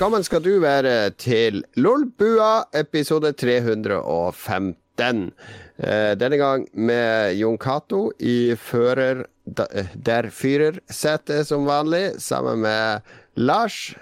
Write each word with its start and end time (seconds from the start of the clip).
Velkommen 0.00 0.22
skal 0.24 0.40
du 0.40 0.54
være 0.62 1.10
til 1.20 1.58
Lolbua, 1.76 2.62
episode 2.72 3.34
315. 3.36 5.26
Eh, 5.76 6.12
denne 6.16 6.38
gang 6.40 6.64
med 6.72 7.34
Jon 7.36 7.58
Cato 7.60 8.06
i 8.16 8.54
fører 8.56 9.26
der 9.44 10.30
fyrer-setet 10.32 11.50
som 11.50 11.68
vanlig, 11.68 12.14
sammen 12.16 12.64
med 12.64 13.12
Lars. 13.44 13.92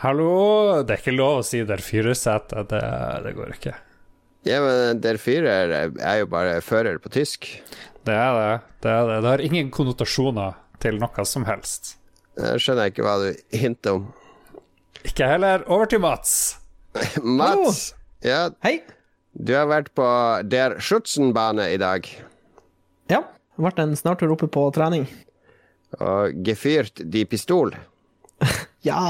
Hallo. 0.00 0.80
Det 0.80 0.96
er 0.96 1.04
ikke 1.04 1.16
lov 1.18 1.42
å 1.42 1.44
si 1.44 1.60
der 1.68 1.84
fyrer-setet. 1.90 2.72
Det, 2.72 2.82
det 3.28 3.36
går 3.36 3.54
ikke. 3.58 3.76
Ja, 4.48 4.64
men 4.64 5.04
der 5.04 5.20
fyrer 5.20 5.76
er 5.92 6.18
jo 6.24 6.32
bare 6.38 6.56
fører 6.64 6.96
på 6.96 7.12
tysk. 7.20 7.52
Det 8.00 8.16
er 8.16 8.40
det. 8.40 8.50
Det, 8.80 8.96
er 8.96 9.12
det. 9.12 9.20
det 9.20 9.34
har 9.34 9.46
ingen 9.52 9.68
konnotasjoner 9.68 10.56
til 10.80 11.04
noe 11.04 11.28
som 11.28 11.44
helst. 11.52 11.98
Jeg 12.32 12.64
skjønner 12.64 12.96
ikke 12.96 13.04
hva 13.04 13.20
du 13.28 13.34
hinter 13.52 14.00
om. 14.00 14.12
Ikke 15.04 15.26
heller. 15.28 15.64
Over 15.70 15.86
til 15.90 16.00
Mats. 16.02 16.56
Mats. 17.22 17.94
Ja, 18.24 18.48
Hei. 18.64 18.78
du 19.36 19.52
har 19.56 19.66
vært 19.68 19.90
på 19.98 20.06
Der 20.48 20.78
Schutzenbane 20.80 21.66
i 21.74 21.78
dag. 21.80 22.06
Ja, 23.12 23.20
vært 23.60 23.82
en 23.82 23.92
snartur 23.98 24.32
oppe 24.34 24.48
på 24.48 24.64
trening. 24.74 25.04
Og 26.00 26.34
gefyrt 26.46 27.02
de 27.12 27.24
pistol. 27.30 27.74
Ja. 28.84 29.00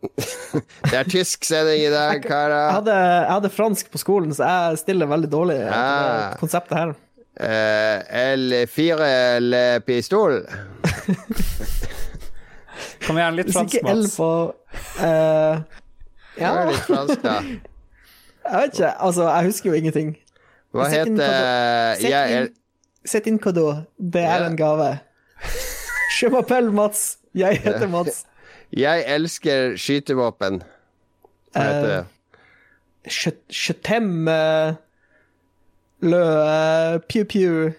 Det 0.90 0.94
er 0.94 1.08
tysk 1.10 1.42
sending 1.44 1.80
i 1.82 1.88
dag, 1.90 2.20
Jeg 2.20 2.22
karer. 2.28 2.68
hadde, 2.76 2.94
jeg 2.94 3.30
hadde 3.32 3.50
fransk 3.52 3.88
på 3.90 3.98
skolen, 3.98 4.30
så 4.36 4.46
jeg 4.46 4.78
stiller 4.84 5.10
veldig 5.10 5.30
dårlig 5.32 5.56
Ah. 5.74 6.36
konseptet 6.38 6.78
her. 6.78 6.92
Uh, 7.40 7.98
L4 8.38 9.10
le 9.42 9.64
pistol. 9.86 10.38
Kom 13.06 13.16
igjen, 13.18 13.36
litt 13.38 13.46
Hvis 13.48 13.56
fransk, 13.56 13.74
ikke 13.80 13.92
L 13.94 14.02
Mats. 14.02 14.16
på 14.16 14.30
eh, 15.00 15.60
Det 16.36 16.42
Ja, 16.44 16.64
litt 16.68 16.82
fransk, 16.88 17.22
da. 17.22 17.36
jeg 17.40 18.56
vet 18.60 18.74
ikke. 18.74 18.90
Altså, 19.06 19.28
jeg 19.28 19.44
husker 19.50 19.70
jo 19.70 19.76
ingenting. 19.78 20.10
Hva 20.74 20.88
Sett 20.90 21.06
inn 21.08 21.16
heter 21.18 21.94
Sett 22.00 22.10
jeg 22.10 22.36
inn, 22.36 22.50
sett 23.04 23.26
inn 23.26 23.38
cadeau. 23.42 23.72
Det 23.98 24.22
er 24.22 24.44
Ja. 24.44 24.46
en 24.50 24.56
gave. 24.56 24.90
Je 26.20 26.28
m'appelle 26.28 26.70
Mats. 26.72 27.16
Jeg 27.34 27.58
heter 27.64 27.88
Mats. 27.88 28.24
jeg 28.72 29.04
elsker 29.06 29.74
skytevåpen. 29.76 30.62
Hva 31.54 31.62
heter 31.64 31.88
det? 31.88 32.06
Je, 33.10 33.32
je 33.48 33.72
t'aime 33.72 34.28
eh, 34.28 34.74
le 36.02 36.20
eh, 36.20 36.98
pew-pew. 37.08 37.72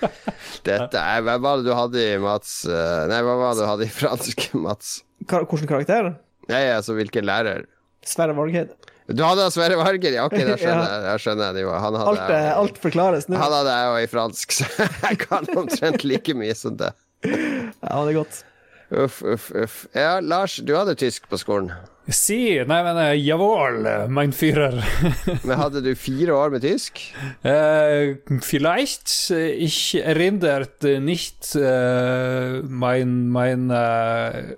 Dette 0.66 1.00
er, 1.00 1.22
Hva 1.26 1.36
var 1.42 1.60
det 1.60 1.68
du 1.68 1.74
hadde 1.76 2.02
i 2.02 2.18
Mats 2.20 2.62
eh, 2.68 3.02
Nei, 3.10 3.20
hva 3.26 3.36
var 3.40 3.54
det 3.56 3.64
du 3.64 3.68
hadde 3.68 3.86
i 3.88 3.92
fransk, 3.92 4.46
Mats? 4.66 5.00
Hvilken 5.26 5.68
karakter? 5.68 6.14
Nei, 6.50 6.62
altså 6.74 6.96
hvilken 6.98 7.26
lærer? 7.28 7.66
Sverre 8.06 8.34
Vargheid. 8.36 8.72
Du 9.10 9.24
hadde 9.26 9.46
Sverre 9.52 9.76
Varger, 9.78 10.14
ja, 10.16 10.24
ok, 10.28 10.36
da 10.46 10.56
skjønner 10.60 10.86
jeg. 10.86 11.02
Da 11.06 11.14
skjønner 11.20 11.50
jeg 11.50 11.58
nivået. 11.60 11.80
Han 11.84 11.98
hadde 12.00 12.12
Alt, 12.14 12.34
eh, 12.36 12.50
alt 12.62 12.78
forklares 12.82 13.28
nå. 13.28 13.38
Han 13.40 13.56
hadde 13.58 13.74
jeg 13.76 13.88
jo 13.90 14.04
i 14.04 14.10
fransk, 14.14 14.54
så 14.60 14.68
jeg 14.86 15.18
kan 15.26 15.50
omtrent 15.58 16.06
like 16.06 16.36
mye 16.38 16.56
som 16.58 16.78
det. 16.80 16.92
Ja, 17.26 17.98
det 18.06 18.14
er 18.14 18.16
godt. 18.22 18.44
Uff, 18.90 19.20
uff, 19.22 19.50
uff. 19.54 19.74
Ja, 19.94 20.16
Lars, 20.24 20.56
du 20.66 20.72
hadde 20.74 20.96
tysk 20.98 21.28
på 21.30 21.38
skolen. 21.38 21.70
Si, 22.10 22.58
nei, 22.66 22.78
men 22.82 22.96
uh, 22.98 23.12
jawohl, 23.14 23.84
mein 24.10 24.32
Führer. 24.34 24.74
Men 25.46 25.60
hadde 25.60 25.82
du 25.84 25.92
fire 25.94 26.34
år 26.34 26.50
med 26.50 26.64
tysk? 26.64 26.98
Uh, 27.44 28.16
vielleicht, 28.42 29.12
äh, 29.30 29.52
ich 29.52 29.94
erinnert 29.94 30.82
nicht 30.82 31.52
uh, 31.54 32.60
mein, 32.66 33.28
mein 33.30 33.70
uh, 33.70 34.56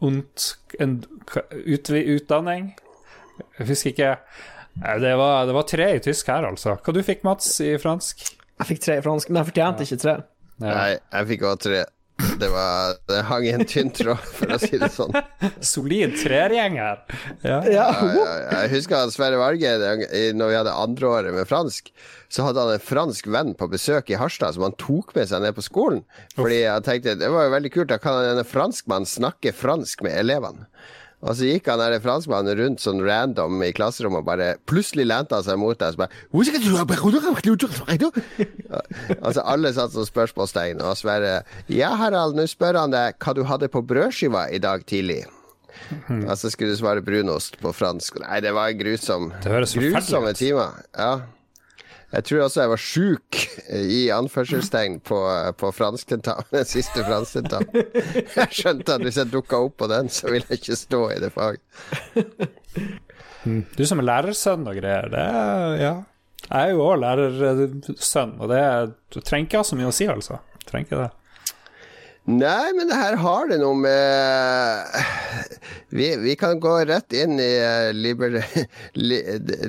und, 0.00 0.58
en, 0.78 0.98
ut, 1.64 1.90
utdanning. 1.90 2.74
Jeg 3.58 3.68
husker 3.72 3.94
ikke. 3.94 4.10
Eh, 4.84 4.98
Det 5.00 5.14
var, 5.16 5.46
det 5.46 5.54
var 5.56 5.66
tre 5.68 5.88
i 5.96 6.02
tysk 6.04 6.28
her, 6.28 6.44
altså. 6.48 6.76
Hva 6.84 6.92
du 6.96 7.00
fikk, 7.04 7.24
Mats, 7.24 7.48
i 7.64 7.74
fransk? 7.80 8.26
Jeg 8.60 8.68
fikk 8.74 8.84
tre 8.84 8.98
i 9.00 9.04
fransk, 9.04 9.30
men 9.30 9.40
jeg 9.40 9.50
fortjente 9.50 9.86
ikke 9.88 10.00
tre. 10.04 10.14
Ja. 10.60 10.74
Nei, 10.74 10.90
jeg 10.98 11.28
fikk 11.32 11.46
også 11.48 11.64
tre. 11.68 11.82
Det 12.40 12.48
var 12.52 12.94
Det 13.08 13.22
hang 13.28 13.44
i 13.46 13.52
en 13.56 13.64
tynn 13.68 13.90
tråd, 13.94 14.20
for 14.36 14.54
å 14.54 14.58
si 14.60 14.78
det 14.80 14.88
sånn. 14.94 15.14
Solid 15.64 16.16
trergjenger. 16.20 17.02
Ja. 17.42 17.58
Ja, 17.70 17.88
Ja, 18.00 18.06
ja, 18.14 18.62
jeg 18.62 18.70
husker 18.76 19.04
at 19.04 19.14
Sverre 19.14 19.38
Varge, 19.40 19.74
når 20.36 20.52
vi 20.52 20.58
hadde 20.58 20.74
andreåret 20.74 21.34
med 21.34 21.48
fransk, 21.50 21.90
så 22.30 22.46
hadde 22.46 22.62
han 22.62 22.74
en 22.76 22.82
fransk 22.84 23.26
venn 23.32 23.54
på 23.58 23.66
besøk 23.72 24.10
i 24.12 24.18
Harstad 24.20 24.54
som 24.54 24.64
han 24.68 24.76
tok 24.78 25.14
med 25.16 25.28
seg 25.30 25.42
ned 25.42 25.56
på 25.56 25.64
skolen. 25.66 26.04
Fordi 26.38 26.60
jeg 26.62 26.86
tenkte 26.86 27.16
det 27.20 27.30
var 27.32 27.48
jo 27.48 27.54
veldig 27.56 27.72
kult, 27.74 27.90
da 27.90 27.98
kan 28.02 28.20
en 28.22 28.44
franskmann 28.46 29.08
snakke 29.08 29.52
fransk 29.56 30.04
med 30.06 30.14
elevene. 30.20 30.68
Og 31.20 31.34
så 31.36 31.50
gikk 31.50 31.66
han 31.68 31.80
der 31.82 31.98
franskmannen 32.00 32.56
rundt 32.56 32.80
sånn 32.80 33.02
random 33.04 33.60
i 33.66 33.72
klasserommet 33.76 34.22
og 34.22 34.28
bare 34.30 34.54
Plutselig 34.70 35.04
lente 35.10 35.36
han 35.36 35.44
seg 35.44 35.58
mot 35.60 35.76
deg 35.76 35.90
og 35.90 35.96
så 35.96 36.00
bare 36.00 36.20
Altså 39.20 39.44
alle 39.44 39.72
satt 39.76 39.92
som 39.92 40.06
spørsmålstegn, 40.08 40.80
og 40.80 40.96
Sverre 40.96 41.42
Ja, 41.68 41.92
Harald, 42.00 42.38
nå 42.38 42.46
spør 42.48 42.80
han 42.84 42.94
deg 42.94 43.18
hva 43.20 43.36
du 43.36 43.44
hadde 43.48 43.68
på 43.72 43.84
brødskiva 43.84 44.46
i 44.54 44.62
dag 44.62 44.86
tidlig. 44.88 45.22
Og 46.08 46.32
så 46.38 46.50
skulle 46.52 46.72
du 46.74 46.78
svare 46.80 47.02
brunost 47.04 47.58
på 47.60 47.72
fransk. 47.74 48.20
Nei, 48.24 48.40
det 48.44 48.52
var 48.56 48.72
grusom, 48.78 49.30
Det 49.44 49.52
grusomme 49.52 50.32
timer. 50.36 50.80
Ja. 50.96 51.12
Jeg 52.10 52.24
tror 52.26 52.40
også 52.42 52.62
jeg 52.64 52.70
var 52.72 52.80
sjuk, 52.82 53.36
i 53.70 54.00
anførselstegn, 54.10 54.96
på, 55.06 55.18
på 55.60 55.70
fransktentamen. 55.76 56.64
Siste 56.66 57.04
fransktentamen. 57.06 57.70
Jeg 58.34 58.48
skjønte 58.50 58.96
at 58.96 59.04
hvis 59.06 59.20
jeg 59.20 59.30
dukka 59.30 59.60
opp 59.68 59.76
på 59.78 59.86
den, 59.92 60.10
så 60.10 60.30
ville 60.32 60.46
jeg 60.50 60.58
ikke 60.62 60.78
stå 60.80 61.02
i 61.14 61.20
det 61.22 61.30
faget. 61.36 61.62
Du 63.76 63.84
som 63.86 64.02
er 64.02 64.08
lærersønn 64.10 64.66
og 64.68 64.76
greier, 64.80 65.10
det 65.12 65.22
er 65.28 65.76
Ja. 65.80 65.94
Jeg 66.50 66.70
er 66.70 66.70
jo 66.72 66.82
òg 66.88 66.96
lærersønn, 67.02 68.32
og 68.40 68.48
det 68.50 68.58
er, 68.58 68.90
du 69.12 69.20
trenger 69.20 69.46
ikke 69.46 69.60
ha 69.60 69.66
så 69.68 69.76
mye 69.78 69.90
å 69.90 69.94
si, 69.94 70.06
altså. 70.10 70.40
Du 70.56 70.64
trenger 70.70 70.88
ikke 70.88 71.02
det. 71.04 71.10
Nei, 72.28 72.72
men 72.76 72.86
det 72.90 72.94
her 73.00 73.16
har 73.16 73.48
det 73.48 73.56
noe 73.62 73.74
med 73.74 75.06
Vi, 75.90 76.10
vi 76.20 76.34
kan 76.38 76.60
gå 76.62 76.74
rett 76.86 77.12
inn 77.16 77.40
i 77.42 77.48
eh, 77.58 77.88
liber, 77.96 78.36
li, 79.00 79.16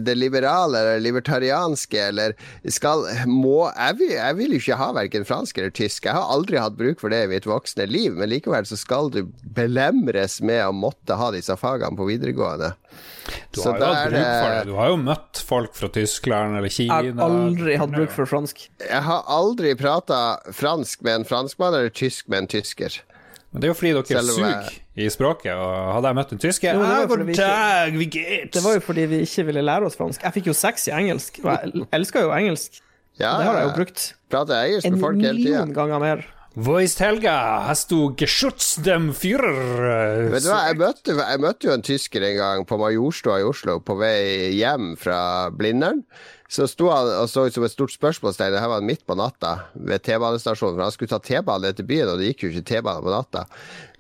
det 0.06 0.14
liberale 0.20 0.78
eller 0.84 1.00
libertarianske, 1.02 1.98
eller 2.12 2.36
skal 2.70 3.08
må 3.26 3.64
jeg 3.72 3.98
vil, 4.04 4.12
jeg 4.20 4.38
vil 4.38 4.54
jo 4.54 4.60
ikke 4.62 4.78
ha 4.78 4.92
verken 5.00 5.26
fransk 5.26 5.58
eller 5.58 5.74
tysk. 5.74 6.06
Jeg 6.06 6.14
har 6.14 6.30
aldri 6.36 6.60
hatt 6.62 6.78
bruk 6.78 7.02
for 7.02 7.10
det 7.14 7.24
i 7.26 7.32
mitt 7.32 7.48
voksne 7.50 7.88
liv, 7.90 8.14
men 8.20 8.30
likevel 8.30 8.68
så 8.70 8.78
skal 8.78 9.10
du 9.16 9.24
belemres 9.58 10.38
med 10.46 10.62
å 10.68 10.76
måtte 10.76 11.18
ha 11.18 11.32
disse 11.34 11.58
fagene 11.58 11.98
på 11.98 12.06
videregående. 12.12 12.76
Du 13.56 13.62
har 13.64 13.80
jo 13.80 13.86
hatt 13.88 14.12
bruk 14.12 14.12
for 14.12 14.14
det. 14.14 14.22
det- 14.60 14.66
Du 14.70 14.76
har 14.78 14.90
jo 14.92 14.98
møtt 15.02 15.42
folk 15.48 15.74
fra 15.78 15.90
Tyskland 15.94 16.58
eller 16.58 16.70
Kina. 16.70 17.02
jeg 17.02 17.16
har 17.16 17.26
aldri 17.32 17.76
hatt 17.82 17.92
bruk 17.98 18.12
for 18.14 18.30
fransk. 18.30 18.68
Jeg 18.86 19.04
har 19.10 19.24
aldri 19.28 19.74
prata 19.80 20.22
fransk 20.54 21.02
med 21.02 21.22
en 21.22 21.26
franskmann 21.26 21.74
eller 21.74 21.90
tysk 21.90 22.30
med 22.30 22.41
en 22.42 22.50
tysker. 22.52 23.00
Men 23.52 23.62
det 23.64 23.68
er 23.68 23.74
jo 23.74 23.78
fordi 23.78 23.92
dere 23.98 24.22
Selve... 24.22 24.36
suger 24.36 24.76
i 25.02 25.08
språket, 25.12 25.52
og 25.56 25.94
hadde 25.96 26.12
jeg 26.12 26.18
møtt 26.20 26.34
en 26.36 26.42
tysker 26.42 26.76
Jo, 26.78 26.84
det 26.84 26.92
var 27.12 27.24
ah, 27.48 27.98
ikke-. 28.06 28.38
Det 28.54 28.64
var 28.64 28.78
jo 28.78 28.84
fordi 28.86 29.08
vi 29.12 29.24
ikke 29.26 29.48
ville 29.50 29.64
lære 29.68 29.88
oss 29.88 29.98
fransk. 30.00 30.24
Jeg 30.24 30.38
fikk 30.40 30.52
jo 30.52 30.56
sex 30.56 30.88
i 30.88 30.96
engelsk, 30.96 31.42
og 31.44 31.52
jeg 31.52 31.88
elsker 32.00 32.28
jo 32.28 32.36
engelsk. 32.36 32.80
Ja, 33.20 33.38
Det 33.38 33.48
har 33.48 33.58
jeg 33.60 33.66
jo 33.68 33.74
brukt 33.76 34.06
prater 34.32 34.68
engelsk 34.70 34.88
en 34.88 35.02
folk 35.02 35.20
hele 35.20 35.36
tida. 35.36 35.66
million 35.66 35.74
ganger 35.76 36.00
mer. 36.00 36.30
Wo 36.56 36.80
Helga? 36.80 37.64
Hast 37.64 37.92
du 37.92 38.14
geschutz 38.16 38.76
dem 38.84 39.14
Führer? 39.16 40.28
Vet 40.34 40.44
du 40.44 40.50
hva, 40.52 40.66
jeg 40.68 40.80
møtte, 40.82 41.16
jeg 41.16 41.40
møtte 41.40 41.68
jo 41.70 41.76
en 41.78 41.86
tysker 41.86 42.26
en 42.28 42.36
gang 42.36 42.66
på 42.68 42.76
Majorstua 42.80 43.40
i 43.40 43.46
Oslo 43.48 43.78
på 43.80 43.96
vei 43.96 44.52
hjem 44.58 44.98
fra 45.00 45.48
Blindern. 45.56 46.04
Så 46.52 46.66
sto 46.68 46.90
han 46.92 47.08
og 47.16 47.30
så 47.32 47.46
ut 47.48 47.56
som 47.56 47.64
et 47.64 47.72
stort 47.72 47.94
spørsmålstegn. 47.94 48.58
Her 48.60 48.68
var 48.74 48.84
midt 48.84 49.06
på 49.08 49.16
natta 49.16 49.54
ved 49.72 50.02
T-banestasjonen. 50.04 50.76
For 50.76 50.84
han 50.84 50.92
skulle 50.92 51.12
ta 51.14 51.20
T-bane 51.24 51.70
til 51.78 51.86
byen, 51.88 52.10
og 52.12 52.20
det 52.20 52.32
gikk 52.34 52.42
jo 52.44 52.50
ikke 52.52 52.66
T-bane 52.68 53.04
på 53.06 53.14
natta. 53.14 53.46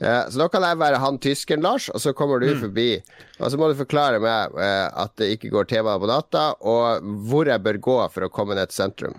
Eh, 0.01 0.25
så 0.27 0.41
nå 0.41 0.49
kan 0.51 0.65
jeg 0.67 0.79
være 0.81 0.99
han 0.99 1.19
tyskeren, 1.23 1.63
Lars, 1.63 1.85
og 1.95 2.03
så 2.03 2.11
kommer 2.17 2.41
du 2.43 2.49
forbi. 2.59 2.89
Og 3.39 3.53
så 3.53 3.59
må 3.59 3.69
du 3.71 3.77
forklare 3.79 4.19
meg 4.19 4.57
eh, 4.59 4.87
at 4.99 5.13
det 5.21 5.29
ikke 5.37 5.51
går 5.53 5.69
T-bane 5.69 6.01
på 6.03 6.09
natta, 6.11 6.41
og 6.59 7.05
hvor 7.29 7.47
jeg 7.47 7.63
bør 7.63 7.79
gå 7.85 7.95
for 8.17 8.27
å 8.27 8.29
komme 8.35 8.57
ned 8.59 8.73
til 8.73 8.81
sentrum. 8.81 9.15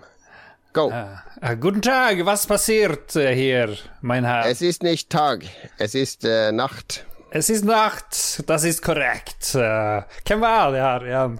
Go! 0.77 0.91
Eh, 0.93 1.55
Guten 1.63 1.81
Tag, 1.81 2.21
was 2.27 2.45
passiert 2.45 3.15
hier, 3.17 3.73
mein 4.01 4.29
Herr? 4.29 4.45
Es 4.45 4.61
ist 4.61 4.85
nicht 4.85 5.09
Tag, 5.09 5.47
es 5.79 5.95
ist 5.97 6.21
uh, 6.23 6.51
Nacht. 6.53 7.01
Es 7.31 7.49
ist 7.49 7.65
Nacht, 7.65 8.13
das 8.45 8.63
ist 8.63 8.83
korrekt. 8.85 9.55
Hvem 9.57 10.45
var 10.45 10.69
det 10.75 10.85
her 10.85 11.07
igjen? 11.09 11.39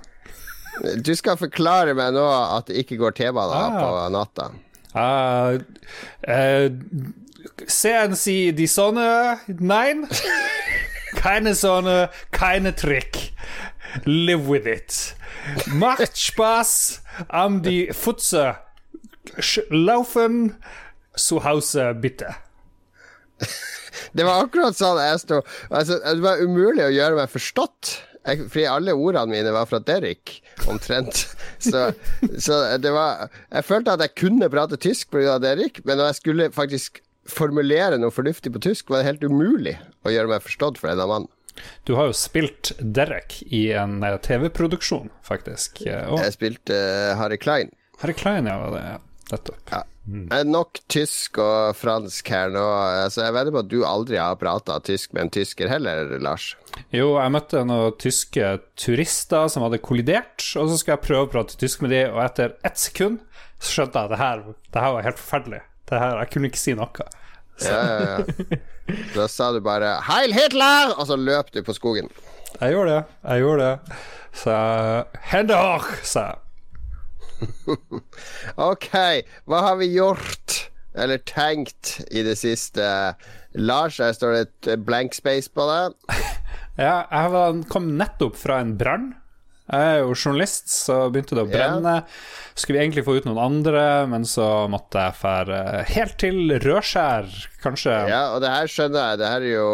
Du 1.06 1.12
skal 1.16 1.38
forklare 1.38 1.94
meg 1.98 2.14
nå 2.16 2.24
at 2.26 2.68
det 2.70 2.80
ikke 2.84 2.98
går 3.02 3.14
T-bane 3.20 3.58
Ah. 3.60 3.76
på 3.78 3.90
natta. 4.14 4.50
Uh, 4.94 5.60
uh, 6.30 6.70
sehen 7.68 8.14
de 8.18 8.38
die 8.58 8.68
Sonne? 8.68 9.40
Nein? 9.48 10.08
keine 11.16 11.54
Sonne, 11.56 12.10
keine 12.32 12.76
Trick. 12.76 13.34
Live 14.06 14.48
with 14.50 14.66
it. 14.68 15.16
Macht 15.68 16.18
Spaß 16.18 17.02
am 17.30 17.62
die 17.62 17.92
Futze. 17.94 18.56
Laufen 19.70 20.56
zu 21.16 21.44
Hause, 21.44 21.94
bitte. 21.94 22.34
Det 24.14 24.26
var 24.26 24.44
akkurat 24.46 24.76
sånn 24.78 25.00
jeg 25.02 25.20
sto 25.22 25.40
altså, 25.74 25.98
Det 26.02 26.22
var 26.24 26.42
umulig 26.42 26.84
å 26.86 26.92
gjøre 26.94 27.18
meg 27.18 27.32
forstått. 27.34 27.94
Jeg, 28.24 28.46
fordi 28.48 28.66
alle 28.72 28.94
ordene 28.96 29.34
mine 29.34 29.52
var 29.52 29.66
fra 29.68 29.80
Derek, 29.84 30.38
omtrent. 30.72 31.26
Så, 31.64 31.90
så 32.40 32.60
det 32.80 32.92
var 32.96 33.28
Jeg 33.52 33.66
følte 33.68 33.94
at 33.98 34.04
jeg 34.06 34.14
kunne 34.20 34.48
prate 34.52 34.80
tysk 34.80 35.12
pga. 35.12 35.38
Derek, 35.44 35.82
men 35.84 36.00
når 36.00 36.12
jeg 36.14 36.20
skulle 36.22 36.48
faktisk 36.56 37.02
formulere 37.30 37.96
noe 38.00 38.12
fornuftig 38.12 38.52
på 38.56 38.60
tysk, 38.64 38.90
var 38.92 39.00
det 39.04 39.10
helt 39.14 39.24
umulig 39.28 39.78
å 40.04 40.12
gjøre 40.12 40.32
meg 40.34 40.44
forstått 40.44 40.80
for 40.82 40.92
denne 40.92 41.08
mannen. 41.08 41.30
Du 41.88 41.94
har 41.96 42.10
jo 42.10 42.16
spilt 42.18 42.72
Derek 42.82 43.38
i 43.54 43.68
en 43.78 44.00
eh, 44.04 44.16
TV-produksjon, 44.26 45.12
faktisk. 45.24 45.84
eh, 45.86 46.08
Og 46.10 46.24
Jeg 46.24 46.34
spilte 46.36 46.74
uh, 46.76 47.14
Harry 47.20 47.38
Klein. 47.38 47.70
Harry 48.02 48.16
Klein, 48.18 48.50
ja, 48.50 48.58
var 48.60 48.74
det 48.76 48.84
nettopp. 49.32 49.60
Ja. 49.72 49.84
Er 50.04 50.44
Nok 50.44 50.82
tysk 50.92 51.38
og 51.40 51.78
fransk 51.80 52.28
her 52.34 52.52
nå. 52.52 52.64
Altså, 53.06 53.22
jeg 53.24 53.36
vedder 53.38 53.56
på 53.56 53.62
at 53.64 53.70
du 53.72 53.78
aldri 53.88 54.18
har 54.20 54.36
prata 54.40 54.76
tysk 54.84 55.14
med 55.16 55.28
en 55.28 55.32
tysker 55.32 55.72
heller, 55.72 56.18
Lars. 56.20 56.50
Jo, 56.92 57.14
jeg 57.22 57.32
møtte 57.32 57.62
noen 57.68 57.96
tyske 58.02 58.50
turister 58.80 59.48
som 59.52 59.64
hadde 59.64 59.80
kollidert, 59.84 60.44
og 60.60 60.68
så 60.68 60.76
skulle 60.80 60.98
jeg 60.98 61.06
prøve 61.08 61.28
å 61.28 61.32
prate 61.32 61.56
tysk 61.62 61.86
med 61.86 61.96
dem, 61.96 62.12
og 62.18 62.20
etter 62.26 62.58
ett 62.68 62.82
sekund 62.82 63.22
så 63.64 63.78
skjønte 63.78 63.96
jeg 64.02 64.10
at 64.10 64.12
det 64.12 64.20
her, 64.20 64.44
det 64.76 64.84
her 64.84 64.96
var 64.98 65.08
helt 65.08 65.22
forferdelig. 65.22 65.62
Det 65.88 66.00
her, 66.04 66.20
Jeg 66.20 66.32
kunne 66.34 66.52
ikke 66.52 66.64
si 66.64 66.76
noe. 66.76 67.10
Ja, 67.64 67.80
ja, 67.88 67.98
ja. 68.18 68.62
Da 69.14 69.28
sa 69.32 69.52
du 69.54 69.62
bare 69.64 70.02
'Heil 70.04 70.34
Hitler!' 70.36 70.98
og 70.98 71.08
så 71.08 71.16
løp 71.16 71.54
du 71.54 71.62
på 71.64 71.76
skogen. 71.76 72.10
Jeg 72.60 72.74
gjorde 72.74 72.92
det. 72.98 73.04
Jeg 73.24 73.40
gjorde 73.40 73.70
det. 73.70 73.98
Så 74.34 74.56
Hender, 75.32 75.86
sa 76.04 76.26
jeg. 76.28 76.40
Ok, 78.70 78.92
hva 79.50 79.64
har 79.70 79.80
vi 79.82 79.94
gjort 79.96 80.60
eller 80.94 81.18
tenkt 81.26 81.98
i 82.14 82.22
det 82.26 82.36
siste? 82.38 82.86
Lars, 83.58 84.00
her 84.02 84.14
står 84.14 84.36
det 84.36 84.44
et 84.46 84.86
blank 84.86 85.18
space 85.18 85.52
på 85.54 85.68
deg. 85.70 85.98
Ja, 86.74 87.04
jeg 87.06 87.30
var, 87.30 87.58
kom 87.70 87.92
nettopp 88.00 88.34
fra 88.34 88.56
en 88.64 88.72
brann. 88.80 89.12
Jeg 89.70 89.90
er 89.92 90.00
jo 90.02 90.16
journalist, 90.18 90.72
så 90.74 90.96
begynte 91.14 91.38
det 91.38 91.44
å 91.46 91.52
brenne. 91.52 91.94
Skulle 92.58 92.80
vi 92.80 92.84
egentlig 92.88 93.04
få 93.06 93.20
ut 93.20 93.28
noen 93.28 93.40
andre, 93.44 93.84
men 94.10 94.26
så 94.26 94.66
måtte 94.74 95.06
jeg 95.06 95.20
fære 95.22 95.60
helt 95.94 96.18
til 96.20 96.56
Rødskjær, 96.66 97.30
kanskje. 97.62 97.94
Ja, 98.10 98.24
og 98.34 98.42
det 98.42 98.52
her 98.56 98.74
skjønner 98.74 99.12
jeg. 99.12 99.22
Det 99.22 99.32
her 99.32 99.46
er 99.46 99.54
jo 99.54 99.70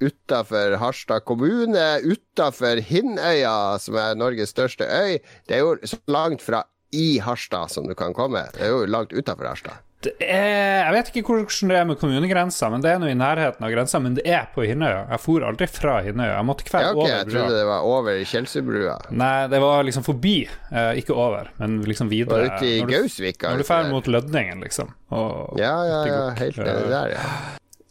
utafor 0.00 0.78
Harstad 0.80 1.26
kommune, 1.28 1.86
utafor 2.06 2.80
Hinnøya, 2.86 3.76
som 3.82 3.98
er 4.00 4.16
Norges 4.18 4.54
største 4.54 4.88
øy. 4.88 5.18
Det 5.50 5.58
er 5.58 5.66
jo 5.66 5.76
så 5.84 6.00
langt 6.08 6.46
fra 6.46 6.64
i 6.96 7.20
Harstad 7.22 7.70
som 7.70 7.86
du 7.86 7.94
kan 7.94 8.14
komme. 8.16 8.46
Det 8.54 8.66
er 8.66 8.74
jo 8.74 8.84
langt 8.90 9.14
utafor 9.14 9.50
Harstad. 9.50 9.78
Er, 10.00 10.86
jeg 10.86 10.92
vet 10.94 11.08
ikke 11.12 11.22
hvordan 11.28 11.68
det 11.68 11.76
er 11.76 11.88
med 11.90 11.98
kommunegrensa, 12.00 12.70
men 12.72 12.80
det 12.80 12.88
er 12.88 13.00
noe 13.02 13.10
i 13.12 13.16
nærheten 13.18 13.66
av 13.66 13.72
grensa. 13.74 14.00
Men 14.00 14.16
det 14.16 14.24
er 14.24 14.46
på 14.54 14.64
Hinnøya. 14.64 15.02
Jeg 15.10 15.20
for 15.20 15.44
aldri 15.44 15.68
fra 15.68 15.98
Hinnøya. 16.06 16.38
Jeg 16.38 16.48
måtte 16.48 16.64
hver 16.70 16.86
Ja, 16.86 16.94
okay, 16.94 17.02
over 17.02 17.12
jeg 17.12 17.28
trodde 17.28 17.58
det 17.58 17.66
var 17.68 17.88
over 17.90 18.22
Kjelsrudbrua. 18.32 18.96
Nei, 19.12 19.34
det 19.52 19.60
var 19.60 19.84
liksom 19.84 20.06
forbi, 20.06 20.36
eh, 20.72 20.92
ikke 21.02 21.12
over, 21.12 21.52
men 21.60 21.82
liksom 21.84 22.08
videre. 22.12 22.48
Var 22.48 22.56
ute 22.56 22.70
i 22.70 22.80
Gausvika? 22.88 23.52
Når 23.52 23.60
du 23.60 23.68
drar 23.68 23.90
mot 23.92 24.08
Lødningen, 24.08 24.64
liksom. 24.64 24.94
Og 25.12 25.60
Ja, 25.60 25.76
ja, 25.84 26.04
ja, 26.08 26.20
helt 26.40 26.56
der, 26.64 27.16
ja. 27.18 27.26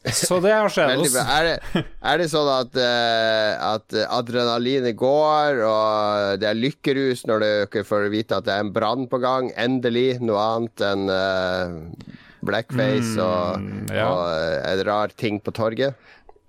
Så 0.06 0.38
det 0.40 0.54
har 0.56 0.70
skjedd. 0.72 1.02
oss. 1.04 1.16
Er 1.20 1.44
det, 1.50 1.84
er 2.08 2.22
det 2.22 2.28
sånn 2.32 2.48
at, 2.54 2.78
uh, 2.80 3.74
at 3.76 3.96
adrenalinet 4.08 4.96
går, 5.00 5.60
og 5.68 6.40
det 6.40 6.48
er 6.48 6.56
lykkerus 6.60 7.26
når 7.28 7.44
dere 7.44 7.84
får 7.88 8.08
vite 8.14 8.38
at 8.40 8.48
det 8.48 8.54
er 8.56 8.64
en 8.64 8.72
brann 8.76 9.10
på 9.12 9.20
gang? 9.20 9.50
Endelig 9.60 10.22
noe 10.24 10.40
annet 10.40 10.86
enn 10.88 11.04
uh, 11.12 12.16
blackface 12.48 13.18
og, 13.20 13.60
Mm, 13.60 13.90
ja. 13.92 14.06
og 14.08 14.24
uh, 14.32 14.72
en 14.72 14.86
rar 14.88 15.12
ting 15.20 15.42
på 15.44 15.52
torget? 15.58 16.00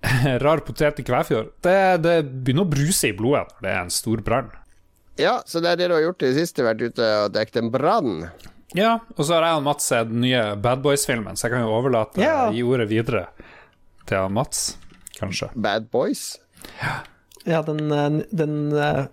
Rar 0.41 0.63
potet 0.65 0.97
i 0.97 1.03
Kvæfjord. 1.05 1.51
Det, 1.61 1.75
det 2.01 2.15
begynner 2.25 2.63
å 2.65 2.71
bruse 2.71 3.11
i 3.11 3.13
blodet 3.13 3.51
når 3.59 3.67
det 3.67 3.73
er 3.75 3.81
en 3.83 3.91
stor 3.93 4.23
brann. 4.25 4.47
Ja, 5.19 5.35
så 5.45 5.59
det 5.61 5.75
er 5.75 5.81
det 5.83 5.91
du 5.91 5.93
har 5.99 6.05
gjort 6.07 6.23
i 6.23 6.31
det 6.31 6.39
siste, 6.39 6.63
vært 6.65 6.81
ute 6.81 7.09
og 7.25 7.35
dekket 7.35 7.59
en 7.61 7.69
brann? 7.73 8.15
Ja, 8.77 8.99
og 9.17 9.25
så 9.27 9.35
har 9.35 9.43
jeg 9.49 9.57
og 9.59 9.63
Mats 9.65 9.87
sett 9.91 10.07
den 10.09 10.21
nye 10.23 10.43
Bad 10.63 10.81
Boys-filmen, 10.85 11.35
så 11.35 11.47
jeg 11.47 11.55
kan 11.57 11.65
jo 11.65 11.73
overlate 11.75 12.21
Ja. 12.23 12.49
gi 12.53 12.61
ordet 12.63 12.87
videre 12.89 13.25
til 14.07 14.29
Mats, 14.31 14.77
kanskje. 15.19 15.49
Bad 15.55 15.89
Boys? 15.91 16.37
Ja, 17.45 17.61
den, 17.67 17.91
eh, 17.91 18.21
den 18.31 18.71
eh, 18.77 19.05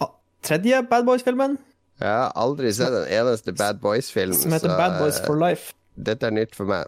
ah, 0.00 0.12
tredje 0.42 0.82
Bad 0.88 1.04
Boys-filmen, 1.04 1.58
Jeg 2.00 2.08
har 2.14 2.30
aldri 2.38 2.70
sett 2.72 2.94
en 2.94 3.08
eneste 3.10 3.52
Bad 3.58 3.80
Boys-film, 3.82 4.32
som 4.32 4.52
heter 4.54 4.70
så 4.70 4.76
Bad 4.78 5.00
Boys 5.00 5.18
eh, 5.20 5.26
for 5.26 5.34
Life. 5.36 5.72
dette 5.98 6.22
er 6.26 6.30
nytt 6.30 6.54
for 6.54 6.64
meg. 6.64 6.86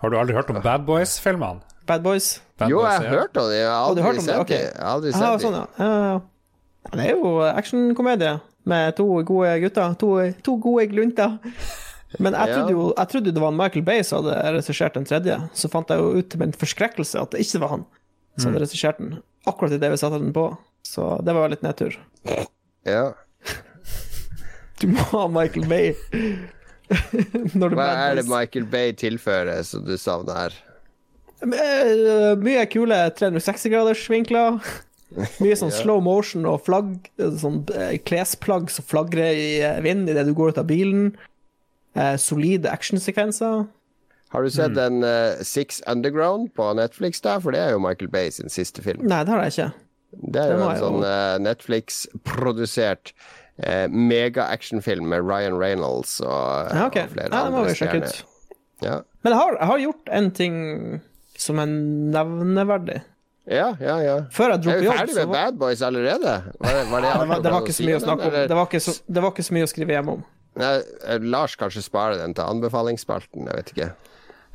Har 0.00 0.10
du 0.10 0.16
aldri 0.16 0.34
hørt 0.34 0.48
om 0.50 0.62
Bad 0.64 0.86
Boys-filmene? 0.86 1.60
Bad 1.86 2.02
Boys. 2.02 2.40
Bad 2.58 2.70
Jo, 2.70 2.78
Boys, 2.80 2.92
jeg 2.92 3.02
har 3.10 3.18
hørt 3.18 3.36
om 3.36 3.48
det, 3.50 3.58
jeg 3.60 3.68
har 3.68 3.84
aldri 3.90 4.02
det? 4.16 4.22
sett 4.24 4.38
Ok. 4.40 4.48
det. 4.48 4.60
Jeg 4.72 4.82
aldri 4.82 5.10
Ja, 5.12 5.18
sett 5.18 5.44
sånn, 5.44 5.52
ja. 5.54 5.66
ja. 5.78 6.00
ja. 6.14 6.20
Det 6.96 7.04
er 7.04 7.10
jo 7.12 7.30
actionkomedie 7.44 8.40
med 8.66 8.96
to 8.98 9.06
gode 9.28 9.52
gutter. 9.62 9.94
To, 10.00 10.10
to 10.46 10.56
gode 10.62 10.86
glunter. 10.92 11.38
Men 12.22 12.34
jeg 12.38 12.50
trodde 12.54 12.74
jo 12.74 12.86
jeg 12.96 13.08
trodde 13.12 13.32
det 13.34 13.42
var 13.42 13.54
Michael 13.54 13.84
Bay 13.86 14.02
som 14.06 14.24
hadde 14.24 14.36
regissert 14.58 14.94
den 14.98 15.06
tredje. 15.08 15.38
Så 15.54 15.70
fant 15.72 15.90
jeg 15.92 16.02
jo 16.02 16.12
ut 16.20 16.28
til 16.32 16.42
min 16.44 16.54
forskrekkelse 16.56 17.20
at 17.22 17.34
det 17.34 17.44
ikke 17.46 17.62
var 17.64 17.74
han 17.76 17.86
som 18.36 18.50
Mm. 18.50 18.54
hadde 18.54 18.64
regissert 18.66 18.98
den. 19.00 19.14
Akkurat 19.48 19.72
idet 19.72 19.88
vi 19.94 19.96
satte 19.96 20.18
den 20.20 20.32
på. 20.36 20.42
Så 20.84 21.06
det 21.24 21.32
var 21.34 21.48
litt 21.52 21.62
nedtur. 21.66 21.96
Ja. 22.86 23.12
Du 24.78 24.86
må 24.92 25.00
ha 25.10 25.22
Michael 25.32 25.64
Bay 25.70 25.94
Hva 27.56 27.86
er 27.88 28.18
det 28.20 28.26
Michael 28.28 28.66
Bay 28.70 28.92
tilfører 28.92 29.62
som 29.66 29.82
du 29.86 29.96
savner 29.98 30.36
her? 30.36 30.56
Eh, 31.42 32.34
Mye 32.38 32.66
kule 32.70 32.98
360-gradersvinkler. 33.18 34.60
Mye 35.42 35.56
sånn 35.58 35.72
slow 35.80 36.02
motion 36.04 36.46
og 36.48 36.60
flagg, 36.66 36.96
eh, 37.20 37.32
sånn 37.40 37.62
eh, 37.74 37.96
klesplagg 38.04 38.68
som 38.72 38.86
flagrer 38.86 39.32
i 39.36 39.48
eh, 39.64 39.80
vinden 39.84 40.12
idet 40.12 40.26
du 40.28 40.34
går 40.36 40.54
ut 40.54 40.60
av 40.62 40.68
bilen. 40.68 41.10
Eh, 41.96 42.16
solide 42.20 42.70
actionsekvenser. 42.72 43.64
Har 44.34 44.42
du 44.42 44.50
sett 44.50 44.66
sett 44.66 44.74
den 44.74 45.04
uh, 45.06 45.38
Six 45.46 45.82
Underground 45.86 46.50
på 46.58 46.66
Netflix, 46.74 47.20
da? 47.22 47.38
For 47.40 47.54
det 47.54 47.60
er 47.62 47.76
jo 47.76 47.80
Michael 47.80 48.10
Bay 48.10 48.30
sin 48.34 48.50
siste 48.52 48.82
film. 48.82 49.06
Nei, 49.06 49.22
det 49.24 49.32
har 49.32 49.44
jeg 49.46 49.54
ikke. 49.54 49.68
Det 50.16 50.42
er 50.42 50.50
det 50.50 50.56
jo 50.58 50.66
en 50.66 50.80
sånn 50.82 51.04
uh, 51.06 51.36
Netflix-produsert 51.44 53.12
uh, 53.62 53.86
mega-actionfilm 53.88 55.06
med 55.12 55.24
Ryan 55.24 55.56
Reynolds 55.60 56.18
og, 56.24 56.72
Ja, 56.74 56.88
okay. 56.88 57.06
og 57.06 57.14
flere 57.14 57.30
Ja, 57.30 57.44
det 57.46 57.54
må 57.54 57.62
andre 57.62 57.70
vi 57.70 57.78
sjekke 57.78 58.00
stjerner. 58.02 58.16
ut. 58.18 58.56
Ja. 58.84 58.96
Men 59.24 59.32
jeg 59.32 59.40
har, 59.40 59.58
jeg 59.60 59.70
har 59.70 59.84
gjort 59.86 60.12
en 60.18 60.30
ting 60.36 60.56
som 61.46 61.62
er 61.62 61.70
nevneverdig. 62.16 63.00
Ja, 63.46 63.66
ja, 63.78 63.96
ja. 64.02 64.14
Før 64.34 64.54
jeg 64.54 64.62
dro 64.64 64.72
Er 64.72 64.78
på 64.78 64.82
vi 64.82 64.88
jobb, 64.88 64.96
ferdig 65.00 65.14
med 65.16 65.26
var, 65.26 65.34
Bad 65.36 65.60
Boys 65.60 65.82
allerede? 65.86 66.32
Var 66.58 66.72
det, 66.78 66.86
var 66.90 67.04
det, 67.04 67.12
det, 67.12 67.28
var, 67.30 67.44
det 67.44 67.52
var 67.54 67.62
ikke 67.62 67.76
så 67.76 67.86
mye 67.86 67.98
å 67.98 68.02
snakke 68.02 68.30
om. 68.30 68.40
Det 68.50 68.58
var 68.58 68.66
ikke 68.70 68.82
så, 68.82 68.94
det 69.06 69.22
var 69.22 69.34
ikke 69.34 69.46
så 69.46 69.56
mye 69.56 69.68
å 69.68 69.70
skrive 69.70 69.96
hjem 69.96 70.10
om. 70.16 70.26
Nei, 70.56 70.72
eh, 71.04 71.24
Lars 71.36 71.54
kanskje 71.60 71.84
sparer 71.84 72.20
den 72.22 72.34
til 72.36 72.46
anbefalingsspalten, 72.46 73.46
jeg 73.46 73.60
vet 73.60 73.72
ikke. 73.74 73.88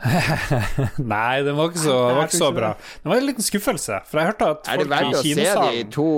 Nei, 1.14 1.44
den 1.46 1.58
var 1.58 1.70
ikke 1.70 1.84
så, 1.84 1.96
var 2.18 2.26
ikke 2.26 2.40
så 2.42 2.50
bra. 2.56 2.74
Det 3.04 3.12
var 3.12 3.22
en 3.22 3.28
liten 3.28 3.46
skuffelse, 3.46 4.02
for 4.10 4.22
jeg 4.22 4.32
hørte 4.32 4.50
at 4.56 4.72
Er 4.74 4.82
det 4.82 4.88
folk 4.88 4.96
verdt 4.96 5.30
i 5.30 5.34
å 5.36 5.38
se 5.38 5.66
de 5.68 5.84
to 5.94 6.12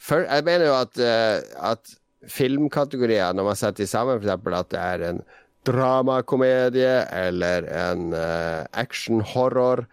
for, 0.00 0.24
Jeg 0.24 0.46
mener 0.48 0.66
jo 0.66 0.74
at, 0.80 0.98
uh, 0.98 1.70
at 1.70 1.94
filmkategorier, 2.30 3.36
når 3.36 3.52
man 3.52 3.58
setter 3.58 3.88
sammen, 3.88 4.18
f.eks. 4.18 4.56
at 4.60 4.72
det 4.74 4.82
er 4.82 5.06
en 5.12 5.22
dramakomedie 5.68 6.94
eller 7.14 7.68
en 7.68 8.10
uh, 8.16 8.66
action-horror 8.82 9.84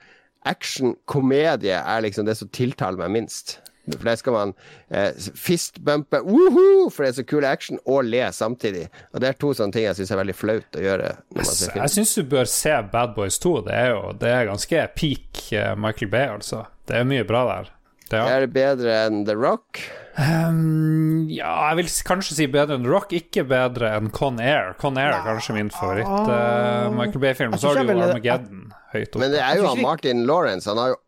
Action-komedie 0.48 1.77
er 1.77 2.04
liksom 2.06 2.27
det 2.27 2.38
som 2.39 2.51
tiltaler 2.56 3.00
meg 3.04 3.13
minst. 3.20 3.58
For 3.88 4.04
det 4.04 4.18
skal 4.20 4.36
man 4.36 4.50
eh, 4.92 5.13
fistbumpe 5.39 6.20
Woohoo! 6.25 6.89
For 6.92 7.06
det 7.06 7.12
er 7.12 7.18
så 7.22 7.25
kul 7.27 7.46
action, 7.48 7.80
og 7.88 8.10
le 8.10 8.25
samtidig. 8.36 8.88
Og 9.13 9.24
det 9.24 9.30
er 9.30 9.39
to 9.39 9.54
sånne 9.56 9.75
ting 9.75 9.86
jeg 9.88 10.00
syns 10.00 10.12
er 10.12 10.22
veldig 10.22 10.36
flaut 10.36 10.80
å 10.80 10.84
gjøre. 10.84 11.13
Jeg 11.38 11.94
syns 11.94 12.16
du 12.18 12.25
bør 12.27 12.50
se 12.51 12.75
Bad 12.92 13.16
Boys 13.16 13.39
2. 13.44 13.54
Det 13.70 13.77
er 13.77 13.89
jo 13.94 14.01
det 14.20 14.34
er 14.34 14.50
ganske 14.51 14.84
peak 14.98 15.46
eh, 15.56 15.72
Michael 15.80 16.12
Bay, 16.12 16.27
altså. 16.36 16.66
Det 16.88 17.00
er 17.00 17.08
mye 17.08 17.27
bra 17.27 17.46
der. 17.54 17.72
Det 18.12 18.20
er, 18.20 18.46
det 18.46 18.52
bedre 18.56 19.00
enn 19.06 19.24
The 19.28 19.36
Rock? 19.38 19.82
Um, 20.18 21.28
ja, 21.30 21.52
jeg 21.70 21.78
vil 21.82 21.90
kanskje 22.08 22.38
si 22.40 22.48
bedre 22.50 22.78
enn 22.78 22.86
The 22.88 22.94
Rock, 22.94 23.12
ikke 23.14 23.44
bedre 23.48 23.92
enn 23.98 24.12
Con 24.16 24.40
Air. 24.42 24.74
Con 24.82 24.98
Air 24.98 25.14
er 25.14 25.26
kanskje 25.26 25.58
min 25.58 25.70
favoritt 25.74 26.08
uh, 26.08 26.88
Michael 26.96 27.22
Bay-film. 27.22 27.58
Så 27.60 27.74
har 27.74 27.84
du 27.84 27.92
jo 27.92 28.00
Armageddon 28.08 28.72
høyt 28.94 29.12
oppe. 29.12 29.22
Men 29.22 29.36
det 29.36 29.44
er 29.44 29.60
jo 29.62 29.68
han 29.70 29.84
Martin 29.84 30.26
Lawrence. 30.30 30.70
Han 30.72 30.82
har 30.82 30.96
jo 30.96 31.02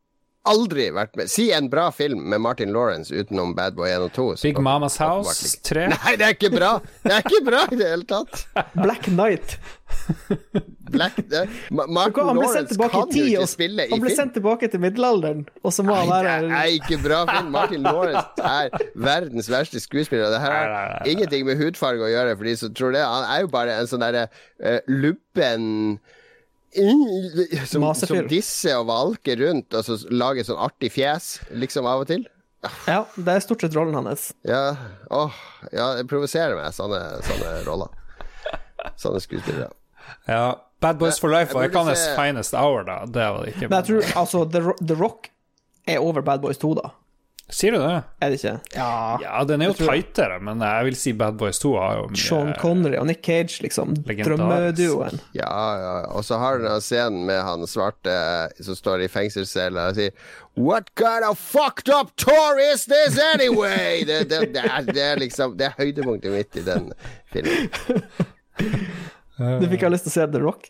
aldri 0.47 0.89
vært 0.95 1.15
med 1.19 1.29
Si 1.29 1.49
en 1.51 1.67
bra 1.69 1.89
film 1.91 2.21
med 2.31 2.39
Martin 2.41 2.71
Lawrence 2.73 3.11
utenom 3.13 3.51
Bad 3.57 3.75
Boy 3.75 3.89
1 3.91 4.01
og 4.07 4.13
2. 4.15 4.27
så- 4.37 4.43
Big 4.47 4.59
Mamas 4.61 4.97
House 4.97 5.55
ikke. 5.57 5.63
3. 5.73 5.87
Nei, 5.89 6.15
det 6.15 6.25
er 6.25 6.33
ikke 6.37 6.51
bra! 6.55 6.79
Det 7.03 7.11
er 7.11 7.21
ikke 7.27 7.43
bra 7.45 7.63
i 7.71 7.75
det 7.75 7.89
hele 7.89 8.03
tatt. 8.07 8.45
Black 8.85 9.03
Knight. 9.09 9.57
Black, 10.89 11.15
det, 11.29 11.49
Martin 11.69 12.23
Han 12.25 12.37
Lawrence 12.37 12.77
kan 12.77 12.93
jo 13.13 13.23
ikke 13.23 13.41
og 13.41 13.49
spille 13.49 13.83
i 13.85 13.89
film. 13.89 13.91
han 13.91 14.01
ble 14.01 14.09
film. 14.09 14.17
sendt 14.17 14.33
tilbake 14.33 14.69
til 14.71 14.79
middelalderen, 14.81 15.43
og 15.63 15.73
så 15.73 15.83
må 15.85 15.93
han 15.97 16.07
Nei, 16.09 16.21
det 16.23 16.29
være 16.49 16.61
er 16.61 16.71
ikke 16.79 16.97
bra 17.03 17.19
film. 17.29 17.51
Martin 17.53 17.83
Lawrence 17.83 18.27
er 18.41 18.69
verdens 18.95 19.49
verste 19.51 19.79
skuespiller. 19.83 20.25
og 20.25 20.31
Det 20.33 20.41
her 20.41 20.53
Nei, 20.53 20.61
nei, 20.65 20.85
nei, 20.87 20.97
har 20.97 21.11
ingenting 21.13 21.45
med 21.45 21.57
hudfarge 21.61 22.01
å 22.05 22.09
gjøre, 22.09 22.37
for 22.37 22.43
de 22.49 22.55
som 22.57 22.73
tror 22.73 22.95
det. 22.97 23.03
Han 23.05 23.27
er 23.35 23.41
jo 23.45 23.51
bare 23.53 23.77
en 23.81 23.87
sånn 23.91 24.01
derre 24.05 24.27
uh, 24.65 24.79
lubben 24.87 25.99
som, 27.65 27.85
som 27.97 28.27
disser 28.29 28.77
og 28.79 28.87
valker 28.89 29.39
rundt 29.41 29.73
og 29.73 29.85
så 29.87 29.97
lager 30.13 30.45
sånn 30.47 30.59
artig 30.61 30.91
fjes, 30.93 31.39
liksom 31.51 31.87
av 31.89 32.03
og 32.03 32.09
til. 32.11 32.27
Ja, 32.89 33.05
det 33.15 33.33
er 33.37 33.43
stort 33.43 33.61
sett 33.63 33.75
rollen 33.77 33.95
hans. 33.95 34.29
Ja, 34.47 34.75
åh, 35.15 35.35
ja 35.71 35.93
det 35.95 36.07
provoserer 36.11 36.57
meg, 36.59 36.73
sånne, 36.75 36.99
sånne 37.23 37.53
roller. 37.67 37.93
Sånne 38.99 39.21
skuespillere. 39.23 39.71
Ja. 40.27 40.57
Bad 40.79 40.99
Boys 40.99 41.19
for 41.19 41.31
Life 41.31 41.53
var 41.55 41.67
hans 41.75 41.99
se- 41.99 42.15
finest 42.15 42.53
hour, 42.55 42.83
da. 42.87 43.01
Det 43.05 43.25
var 43.35 43.43
det 43.45 43.53
ikke. 43.55 43.67
Men 43.69 43.81
jeg 43.81 43.87
tror 43.89 44.19
altså 44.21 44.43
The 44.51 44.95
Rock 44.99 45.29
er 45.87 45.99
over 46.03 46.21
Bad 46.23 46.41
Boys 46.43 46.59
2, 46.61 46.73
da. 46.79 46.91
Sier 47.49 47.73
du 47.73 47.79
det? 47.81 47.95
Er 48.21 48.29
det 48.29 48.37
ikke? 48.37 48.51
Ja. 48.75 49.17
Ja, 49.23 49.37
den 49.49 49.63
er 49.63 49.71
jo 49.71 49.77
tightere, 49.79 50.35
men 50.45 50.61
jeg 50.61 50.85
vil 50.85 50.97
si 50.99 51.13
Bad 51.17 51.39
Boys 51.39 51.57
2 51.63 51.71
har 51.81 51.95
jo 51.97 52.03
mye 52.11 52.21
Sean 52.21 52.51
Connery 52.61 52.99
og 53.01 53.07
Nick 53.09 53.23
Cage, 53.25 53.63
liksom. 53.65 53.95
Drømmeduoen. 54.05 55.17
Ja, 55.33 55.49
ja, 55.81 55.95
og 56.13 56.27
så 56.27 56.37
har 56.41 56.61
du 56.61 56.67
scenen 56.85 57.25
med 57.25 57.41
han 57.41 57.65
svarte 57.69 58.13
som 58.61 58.77
står 58.77 59.07
i 59.07 59.09
fengselscella 59.09 59.89
og 59.89 59.97
sier 59.97 60.13
What 60.59 60.93
kind 60.99 61.25
of 61.25 61.39
fucked 61.41 61.89
up 61.89 62.13
tour 62.21 62.59
is 62.61 62.85
this 62.85 63.17
anyway? 63.33 64.03
Det, 64.09 64.23
det, 64.29 64.53
det, 64.53 64.63
er, 64.65 64.85
det 64.85 65.03
er 65.03 65.19
liksom 65.21 65.53
Det 65.57 65.67
er 65.69 65.75
høydepunktet 65.77 66.33
mitt 66.33 66.55
i 66.59 66.65
den 66.65 66.91
filmen. 67.33 67.69
Du 69.39 69.69
fikk 69.71 69.85
jeg 69.85 69.93
lyst 69.93 70.03
til 70.03 70.11
å 70.11 70.15
se 70.17 70.25
The 70.33 70.39
Rock. 70.43 70.65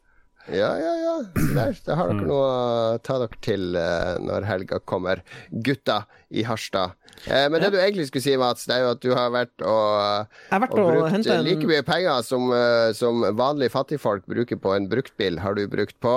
Ja, 0.51 0.69
ja, 0.79 0.93
ja. 1.03 1.13
Der, 1.55 1.75
der 1.85 1.95
har 1.99 2.09
dere 2.09 2.25
noe 2.25 2.45
å 2.49 2.99
ta 3.05 3.17
dere 3.21 3.37
til 3.45 3.75
eh, 3.77 4.15
når 4.23 4.47
helga 4.47 4.79
kommer. 4.87 5.21
Gutta 5.51 6.01
i 6.31 6.43
Harstad. 6.47 6.95
Eh, 7.27 7.47
men 7.51 7.59
det 7.61 7.71
du 7.73 7.77
egentlig 7.81 8.07
skulle 8.09 8.23
si, 8.23 8.35
Mats, 8.39 8.65
det 8.69 8.77
er 8.77 8.85
jo 8.85 8.91
at 8.95 9.01
du 9.03 9.09
har 9.17 9.29
vært 9.33 9.63
og, 9.65 10.27
har 10.49 10.61
vært 10.63 10.75
og 10.79 10.91
brukt 10.95 11.27
en- 11.29 11.43
like 11.45 11.67
mye 11.67 11.83
penger 11.85 12.21
som, 12.23 12.47
eh, 12.55 12.91
som 12.97 13.21
vanlige 13.37 13.73
fattigfolk 13.75 14.25
bruker 14.29 14.57
på 14.61 14.75
en 14.77 14.87
bruktbil, 14.91 15.39
har 15.43 15.53
du 15.59 15.65
brukt 15.67 15.97
på 15.99 16.15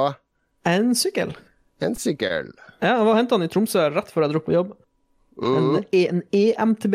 En 0.64 0.92
sykkel. 0.94 1.34
en 1.82 1.94
sykkel. 1.98 2.52
Ja, 2.80 2.96
jeg 2.96 3.04
var 3.04 3.12
og 3.12 3.18
henta 3.18 3.36
den 3.38 3.48
i 3.48 3.52
Tromsø 3.52 3.88
rett 3.94 4.12
før 4.14 4.28
jeg 4.28 4.32
dro 4.36 4.40
på 4.46 4.54
jobb. 4.54 4.72
En, 5.42 5.72
Mm. 5.72 5.84
e, 5.92 6.06
en 6.08 6.22
EMTB. 6.32 6.94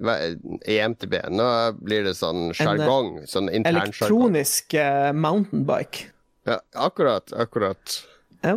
Hva- 0.00 0.18
EMTB. 0.64 1.14
Nå 1.30 1.48
blir 1.82 2.04
det 2.04 2.14
sånn 2.16 2.52
sjargong. 2.56 3.26
Sånn 3.28 3.50
intern. 3.52 3.76
Elektronisk 3.82 4.74
eh, 4.74 5.12
mountainbike. 5.12 6.06
Ja, 6.48 6.60
akkurat. 6.74 7.32
Akkurat. 7.32 7.98
Ja. 8.42 8.56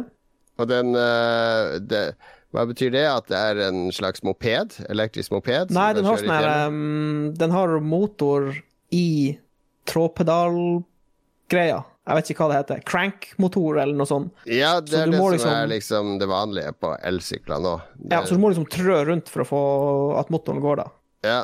Og 0.58 0.68
den 0.72 0.96
eh, 0.96 1.80
det, 1.84 2.16
Hva 2.56 2.64
betyr 2.70 2.92
det? 2.96 3.04
At 3.12 3.28
det 3.28 3.36
er 3.38 3.60
en 3.68 3.90
slags 3.92 4.24
moped? 4.24 4.78
Elektrisk 4.90 5.32
moped? 5.36 5.74
Nei, 5.76 5.90
den 5.94 6.06
har 6.08 6.18
sånne, 6.22 6.40
sånn 6.42 6.68
um, 6.72 7.34
Den 7.36 7.52
har 7.52 7.76
motor 7.84 8.54
i 8.96 9.38
trådpedalgreia. 9.86 11.84
Jeg 12.06 12.18
vet 12.20 12.30
ikke 12.32 12.44
hva 12.46 12.52
det 12.52 12.58
heter. 12.62 12.82
Crank-motor 12.86 13.80
eller 13.82 13.98
noe 13.98 14.06
sånt. 14.10 14.32
Ja, 14.46 14.76
det 14.80 14.94
er 14.94 15.10
det 15.10 15.18
som 15.18 15.32
liksom- 15.34 15.52
er 15.56 15.68
liksom 15.68 16.20
det 16.20 16.28
vanlige 16.30 16.72
på 16.80 16.96
elsykler 17.02 17.60
nå. 17.62 17.82
Det, 17.98 18.12
Ja, 18.12 18.22
så 18.24 18.36
du 18.36 18.42
må 18.42 18.50
liksom 18.54 18.68
trø 18.70 19.06
rundt 19.06 19.28
for 19.30 19.42
å 19.42 19.48
få 19.50 20.20
at 20.20 20.30
motoren 20.30 20.62
går, 20.62 20.76
da. 20.78 20.88
Ja. 21.26 21.42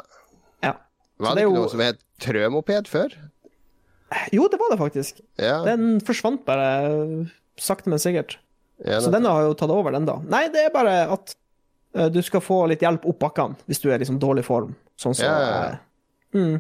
Ja. 0.63 0.75
Var 1.21 1.35
det 1.35 1.41
det 1.41 1.47
ikke 1.47 1.55
jo- 1.55 1.61
noe 1.65 1.71
som 1.73 1.83
het 1.83 1.99
trømoped 2.21 2.87
før? 2.91 3.13
Jo, 4.35 4.47
det 4.51 4.59
var 4.59 4.73
det 4.73 4.79
faktisk. 4.81 5.21
Ja, 5.39 5.61
Den 5.63 6.01
forsvant 6.03 6.41
bare 6.45 7.27
sakte, 7.61 7.87
men 7.89 7.99
sikkert. 8.01 8.37
ja, 8.85 8.99
Så 8.99 9.11
den 9.13 9.23
har 9.25 9.45
jo 9.45 9.53
tatt 9.55 9.71
over, 9.71 9.91
den, 9.95 10.05
da. 10.09 10.17
Nei, 10.27 10.47
det 10.51 10.65
er 10.65 10.73
bare 10.73 10.95
at 11.13 11.35
eh, 11.95 12.09
du 12.11 12.19
skal 12.25 12.41
få 12.43 12.65
litt 12.67 12.81
hjelp 12.83 13.05
opp 13.07 13.19
bakkene 13.23 13.55
hvis 13.69 13.79
du 13.83 13.89
er 13.91 13.99
liksom 14.03 14.19
dårlig 14.19 14.43
form. 14.47 14.73
Sånn 14.99 15.15
ja, 15.21 15.31
ja. 15.39 15.61
eh, 15.71 15.77
mm. 16.37 16.57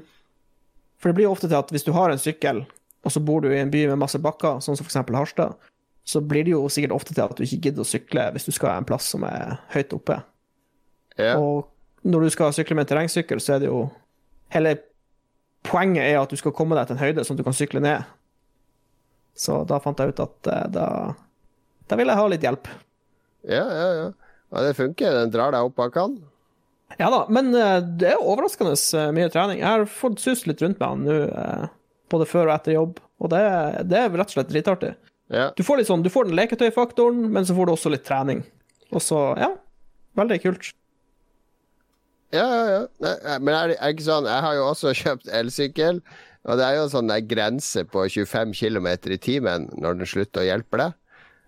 For 1.01 1.09
det 1.11 1.17
blir 1.17 1.25
jo 1.27 1.33
ofte 1.35 1.49
til 1.49 1.57
at 1.59 1.69
hvis 1.73 1.83
du 1.83 1.91
har 1.97 2.13
en 2.13 2.21
sykkel, 2.21 2.63
og 3.03 3.11
så 3.11 3.19
bor 3.25 3.41
du 3.41 3.49
i 3.51 3.59
en 3.59 3.71
by 3.73 3.87
med 3.89 3.99
masse 3.99 4.19
bakker, 4.21 4.61
sånn 4.61 4.77
som 4.77 4.85
eksempel 4.87 5.17
Harstad, 5.17 5.55
så 6.05 6.21
blir 6.21 6.45
det 6.45 6.53
jo 6.53 6.63
sikkert 6.71 6.93
ofte 6.95 7.13
til 7.13 7.23
at 7.25 7.35
du 7.37 7.43
ikke 7.43 7.59
gidder 7.67 7.83
å 7.83 7.89
sykle 7.89 8.29
hvis 8.35 8.45
du 8.47 8.51
skal 8.55 8.77
en 8.77 8.85
plass 8.87 9.09
som 9.11 9.23
er 9.27 9.57
høyt 9.73 9.91
oppe. 9.97 10.21
ja. 11.19 11.35
Og 11.37 11.67
når 12.07 12.25
du 12.25 12.33
skal 12.33 12.53
sykle 12.55 12.75
med 12.77 12.85
en 12.85 12.91
terrengsykkel, 12.93 13.41
så 13.43 13.55
er 13.55 13.65
det 13.65 13.71
jo 13.71 13.89
Hele 14.51 14.73
poenget 15.63 16.03
er 16.03 16.17
at 16.19 16.31
du 16.31 16.35
skal 16.35 16.51
komme 16.51 16.75
deg 16.75 16.89
til 16.89 16.97
en 16.97 17.03
høyde 17.05 17.23
sånn 17.23 17.37
at 17.37 17.39
du 17.39 17.45
kan 17.47 17.55
sykle 17.55 17.79
ned. 17.79 18.03
Så 19.37 19.61
da 19.63 19.77
fant 19.79 19.99
jeg 20.01 20.11
ut 20.11 20.19
at 20.19 20.49
eh, 20.51 20.65
da 20.75 20.87
Da 21.87 21.99
vil 21.99 22.11
jeg 22.11 22.19
ha 22.19 22.25
litt 22.27 22.43
hjelp. 22.43 22.67
ja, 23.47 23.63
ja, 23.63 23.87
ja. 23.95 24.09
ja, 24.51 24.63
det 24.65 24.75
funker. 24.75 25.15
Den 25.21 25.31
drar 25.31 25.55
deg 25.55 25.69
opp 25.69 25.77
bakkene. 25.79 26.19
Ja 26.99 27.07
da, 27.13 27.21
men 27.31 27.53
eh, 27.55 27.77
det 27.79 28.11
er 28.11 28.19
overraskende 28.23 28.75
eh, 28.75 29.13
mye 29.15 29.31
trening. 29.31 29.61
Jeg 29.63 29.69
har 29.69 29.87
fått 29.87 30.19
sust 30.19 30.47
litt 30.51 30.61
rundt 30.63 30.81
med 30.81 30.87
han 30.89 31.07
nå, 31.07 31.69
både 32.11 32.27
før 32.27 32.49
og 32.49 32.55
etter 32.57 32.75
jobb, 32.75 32.99
og 33.23 33.31
det, 33.31 33.41
det 33.87 34.01
er 34.01 34.11
rett 34.11 34.33
og 34.33 34.35
slett 34.35 34.51
dritartig. 34.51 34.91
Ja. 35.31 35.47
Du 35.55 35.63
får 35.63 35.79
litt 35.79 35.87
sånn, 35.87 36.03
du 36.03 36.11
får 36.11 36.27
den 36.27 36.35
leketøyfaktoren, 36.35 37.23
men 37.31 37.47
så 37.47 37.55
får 37.55 37.69
du 37.69 37.73
også 37.77 37.91
litt 37.93 38.03
trening. 38.03 38.43
Og 38.91 38.99
så, 38.99 39.19
ja, 39.39 39.53
veldig 40.19 40.41
kult. 40.43 40.73
Ja, 42.31 42.47
ja, 42.47 42.65
ja. 42.71 42.81
Nei, 43.03 43.37
men 43.43 43.55
er 43.55 43.71
det 43.71 43.77
er 43.83 43.93
ikke 43.93 44.05
sånn 44.07 44.27
Jeg 44.29 44.43
har 44.45 44.55
jo 44.55 44.65
også 44.69 44.93
kjøpt 45.01 45.31
elsykkel, 45.35 46.01
og 46.47 46.57
det 46.57 46.65
er 46.65 46.77
jo 46.79 46.87
en 46.87 46.93
sånn 46.95 47.11
der 47.11 47.23
grense 47.27 47.85
på 47.85 48.07
25 48.07 48.55
km 48.57 48.89
i 49.13 49.21
timen 49.21 49.69
når 49.77 49.99
den 49.99 50.09
slutter 50.09 50.43
å 50.43 50.47
hjelpe 50.47 50.79
deg. 50.81 50.99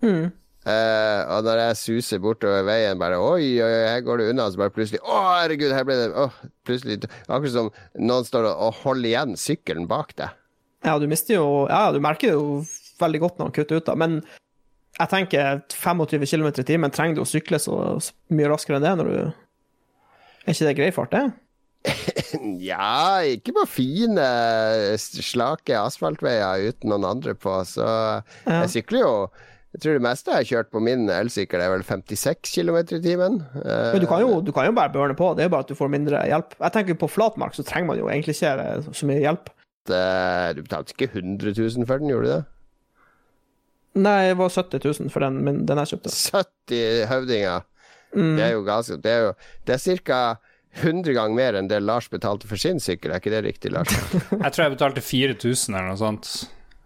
Mm. 0.04 0.24
Uh, 0.64 1.20
og 1.28 1.44
når 1.44 1.58
jeg 1.60 1.76
suser 1.76 2.20
bortover 2.24 2.62
veien, 2.64 2.96
bare 2.96 3.18
Oi, 3.20 3.58
oi, 3.60 3.66
oi, 3.68 3.82
her 3.90 4.04
går 4.04 4.22
det 4.22 4.28
unna. 4.32 4.46
Så 4.48 4.60
bare 4.60 4.72
plutselig 4.72 5.02
Å, 5.04 5.18
herregud, 5.42 5.74
her 5.76 5.84
ble 5.84 5.96
det 5.98 6.06
åh, 6.16 6.38
plutselig 6.64 7.02
Akkurat 7.26 7.52
som 7.52 7.68
noen 8.00 8.24
står 8.24 8.48
og, 8.48 8.78
holder 8.80 9.10
igjen 9.10 9.36
sykkelen 9.40 9.84
bak 9.90 10.14
deg. 10.16 10.32
Ja, 10.84 10.96
du 11.00 11.04
mister 11.10 11.36
jo 11.36 11.44
Ja, 11.68 11.90
du 11.92 12.00
merker 12.04 12.32
det 12.32 12.38
jo 12.38 12.62
veldig 13.00 13.20
godt 13.26 13.36
når 13.36 13.50
han 13.50 13.56
kutter 13.58 13.80
ut, 13.82 13.84
da, 13.90 13.96
men 13.98 14.22
jeg 14.94 15.10
tenker 15.10 15.60
25 15.74 16.24
km 16.30 16.48
i 16.48 16.66
timen 16.68 16.92
trenger 16.94 17.18
du 17.18 17.24
å 17.24 17.28
sykle 17.28 17.58
så, 17.60 17.76
så 17.98 18.14
mye 18.32 18.48
raskere 18.52 18.78
enn 18.78 18.86
det 18.86 18.92
når 19.00 19.10
du 19.10 19.43
Er 20.44 20.52
ikke 20.52 20.68
det 20.68 20.76
grei 20.78 20.90
fart, 20.92 21.14
det? 21.14 21.24
Ja, 22.64 23.20
ikke 23.28 23.52
på 23.54 23.64
fine, 23.68 24.24
slake 24.98 25.76
asfaltveier 25.78 26.64
uten 26.70 26.90
noen 26.92 27.04
andre 27.08 27.34
på, 27.38 27.58
så 27.68 27.86
Ja. 28.46 28.62
jeg 28.64 28.70
sykler 28.78 29.04
jo 29.04 29.12
Jeg 29.74 29.82
tror 29.82 29.96
det 29.98 30.02
meste 30.06 30.30
jeg 30.30 30.36
har 30.38 30.48
kjørt 30.50 30.68
på 30.70 30.80
min 30.86 31.08
elsykkel, 31.10 31.58
er 31.60 31.72
vel 31.72 31.82
56 31.82 32.52
km 32.54 32.76
i 32.94 33.00
timen. 33.02 33.40
Eh, 33.58 33.88
Men 33.92 34.00
du 34.04 34.06
kan, 34.06 34.20
jo, 34.22 34.36
du 34.40 34.52
kan 34.54 34.68
jo 34.68 34.72
bare 34.76 34.92
børne 34.94 35.16
på, 35.18 35.32
det 35.34 35.44
er 35.44 35.50
bare 35.50 35.64
at 35.66 35.72
du 35.72 35.74
får 35.74 35.90
mindre 35.90 36.20
hjelp. 36.30 36.54
Jeg 36.60 36.72
tenker 36.76 36.94
på 37.00 37.08
flatmark 37.10 37.56
så 37.58 37.64
trenger 37.66 37.88
man 37.88 37.98
jo 37.98 38.06
egentlig 38.06 38.36
ikke 38.38 38.94
så 38.94 39.08
mye 39.10 39.18
hjelp. 39.24 39.50
Eh, 39.90 40.52
Du 40.54 40.62
betalte 40.62 40.94
ikke 40.94 41.10
100 41.18 41.56
000 41.58 41.86
for 41.90 41.98
den, 41.98 42.08
gjorde 42.12 42.28
du 42.28 42.32
det? 42.36 42.44
Nei, 43.98 44.28
det 44.30 44.36
var 44.38 44.48
70 44.54 44.86
000 45.00 45.10
for 45.10 45.20
den, 45.26 45.66
den 45.66 45.78
jeg 45.82 45.90
kjøpte. 45.96 46.14
70 46.14 47.06
høvdinger. 47.10 47.66
Mm. 48.14 48.34
Det 48.38 48.44
er 48.46 48.52
jo 48.54 48.64
ganske 48.66 48.96
Det 49.02 49.10
er 49.10 49.22
jo 49.24 49.30
Det 49.66 49.74
er 49.74 50.02
ca. 50.06 50.18
100 50.74 51.14
ganger 51.14 51.36
mer 51.38 51.54
enn 51.58 51.68
det 51.70 51.78
Lars 51.84 52.08
betalte 52.10 52.48
for 52.50 52.58
sin 52.58 52.80
sykkel, 52.82 53.12
er 53.14 53.22
ikke 53.22 53.30
det 53.30 53.44
riktig, 53.46 53.70
Lars? 53.70 53.92
Jeg 54.32 54.50
tror 54.54 54.64
jeg 54.64 54.72
betalte 54.74 55.04
4000 55.06 55.76
eller 55.76 55.92
noe 55.92 56.00
sånt. 56.00 56.30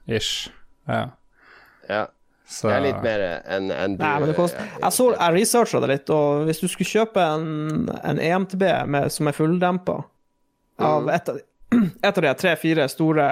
Ish. 0.05 0.51
Ja. 0.89 1.07
Ja. 1.89 2.03
Så 2.49 2.69
Det 2.69 2.77
er 2.79 2.85
litt 2.87 3.03
mer 3.05 3.23
enn 3.45 3.69
en 3.73 3.97
du 3.99 4.01
Nei, 4.01 4.13
men 4.23 4.31
det 4.31 4.35
koster 4.39 4.65
Jeg, 4.65 4.93
så, 4.97 5.11
jeg 5.13 5.35
researcha 5.35 5.81
det 5.85 5.91
litt, 5.91 6.13
og 6.13 6.47
hvis 6.49 6.63
du 6.63 6.69
skulle 6.73 6.89
kjøpe 6.89 7.21
en, 7.21 7.91
en 8.01 8.21
EMTB 8.25 8.65
med, 8.89 9.13
som 9.13 9.29
er 9.29 9.37
fulldempa 9.37 9.99
av 10.81 11.11
et 11.13 11.29
av, 11.29 11.41
et 11.77 12.09
av 12.09 12.25
de 12.25 12.33
tre-fire 12.43 12.87
store, 12.89 13.27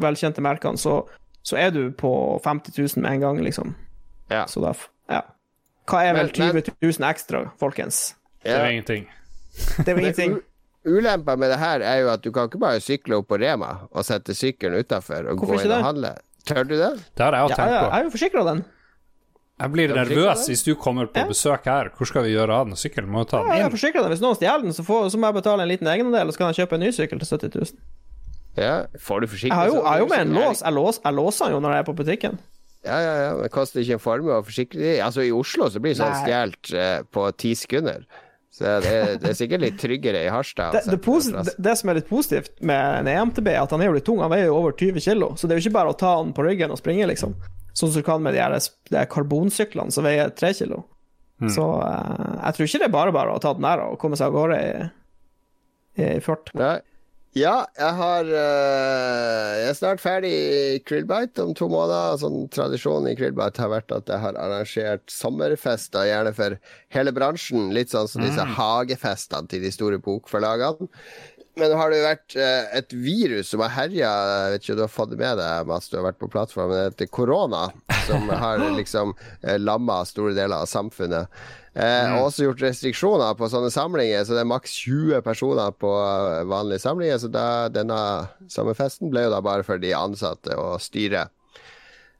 velkjente 0.00 0.44
merkene, 0.44 0.80
så, 0.80 1.02
så 1.44 1.58
er 1.60 1.74
du 1.76 1.82
på 1.92 2.12
50 2.44 2.76
000 2.78 3.04
med 3.04 3.18
en 3.18 3.24
gang, 3.26 3.42
liksom. 3.44 3.74
Ja. 4.32 4.46
Så 4.48 4.64
Ja. 4.64 4.72
Hva 5.86 6.02
er 6.04 6.14
vel 6.14 6.30
Men- 6.38 6.54
men- 6.54 6.62
20 6.62 6.72
000 7.00 7.08
ekstra, 7.10 7.50
folkens? 7.60 8.14
det 8.42 8.52
er 8.52 8.64
Ja. 8.64 8.70
ingenting. 8.72 9.06
Det 9.84 9.88
er 9.88 9.92
jo 9.94 9.98
ingenting. 10.00 10.40
Ulempa 10.86 11.36
med 11.38 11.48
det 11.50 11.58
her 11.58 11.80
er 11.80 12.00
jo 12.02 12.08
at 12.10 12.22
du 12.22 12.30
kan 12.32 12.48
ikke 12.48 12.58
bare 12.60 12.80
sykle 12.80 13.16
opp 13.16 13.28
på 13.28 13.38
Rema 13.40 13.88
og 13.92 14.04
sette 14.04 14.34
sykkelen 14.36 14.78
utafor 14.84 15.28
og 15.30 15.38
Hvorfor 15.38 15.56
gå 15.56 15.64
inn 15.64 15.72
og 15.72 15.84
handle. 15.84 16.16
Tør 16.46 16.62
du 16.68 16.76
det? 16.76 17.00
Det 17.16 17.24
har 17.24 17.32
jeg 17.32 17.44
òg 17.46 17.50
Ja, 17.50 17.56
tenkt 17.56 17.72
ja, 17.72 17.80
på. 17.80 17.90
jeg 17.90 18.00
er 18.00 18.04
jo 18.04 18.10
forsikra 18.10 18.44
den. 18.50 18.64
Jeg 19.60 19.70
blir 19.72 19.88
nervøs 19.94 20.48
hvis 20.48 20.64
du 20.64 20.74
kommer 20.74 21.06
på 21.06 21.16
Ja. 21.16 21.24
besøk 21.26 21.64
her. 21.64 21.88
Hvor 21.96 22.06
skal 22.06 22.22
vi 22.24 22.34
gjøre 22.34 22.50
av 22.50 22.66
den 22.66 22.74
sykkelen? 22.76 23.08
Må 23.08 23.18
jo 23.20 23.24
ta 23.24 23.38
den 23.38 23.46
jeg 23.52 23.58
Ja, 23.60 23.68
jeg 23.68 23.72
forsikra 23.72 24.02
den. 24.02 24.10
Hvis 24.10 24.20
noen 24.20 24.36
stjeler 24.36 24.62
den, 24.62 24.72
så, 24.72 24.82
får, 24.84 25.10
så 25.10 25.16
må 25.16 25.32
jeg 25.32 25.42
betale 25.42 25.62
en 25.62 25.68
liten 25.68 25.86
egenandel, 25.86 26.26
og 26.28 26.34
så 26.34 26.38
kan 26.38 26.52
jeg 26.52 26.66
kjøpe 26.68 26.72
en 26.74 26.80
ny 26.80 26.90
sykkel 26.90 27.18
til 27.20 27.28
70 27.38 27.54
000. 27.54 27.78
Ja, 28.56 28.86
Får 28.98 29.20
du 29.20 29.26
Jeg 29.26 29.52
har 29.52 29.66
jo, 29.66 29.74
jeg 29.74 29.84
har 29.84 29.98
jo 29.98 30.06
med 30.06 30.18
en 30.20 30.32
lås. 30.34 30.60
Jeg, 30.62 30.72
lås. 30.74 31.00
jeg 31.04 31.14
låser 31.14 31.44
den 31.46 31.54
jo 31.54 31.60
når 31.60 31.70
jeg 31.70 31.78
er 31.78 31.92
på 31.92 31.96
butikken. 31.96 32.38
Ja, 32.84 32.98
ja, 33.00 33.14
ja, 33.22 33.32
men 33.32 33.46
det 33.46 33.52
koster 33.54 33.80
ikke 33.80 33.96
en 33.96 34.02
formue 34.02 34.36
å 34.36 34.44
forsikre. 34.44 34.94
Altså, 35.04 35.24
i 35.24 35.32
Oslo 35.32 35.70
så 35.72 35.80
blir 35.80 35.96
sånn 35.96 36.14
stjålet 36.20 36.72
eh, 36.76 37.00
på 37.08 37.26
ti 37.40 37.54
sekunder. 37.56 38.04
Så 38.54 38.76
det 38.84 38.90
er, 38.92 39.16
det 39.18 39.30
er 39.32 39.34
sikkert 39.34 39.64
litt 39.64 39.78
tryggere 39.82 40.20
i 40.22 40.30
Harstad. 40.30 40.76
Det, 40.86 40.98
plass. 41.02 41.26
det, 41.32 41.56
det 41.58 41.72
som 41.80 41.90
er 41.90 41.98
litt 41.98 42.10
positivt 42.10 42.60
med 42.62 43.00
en 43.00 43.10
EMTB, 43.10 43.48
er 43.50 43.64
at 43.64 43.72
han 43.74 43.82
er 43.82 43.90
jo 43.90 43.96
litt 43.96 44.06
tung. 44.06 44.20
Han 44.22 44.30
veier 44.30 44.46
jo 44.46 44.60
over 44.60 44.76
20 44.78 45.02
kilo, 45.02 45.32
så 45.34 45.48
det 45.48 45.56
er 45.56 45.58
jo 45.58 45.66
ikke 45.66 45.78
bare 45.80 45.94
å 45.94 45.98
ta 45.98 46.12
han 46.20 46.30
på 46.36 46.44
ryggen 46.46 46.70
og 46.70 46.78
springe, 46.78 47.08
liksom. 47.10 47.34
Sånn 47.74 47.90
som 47.90 47.98
du 47.98 48.06
kan 48.06 48.22
med 48.22 48.36
de, 48.36 48.44
her, 48.44 48.54
de 48.92 49.00
her 49.00 49.10
karbonsyklene 49.10 49.90
som 49.90 50.06
veier 50.06 50.30
3 50.30 50.52
kilo. 50.60 50.84
Så 51.50 51.64
eh, 51.82 52.34
jeg 52.44 52.56
tror 52.56 52.68
ikke 52.68 52.80
det 52.84 52.86
er 52.86 52.94
bare 52.94 53.14
bare 53.16 53.34
å 53.34 53.40
ta 53.42 53.52
den 53.56 53.66
der 53.66 53.82
og 53.88 53.98
komme 54.00 54.16
seg 54.18 54.30
av 54.30 54.36
gårde 54.36 54.60
i, 54.62 54.84
i 56.04 56.10
fart. 56.24 56.52
Nei. 56.54 56.76
Ja, 57.34 57.64
jeg 57.74 57.94
har 57.98 58.28
øh, 58.30 59.54
Jeg 59.58 59.68
er 59.68 59.74
snart 59.74 59.98
ferdig 59.98 60.30
i 60.30 60.78
Krillbite 60.86 61.42
om 61.42 61.50
to 61.58 61.66
måneder. 61.66 62.14
Sånn 62.20 62.44
Tradisjonen 62.54 63.10
i 63.10 63.16
Krillbite 63.18 63.58
har 63.64 63.72
vært 63.72 63.90
at 63.96 64.06
jeg 64.06 64.22
har 64.22 64.38
arrangert 64.38 65.10
sommerfester, 65.10 66.06
gjerne 66.06 66.30
for 66.36 66.54
hele 66.94 67.14
bransjen. 67.16 67.72
Litt 67.74 67.90
sånn 67.90 68.06
som 68.10 68.22
disse 68.22 68.46
hagefestene 68.54 69.50
til 69.50 69.66
de 69.66 69.74
store 69.74 69.98
bokforlagene. 70.04 70.86
Men 71.58 71.70
nå 71.70 71.78
har 71.78 71.90
det 71.90 71.98
jo 71.98 72.06
vært 72.06 72.38
øh, 72.38 72.70
et 72.78 72.94
virus 72.98 73.50
som 73.50 73.62
har 73.62 73.70
herja 73.76 74.10
Jeg 74.10 74.54
vet 74.54 74.64
ikke 74.64 74.72
om 74.74 74.78
du 74.78 74.84
har 74.84 74.94
fått 74.94 75.12
det 75.12 75.18
med 75.20 75.38
deg, 75.38 75.68
Mats, 75.70 75.90
du 75.90 75.98
har 75.98 76.06
vært 76.06 76.22
på 76.22 76.30
plattformen. 76.30 76.76
Det 76.78 76.86
heter 76.92 77.10
korona, 77.18 77.64
som 78.06 78.28
har 78.28 78.64
liksom 78.80 79.14
uh, 79.18 79.58
lamma 79.58 80.02
store 80.08 80.34
deler 80.36 80.64
av 80.64 80.70
samfunnet. 80.70 81.30
Eh, 81.74 82.12
og 82.14 82.28
også 82.28 82.44
gjort 82.46 82.60
restriksjoner 82.62 83.32
på 83.34 83.48
sånne 83.50 83.70
samlinger, 83.74 84.22
så 84.22 84.36
det 84.36 84.44
er 84.44 84.50
maks 84.52 84.76
20 84.84 85.24
personer 85.26 85.72
på 85.74 85.90
eh, 85.90 86.44
vanlige 86.46 86.84
samlinger. 86.84 87.18
Så 87.18 87.30
da, 87.34 87.46
denne 87.72 87.96
sommerfesten 88.52 89.10
ble 89.10 89.24
jo 89.26 89.32
da 89.34 89.40
bare 89.42 89.66
for 89.66 89.82
de 89.82 89.90
ansatte 89.98 90.54
og 90.54 90.78
styret. 90.84 91.34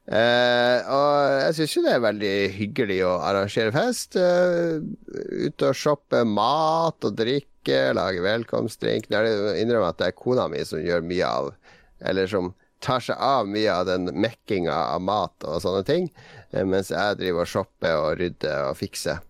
Eh, 0.05 0.85
og 0.91 1.39
jeg 1.39 1.55
syns 1.57 1.75
jo 1.77 1.83
det 1.85 1.93
er 1.95 2.03
veldig 2.03 2.33
hyggelig 2.57 2.99
å 3.07 3.15
arrangere 3.25 3.71
fest. 3.73 4.19
Eh, 4.19 4.83
ute 5.47 5.71
og 5.71 5.79
shoppe 5.79 6.25
mat 6.27 7.07
og 7.07 7.15
drikke, 7.15 7.79
lage 7.95 8.27
velkomstdrink. 8.27 9.07
Det 9.07 9.23
innrømmer 9.23 9.55
det 9.55 9.63
innrømme 9.63 9.95
at 9.95 10.03
det 10.03 10.11
er 10.11 10.19
kona 10.19 10.49
mi 10.51 10.67
som 10.67 10.83
gjør 10.83 11.05
mye 11.05 11.31
av 11.31 11.53
Eller 12.05 12.27
som 12.27 12.51
tar 12.83 13.03
seg 13.03 13.19
av 13.21 13.47
mye 13.49 13.71
av 13.71 13.85
den 13.89 14.09
mekkinga 14.13 14.73
av 14.95 15.03
mat 15.03 15.45
og 15.47 15.61
sånne 15.63 15.85
ting, 15.87 16.09
eh, 16.51 16.65
mens 16.67 16.91
jeg 16.93 17.19
driver 17.21 17.45
og 17.45 17.51
shopper 17.51 18.01
og 18.01 18.19
rydder 18.21 18.71
og 18.71 18.77
fikser. 18.79 19.21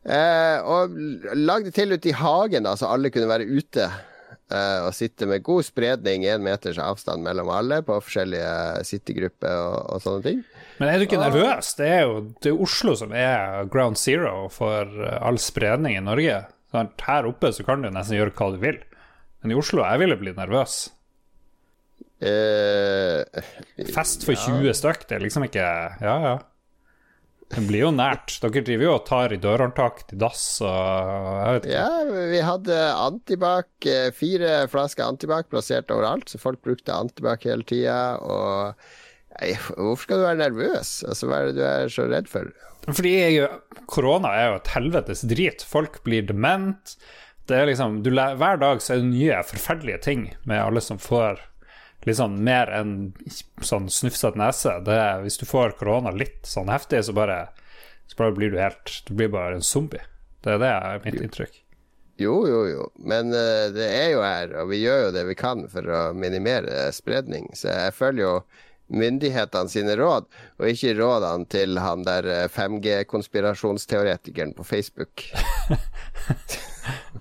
Eh, 0.00 0.58
og 0.64 0.94
lagde 1.36 1.72
til 1.76 1.92
ute 1.92 2.12
i 2.12 2.16
hagen, 2.16 2.64
da, 2.64 2.76
så 2.78 2.92
alle 2.94 3.12
kunne 3.12 3.30
være 3.30 3.48
ute. 3.48 3.90
Eh, 4.50 4.78
og 4.82 4.94
sitte 4.96 5.28
med 5.30 5.44
god 5.46 5.62
spredning, 5.62 6.24
én 6.26 6.42
meters 6.42 6.80
avstand 6.82 7.22
mellom 7.22 7.52
alle, 7.54 7.82
på 7.86 8.00
forskjellige 8.02 8.82
sittegrupper 8.88 9.52
og, 9.52 9.76
og, 9.94 10.00
sånne 10.02 10.24
ting. 10.24 10.40
Men 10.80 10.90
er 10.90 10.98
du 10.98 11.06
ikke 11.06 11.20
nervøs? 11.20 11.74
Det 11.78 11.86
er 11.86 12.00
jo 12.08 12.16
det 12.40 12.50
er 12.50 12.62
Oslo 12.64 12.96
som 12.98 13.12
er 13.14 13.68
ground 13.70 14.00
zero 14.00 14.48
for 14.50 14.90
all 15.20 15.38
spredning 15.38 15.98
i 16.00 16.02
Norge. 16.02 16.40
Sånn, 16.74 16.90
her 17.06 17.28
oppe 17.30 17.52
så 17.54 17.66
kan 17.66 17.84
du 17.84 17.90
nesten 17.92 18.18
gjøre 18.18 18.34
hva 18.38 18.50
du 18.54 18.58
vil. 18.62 18.80
Men 19.42 19.54
i 19.54 19.58
Oslo 19.58 19.84
jeg 19.84 20.02
ville 20.02 20.18
bli 20.18 20.34
nervøs. 20.34 20.88
Eh, 22.20 23.42
Fest 23.94 24.26
for 24.28 24.36
20 24.36 24.74
stykk, 24.76 25.06
det 25.08 25.16
er 25.16 25.22
liksom 25.24 25.46
ikke 25.46 25.66
Ja, 26.04 26.16
ja. 26.26 26.38
Det 27.50 27.64
blir 27.66 27.82
jo 27.82 27.90
nært. 27.90 28.36
Dere 28.44 28.62
driver 28.62 28.84
jo 28.86 28.92
og 28.94 29.06
tar 29.08 29.32
i 29.34 29.38
dørhåndtak 29.42 30.04
til 30.06 30.20
dass 30.22 30.44
og. 30.62 31.64
Ja, 31.66 31.88
vi 32.06 32.38
hadde 32.46 32.76
antibac, 32.94 33.66
eh, 33.90 34.12
fire 34.14 34.68
flasker 34.70 35.08
antibac 35.08 35.48
plassert 35.50 35.90
overalt, 35.90 36.30
så 36.30 36.38
folk 36.38 36.60
brukte 36.62 36.94
antibac 36.94 37.42
hele 37.48 37.66
tida. 37.66 38.20
Og 38.22 38.78
nei, 39.40 39.56
hvorfor 39.74 40.04
skal 40.04 40.22
du 40.22 40.28
være 40.28 40.42
nervøs? 40.44 40.92
Altså, 41.08 41.26
hva 41.26 41.40
er 41.40 41.50
det 41.50 41.58
du 41.58 41.64
er 41.66 41.90
så 41.90 42.06
redd 42.12 42.30
for? 42.30 42.54
Fordi 42.86 43.16
jeg, 43.18 43.50
korona 43.90 44.30
er 44.30 44.46
jo 44.52 44.60
et 44.60 44.72
helvetes 44.76 45.26
drit. 45.34 45.66
Folk 45.66 46.04
blir 46.06 46.30
dement. 46.30 46.94
Det 47.50 47.58
er 47.58 47.66
liksom, 47.66 48.04
du, 48.06 48.14
hver 48.14 48.62
dag 48.62 48.78
så 48.78 48.94
er 48.94 49.02
det 49.02 49.10
nye 49.10 49.42
forferdelige 49.50 50.04
ting 50.06 50.28
med 50.46 50.62
alle 50.62 50.86
som 50.86 51.02
får 51.02 51.42
litt 52.06 52.18
sånn 52.18 52.38
mer 52.44 52.70
enn 52.72 52.92
sånn 53.64 53.88
snufsete 53.92 54.40
nese. 54.40 54.76
Det 54.86 54.96
er, 54.96 55.24
hvis 55.24 55.40
du 55.40 55.46
får 55.48 55.76
korona 55.80 56.12
litt 56.14 56.48
sånn 56.48 56.70
heftig, 56.72 57.02
så 57.06 57.16
bare, 57.16 57.42
så 58.10 58.20
bare 58.20 58.36
blir 58.36 58.54
du 58.54 58.60
helt 58.60 59.02
Du 59.06 59.14
blir 59.18 59.32
bare 59.32 59.58
en 59.58 59.66
zombie. 59.66 60.04
Det 60.40 60.54
er 60.54 60.62
det 60.62 60.72
er 60.72 61.04
mitt 61.04 61.20
inntrykk. 61.20 61.60
Jo, 62.20 62.34
jo, 62.48 62.64
jo. 62.68 62.88
Men 63.08 63.32
uh, 63.32 63.68
det 63.72 63.88
er 63.96 64.10
jo 64.14 64.24
her, 64.24 64.56
og 64.62 64.72
vi 64.72 64.82
gjør 64.82 65.06
jo 65.06 65.14
det 65.16 65.24
vi 65.28 65.38
kan 65.40 65.64
for 65.72 65.84
å 65.88 66.00
minimere 66.16 66.90
spredning. 66.96 67.48
Så 67.56 67.72
jeg 67.72 67.96
følger 67.96 68.24
jo 68.24 68.34
myndighetene 68.90 69.70
sine 69.70 69.94
råd, 69.96 70.26
og 70.58 70.66
ikke 70.66 70.96
rådene 70.98 71.46
til 71.52 71.78
han 71.80 72.04
der 72.04 72.24
5G-konspirasjonsteoretikeren 72.52 74.52
på 74.56 74.66
Facebook. 74.66 75.24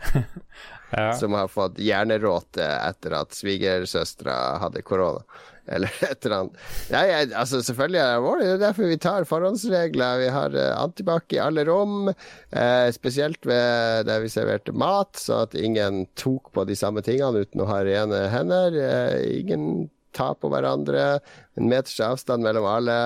Ja. 0.89 1.13
Som 1.13 1.35
har 1.37 1.47
fått 1.51 1.77
hjerneråte 1.81 2.65
etter 2.65 3.13
at 3.19 3.35
svigersøstera 3.37 4.57
hadde 4.63 4.81
korona. 4.85 5.21
Eller 5.69 5.91
et 6.01 6.25
eller 6.25 6.35
annet. 6.35 6.61
Nei, 6.89 7.03
altså 7.37 7.59
selvfølgelig 7.61 7.99
er 8.01 8.07
det 8.07 8.15
alvorlig. 8.17 8.45
Det 8.47 8.53
er 8.55 8.63
derfor 8.63 8.89
vi 8.89 8.97
tar 9.03 9.27
forhåndsregler. 9.29 10.21
Vi 10.23 10.31
har 10.33 10.55
uh, 10.57 10.79
antibac 10.81 11.35
i 11.35 11.41
alle 11.43 11.65
rom, 11.67 12.09
uh, 12.09 12.87
spesielt 12.95 13.45
ved 13.45 14.07
der 14.09 14.23
vi 14.23 14.31
serverte 14.33 14.73
mat, 14.73 15.13
så 15.21 15.43
at 15.45 15.53
ingen 15.53 16.07
tok 16.17 16.49
på 16.57 16.65
de 16.65 16.77
samme 16.79 17.05
tingene 17.05 17.45
uten 17.45 17.61
å 17.61 17.69
ha 17.69 17.83
rene 17.85 18.23
hender. 18.33 18.79
Uh, 18.81 19.21
ingen 19.43 19.69
tar 20.17 20.39
på 20.41 20.49
hverandre. 20.49 21.19
En 21.59 21.69
meters 21.69 21.99
avstand 22.01 22.49
mellom 22.49 22.65
alle. 22.65 22.99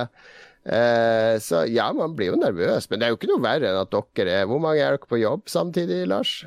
Eh, 0.64 1.40
så 1.44 1.66
ja, 1.68 1.90
man 1.92 2.14
blir 2.16 2.32
jo 2.32 2.40
nervøs, 2.40 2.88
men 2.90 3.02
det 3.02 3.08
er 3.08 3.12
jo 3.12 3.18
ikke 3.18 3.32
noe 3.34 3.44
verre 3.44 3.68
enn 3.68 3.82
at 3.82 3.92
dere 4.16 4.36
er 4.40 4.46
Hvor 4.48 4.62
mange 4.64 4.80
er 4.80 4.96
dere 4.96 5.10
på 5.10 5.20
jobb 5.20 5.50
samtidig, 5.52 6.06
Lars? 6.08 6.38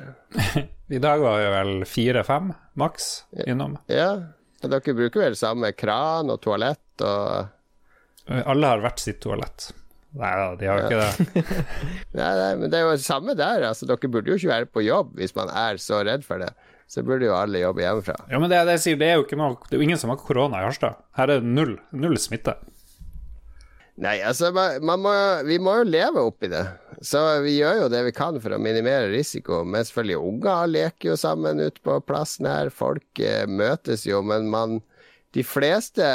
I 0.97 1.01
dag 1.03 1.21
var 1.21 1.37
vi 1.37 1.51
vel 1.53 1.73
fire-fem 1.85 2.49
maks 2.79 3.11
innom. 3.45 3.75
Ja, 3.91 4.13
og 4.63 4.71
dere 4.73 4.95
bruker 4.97 5.27
vel 5.27 5.37
samme 5.37 5.69
kran 5.77 6.31
og 6.33 6.41
toalett 6.41 7.05
og 7.05 8.39
Alle 8.41 8.71
har 8.73 8.81
hvert 8.81 9.03
sitt 9.03 9.21
toalett. 9.23 9.69
Nei 10.17 10.31
da, 10.33 10.47
de 10.57 10.69
har 10.69 10.79
jo 10.81 10.87
ikke 10.87 11.03
det. 11.03 11.43
nei, 12.17 12.31
nei, 12.39 12.53
men 12.57 12.71
det 12.71 12.79
er 12.79 12.87
jo 12.87 12.95
det 12.95 13.05
samme 13.05 13.35
der. 13.37 13.67
Altså, 13.69 13.85
dere 13.85 14.09
burde 14.09 14.31
jo 14.31 14.39
ikke 14.39 14.49
være 14.49 14.69
på 14.71 14.83
jobb 14.87 15.13
hvis 15.19 15.35
man 15.37 15.51
er 15.53 15.77
så 15.83 16.01
redd 16.07 16.25
for 16.25 16.41
det. 16.41 16.49
Så 16.89 17.03
burde 17.05 17.27
jo 17.27 17.35
alle 17.35 17.61
jobbe 17.61 17.83
hjemmefra. 17.83 18.15
Ja, 18.31 18.39
men 18.41 18.49
det, 18.49 18.63
det, 18.69 18.79
det 18.97 19.07
er 19.11 19.19
jo 19.19 19.25
ikke 19.25 19.37
noe 19.37 19.57
Det 19.67 19.75
er 19.75 19.81
jo 19.81 19.85
ingen 19.89 19.99
som 19.99 20.13
har 20.13 20.19
korona 20.23 20.63
i 20.63 20.65
Harstad. 20.65 20.97
Her 21.19 21.35
er 21.35 21.43
det 21.43 21.51
null, 21.51 21.75
null 21.91 22.15
smitte. 22.21 22.55
Nei, 23.97 24.19
altså, 24.21 24.51
må, 24.53 25.13
vi 25.47 25.57
må 25.57 25.79
jo 25.79 25.87
leve 25.89 26.21
oppi 26.29 26.49
det. 26.51 26.63
Så 27.01 27.21
vi 27.41 27.55
gjør 27.57 27.83
jo 27.83 27.89
det 27.89 28.03
vi 28.07 28.13
kan 28.13 28.37
for 28.41 28.53
å 28.53 28.59
minimere 28.61 29.09
risiko. 29.09 29.63
Men 29.65 29.85
selvfølgelig, 29.87 30.19
unger 30.29 30.69
leker 30.69 31.11
jo 31.11 31.17
sammen 31.17 31.61
ute 31.63 31.81
på 31.85 31.97
plassen 32.05 32.45
her. 32.49 32.69
Folk 32.73 33.21
eh, 33.21 33.47
møtes 33.49 34.05
jo, 34.07 34.21
men 34.25 34.51
man 34.53 34.81
De 35.35 35.43
fleste 35.43 36.05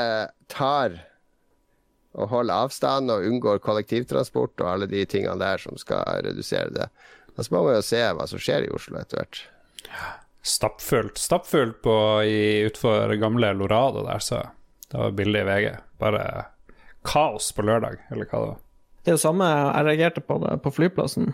tar 0.51 0.95
og 2.13 2.29
holder 2.33 2.65
avstand 2.67 3.13
og 3.13 3.27
unngår 3.29 3.61
kollektivtransport 3.65 4.61
og 4.61 4.69
alle 4.69 4.89
de 4.89 5.05
tingene 5.09 5.39
der 5.41 5.61
som 5.61 5.77
skal 5.81 6.25
redusere 6.27 6.73
det. 6.75 6.89
Og 7.37 7.45
så 7.45 7.55
må 7.55 7.63
man 7.67 7.77
jo 7.79 7.85
se 7.87 8.01
hva 8.03 8.27
som 8.29 8.41
skjer 8.43 8.67
i 8.67 8.73
Oslo 8.75 8.99
etter 9.01 9.21
hvert. 9.21 9.43
Stappfullt. 10.43 11.21
Stappfullt 11.21 11.87
utfor 11.87 13.15
gamle 13.21 13.53
Lorado 13.57 14.03
der, 14.09 14.25
så 14.25 14.43
det 14.89 14.99
var 14.99 15.15
bilde 15.17 15.45
i 15.45 15.49
VG. 15.49 15.71
Bare 16.03 16.25
kaos 17.07 17.51
på 17.55 17.65
lørdag, 17.67 18.01
eller 18.11 18.29
hva 18.29 18.39
det 18.43 18.51
var. 18.53 18.61
Det 19.03 19.11
er 19.11 19.17
jo 19.17 19.23
samme 19.25 19.49
jeg 19.51 19.87
reagerte 19.89 20.23
på 20.23 20.39
det 20.43 20.57
på 20.63 20.73
flyplassen. 20.75 21.33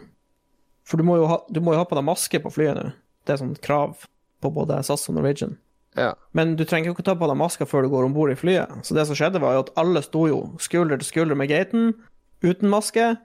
For 0.88 1.00
du 1.00 1.04
må 1.04 1.18
jo 1.20 1.28
ha, 1.28 1.42
du 1.52 1.60
må 1.60 1.74
jo 1.74 1.82
ha 1.82 1.88
på 1.88 1.98
deg 1.98 2.06
maske 2.08 2.40
på 2.40 2.52
flyet 2.52 2.78
nå. 2.78 2.90
Det 3.28 3.34
er 3.34 3.42
sånn 3.42 3.56
krav 3.60 4.06
på 4.40 4.52
både 4.54 4.80
SAS 4.86 5.08
og 5.10 5.18
Norwegian. 5.18 5.58
Ja. 5.98 6.12
Men 6.36 6.54
du 6.56 6.64
trenger 6.68 6.90
jo 6.90 6.96
ikke 6.96 7.04
ta 7.04 7.16
på 7.18 7.28
deg 7.28 7.36
maska 7.36 7.66
før 7.68 7.84
du 7.84 7.92
går 7.92 8.06
om 8.06 8.14
bord 8.16 8.32
i 8.32 8.38
flyet. 8.38 8.70
Så 8.86 8.96
det 8.96 9.04
som 9.08 9.18
skjedde, 9.18 9.42
var 9.42 9.56
jo 9.56 9.64
at 9.66 9.72
alle 9.80 10.00
sto 10.04 10.24
jo 10.30 10.38
skulder 10.62 11.00
til 11.00 11.10
skulder 11.10 11.38
med 11.38 11.50
gaten, 11.52 11.90
uten 12.44 12.72
maske. 12.72 13.16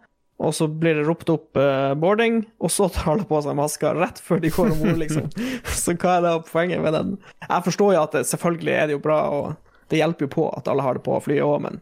Og 0.43 0.51
så 0.57 0.67
blir 0.67 0.97
det 0.97 1.05
ropt 1.07 1.29
opp 1.29 1.55
uh, 1.59 1.93
boarding, 1.95 2.41
og 2.59 2.71
så 2.73 2.89
tar 2.91 3.13
alle 3.13 3.27
på 3.29 3.39
seg 3.45 3.55
maska 3.55 3.93
rett 3.95 4.19
før 4.19 4.41
de 4.43 4.51
går 4.51 4.73
om 4.73 4.81
bord, 4.81 4.97
liksom. 4.99 5.29
så 5.83 5.93
hva 5.93 6.17
er 6.17 6.25
det 6.25 6.33
poenget 6.49 6.81
med 6.83 6.97
den? 6.97 7.13
Jeg 7.45 7.65
forstår 7.69 7.93
jo 7.95 8.01
at 8.01 8.17
det, 8.17 8.25
selvfølgelig 8.31 8.73
er 8.73 8.89
det 8.89 8.97
jo 8.97 9.03
bra, 9.05 9.19
og 9.29 9.91
det 9.93 10.01
hjelper 10.01 10.25
jo 10.25 10.33
på 10.33 10.47
at 10.57 10.67
alle 10.71 10.83
har 10.83 10.97
det 10.97 11.05
på 11.05 11.19
flyet 11.23 11.45
òg, 11.45 11.61
men 11.67 11.79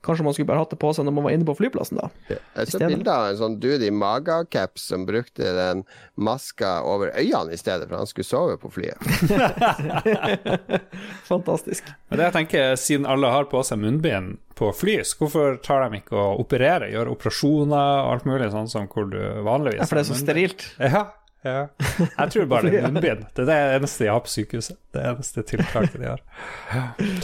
Kanskje 0.00 0.24
man 0.24 0.32
skulle 0.32 0.48
bare 0.48 0.62
hatt 0.62 0.70
det 0.72 0.78
på 0.80 0.90
seg 0.96 1.04
når 1.04 1.12
man 1.12 1.26
var 1.26 1.34
inne 1.36 1.44
på 1.44 1.54
flyplassen, 1.58 1.98
da. 2.00 2.08
Jeg 2.30 2.70
så 2.72 2.78
bilde 2.80 3.12
av 3.12 3.26
en 3.28 3.36
sånn 3.36 3.56
dude 3.60 3.84
i 3.84 3.92
magacaps 3.92 4.86
som 4.88 5.04
brukte 5.08 5.50
den 5.56 5.82
maska 6.16 6.78
over 6.88 7.12
øynene 7.12 7.52
i 7.52 7.60
stedet, 7.60 7.88
for 7.90 8.00
han 8.00 8.08
skulle 8.08 8.28
sove 8.28 8.56
på 8.62 8.72
flyet. 8.72 8.96
Fantastisk. 11.30 11.84
Men 12.08 12.18
det 12.20 12.30
jeg 12.30 12.36
tenker, 12.38 12.76
Siden 12.80 13.06
alle 13.08 13.28
har 13.32 13.44
på 13.52 13.60
seg 13.66 13.80
munnbind 13.82 14.38
på 14.56 14.72
fly, 14.76 14.98
hvorfor 15.20 15.60
tar 15.64 15.86
de 15.86 16.00
ikke 16.00 16.16
å 16.16 16.34
operere, 16.40 16.90
gjøre 16.92 17.14
operasjoner 17.14 18.02
og 18.04 18.10
alt 18.14 18.28
mulig 18.28 18.50
sånn 18.52 18.68
som 18.72 18.88
hvor 18.92 19.08
du 19.12 19.20
vanligvis 19.46 19.80
Ja, 19.80 19.88
for 19.88 20.00
det 20.00 20.04
er 20.04 20.10
så 20.10 20.18
sterilt. 20.20 20.66
Ja, 20.80 21.04
ja. 21.44 21.60
Jeg 21.88 22.34
tror 22.34 22.50
bare 22.50 22.68
det 22.68 22.82
er 22.82 22.88
munnbind. 22.92 23.24
Det 23.36 23.46
er 23.46 23.48
det 23.52 23.78
eneste 23.78 24.04
de 24.04 24.12
har 24.12 24.20
på 24.24 24.32
sykehuset. 24.32 24.76
Det 24.92 25.06
eneste 25.12 25.46
tiltaket 25.54 25.96
de 26.00 26.12
har. 26.12 26.20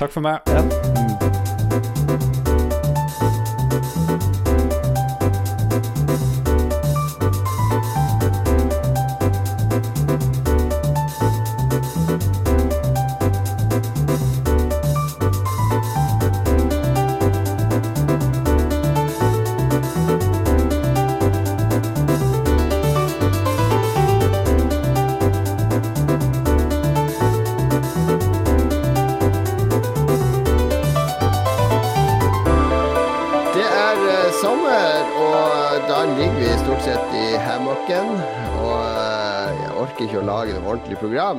Takk 0.01 0.17
for 0.17 0.25
meg. 0.25 0.41
Ja. 0.49 2.33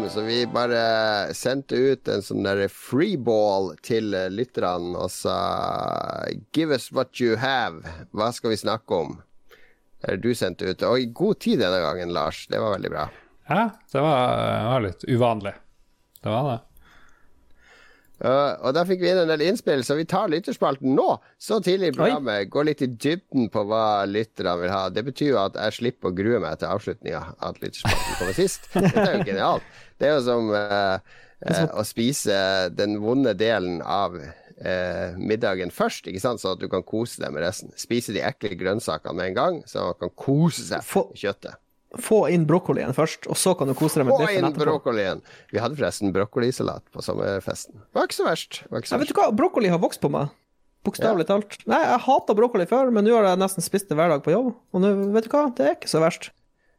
Så 0.10 0.22
vi 0.22 0.46
bare 0.48 1.34
sendte 1.36 1.76
ut 1.76 2.08
en 2.08 2.22
sånn 2.24 2.46
der 2.46 2.64
freeball 2.72 3.74
til 3.84 4.14
lytterne 4.32 4.96
og 4.96 5.12
sa 5.12 5.38
Give 6.56 6.76
us 6.76 6.90
what 6.96 7.20
you 7.20 7.36
have. 7.42 7.84
Hva 8.16 8.30
skal 8.36 8.54
vi 8.54 8.60
snakke 8.62 9.00
om? 9.04 9.18
Er 10.06 10.16
det 10.16 10.30
du 10.30 10.38
sendte 10.38 10.70
ut. 10.70 10.84
Og 10.86 11.02
i 11.02 11.10
god 11.12 11.42
tid 11.44 11.60
denne 11.64 11.82
gangen, 11.84 12.14
Lars. 12.16 12.46
Det 12.48 12.62
var 12.62 12.78
veldig 12.78 12.92
bra. 12.94 13.08
Ja, 13.50 13.64
det 13.92 14.04
var, 14.04 14.64
var 14.70 14.86
litt 14.86 15.04
uvanlig. 15.08 15.54
Det 16.22 16.30
var 16.30 16.50
det. 16.52 16.58
Uh, 18.18 18.56
og 18.66 18.74
da 18.74 18.82
fikk 18.88 19.04
vi 19.04 19.12
inn 19.12 19.20
en 19.22 19.30
del 19.30 19.44
innspill, 19.46 19.84
så 19.86 19.94
vi 19.98 20.08
tar 20.10 20.32
lytterspalten 20.32 20.96
nå. 20.98 21.06
Så 21.42 21.60
tidlig 21.66 21.92
i 21.92 21.98
programmet. 21.98 22.50
Går 22.54 22.70
litt 22.72 22.82
i 22.82 22.90
dybden 22.90 23.52
på 23.54 23.64
hva 23.70 24.08
lytterne 24.10 24.56
vil 24.64 24.74
ha. 24.74 24.88
Det 24.94 25.04
betyr 25.06 25.36
jo 25.36 25.40
at 25.44 25.60
jeg 25.60 25.78
slipper 25.78 26.10
å 26.10 26.18
grue 26.18 26.42
meg 26.42 26.58
til 26.58 26.72
avslutninga, 26.72 27.22
at 27.46 27.62
lytterspalten 27.62 28.18
kommer 28.18 28.38
sist. 28.38 28.68
Dette 28.74 29.06
er 29.06 29.20
jo 29.20 29.30
genialt. 29.30 29.78
Det 30.02 30.10
er 30.10 30.18
jo 30.18 30.26
som 30.26 30.50
uh, 30.50 30.98
uh, 31.46 31.64
å 31.78 31.86
spise 31.86 32.42
den 32.74 32.98
vonde 33.04 33.38
delen 33.38 33.82
av 33.86 34.18
middagen 35.22 35.70
først, 35.70 36.08
ikke 36.10 36.18
sant? 36.18 36.42
så 36.42 36.56
at 36.56 36.62
du 36.64 36.66
kan 36.66 36.82
kose 36.82 37.22
deg 37.22 37.30
med 37.30 37.44
resten. 37.46 37.70
Spise 37.78 38.16
de 38.16 38.24
ekle 38.26 38.56
grønnsakene 38.58 39.14
med 39.14 39.30
en 39.30 39.36
gang, 39.38 39.60
så 39.70 39.92
man 39.92 40.00
kan 40.02 40.10
kose 40.18 40.66
seg 40.66 40.82
med 40.82 41.20
kjøttet. 41.22 41.60
Få 42.04 42.24
inn 42.34 42.48
brokkolien 42.50 42.94
først, 42.96 43.28
og 43.32 43.38
så 43.40 43.54
kan 43.58 43.70
du 43.70 43.76
kose 43.78 44.02
deg 44.02 44.10
med 44.10 44.18
Få 44.18 44.32
inn 44.34 44.50
brokkolien. 44.56 45.24
Vi 45.54 45.62
hadde 45.62 45.78
forresten 45.80 46.14
brokkolisalat 46.16 46.86
på 46.94 47.04
sommerfesten. 47.06 47.80
Det 47.82 48.00
var 48.00 48.10
ikke 48.10 48.20
så 48.20 48.28
verst. 48.28 48.62
Ikke 48.66 48.90
så 48.90 48.98
verst. 48.98 49.00
vet 49.04 49.14
du 49.14 49.18
hva, 49.20 49.32
brokkoli 49.36 49.72
har 49.74 49.82
vokst 49.84 50.04
på 50.04 50.12
meg. 50.14 50.34
Bokstavelig 50.88 51.26
ja. 51.26 51.32
talt. 51.34 51.58
Nei, 51.68 51.82
jeg 51.84 52.04
hata 52.06 52.36
brokkoli 52.38 52.68
før, 52.70 52.94
men 52.96 53.08
nå 53.08 53.16
har 53.18 53.32
jeg 53.32 53.42
nesten 53.42 53.66
spist 53.66 53.90
det 53.90 53.98
hver 54.00 54.14
dag 54.14 54.24
på 54.24 54.32
jobb. 54.32 54.54
Og 54.72 54.84
nå, 54.84 54.94
vet 55.16 55.28
du 55.28 55.34
hva, 55.34 55.48
det 55.58 55.66
er 55.66 55.76
ikke 55.76 55.92
så 55.92 56.04
verst. 56.04 56.30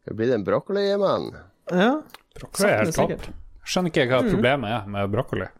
Det 0.08 0.16
blir 0.16 0.32
en 0.32 0.46
brokkolimann. 0.46 1.30
Ja. 1.68 1.92
Brokkoli 2.38 2.70
er 2.70 2.84
helt 2.86 2.96
topp. 2.96 3.28
Skjønner 3.68 3.92
ikke 3.92 4.08
hva 4.08 4.22
mm. 4.24 4.30
problemet 4.32 4.72
er 4.78 4.92
med 4.94 5.12
brokkoli. 5.12 5.50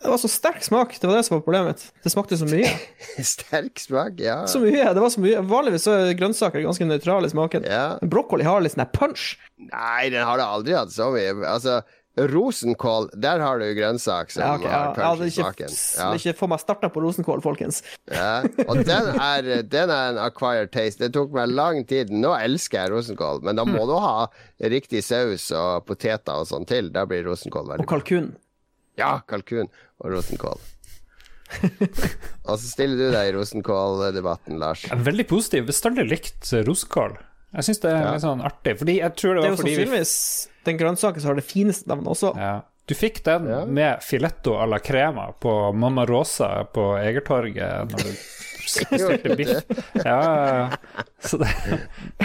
Det 0.00 0.08
var 0.08 0.16
så 0.16 0.28
sterk 0.32 0.62
smak, 0.64 0.94
det 1.00 1.08
var 1.08 1.18
det 1.18 1.26
som 1.26 1.34
var 1.34 1.42
problemet 1.44 1.74
mitt. 1.74 1.82
Det 2.04 2.10
smakte 2.14 2.38
så 2.40 2.46
mye. 2.48 2.70
sterk 3.34 3.82
smak, 3.82 4.16
ja. 4.24 4.46
Så 4.48 4.62
mye, 4.62 4.86
det 4.96 5.02
var 5.04 5.12
så 5.12 5.20
mye. 5.20 5.42
Vanligvis 5.44 5.84
så 5.84 5.96
er 5.98 6.14
grønnsaker 6.16 6.64
ganske 6.64 6.86
nøytrale 6.88 7.28
i 7.28 7.32
smaken. 7.34 7.66
Ja. 7.68 7.98
Men 8.00 8.12
brokkoli 8.14 8.46
har 8.48 8.64
litt 8.64 8.72
sånn 8.72 8.86
punch. 8.96 9.34
Nei, 9.60 10.08
den 10.08 10.24
har 10.24 10.40
det 10.40 10.46
aldri 10.48 10.78
hatt 10.78 10.94
så 10.94 11.10
mye. 11.12 11.34
Altså, 11.44 11.82
rosenkål, 12.32 13.10
der 13.20 13.44
har 13.44 13.60
du 13.60 13.66
grønnsak 13.76 14.32
som 14.32 14.46
ja, 14.46 14.54
okay, 14.56 14.72
har 14.72 14.96
punch 14.96 15.26
i 15.26 15.30
smaken. 15.36 15.76
Ja. 16.00 16.08
Ikke 16.16 16.34
få 16.38 16.48
meg 16.48 16.64
starta 16.64 16.88
på 16.94 17.04
rosenkål, 17.04 17.44
folkens. 17.44 17.82
Ja, 18.08 18.40
og 18.64 18.80
den 18.88 19.12
er, 19.20 19.52
den 19.68 19.92
er 19.92 20.14
en 20.14 20.22
acquired 20.24 20.72
taste. 20.72 21.04
Det 21.04 21.12
tok 21.18 21.36
meg 21.36 21.52
lang 21.52 21.84
tid. 21.84 22.08
Nå 22.08 22.32
elsker 22.40 22.86
jeg 22.86 22.94
rosenkål, 22.96 23.44
men 23.44 23.60
da 23.60 23.68
må 23.68 23.84
mm. 23.84 23.88
du 23.92 23.98
ha 24.00 24.16
riktig 24.72 25.04
saus 25.04 25.50
og 25.52 25.84
poteter 25.92 26.40
og 26.40 26.48
sånn 26.48 26.64
til. 26.64 26.88
Da 26.94 27.04
blir 27.04 27.28
rosenkål 27.28 27.74
veldig 27.74 27.84
Og 27.84 27.92
kalkun. 27.98 28.32
Ja, 28.98 29.20
kalkun 29.28 29.68
og 30.00 30.14
rosenkål. 30.14 30.60
og 32.48 32.54
så 32.54 32.66
stiller 32.66 32.98
du 32.98 33.14
deg 33.14 33.30
i 33.30 33.34
rosenkåldebatten, 33.34 34.58
Lars. 34.62 34.84
Jeg 34.86 34.96
er 34.96 35.04
veldig 35.08 35.26
positiv. 35.30 35.66
Bestandig 35.70 36.06
likt 36.10 36.52
rosenkål. 36.66 37.18
Jeg 37.50 37.66
syns 37.66 37.80
det 37.82 37.90
er 37.90 38.04
ja. 38.04 38.10
litt 38.14 38.24
sånn 38.24 38.42
artig. 38.46 38.76
Fordi 38.78 38.98
jeg 39.00 39.16
tror 39.18 39.34
det, 39.34 39.40
det 39.40 39.48
er 39.48 39.54
jo 39.54 39.62
sannsynligvis 39.62 40.12
vi... 40.50 40.58
den 40.68 40.82
grønnsaken 40.82 41.22
som 41.22 41.32
har 41.32 41.40
det 41.40 41.46
fineste 41.48 41.90
navnet 41.90 42.12
også. 42.12 42.34
Ja. 42.38 42.52
Du 42.90 42.94
fikk 42.98 43.20
den 43.26 43.46
ja. 43.50 43.64
med 43.66 44.02
filetto 44.02 44.56
à 44.58 44.66
la 44.66 44.80
crema 44.82 45.28
på 45.38 45.52
Mamma 45.72 46.06
Rosa 46.08 46.64
på 46.74 46.92
Egertorget 46.98 47.92
når 47.92 48.06
du 48.06 48.14
Stilte 48.70 49.36
biff. 49.38 49.50
Ja, 50.04 50.70
så 51.20 51.40
det, 51.40 51.50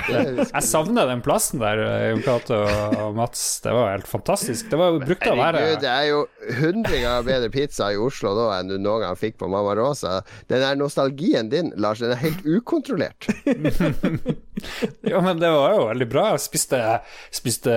det, 0.08 0.19
Jeg 0.51 0.63
savner 0.63 1.10
den 1.10 1.23
plassen 1.25 1.62
der, 1.63 1.81
Jon 2.12 2.23
Cato 2.25 2.60
og 3.05 3.17
Mats. 3.17 3.43
Det 3.63 3.73
var 3.75 3.91
helt 3.95 4.10
fantastisk. 4.10 4.69
Det 4.71 4.79
var 4.79 4.99
brukt 5.01 5.27
å 5.27 5.36
være 5.39 5.63
Det 5.81 5.89
er 5.91 6.10
jo 6.12 6.23
hundre 6.62 7.01
ganger 7.01 7.27
bedre 7.27 7.51
pizza 7.53 7.89
i 7.93 7.99
Oslo 7.99 8.36
nå 8.38 8.47
enn 8.55 8.71
du 8.71 8.77
noen 8.77 9.05
gang 9.05 9.19
fikk 9.19 9.39
på 9.41 9.49
Mamma 9.51 9.75
Rosa. 9.77 10.19
Den 10.51 10.63
der 10.63 10.79
nostalgien 10.79 11.51
din, 11.51 11.73
Lars, 11.81 12.03
den 12.03 12.13
er 12.15 12.21
helt 12.21 12.45
ukontrollert. 12.45 13.29
ja, 15.11 15.19
men 15.21 15.39
det 15.39 15.49
var 15.51 15.73
jo 15.75 15.85
veldig 15.89 16.07
bra. 16.09 16.23
Jeg 16.35 16.43
spiste, 16.45 16.79
spiste 17.33 17.73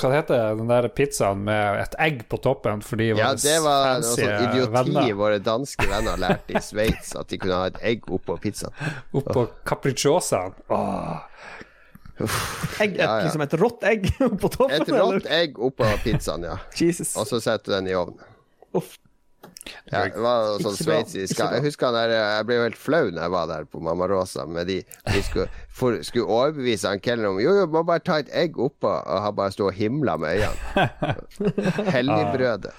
Hva 0.00 0.10
heter 0.14 0.32
det, 0.32 0.58
den 0.60 0.70
der 0.70 0.88
pizzaen 0.96 1.42
med 1.46 1.80
et 1.82 1.96
egg 2.00 2.22
på 2.32 2.40
toppen 2.42 2.80
fordi 2.84 3.10
Ja, 3.18 3.32
det 3.36 3.56
var 3.64 4.00
noe 4.00 4.14
sånn 4.14 4.32
idioti 4.46 4.72
venner. 4.76 5.10
våre 5.20 5.42
danske 5.44 5.88
venner 5.90 6.20
lærte 6.20 6.56
i 6.56 6.62
Sveits, 6.64 7.12
at 7.20 7.28
de 7.32 7.40
kunne 7.42 7.58
ha 7.60 7.68
et 7.72 7.80
egg 7.92 8.08
oppå 8.08 8.38
pizzaen. 8.40 8.72
Oppå 9.20 9.46
capricciosaen. 9.68 10.56
Egg, 12.80 12.94
et, 12.94 12.98
ja, 13.00 13.04
ja. 13.04 13.12
Liksom 13.24 13.44
et 13.44 13.54
rått 13.60 13.84
egg 13.88 14.08
oppå 14.30 14.50
toppen? 14.52 14.74
Et 14.76 14.90
rått 14.92 15.28
egg 15.32 15.60
oppå 15.60 15.88
pizzaen, 16.04 16.44
ja. 16.48 16.58
Jesus. 16.76 17.14
Og 17.20 17.28
så 17.28 17.40
setter 17.44 17.72
du 17.72 17.76
den 17.78 17.92
i 17.92 17.96
ovnen. 17.96 18.20
Uff. 18.76 18.96
Ja, 19.90 20.06
det 20.08 20.22
var 20.22 20.56
sånn 20.64 20.76
sveitsisk 20.78 21.36
Jeg 21.36 21.62
husker 21.66 21.92
der, 21.92 22.12
jeg 22.14 22.44
ble 22.48 22.56
jo 22.56 22.62
helt 22.64 22.78
flau 22.80 23.10
når 23.12 23.26
jeg 23.26 23.32
var 23.34 23.48
der 23.50 23.66
på 23.68 23.82
Mamma 23.84 24.06
Rosa 24.08 24.46
med 24.48 24.70
de 24.70 24.78
De 25.04 25.20
skulle, 25.26 25.46
for, 25.68 25.98
skulle 26.06 26.24
overbevise 26.26 26.88
han 26.88 27.02
kelneren 27.04 27.36
om 27.36 27.42
Jo, 27.42 27.52
jo, 27.58 27.66
må 27.70 27.82
bare 27.86 28.02
ta 28.04 28.20
et 28.22 28.30
egg 28.32 28.56
oppå, 28.60 28.88
og 28.88 29.24
han 29.26 29.36
bare 29.36 29.52
sto 29.54 29.68
og 29.68 29.76
himla 29.76 30.16
med 30.20 30.40
øynene. 30.40 31.10
Helligbrødet. 31.94 32.72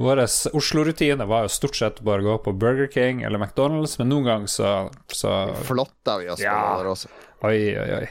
Vår 0.00 0.22
Oslo-rutine 0.56 1.26
var 1.28 1.44
jo 1.44 1.52
stort 1.52 1.76
sett 1.76 2.00
bare 2.06 2.24
å 2.24 2.28
gå 2.30 2.36
på 2.46 2.56
Burger 2.56 2.88
King 2.92 3.24
eller 3.26 3.42
McDonald's, 3.42 3.98
men 4.00 4.12
noen 4.12 4.28
ganger 4.30 4.52
så, 4.52 4.74
så 5.12 5.36
Flotta 5.68 6.16
vi 6.22 6.30
oss 6.32 6.42
ja. 6.44 6.56
på 6.72 6.88
Rosa 6.88 7.12
Oi, 7.48 7.72
oi, 7.76 7.88
oi. 8.00 8.06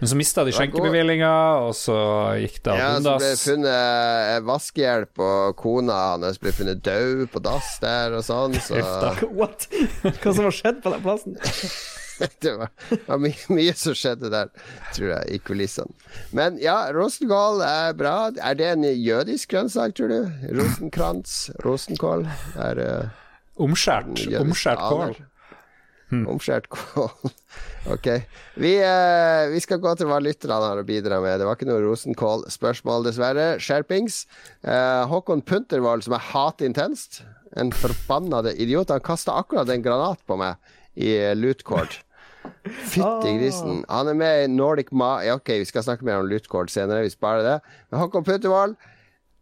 Men 0.00 0.10
så 0.10 0.18
mista 0.18 0.44
de 0.46 0.54
skjenkebevillinga, 0.54 1.32
og 1.64 1.74
så 1.78 1.96
gikk 2.42 2.60
det 2.64 2.74
ad 2.74 3.00
undas. 3.00 3.04
Ja, 3.04 3.16
så 3.16 3.16
ble 3.22 3.32
funnet 3.42 3.72
eh, 3.72 4.38
vaskehjelp, 4.48 5.24
og 5.24 5.56
kona 5.60 5.98
hans 6.14 6.40
ble 6.42 6.54
funnet 6.56 6.84
død 6.84 7.26
på 7.32 7.42
dass 7.44 7.74
der 7.84 8.16
og 8.18 8.24
sånn. 8.26 8.56
Så. 8.64 8.80
What? 9.34 9.68
Hva 10.02 10.32
som 10.32 10.46
har 10.46 10.54
skjedd 10.54 10.80
på 10.84 10.92
den 10.94 11.04
plassen? 11.04 11.36
det 12.42 12.54
var, 12.56 12.70
var 13.06 13.20
mye, 13.22 13.46
mye 13.52 13.74
som 13.78 13.96
skjedde 13.98 14.30
der, 14.32 14.50
tror 14.94 15.10
jeg, 15.10 15.34
i 15.34 15.40
kulissene. 15.42 15.92
Men 16.36 16.58
ja, 16.62 16.76
rosenkål 16.94 17.64
er 17.66 17.98
bra. 17.98 18.16
Er 18.38 18.58
det 18.58 18.70
en 18.76 18.86
jødisk 18.86 19.52
grønnsak, 19.54 19.96
tror 19.98 20.12
du? 20.12 20.48
Rosenkrantz? 20.54 21.36
Rosenkål? 21.64 22.26
Er, 22.54 22.80
uh, 22.80 23.62
omskjært. 23.64 24.26
Omskjært 24.40 24.84
kål. 24.84 25.16
Hmm. 26.12 26.26
Omskjært 26.30 26.68
kål. 26.72 27.32
ok. 27.94 28.08
Vi, 28.60 28.74
eh, 28.84 29.48
vi, 29.52 29.60
skal 29.64 29.80
gå 29.82 29.94
til 29.98 30.08
hva 30.10 30.20
lytterne 30.22 30.60
har 30.62 30.80
å 30.80 30.86
bidra 30.86 31.20
med. 31.24 31.40
Det 31.40 31.48
var 31.48 31.58
ikke 31.58 31.68
noe 31.70 31.82
rosenkål-spørsmål, 31.84 33.08
dessverre. 33.08 33.48
Skjerpings. 33.62 34.24
Eh, 34.62 35.02
Håkon 35.10 35.44
Puntervold, 35.46 36.06
som 36.06 36.16
er 36.18 36.26
hatintenst. 36.32 37.22
En 37.56 37.72
forbannede 37.74 38.54
idiot. 38.60 38.92
Han 38.92 39.04
kasta 39.04 39.36
akkurat 39.40 39.70
en 39.72 39.84
granat 39.84 40.22
på 40.28 40.38
meg 40.40 40.60
i 40.94 41.16
Lootcord. 41.38 41.98
Fytti 42.92 43.04
ah. 43.04 43.24
grisen. 43.24 43.84
Han 43.88 44.12
er 44.12 44.18
med 44.18 44.44
i 44.44 44.50
Nordic 44.52 44.92
Ma... 44.92 45.16
Ja, 45.24 45.38
ok, 45.40 45.56
vi 45.64 45.68
skal 45.68 45.86
snakke 45.86 46.06
mer 46.06 46.20
om 46.20 46.28
Lootcord 46.28 46.72
senere, 46.72 47.06
vi 47.06 47.12
sparer 47.14 47.46
det. 47.46 47.58
Men 47.90 48.04
Håkon 48.04 48.26
Puntervold, 48.26 48.76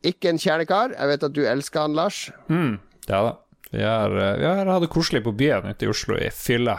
ikke 0.06 0.32
en 0.32 0.40
kjernekar. 0.42 0.94
Jeg 0.96 1.10
vet 1.10 1.26
at 1.26 1.34
du 1.34 1.42
elsker 1.46 1.86
han, 1.86 1.98
Lars. 1.98 2.28
Mm, 2.50 2.76
ja 3.08 3.24
da. 3.28 3.38
Vi 3.72 3.82
har, 3.82 4.12
eh, 4.16 4.36
vi 4.38 4.44
har 4.44 4.68
hatt 4.68 4.84
det 4.84 4.92
koselig 4.92 5.22
på 5.24 5.32
byen 5.32 5.70
ute 5.70 5.86
i 5.86 5.90
Oslo 5.90 6.18
i 6.20 6.28
fylla. 6.30 6.78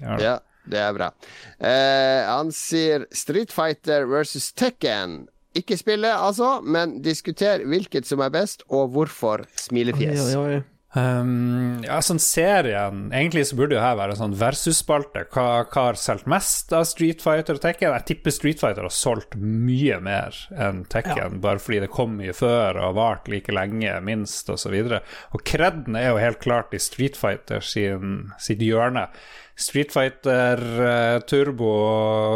Ja, 0.00 0.38
det 0.70 0.78
er 0.78 0.94
bra. 0.94 1.10
Eh, 1.58 2.22
han 2.28 2.52
sier 2.54 3.06
Street 3.14 3.52
Fighter 3.54 4.06
versus 4.10 4.52
Tekken. 4.54 5.24
Ikke 5.58 5.76
spille, 5.76 6.08
altså, 6.14 6.60
men 6.64 7.00
diskuter 7.04 7.66
hvilket 7.68 8.06
som 8.08 8.22
er 8.24 8.30
best, 8.32 8.62
og 8.70 8.94
hvorfor. 8.94 9.44
Smilefjes. 9.60 10.30
Oi, 10.30 10.36
oi, 10.38 10.54
oi. 10.54 10.62
Um, 10.92 11.78
ja, 11.86 12.02
sånn 12.04 12.18
serien 12.20 13.06
Egentlig 13.16 13.46
så 13.48 13.56
burde 13.56 13.78
jo 13.78 13.80
her 13.80 13.94
være 13.96 14.12
en 14.12 14.18
sånn 14.18 14.34
versus-spalte. 14.36 15.22
Hva, 15.32 15.62
hva, 15.64 15.84
har 15.86 15.96
solgt 15.96 16.26
mest 16.28 16.74
av 16.76 16.84
Street 16.90 17.24
Fighter 17.24 17.56
og 17.56 17.62
Tekken? 17.64 17.94
Jeg 17.96 18.06
tipper 18.10 18.34
Street 18.36 18.60
Fighter 18.60 18.84
har 18.84 18.92
solgt 18.92 19.38
mye 19.40 19.96
mer 20.04 20.36
enn 20.52 20.82
Tekken, 20.92 21.16
ja. 21.16 21.30
bare 21.46 21.62
fordi 21.64 21.80
det 21.86 21.92
kom 21.94 22.18
mye 22.20 22.36
før 22.36 22.76
og 22.76 22.84
har 22.90 22.98
vart 22.98 23.32
like 23.32 23.54
lenge, 23.56 23.94
minst, 24.04 24.52
osv. 24.52 24.76
Og, 24.82 24.92
så 24.92 25.00
og 25.32 25.46
kreden 25.48 25.96
er 25.96 26.10
jo 26.10 26.20
helt 26.20 26.42
klart 26.44 26.76
i 26.76 26.82
Street 26.82 27.16
Fighter 27.16 27.64
sin, 27.64 28.28
sitt 28.42 28.60
hjørne. 28.60 29.08
Street 29.56 29.92
Fighter 29.94 30.60
uh, 30.60 31.18
Turbo 31.24 31.72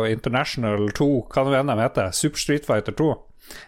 International 0.08 0.88
2, 0.96 1.12
hva 1.28 1.44
nå 1.44 1.56
enn 1.60 1.74
de 1.74 1.80
heter. 1.82 2.12
Super 2.16 2.40
Street 2.40 2.68
Fighter 2.68 2.96
2 2.96 3.12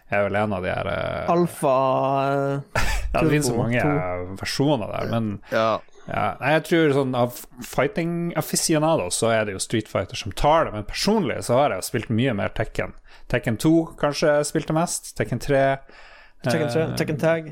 er 0.09 0.25
vel 0.27 0.39
en 0.41 0.57
av 0.57 0.65
de 0.65 0.73
her 0.73 0.89
uh, 0.91 1.33
Alfa 1.35 1.77
uh, 2.33 2.83
Ja, 3.13 3.23
det 3.23 3.31
finnes 3.31 3.49
så 3.49 3.57
mange 3.57 3.81
2. 3.81 4.35
versjoner 4.41 4.91
der, 4.93 5.13
men 5.15 5.31
ja. 5.49 5.69
Ja, 6.09 6.39
jeg 6.55 6.65
tror 6.65 6.93
sånn 6.97 7.15
av 7.17 7.37
fighting 7.65 8.13
aficionados 8.41 9.19
så 9.21 9.29
er 9.33 9.45
det 9.45 9.55
jo 9.57 9.61
Street 9.61 9.91
Fighter 9.91 10.17
som 10.17 10.33
tar 10.33 10.65
det, 10.65 10.73
men 10.73 10.87
personlig 10.89 11.43
så 11.45 11.59
har 11.59 11.75
jeg 11.75 11.85
spilt 11.85 12.13
mye 12.13 12.33
mer 12.37 12.53
Tekken. 12.57 12.95
Tekken 13.29 13.59
2 13.61 13.73
kanskje 14.01 14.39
spilte 14.49 14.77
mest. 14.77 15.13
Tekken 15.19 15.43
3. 15.45 15.63
Tekken 16.47 16.73
3, 16.73 16.87
Tekken 16.97 17.21
Tag. 17.21 17.51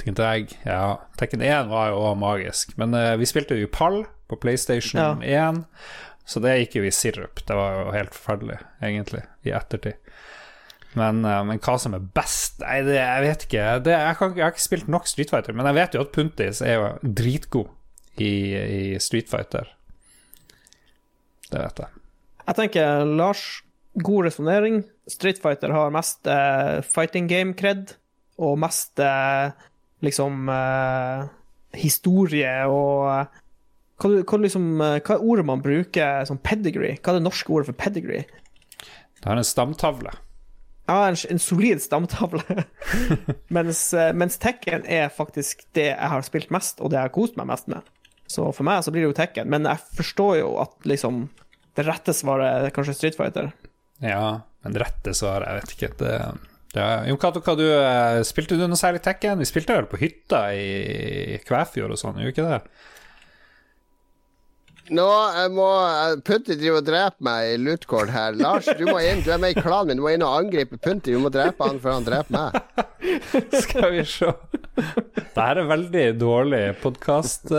Tekken 0.00 0.18
Tag, 0.18 0.56
ja. 0.66 0.82
Tekken 1.20 1.44
1 1.46 1.70
var 1.70 1.92
jo 1.92 2.02
òg 2.08 2.18
magisk, 2.18 2.74
men 2.80 2.96
uh, 2.96 3.14
vi 3.20 3.28
spilte 3.30 3.58
jo 3.58 3.70
pall 3.70 4.02
på 4.30 4.38
PlayStation 4.42 5.22
ja. 5.22 5.42
1. 5.54 5.62
Så 6.26 6.42
det 6.42 6.56
gikk 6.58 6.80
jo 6.80 6.86
i 6.86 6.94
sirup. 6.94 7.42
Det 7.46 7.54
var 7.54 7.78
jo 7.78 7.94
helt 7.94 8.14
forferdelig, 8.14 8.58
egentlig, 8.82 9.22
i 9.46 9.54
ettertid. 9.54 9.98
Men, 10.98 11.22
eh, 11.24 11.42
men 11.46 11.60
hva 11.62 11.76
som 11.78 11.94
er 11.94 12.06
best 12.16 12.58
Nei, 12.64 12.80
det, 12.86 12.96
jeg 12.98 13.26
vet 13.26 13.44
ikke. 13.46 13.66
Det, 13.86 13.94
jeg, 13.94 14.18
kan, 14.18 14.32
jeg, 14.34 14.44
har 14.44 14.54
ikke 14.54 14.64
spilt 14.64 14.90
nok 14.90 15.08
Street 15.10 15.30
Fighter, 15.32 15.56
men 15.56 15.68
jeg 15.70 15.78
vet 15.78 15.96
jo 15.96 16.04
at 16.04 16.12
Puntis 16.14 16.62
er 16.66 16.76
jo 16.76 17.14
dritgod 17.20 17.70
i, 18.20 18.32
i 18.58 18.82
Street 19.02 19.30
Fighter. 19.30 19.70
Det 21.50 21.58
vet 21.58 21.82
jeg. 21.84 22.00
Jeg 22.50 22.58
tenker 22.58 23.04
Lars, 23.06 23.44
god 24.02 24.26
resonnering. 24.26 24.82
Street 25.10 25.38
Fighter 25.42 25.72
har 25.74 25.92
mest 25.94 26.26
uh, 26.30 26.82
fighting 26.86 27.30
game 27.30 27.54
cred, 27.58 27.94
og 28.40 28.58
mest 28.62 28.98
uh, 29.02 29.54
liksom 30.04 30.50
uh, 30.50 31.28
historie 31.76 32.50
og 32.66 33.30
hva, 34.00 34.10
hva, 34.24 34.38
liksom, 34.40 34.68
hva 34.80 35.16
er 35.16 35.22
ordet 35.22 35.46
man 35.46 35.62
bruker 35.62 36.26
som 36.28 36.40
pedigree? 36.42 36.98
Hva 36.98 37.12
er 37.12 37.20
det 37.20 37.26
norske 37.26 37.52
ordet 37.52 37.70
for 37.70 37.78
pedigree? 37.78 38.24
Det 39.20 39.28
har 39.28 39.38
en 39.38 39.46
stamtavle. 39.46 40.14
Ja, 40.90 41.06
en, 41.06 41.16
en 41.30 41.38
solid 41.38 41.82
stamtavle. 41.82 42.64
mens, 43.56 43.84
eh, 43.94 44.10
mens 44.16 44.40
Tekken 44.42 44.82
er 44.90 45.12
faktisk 45.14 45.62
det 45.78 45.92
jeg 45.92 46.10
har 46.14 46.24
spilt 46.26 46.50
mest, 46.50 46.80
og 46.82 46.90
det 46.90 46.98
jeg 46.98 47.06
har 47.06 47.14
kost 47.14 47.38
meg 47.38 47.46
mest 47.52 47.70
med. 47.70 47.86
Så 48.30 48.48
for 48.54 48.66
meg 48.66 48.82
så 48.82 48.90
blir 48.94 49.04
det 49.04 49.12
jo 49.12 49.18
Tekken, 49.20 49.50
men 49.52 49.68
jeg 49.70 49.82
forstår 50.00 50.40
jo 50.40 50.50
at 50.62 50.74
liksom 50.88 51.28
det 51.78 51.86
rette 51.86 52.14
svaret 52.16 52.66
er 52.66 52.74
kanskje 52.74 52.96
Street 52.98 53.18
Fighter. 53.18 53.52
Ja, 54.02 54.42
men 54.64 54.78
rette 54.82 55.14
svar, 55.14 55.46
jeg 55.46 55.60
vet 55.60 55.74
ikke. 55.76 55.90
Det, 56.00 56.14
det 56.74 56.86
Jon 57.06 57.20
Cato, 57.22 57.42
hva 57.46 57.54
du 57.58 57.66
eh, 57.68 58.22
spilte 58.26 58.58
du 58.58 58.66
noe 58.66 58.78
særlig 58.80 59.04
Tekken? 59.04 59.38
Vi 59.38 59.48
spilte 59.48 59.78
vel 59.78 59.88
på 59.90 60.00
hytta 60.02 60.48
i 60.56 61.38
Kvæfjord 61.46 61.94
og 61.94 62.02
sånn, 62.02 62.18
gjorde 62.18 62.32
vi 62.32 62.34
ikke 62.34 62.48
det? 62.50 62.60
Nå 64.90 65.06
jeg 65.36 65.52
må 65.54 65.66
eh, 65.86 66.16
Punti 66.26 66.56
driver 66.58 66.80
og 66.80 66.86
drepe 66.88 67.26
meg 67.26 67.52
i 67.52 67.58
lootcord 67.62 68.10
her. 68.10 68.34
Lars, 68.38 68.66
du 68.78 68.84
må 68.88 68.98
inn. 69.04 69.22
Du 69.24 69.30
er 69.30 69.40
med 69.42 69.54
i 69.54 69.60
klanen 69.60 69.92
min. 69.92 70.00
Du 70.00 70.04
må 70.06 70.14
inn 70.14 70.24
og 70.26 70.34
angripe 70.42 70.80
Punti. 70.82 71.14
Du 71.14 71.22
må 71.22 71.30
drepe 71.32 71.68
han 71.68 71.78
før 71.82 71.98
han 71.98 72.08
dreper 72.08 72.34
meg. 72.34 72.84
Skal 73.64 73.94
vi 73.94 74.04
se. 74.08 74.32
Det 74.80 75.38
her 75.38 75.62
er 75.62 75.70
veldig 75.70 76.04
dårlig 76.20 76.62
podkast. 76.82 77.50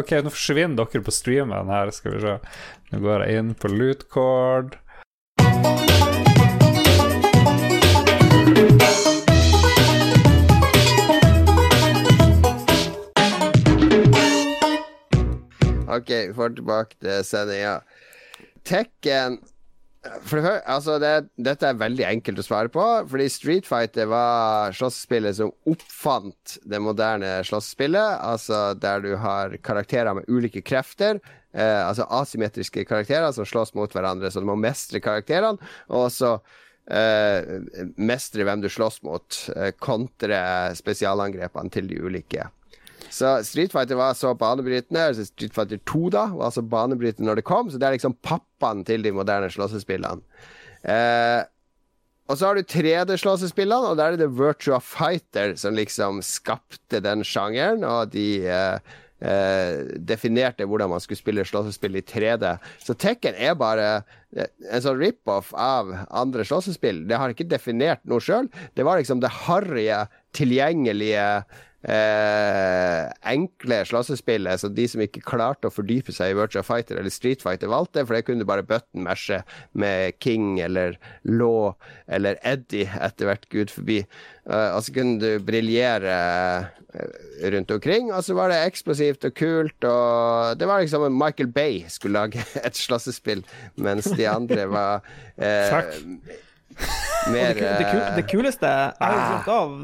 ok, 0.00 0.12
nå 0.22 0.32
forsvinner 0.32 0.78
dere 0.78 1.04
på 1.04 1.14
streamen 1.14 1.70
her, 1.72 1.92
skal 1.94 2.16
vi 2.16 2.22
se. 2.24 2.34
Nå 2.92 3.00
går 3.04 3.24
jeg 3.26 3.42
inn 3.42 3.54
på 3.58 3.70
Lootcord. 3.72 4.76
Ok, 15.86 16.08
vi 16.10 16.34
får 16.34 16.56
tilbake 16.56 16.98
til 17.02 17.22
sendinga. 17.26 17.76
Tekken 18.66 19.38
for 20.26 20.38
det 20.38 20.44
første, 20.44 20.66
altså 20.70 20.96
det, 21.02 21.12
Dette 21.48 21.68
er 21.68 21.78
veldig 21.80 22.04
enkelt 22.08 22.40
å 22.40 22.44
svare 22.46 22.70
på, 22.72 22.84
fordi 23.10 23.26
Street 23.32 23.68
Fighter 23.68 24.08
var 24.10 24.74
slåssspillet 24.76 25.38
som 25.38 25.52
oppfant 25.70 26.56
det 26.66 26.80
moderne 26.82 27.32
slåssspillet. 27.46 28.20
Altså 28.22 28.60
der 28.78 29.02
du 29.04 29.12
har 29.22 29.56
karakterer 29.66 30.18
med 30.18 30.28
ulike 30.30 30.62
krefter. 30.66 31.20
Eh, 31.56 31.80
altså 31.86 32.06
asymmetriske 32.12 32.84
karakterer 32.88 33.32
som 33.34 33.48
slåss 33.48 33.74
mot 33.78 33.92
hverandre, 33.92 34.30
så 34.30 34.42
du 34.42 34.48
må 34.50 34.58
mestre 34.60 35.02
karakterene. 35.02 35.70
Og 35.90 36.08
også 36.08 36.36
eh, 36.90 37.56
mestre 37.96 38.46
hvem 38.46 38.62
du 38.64 38.70
slåss 38.72 39.02
mot. 39.06 39.42
Eh, 39.56 39.72
kontre 39.78 40.40
spesialangrepene 40.78 41.74
til 41.74 41.90
de 41.90 42.02
ulike. 42.02 42.50
Så 43.10 43.32
Street 43.46 43.72
Fighter 43.72 43.98
var 43.98 44.14
så 44.18 44.34
banebrytende. 44.34 45.08
altså 45.10 45.26
Street 45.28 45.54
Fighter 45.54 45.80
2 45.86 46.08
da 46.14 46.26
var 46.34 46.54
så 46.54 46.62
banebrytende 46.62 47.28
når 47.30 47.40
det 47.40 47.48
kom, 47.48 47.70
så 47.70 47.78
det 47.78 47.88
er 47.88 47.98
liksom 47.98 48.16
pappaen 48.22 48.84
til 48.84 49.04
de 49.04 49.12
moderne 49.14 49.50
slåssespillene. 49.52 50.22
Eh, 50.86 51.42
og 52.26 52.38
så 52.38 52.48
har 52.48 52.58
du 52.58 52.66
3D-slåssespillene, 52.66 53.92
og 53.92 53.98
der 54.00 54.14
er 54.14 54.20
det 54.20 54.32
Virtua 54.34 54.80
Fighter 54.82 55.54
som 55.58 55.76
liksom 55.78 56.22
skapte 56.26 56.98
den 57.02 57.22
sjangeren, 57.26 57.84
og 57.86 58.10
de 58.14 58.26
eh, 58.50 58.94
eh, 59.22 59.84
definerte 60.10 60.66
hvordan 60.66 60.90
man 60.90 61.02
skulle 61.02 61.20
spille 61.20 61.46
slåssespill 61.46 62.00
i 62.00 62.02
3D. 62.02 62.56
Så 62.82 62.96
Tekken 62.98 63.38
er 63.38 63.54
bare 63.58 63.86
eh, 64.34 64.50
en 64.72 64.82
sånn 64.82 64.98
rip-off 64.98 65.52
av 65.54 65.92
andre 66.10 66.46
slåssespill. 66.48 67.04
Det 67.06 67.20
har 67.20 67.32
ikke 67.32 67.48
definert 67.50 68.02
noe 68.08 68.22
sjøl. 68.22 68.50
Det 68.74 68.86
var 68.86 68.98
liksom 69.00 69.22
det 69.22 69.32
harrige, 69.46 70.02
tilgjengelige 70.36 71.28
eh, 71.86 73.06
enkle 73.30 73.80
slåssespillet, 73.86 74.60
som 74.60 74.74
de 74.74 74.86
som 74.90 75.02
ikke 75.02 75.24
klarte 75.26 75.70
å 75.70 75.74
fordype 75.74 76.14
seg 76.14 76.32
i 76.32 76.38
Virtua 76.38 76.64
Fighter 76.66 76.98
eller 76.98 77.14
Street 77.14 77.44
Fighter, 77.44 77.70
valgte, 77.70 78.04
for 78.04 78.16
det 78.16 78.24
kunne 78.26 78.42
du 78.42 78.48
bare 78.48 78.66
button 78.66 79.06
mashe 79.06 79.42
med 79.78 80.18
King 80.22 80.58
eller 80.62 80.98
Law 81.28 81.76
eller 82.06 82.40
Eddie 82.46 82.88
etter 82.90 83.30
hvert 83.30 83.46
gud 83.52 83.72
forbi. 83.72 84.00
Eh, 84.46 84.70
og 84.72 84.82
så 84.86 84.94
kunne 84.96 85.20
du 85.22 85.44
briljere 85.46 86.16
eh, 86.96 87.20
rundt 87.54 87.70
omkring, 87.76 88.10
og 88.14 88.24
så 88.26 88.36
var 88.38 88.50
det 88.52 88.64
eksplosivt 88.66 89.28
og 89.28 89.36
kult, 89.38 89.86
og 89.86 90.58
det 90.58 90.70
var 90.70 90.82
liksom 90.82 91.06
om 91.06 91.20
Michael 91.22 91.52
Bay 91.52 91.84
skulle 91.92 92.18
lage 92.18 92.42
et 92.66 92.78
slåssespill, 92.78 93.44
mens 93.78 94.10
de 94.10 94.26
andre 94.30 94.66
var 94.72 95.06
eh, 95.36 95.78
mer 97.32 97.54
Det, 97.54 97.70
det, 97.78 97.86
eh, 97.86 98.26
kuleste 98.28 98.66
jeg 98.68 98.98
har 99.00 99.22
glemt 99.22 99.54
av 99.54 99.78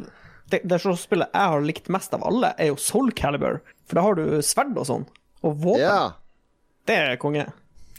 Det, 0.53 0.61
det 0.69 0.79
spillet 0.83 1.33
jeg 1.33 1.53
har 1.55 1.65
likt 1.65 1.89
mest 1.93 2.13
av 2.13 2.25
alle, 2.29 2.53
er 2.61 2.73
jo 2.73 2.79
Soul 2.81 3.13
Calibur. 3.17 3.63
For 3.89 3.99
da 3.99 4.05
har 4.05 4.19
du 4.19 4.39
sverd 4.45 4.77
og 4.77 4.89
sånn. 4.89 5.09
Og 5.43 5.57
våpen. 5.65 5.83
Yeah. 5.83 6.15
Det 6.89 6.99
er 6.99 7.19
konge. 7.23 7.47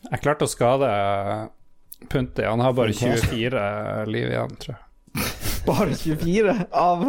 Jeg 0.03 0.21
klarte 0.23 0.45
å 0.45 0.51
skade 0.51 0.87
Punti. 2.11 2.43
Han 2.43 2.59
har 2.59 2.73
bare 2.75 2.93
24 2.93 4.05
liv 4.11 4.27
igjen, 4.27 4.55
tror 4.59 4.75
jeg. 4.75 4.81
Bare 5.67 5.93
24 5.95 6.55
av 6.75 7.03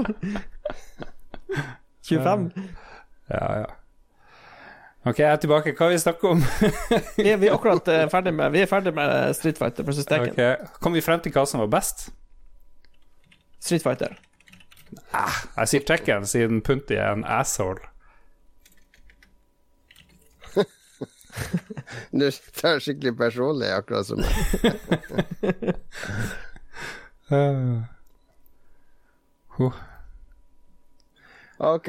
25. 2.07 2.45
Ja, 3.33 3.47
ja. 3.65 3.71
Ok, 5.05 5.19
jeg 5.19 5.29
er 5.29 5.41
tilbake. 5.43 5.73
Hva 5.77 5.89
har 5.89 5.95
vi 5.95 5.99
snakket 6.01 6.29
om? 6.31 6.45
Vi 7.19 7.27
er, 7.29 7.41
vi 7.41 7.49
er 7.49 7.57
akkurat 7.57 7.89
eh, 7.93 8.05
ferdig 8.15 8.33
med 8.37 8.55
Vi 8.55 8.63
er 8.65 8.71
ferdig 8.71 8.95
med 8.97 9.35
Street 9.37 9.59
Fighter 9.61 9.85
versus 9.85 10.07
Tekken. 10.09 10.33
Okay. 10.33 10.69
Kom 10.81 10.97
vi 10.97 11.03
frem 11.05 11.21
til 11.25 11.35
hva 11.35 11.45
som 11.49 11.61
var 11.65 11.73
best? 11.75 12.07
Street 13.59 13.85
Fighter. 13.85 14.15
Jeg 15.15 15.71
sier 15.71 15.85
Tekken 15.89 16.27
siden 16.29 16.63
Punti 16.65 16.95
er 16.99 17.13
en 17.13 17.25
asshole. 17.25 17.81
Du 22.15 22.31
tar 22.55 22.79
skikkelig 22.79 23.17
personlig, 23.19 23.69
akkurat 23.75 24.07
som 24.07 24.23
meg. 24.23 24.35
Huh. 27.25 27.81
Ok. 31.59 31.89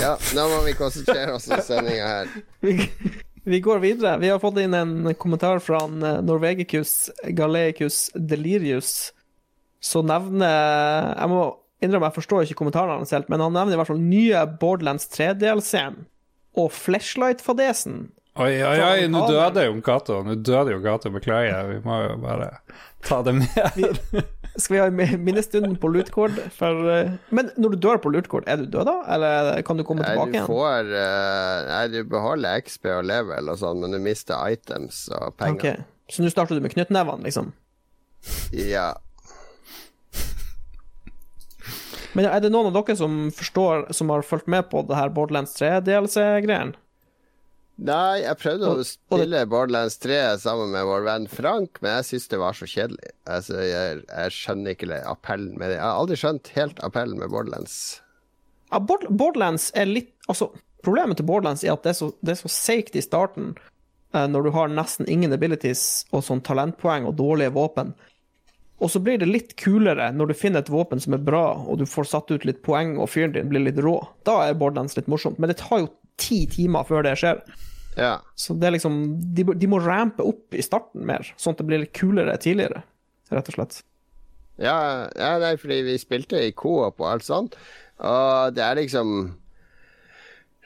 Ja, 0.00 0.16
nå 0.34 0.46
må 0.48 0.60
vi 0.64 0.72
konsentrere 0.74 1.36
oss 1.36 1.48
om 1.50 1.60
sendinga 1.64 2.06
her. 2.08 2.30
Vi, 3.44 3.60
går 3.60 3.78
videre. 3.80 4.18
Vi 4.20 4.28
har 4.28 4.38
fått 4.38 4.58
inn 4.60 4.74
en 4.76 5.14
kommentar 5.16 5.62
fra 5.64 5.78
eh, 5.86 6.18
Norvegicus 6.22 7.10
Galeicus 7.32 8.10
Delirius. 8.14 9.14
Så 9.80 10.02
nevner 10.04 11.14
Jeg 11.16 11.30
må 11.32 11.40
innrømme, 11.82 12.08
jeg 12.10 12.18
forstår 12.20 12.46
ikke 12.46 12.58
kommentarene 12.62 13.00
hans 13.00 13.12
helt, 13.14 13.28
men 13.32 13.42
han 13.44 13.54
nevner 13.56 13.76
i 13.76 13.80
hvert 13.80 13.90
fall 13.92 14.02
nye 14.02 14.44
Borderlands 14.60 15.08
3-delscenen 15.14 16.06
og 16.60 16.72
Flashlight-fadesen. 16.74 18.08
Oi, 18.40 18.52
oi, 18.62 18.76
oi, 18.80 19.06
nå 19.10 19.24
døde 19.26 19.64
Jon 19.66 19.80
Cato. 19.84 20.20
Nå 20.24 20.36
døde 20.38 20.70
Jon 20.72 20.84
Cato, 20.84 21.10
beklager. 21.12 21.66
Vi 21.72 21.80
må 21.84 21.96
jo 22.04 22.12
bare 22.22 22.46
ta 23.04 23.18
det 23.26 23.34
med. 23.40 23.90
Skal 24.54 24.74
vi 24.76 24.80
ha 24.80 25.16
minnestunden 25.18 25.74
på 25.82 25.90
Lootcord? 25.92 26.38
For, 26.54 26.78
eh, 26.94 27.10
men 27.34 27.50
når 27.60 27.74
du 27.74 27.80
dør 27.88 28.00
på 28.02 28.12
Lootcord, 28.14 28.46
er 28.50 28.62
du 28.62 28.70
død 28.70 28.86
da? 28.88 28.94
Eller 29.14 29.50
kan 29.66 29.78
du 29.78 29.84
komme 29.86 30.02
Nei, 30.06 30.14
tilbake 30.14 30.30
du 30.32 30.38
igjen? 30.38 30.48
får 30.48 30.94
eh, 31.02 31.68
Nei, 31.70 31.82
du 31.92 31.98
beholder 32.10 32.62
XP 32.64 32.88
og 32.94 33.04
level 33.10 33.52
og 33.52 33.60
sånn, 33.60 33.82
men 33.82 33.94
du 33.94 34.00
mister 34.02 34.40
items 34.50 35.04
og 35.18 35.36
penger. 35.40 35.82
Ok, 35.82 36.10
Så 36.14 36.24
nå 36.24 36.32
starter 36.32 36.58
du 36.58 36.64
med 36.64 36.74
knyttnevene, 36.74 37.26
liksom? 37.26 37.52
Ja. 38.56 38.92
Men 42.18 42.26
er 42.26 42.40
det 42.42 42.50
noen 42.50 42.70
av 42.70 42.76
dere 42.80 42.96
som 42.98 43.18
forstår, 43.34 43.88
som 43.94 44.10
har 44.10 44.24
fulgt 44.26 44.48
med 44.50 44.66
på 44.72 44.82
det 44.88 44.96
her 44.98 45.12
Borderlands 45.14 45.52
3-DLC-greien? 45.60 46.72
Nei, 47.80 48.20
jeg 48.20 48.36
prøvde 48.36 48.70
å 48.76 48.82
spille 48.84 49.38
Borderlands 49.48 49.94
3 50.02 50.16
sammen 50.42 50.68
med 50.74 50.84
vår 50.84 51.04
venn 51.06 51.28
Frank, 51.32 51.78
men 51.80 51.94
jeg 52.00 52.08
syns 52.10 52.26
det 52.28 52.40
var 52.42 52.56
så 52.58 52.66
kjedelig. 52.68 53.12
Altså, 53.24 53.56
jeg, 53.64 54.02
jeg 54.10 54.34
skjønner 54.36 54.74
ikke 54.76 54.88
le- 54.90 54.98
appellen 55.08 55.54
med 55.56 55.70
det. 55.72 55.78
Jeg 55.78 55.86
har 55.86 56.00
aldri 56.02 56.18
skjønt 56.20 56.50
helt 56.58 56.82
appellen 56.84 57.22
med 57.22 57.32
Borderlands. 57.32 57.78
Ja, 58.70 58.82
Borderlands 58.84 59.70
er 59.74 59.88
litt 59.88 60.12
Altså, 60.30 60.50
problemet 60.84 61.18
til 61.18 61.26
Borderlands 61.26 61.64
er 61.66 61.72
at 61.72 61.82
det 61.86 61.94
er 61.94 61.98
så, 62.02 62.10
det 62.22 62.34
er 62.36 62.38
så 62.42 62.50
seigt 62.52 62.94
i 62.94 63.02
starten, 63.02 63.54
eh, 64.14 64.26
når 64.30 64.44
du 64.46 64.50
har 64.54 64.68
nesten 64.70 65.08
ingen 65.10 65.32
abilities 65.34 66.04
og 66.12 66.22
sånn 66.26 66.44
talentpoeng 66.46 67.08
og 67.08 67.16
dårlige 67.18 67.54
våpen. 67.56 67.94
Og 68.80 68.90
så 68.92 69.00
blir 69.04 69.20
det 69.20 69.28
litt 69.28 69.56
kulere 69.60 70.08
når 70.16 70.30
du 70.30 70.38
finner 70.40 70.64
et 70.64 70.72
våpen 70.72 71.02
som 71.02 71.16
er 71.16 71.24
bra, 71.24 71.44
og 71.68 71.80
du 71.80 71.86
får 71.88 72.08
satt 72.14 72.32
ut 72.32 72.46
litt 72.48 72.62
poeng, 72.64 72.96
og 72.96 73.10
fyren 73.12 73.34
din 73.36 73.50
blir 73.50 73.66
litt 73.66 73.80
rå. 73.84 73.98
Da 74.24 74.38
er 74.46 74.56
Borderlands 74.56 74.96
litt 74.96 75.10
morsomt. 75.10 75.40
Men 75.40 75.52
det 75.52 75.60
tar 75.60 75.82
jo 75.82 75.90
ti 76.20 76.46
timer 76.50 76.88
før 76.88 77.04
det 77.04 77.16
skjer. 77.20 77.42
Ja. 77.98 78.14
Så 78.38 78.54
det 78.56 78.68
er 78.68 78.76
liksom 78.76 79.00
de, 79.36 79.44
de 79.44 79.68
må 79.68 79.80
rampe 79.82 80.24
opp 80.24 80.56
i 80.56 80.64
starten 80.64 81.04
mer, 81.08 81.28
sånn 81.36 81.56
at 81.56 81.60
det 81.60 81.68
blir 81.68 81.82
litt 81.82 81.94
kulere 81.96 82.36
tidligere, 82.40 82.84
rett 83.34 83.50
og 83.50 83.56
slett. 83.58 83.80
Ja, 84.60 84.78
ja 85.16 85.34
nei, 85.42 85.54
fordi 85.60 85.80
vi 85.86 85.98
spilte 86.00 86.40
i 86.44 86.54
co-op 86.56 87.00
og 87.00 87.08
alt 87.10 87.26
sånt, 87.26 87.56
og 88.00 88.56
det 88.56 88.64
er 88.64 88.78
liksom 88.78 89.14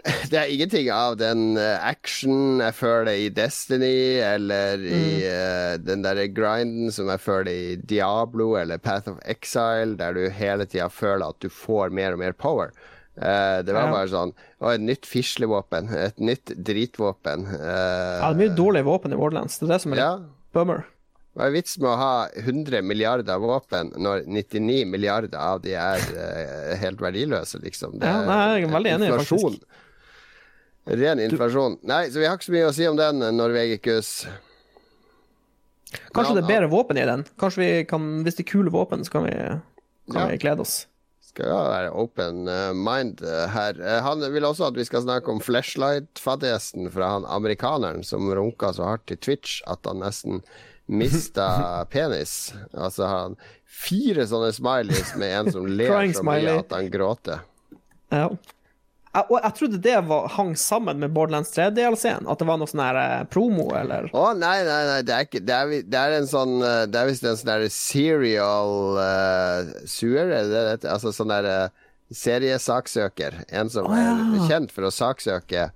Det 0.31 0.37
er 0.37 0.51
ingenting 0.53 0.89
av 0.93 1.15
den 1.17 1.57
eh, 1.61 1.79
action 1.89 2.61
jeg 2.61 2.75
føler 2.77 3.23
i 3.25 3.29
Destiny, 3.33 4.21
eller 4.21 4.83
i 4.85 5.05
uh, 5.25 5.77
den 5.81 6.03
derre 6.05 6.27
grinden 6.29 6.93
som 6.93 7.09
jeg 7.09 7.23
føler 7.25 7.51
i 7.53 7.77
Diablo 7.81 8.51
eller 8.61 8.81
Path 8.85 9.09
of 9.15 9.21
Exile, 9.25 9.97
der 10.01 10.17
du 10.17 10.27
hele 10.29 10.67
tida 10.69 10.91
føler 10.93 11.31
at 11.33 11.41
du 11.41 11.49
får 11.49 11.95
mer 11.97 12.17
og 12.17 12.21
mer 12.21 12.37
power. 12.37 12.75
Uh, 13.17 13.63
det 13.65 13.73
var 13.73 13.87
Ja. 13.87 13.93
bare 13.95 14.11
sånn 14.11 14.33
Og 14.59 14.73
et 14.73 14.83
nytt 14.83 15.07
fislevåpen. 15.07 15.87
Et 15.95 16.19
nytt 16.19 16.51
dritvåpen. 16.67 17.45
Uh, 17.47 17.63
Ja, 17.63 18.33
det 18.33 18.35
er 18.35 18.41
mye 18.43 18.57
dårlige 18.59 18.89
våpen 18.89 19.15
i 19.15 19.21
Wardlands. 19.21 19.61
det 19.61 19.69
er 19.69 19.73
det 19.77 19.81
som 19.85 19.95
er 19.95 20.01
ja. 20.03 20.11
bummer. 20.53 20.83
Hva 21.35 21.47
er 21.49 21.55
vitsen 21.55 21.83
med 21.83 21.91
å 21.91 21.97
ha 21.99 22.29
100 22.39 22.83
milliarder 22.87 23.41
våpen 23.43 23.89
når 23.99 24.27
99 24.27 24.85
milliarder 24.87 25.39
av 25.39 25.63
de 25.65 25.73
er 25.79 26.05
uh, 26.13 26.75
helt 26.79 27.01
verdiløse, 27.03 27.59
liksom? 27.63 27.97
Det 28.03 28.07
Ja, 28.11 28.21
nei, 28.27 28.61
jeg 28.61 28.69
er 28.69 28.75
veldig 28.77 28.93
enig, 28.99 29.09
inflasjon. 29.11 29.57
Ren 30.85 31.21
inflasjon. 31.25 31.79
Nei, 31.89 32.09
så 32.13 32.21
vi 32.21 32.27
har 32.29 32.37
ikke 32.37 32.51
så 32.51 32.53
mye 32.55 32.67
å 32.69 32.75
si 32.77 32.87
om 32.89 32.97
den, 32.99 33.23
Norvegicus. 33.39 34.11
Kanskje 36.15 36.35
Men 36.35 36.41
det 36.41 36.43
er 36.45 36.51
bedre 36.51 36.73
våpen 36.73 36.99
i 36.99 37.07
den. 37.09 37.23
Kanskje 37.41 37.63
vi 37.63 37.71
kan, 37.89 38.09
Hvis 38.27 38.37
det 38.37 38.45
er 38.47 38.51
kule 38.51 38.73
våpen, 38.75 39.05
så 39.07 39.15
kan 39.15 39.25
vi, 39.29 39.33
kan 40.13 40.21
Ja. 40.21 40.27
vi 40.29 40.39
glede 40.43 40.61
oss. 40.61 40.87
Skal 41.25 41.49
jo 41.51 41.57
være 41.57 41.91
open 41.99 42.47
eh, 42.49 42.73
mind 42.77 43.23
eh, 43.23 43.49
her. 43.51 43.79
Eh, 43.81 44.01
han 44.03 44.21
vil 44.33 44.45
også 44.47 44.69
at 44.69 44.77
vi 44.79 44.85
skal 44.87 45.03
snakke 45.03 45.33
om 45.33 45.41
flashlight-fadesen 45.43 46.91
fra 46.95 47.09
han 47.17 47.25
amerikaneren 47.27 48.05
som 48.07 48.29
runka 48.31 48.73
så 48.77 48.85
hardt 48.87 49.11
i 49.11 49.17
Twitch 49.17 49.61
at 49.67 49.83
han 49.89 49.99
nesten 50.05 50.43
mista 50.87 51.49
penis. 51.91 52.53
Altså 52.75 53.07
har 53.09 53.23
han 53.31 53.37
fire 53.67 54.27
sånne 54.31 54.53
smileys 54.55 55.15
med 55.19 55.33
en 55.41 55.53
som 55.57 55.67
ler 55.81 56.13
så 56.15 56.23
mye 56.23 56.59
at 56.61 56.71
han 56.77 56.91
gråter. 56.93 57.43
Ja. 58.15 58.29
Jeg, 59.15 59.29
og 59.31 59.37
jeg 59.39 59.55
trodde 59.59 59.79
det 59.79 59.99
var, 60.09 60.27
hang 60.35 60.53
sammen 60.59 60.99
med 60.99 61.13
Borderlands 61.15 61.53
3-DLC-en. 61.55 62.27
At 62.31 62.41
det 62.41 62.49
var 62.49 62.59
noe 62.59 62.71
sånn 62.71 62.83
her 62.83 62.99
eh, 62.99 63.27
promo, 63.31 63.69
eller 63.79 64.09
Å, 64.11 64.25
nei, 64.39 64.57
nei, 64.67 64.81
nei, 64.91 65.01
det 65.07 65.15
er 65.15 65.29
ikke 65.29 65.43
Det 65.47 65.55
er, 65.55 65.75
det 65.87 66.01
er 66.01 66.17
en 66.17 66.29
sånn 66.31 66.57
eh, 66.59 66.83
Det 66.91 67.01
er 67.01 67.11
visst 67.11 67.27
en 67.29 67.39
sånn 67.39 67.53
derre 67.53 67.71
serial 67.71 68.99
uh, 68.99 69.75
suer, 69.87 70.27
eller 70.27 70.51
det 70.51 70.65
det? 70.83 70.91
Altså 70.91 71.15
sånn 71.15 71.31
derre 71.31 71.59
eh, 71.69 71.83
seriesaksøker. 72.15 73.41
En 73.55 73.71
som 73.73 73.87
oh, 73.89 73.95
ja. 73.99 74.17
er 74.19 74.49
kjent 74.51 74.75
for 74.75 74.87
å 74.87 74.93
saksøke. 74.93 75.69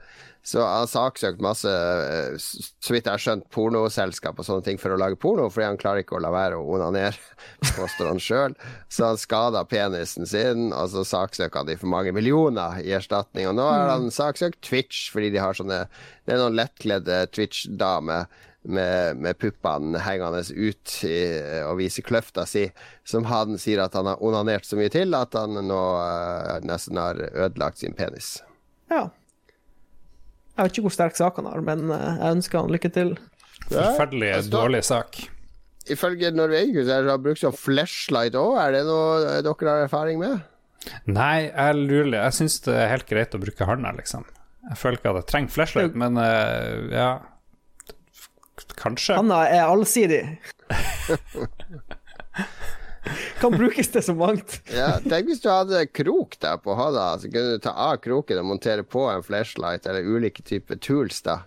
Så 0.46 0.62
han 0.62 0.82
har 0.82 0.88
saksøkt 0.88 1.42
masse, 1.44 1.68
eh, 1.68 2.36
så 2.38 2.94
vidt 2.94 3.08
jeg 3.08 3.12
har 3.12 3.22
skjønt, 3.22 3.48
pornoselskap 3.52 4.38
og 4.38 4.46
sånne 4.46 4.64
ting 4.64 4.80
for 4.80 4.94
å 4.94 4.98
lage 5.00 5.18
porno, 5.20 5.48
fordi 5.52 5.66
han 5.66 5.80
klarer 5.80 6.04
ikke 6.04 6.16
å 6.16 6.22
la 6.24 6.32
være 6.32 6.56
å 6.56 6.66
onanere, 6.76 7.18
påstår 7.76 8.12
han 8.12 8.22
sjøl. 8.22 8.56
Så 8.88 9.10
han 9.10 9.20
skada 9.20 9.64
penisen 9.68 10.28
sin, 10.28 10.70
og 10.72 10.88
så 10.94 11.04
saksøker 11.04 11.62
han 11.62 11.68
de 11.68 11.76
for 11.80 11.92
mange 11.92 12.14
millioner 12.16 12.80
i 12.80 12.94
erstatning. 12.96 13.50
Og 13.50 13.58
nå 13.58 13.68
har 13.68 13.92
han 13.92 14.08
saksøkt 14.14 14.62
Twitch, 14.64 15.08
fordi 15.12 15.34
de 15.34 15.42
har 15.42 15.58
sånne 15.58 15.86
Det 16.28 16.34
er 16.34 16.42
noen 16.42 16.56
lettkledde 16.58 17.22
Twitch-damer 17.32 18.26
med, 18.68 19.16
med 19.16 19.38
puppene 19.40 20.00
hengende 20.04 20.42
ut 20.52 20.96
i, 21.08 21.20
og 21.64 21.78
viser 21.80 22.04
kløfta 22.04 22.44
si, 22.48 22.66
som 23.06 23.28
han 23.30 23.56
sier 23.60 23.80
at 23.84 23.96
han 23.96 24.10
har 24.10 24.20
onanert 24.24 24.68
så 24.68 24.76
mye 24.76 24.92
til 24.92 25.16
at 25.16 25.36
han 25.38 25.56
nå 25.68 25.84
uh, 25.96 26.58
nesten 26.66 27.00
har 27.00 27.20
ødelagt 27.30 27.80
sin 27.80 27.96
penis. 27.96 28.38
Ja. 28.92 29.08
Jeg 30.58 30.66
vet 30.66 30.74
ikke 30.74 30.88
hvor 30.88 30.94
sterk 30.94 31.14
sak 31.14 31.36
han 31.38 31.46
har, 31.46 31.60
men 31.62 31.90
eh, 31.94 32.06
jeg 32.18 32.36
ønsker 32.40 32.58
han 32.58 32.72
lykke 32.74 32.90
til. 32.94 33.12
Forferdelig 33.68 34.30
jeg 34.32 34.48
dårlig 34.50 34.80
sak. 34.88 35.20
Ifølge 35.88 36.32
Norvegius 36.34 36.90
har 36.90 37.06
han 37.06 37.22
brukt 37.22 37.40
sånn 37.40 37.54
flashlight 37.54 38.34
òg. 38.36 38.56
Er 38.60 38.74
det 38.74 38.80
noe 38.88 39.38
dere 39.46 39.70
har 39.70 39.86
erfaring 39.86 40.18
med? 40.20 40.42
Nei, 41.06 41.46
jeg 41.46 41.78
lurer. 41.78 42.18
Jeg 42.24 42.36
syns 42.40 42.58
det 42.66 42.74
er 42.74 42.90
helt 42.90 43.06
greit 43.08 43.38
å 43.38 43.40
bruke 43.42 43.68
handa, 43.68 43.94
liksom. 43.96 44.26
Jeg 44.68 44.80
føler 44.82 44.98
ikke 44.98 45.14
at 45.14 45.20
jeg 45.22 45.30
trenger 45.30 45.54
flashlight, 45.54 45.94
men 45.98 46.18
eh, 46.20 46.90
ja 46.92 47.10
Kanskje. 48.78 49.14
Hanna 49.14 49.44
er 49.46 49.70
allsidig. 49.70 50.24
kan 53.40 53.54
brukes 53.56 53.88
til 53.94 54.02
så 54.04 54.14
mangt. 54.18 54.58
Ja, 54.74 54.98
Tenk 55.04 55.28
hvis 55.30 55.42
du 55.44 55.48
hadde 55.52 55.84
krok 55.94 56.36
der 56.42 56.56
på 56.62 56.74
hodet, 56.78 57.06
så 57.22 57.30
kunne 57.32 57.56
du 57.56 57.62
ta 57.64 57.72
av 57.88 57.96
kroken 58.04 58.40
og 58.42 58.48
montere 58.50 58.82
på 58.84 59.06
en 59.12 59.22
flashlight 59.26 59.86
eller 59.86 60.06
ulike 60.06 60.42
typer 60.46 60.76
tools. 60.80 61.22
da 61.22 61.40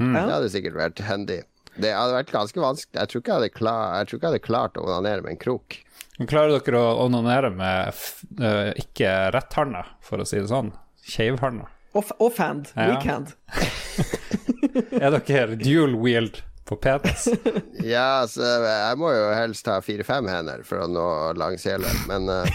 Mm. 0.00 0.14
Det 0.16 0.32
hadde 0.32 0.46
sikkert 0.48 0.76
vært 0.78 1.00
handy. 1.04 1.34
Det 1.76 1.90
hadde 1.92 2.14
vært 2.14 2.30
ganske 2.32 2.56
vanskelig. 2.62 2.96
Jeg 3.02 3.08
tror 3.10 3.20
ikke 3.20 3.30
jeg 3.34 3.36
hadde, 3.42 3.50
klar, 3.52 3.82
jeg 3.98 4.06
tror 4.08 4.16
ikke 4.16 4.24
jeg 4.26 4.32
hadde 4.32 4.46
klart 4.46 4.78
å 4.80 4.84
onanere 4.86 5.22
med 5.26 5.34
en 5.34 5.40
krok. 5.42 5.76
Men 6.16 6.30
Klarer 6.30 6.54
dere 6.64 6.80
å 6.80 6.94
onanere 7.04 7.50
med 7.52 7.90
f 7.92 8.22
eh, 8.40 8.70
ikke 8.80 9.10
retthanda, 9.36 9.82
for 10.00 10.24
å 10.24 10.24
si 10.24 10.40
det 10.40 10.48
sånn? 10.48 10.72
Keivhanda? 11.04 11.68
Off- 11.92 12.14
Offhand. 12.16 12.72
Ja. 12.78 12.94
Weekhand. 12.94 13.34
Er 15.04 15.18
dere 15.20 15.56
dual 15.60 15.94
wield 16.00 16.40
på 16.70 16.76
penis? 16.80 17.28
Ja, 17.94 18.26
så 18.30 18.42
jeg 18.64 18.98
må 19.00 19.08
jo 19.14 19.24
helst 19.34 19.66
ha 19.70 19.80
fire-fem 19.84 20.28
hender 20.30 20.62
for 20.66 20.76
å 20.84 20.86
nå 20.90 21.06
langsele, 21.40 21.90
men 22.10 22.22
uh, 22.30 22.44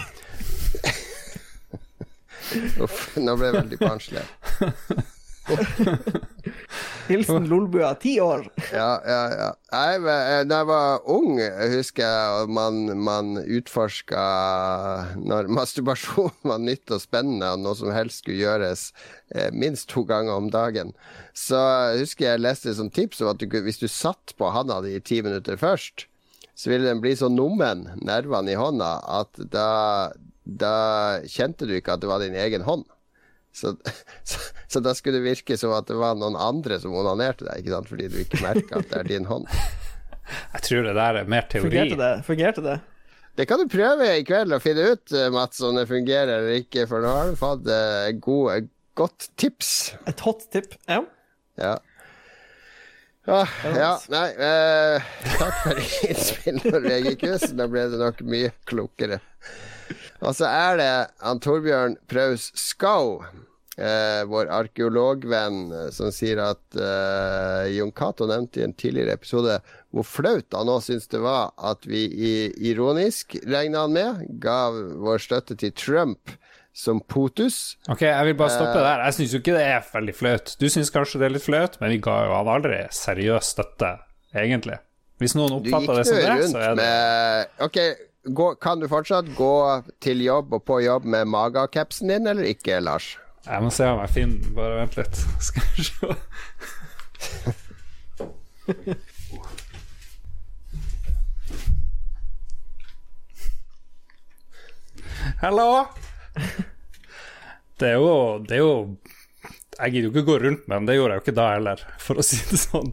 Uff, 2.84 2.98
nå 3.18 3.32
ble 3.36 3.46
jeg 3.50 3.56
veldig 3.60 3.78
barnslig. 3.82 4.24
Hilsen 7.08 7.46
Lolbua, 7.46 7.94
ti 7.94 8.16
år. 8.20 8.46
Ja, 8.72 9.00
ja, 9.06 9.20
ja. 9.30 9.50
Jeg, 9.70 10.00
eh, 10.10 10.40
da 10.48 10.60
jeg 10.62 10.68
var 10.70 11.06
ung, 11.10 11.38
husker 11.70 12.02
jeg 12.02 12.48
man, 12.50 12.80
man 12.98 13.36
utforska 13.42 14.24
når 15.20 15.50
masturbasjon 15.58 16.34
var 16.46 16.62
nytt 16.62 16.90
og 16.94 17.02
spennende, 17.04 17.52
og 17.54 17.62
noe 17.62 17.78
som 17.78 17.92
helst 17.94 18.24
skulle 18.24 18.42
gjøres 18.42 18.88
eh, 19.34 19.52
minst 19.54 19.88
to 19.92 20.02
ganger 20.08 20.34
om 20.34 20.50
dagen. 20.50 20.92
Så 21.36 21.60
husker 22.00 22.32
jeg 22.32 22.42
leste 22.42 22.74
som 22.74 22.90
tips 22.90 23.22
om 23.22 23.32
at 23.34 23.42
du, 23.42 23.46
hvis 23.46 23.82
du 23.82 23.88
satt 23.90 24.34
på 24.38 24.50
handa 24.54 24.80
di 24.84 24.96
i 24.98 25.04
ti 25.04 25.22
minutter 25.22 25.60
først, 25.60 26.08
så 26.56 26.72
ville 26.72 26.88
den 26.88 27.02
bli 27.04 27.12
så 27.14 27.28
nummen, 27.28 27.84
nervene 28.00 28.54
i 28.54 28.58
hånda, 28.58 28.96
at 29.20 29.42
da, 29.52 29.70
da 30.42 30.76
kjente 31.28 31.68
du 31.68 31.76
ikke 31.76 31.94
at 31.94 32.02
det 32.02 32.10
var 32.10 32.24
din 32.24 32.38
egen 32.38 32.64
hånd. 32.66 32.86
Så, 33.56 33.72
så, 34.28 34.42
så 34.68 34.82
da 34.84 34.92
skulle 34.96 35.20
det 35.20 35.26
virke 35.26 35.56
som 35.60 35.74
at 35.76 35.88
det 35.88 35.96
var 35.98 36.18
noen 36.18 36.36
andre 36.38 36.78
som 36.82 36.94
onanerte 36.96 37.48
deg, 37.48 37.62
ikke 37.62 37.74
sant? 37.74 37.90
fordi 37.92 38.10
du 38.12 38.20
ikke 38.22 38.42
merka 38.44 38.82
at 38.82 38.92
det 38.92 39.00
er 39.00 39.10
din 39.14 39.28
hånd. 39.30 39.48
Jeg 40.56 40.62
tror 40.66 40.86
det 40.88 40.94
der 40.98 41.20
er 41.22 41.28
mer 41.30 41.48
teori. 41.50 41.70
Fungerte 41.70 41.98
det? 42.00 42.12
Fungerte 42.26 42.64
det? 42.64 42.78
Det 43.36 43.44
kan 43.46 43.60
du 43.60 43.68
prøve 43.70 44.08
i 44.16 44.24
kveld 44.26 44.54
å 44.56 44.62
finne 44.64 44.86
ut, 44.94 45.12
eh, 45.12 45.28
Mats, 45.32 45.60
om 45.62 45.76
det 45.76 45.84
fungerer 45.90 46.38
eller 46.38 46.62
ikke, 46.62 46.86
for 46.90 47.04
nå 47.04 47.10
har 47.12 47.28
du 47.30 47.36
fått 47.38 47.68
et 47.68 48.18
god, 48.24 48.70
godt 48.96 49.28
tips. 49.38 49.74
Et 50.08 50.24
hot 50.24 50.48
tip? 50.50 50.72
Ja. 50.88 51.02
Ja. 51.60 51.76
Ah, 53.26 53.50
ja, 53.74 53.88
nei 54.12 54.26
eh, 54.38 55.06
Takk 55.40 55.56
for 55.64 55.80
innspill, 56.06 56.60
Norvegikus. 56.62 57.48
Da 57.58 57.66
ble 57.70 57.88
det 57.90 57.98
nok 57.98 58.20
mye 58.30 58.52
klokere. 58.70 59.18
Og 60.22 60.36
så 60.36 60.48
er 60.48 60.78
det 60.80 60.92
han 61.24 61.42
Torbjørn 61.44 61.98
Praus 62.08 62.48
Skau, 62.56 63.20
eh, 63.76 64.22
vår 64.28 64.50
arkeologvenn, 64.52 65.60
eh, 65.72 65.90
som 65.94 66.12
sier 66.14 66.40
at 66.44 66.78
eh, 66.80 67.74
Jon 67.76 67.92
Cato 67.96 68.28
nevnte 68.28 68.62
i 68.62 68.66
en 68.66 68.76
tidligere 68.76 69.16
episode 69.18 69.58
hvor 69.94 70.08
flaut 70.08 70.56
han 70.56 70.68
nå 70.68 70.78
syns 70.84 71.08
det 71.12 71.20
var 71.24 71.52
at 71.56 71.86
vi 71.88 72.06
i, 72.06 72.34
ironisk, 72.70 73.38
regna 73.46 73.86
han 73.86 73.96
med, 73.96 74.26
gav 74.42 74.76
vår 75.04 75.22
støtte 75.24 75.56
til 75.60 75.74
Trump 75.76 76.36
som 76.76 76.98
POTUS. 77.00 77.78
Ok, 77.88 78.02
jeg 78.04 78.24
vil 78.28 78.34
bare 78.36 78.52
stoppe 78.52 78.80
der. 78.84 79.06
Jeg 79.06 79.16
syns 79.16 79.32
jo 79.32 79.38
ikke 79.40 79.54
det 79.56 79.62
er 79.64 79.86
veldig 79.94 80.14
flaut. 80.16 80.56
Du 80.60 80.66
syns 80.68 80.92
kanskje 80.92 81.22
det 81.22 81.30
er 81.30 81.38
litt 81.38 81.46
flaut, 81.46 81.78
men 81.80 81.94
vi 81.94 82.02
ga 82.04 82.18
jo 82.26 82.34
han 82.36 82.50
aldri 82.52 82.82
seriøs 82.92 83.54
støtte, 83.56 83.94
egentlig. 84.36 84.76
Hvis 85.16 85.32
noen 85.38 85.56
oppfatter 85.56 85.96
det 85.96 86.04
som 86.04 86.18
det, 86.20 86.50
så 86.50 86.60
er 86.60 86.74
det 86.76 86.84
med 86.84 87.64
Ok, 87.64 87.78
gå, 88.26 88.54
kan 88.54 88.80
du 88.80 88.88
fortsatt 88.88 89.28
gå 89.36 89.82
til 90.02 90.22
jobb 90.24 90.52
og 90.56 90.64
på 90.66 90.80
jobb 90.84 91.04
med 91.04 91.28
magacapsen 91.30 92.08
din, 92.10 92.26
eller 92.26 92.42
ikke, 92.50 92.80
Lars? 92.80 93.16
Jeg 93.46 93.62
må 93.62 93.70
se 93.70 93.86
om 93.86 94.00
jeg 94.02 94.10
finner 94.10 94.42
den. 94.42 94.54
Bare 94.56 94.80
vent 94.80 94.96
litt. 94.98 95.16
Skal 95.46 95.62
vi 95.76 95.82
se. 95.86 96.06
Hallo! 105.40 105.86
Det 107.76 107.88
er 107.88 107.98
jo 108.00 108.38
Det 108.42 108.56
er 108.56 108.62
jo 108.62 108.96
Jeg 109.76 109.92
gidder 109.92 110.08
jo 110.08 110.12
ikke 110.14 110.24
gå 110.24 110.36
rundt 110.40 110.62
med 110.64 110.74
den, 110.78 110.86
det 110.88 110.94
gjorde 110.96 111.14
jeg 111.14 111.20
jo 111.20 111.24
ikke 111.26 111.36
da 111.36 111.46
heller, 111.52 111.80
for 112.00 112.20
å 112.20 112.24
si 112.24 112.38
det 112.48 112.58
sånn. 112.62 112.92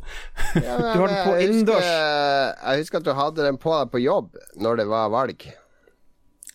Ja, 0.58 0.76
men, 0.76 0.88
Du 0.90 1.00
har 1.00 1.12
den 1.14 1.20
på 1.24 1.36
innendørs. 1.40 1.90
Jeg 1.90 2.82
husker 2.82 3.00
at 3.00 3.08
du 3.08 3.14
hadde 3.16 3.46
den 3.48 3.60
på 3.62 3.76
deg 3.78 3.92
på 3.94 4.02
jobb 4.04 4.40
når 4.60 4.82
det 4.82 4.88
var 4.92 5.14
valg. 5.14 5.46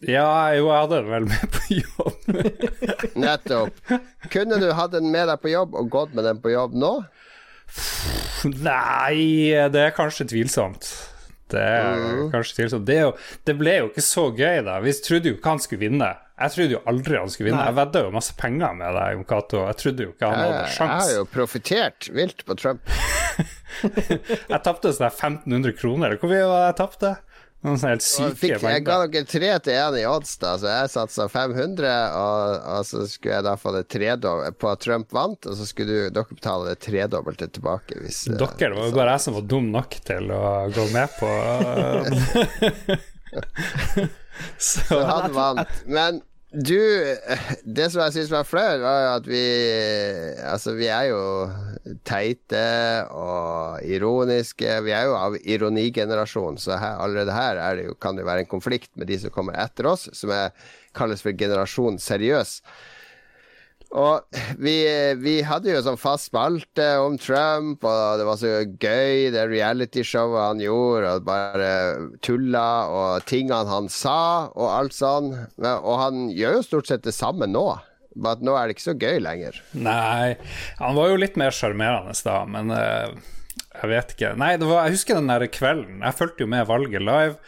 Ja, 0.04 0.54
jo, 0.54 0.68
jeg 0.68 0.82
hadde 0.84 0.98
den 1.00 1.08
vel 1.10 1.26
med 1.26 1.54
på 1.54 1.78
jobb. 1.80 2.28
Nettopp. 3.24 3.80
Kunne 4.30 4.60
du 4.62 4.68
hatt 4.76 4.92
den 4.94 5.08
med 5.10 5.26
deg 5.32 5.40
på 5.42 5.50
jobb 5.50 5.74
og 5.78 5.88
gått 5.90 6.14
med 6.14 6.28
den 6.28 6.42
på 6.44 6.52
jobb 6.52 6.76
nå? 6.78 6.92
Nei, 8.62 9.50
det 9.72 9.82
er 9.88 9.96
kanskje 9.96 10.28
tvilsomt. 10.30 10.86
Det 11.50 11.60
er 11.64 11.98
mm. 11.98 12.22
kanskje 12.34 12.60
tvilsomt. 12.60 12.86
Det, 12.86 13.00
er 13.00 13.08
jo, 13.08 13.12
det 13.48 13.56
ble 13.58 13.74
jo 13.80 13.90
ikke 13.90 14.04
så 14.04 14.28
gøy, 14.30 14.60
da. 14.68 14.78
Vi 14.84 14.94
trodde 15.02 15.32
jo 15.32 15.38
ikke 15.38 15.56
han 15.56 15.64
skulle 15.64 15.88
vinne. 15.88 16.12
Jeg 16.38 16.54
trodde 16.54 16.76
jo 16.76 16.80
aldri 16.86 17.16
han 17.18 17.30
skulle 17.32 17.50
vinne. 17.50 17.58
Nei. 17.58 17.70
Jeg 17.72 17.76
vedda 17.80 18.02
jo 18.04 18.10
masse 18.14 18.34
penger 18.38 18.74
med 18.78 18.94
deg, 18.94 19.14
Jon 19.16 19.24
Cato. 19.32 19.62
Jeg 19.66 19.78
trodde 19.82 20.04
jo 20.04 20.12
ikke 20.14 20.28
han 20.30 20.38
Jeg, 20.38 20.52
hadde 20.52 20.68
jeg 20.78 20.90
har 20.92 21.14
jo 21.16 21.24
profitert 21.32 22.10
vilt 22.14 22.44
på 22.46 22.58
Trump. 22.58 22.82
Jeg 24.52 24.60
tapte 24.64 24.90
sånn 24.94 25.10
1500 25.10 25.74
kroner, 25.78 26.16
hvor 26.18 26.30
mye 26.32 26.46
var 26.48 26.58
det 26.64 26.70
jeg 26.72 26.76
tapte? 26.80 27.10
Noen 27.62 27.78
sånne 27.78 27.92
helt 27.96 28.04
syke 28.06 28.36
fikk, 28.38 28.62
jeg 28.62 28.82
ga 28.86 28.96
dere 29.02 29.26
tre 29.26 29.48
til 29.66 29.74
én 29.74 29.96
i 29.98 30.04
odds, 30.06 30.32
da, 30.42 30.52
så 30.58 30.66
jeg 30.70 30.90
satsa 30.92 31.24
500, 31.30 31.88
og, 32.18 32.66
og 32.74 32.86
så 32.86 33.02
skulle 33.10 33.34
jeg 33.34 33.46
da 33.46 33.54
få 33.58 33.72
det 33.74 33.84
tredobbelt 33.90 34.58
på 34.62 34.70
at 34.70 34.82
Trump 34.82 35.14
vant, 35.14 35.46
og 35.46 35.58
så 35.58 35.66
skulle 35.66 35.90
du, 35.90 36.12
dere 36.14 36.38
betale 36.38 36.70
det 36.70 36.78
tredobbelte 36.86 37.50
tilbake 37.54 37.98
hvis 38.04 38.24
eh, 38.30 38.38
Dere, 38.38 38.54
det 38.62 38.78
var 38.78 38.86
jo 38.86 38.94
bare 39.00 39.16
jeg 39.16 39.24
som 39.26 39.38
var 39.40 39.48
dum 39.54 39.72
nok 39.74 39.98
til 40.06 40.30
å 40.34 40.42
gå 40.74 40.86
med 40.94 41.08
på 41.18 41.28
Så 44.58 44.84
Så 44.88 45.04
han 45.04 45.32
vant. 45.34 45.78
Men 45.86 46.22
du, 46.48 46.80
det 47.68 47.90
som 47.92 48.00
jeg 48.06 48.14
syns 48.14 48.30
var 48.32 48.46
flaut, 48.48 48.80
var 48.80 49.00
jo 49.02 49.08
at 49.18 49.26
vi 49.28 49.42
Altså, 50.48 50.72
vi 50.78 50.86
er 50.88 51.10
jo 51.10 51.20
teite 52.08 52.62
og 53.12 53.84
ironiske. 53.84 54.78
Vi 54.86 54.94
er 54.96 55.10
jo 55.10 55.16
av 55.18 55.36
ironigenerasjon, 55.42 56.56
så 56.60 56.78
her, 56.80 57.02
allerede 57.04 57.36
her 57.36 57.60
er 57.60 57.76
det 57.76 57.88
jo, 57.90 57.98
kan 58.00 58.16
det 58.16 58.24
jo 58.24 58.30
være 58.30 58.46
en 58.46 58.52
konflikt 58.54 58.90
med 58.96 59.10
de 59.12 59.20
som 59.20 59.34
kommer 59.34 59.60
etter 59.60 59.90
oss, 59.92 60.08
som 60.16 60.32
er, 60.32 60.56
kalles 60.96 61.20
for 61.22 61.36
generasjon 61.36 62.00
seriøs. 62.00 62.58
Og 63.96 64.40
vi, 64.60 64.74
vi 65.22 65.38
hadde 65.46 65.72
jo 65.72 65.80
sånn 65.84 66.00
fast 66.00 66.28
spalte 66.28 66.86
om 67.00 67.16
Trump, 67.20 67.84
og 67.88 68.20
det 68.20 68.26
var 68.28 68.40
så 68.40 68.50
gøy, 68.68 69.30
det 69.32 69.46
realityshowet 69.48 70.42
han 70.44 70.60
gjorde, 70.60 71.14
og 71.14 71.28
bare 71.28 71.70
tulla, 72.24 72.68
og 72.92 73.28
tingene 73.28 73.64
han 73.70 73.88
sa, 73.92 74.50
og 74.52 74.68
alt 74.74 74.96
sånn. 74.96 75.32
Og 75.62 75.94
han 76.02 76.28
gjør 76.36 76.58
jo 76.58 76.66
stort 76.66 76.92
sett 76.92 77.06
det 77.06 77.16
samme 77.16 77.48
nå, 77.48 77.64
bare 78.18 78.36
at 78.36 78.44
nå 78.44 78.58
er 78.58 78.68
det 78.68 78.76
ikke 78.76 78.88
så 78.90 78.98
gøy 78.98 79.22
lenger. 79.24 79.62
Nei, 79.72 80.36
han 80.82 80.98
var 80.98 81.14
jo 81.14 81.22
litt 81.24 81.40
mer 81.40 81.54
sjarmerende 81.54 82.12
da, 82.28 82.42
men 82.50 82.74
uh, 82.74 83.16
jeg 83.78 83.92
vet 83.94 84.14
ikke. 84.16 84.34
Nei, 84.40 84.52
var, 84.60 84.84
jeg 84.84 84.98
husker 84.98 85.16
den 85.16 85.32
der 85.32 85.48
kvelden. 85.54 86.02
Jeg 86.04 86.18
fulgte 86.18 86.44
jo 86.44 86.50
med 86.50 86.68
valget 86.68 87.04
live, 87.04 87.38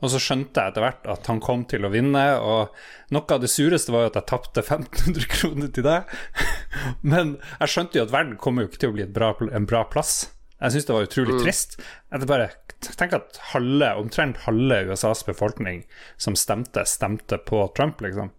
og 0.00 0.12
så 0.12 0.20
skjønte 0.22 0.62
jeg 0.62 0.72
etter 0.72 0.84
hvert 0.84 1.08
at 1.12 1.28
han 1.28 1.42
kom 1.44 1.66
til 1.68 1.84
å 1.84 1.92
vinne. 1.92 2.24
Og 2.40 3.12
noe 3.14 3.36
av 3.36 3.42
det 3.42 3.52
sureste 3.52 3.92
var 3.92 4.06
jo 4.06 4.12
at 4.12 4.18
jeg 4.20 4.30
tapte 4.32 4.64
1500 4.66 5.30
kroner 5.34 5.72
til 5.76 5.86
deg. 5.86 6.16
Men 7.12 7.36
jeg 7.60 7.74
skjønte 7.74 8.00
jo 8.00 8.06
at 8.08 8.14
verden 8.14 8.40
kommer 8.40 8.64
jo 8.64 8.72
ikke 8.72 8.84
til 8.84 8.94
å 8.94 8.96
bli 8.98 9.06
et 9.06 9.14
bra, 9.16 9.34
en 9.50 9.68
bra 9.68 9.84
plass. 9.92 10.30
Jeg 10.60 10.74
syns 10.74 10.88
det 10.88 10.96
var 10.96 11.06
utrolig 11.08 11.38
trist. 11.44 11.78
Jeg 12.10 12.28
bare 12.28 12.50
Tenk 12.80 13.12
at 13.12 13.36
halve, 13.50 13.90
omtrent 14.00 14.38
halve 14.46 14.78
USAs 14.88 15.20
befolkning 15.26 15.82
som 16.16 16.32
stemte, 16.32 16.86
stemte 16.88 17.36
på 17.44 17.66
Trump, 17.76 18.00
liksom. 18.00 18.30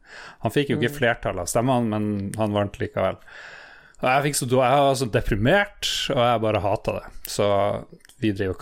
Han 0.42 0.54
fikk 0.54 0.72
jo 0.72 0.80
ikke 0.80 0.96
flertall 0.96 1.44
av 1.44 1.50
stemmene, 1.52 1.92
men 1.94 2.32
han 2.40 2.56
vant 2.56 2.80
likevel. 2.82 3.20
Og 4.02 4.08
jeg, 4.08 4.24
fikk 4.26 4.40
så, 4.40 4.48
jeg 4.50 4.86
var 4.88 4.96
så 4.98 5.08
deprimert, 5.14 5.92
og 6.10 6.24
jeg 6.26 6.42
bare 6.48 6.64
hata 6.64 6.96
det. 6.98 7.04
Så 7.30 7.46
vi 8.18 8.34
driver 8.34 8.58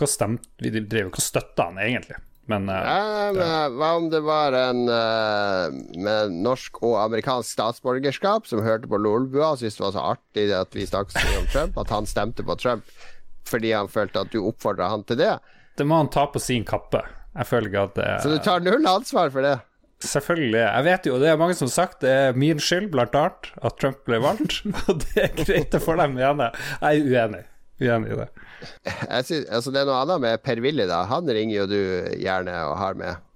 Vi 0.60 0.72
drev 0.80 1.06
jo 1.06 1.12
ikke 1.14 1.22
og 1.22 1.28
støtta 1.30 1.70
han, 1.70 1.80
egentlig. 1.80 2.20
Men 2.50 2.66
eh, 2.72 2.88
Ja, 2.90 3.30
men 3.36 3.78
hva 3.78 3.92
om 4.00 4.08
det 4.12 4.20
var 4.26 4.56
en 4.58 4.82
eh, 4.90 5.78
med 6.02 6.34
norsk 6.42 6.82
og 6.82 6.98
amerikansk 7.04 7.54
statsborgerskap 7.54 8.50
som 8.50 8.64
hørte 8.66 8.90
på 8.90 8.98
Lolbua 9.00 9.52
og 9.54 9.62
syntes 9.62 9.78
det 9.78 9.86
var 9.86 9.96
så 9.96 10.04
artig 10.16 10.50
at 10.56 10.74
vi 10.76 10.88
snakket 10.88 11.16
så 11.16 11.24
mye 11.28 11.40
om 11.44 11.48
Trump, 11.54 11.80
at 11.84 11.94
han 11.94 12.10
stemte 12.10 12.46
på 12.46 12.58
Trump 12.60 12.86
fordi 13.50 13.72
han 13.74 13.88
følte 13.90 14.22
at 14.22 14.30
du 14.34 14.42
oppfordra 14.44 14.90
han 14.92 15.02
til 15.08 15.18
det? 15.18 15.32
det 15.80 15.86
må 15.88 15.96
han 15.96 16.10
ta 16.12 16.26
på 16.30 16.40
sin 16.42 16.64
kappe. 16.68 17.00
Jeg 17.32 17.46
føler 17.48 17.70
ikke 17.70 17.82
at 17.88 17.94
det 17.96 18.08
Så 18.24 18.32
du 18.32 18.38
tar 18.44 18.62
null 18.64 18.86
ansvar 18.86 19.30
for 19.32 19.46
det? 19.46 19.56
Selvfølgelig. 20.00 20.60
Jeg 20.60 20.84
vet 20.86 21.06
jo, 21.08 21.18
det 21.20 21.28
er 21.28 21.38
mange 21.40 21.56
som 21.56 21.68
har 21.68 21.74
sagt 21.74 22.04
det 22.04 22.10
er 22.10 22.36
min 22.36 22.60
skyld, 22.62 22.88
blant 22.92 23.16
annet, 23.16 23.50
at 23.60 23.76
Trump 23.80 24.00
ble 24.08 24.20
valgt. 24.22 24.60
Og 24.88 25.02
det 25.04 25.26
er 25.26 25.34
greit 25.36 25.76
å 25.76 25.80
få 25.82 25.96
dem 26.00 26.16
igjen. 26.20 26.40
Jeg 26.46 27.02
er 27.02 27.10
uenig. 27.10 27.42
Uenig 27.80 28.12
i 28.12 28.18
det. 28.18 28.28
Jeg 29.08 29.24
synes, 29.24 29.46
altså 29.48 29.72
det 29.72 29.80
er 29.80 29.88
noe 29.88 30.00
annet 30.04 30.22
med 30.24 30.42
Per-Willy, 30.44 30.86
da. 30.90 31.02
Han 31.08 31.28
ringer 31.32 31.62
jo 31.62 31.68
du 31.70 31.80
gjerne 32.20 32.56
og 32.68 32.76
har 32.80 32.98
med. 33.00 33.28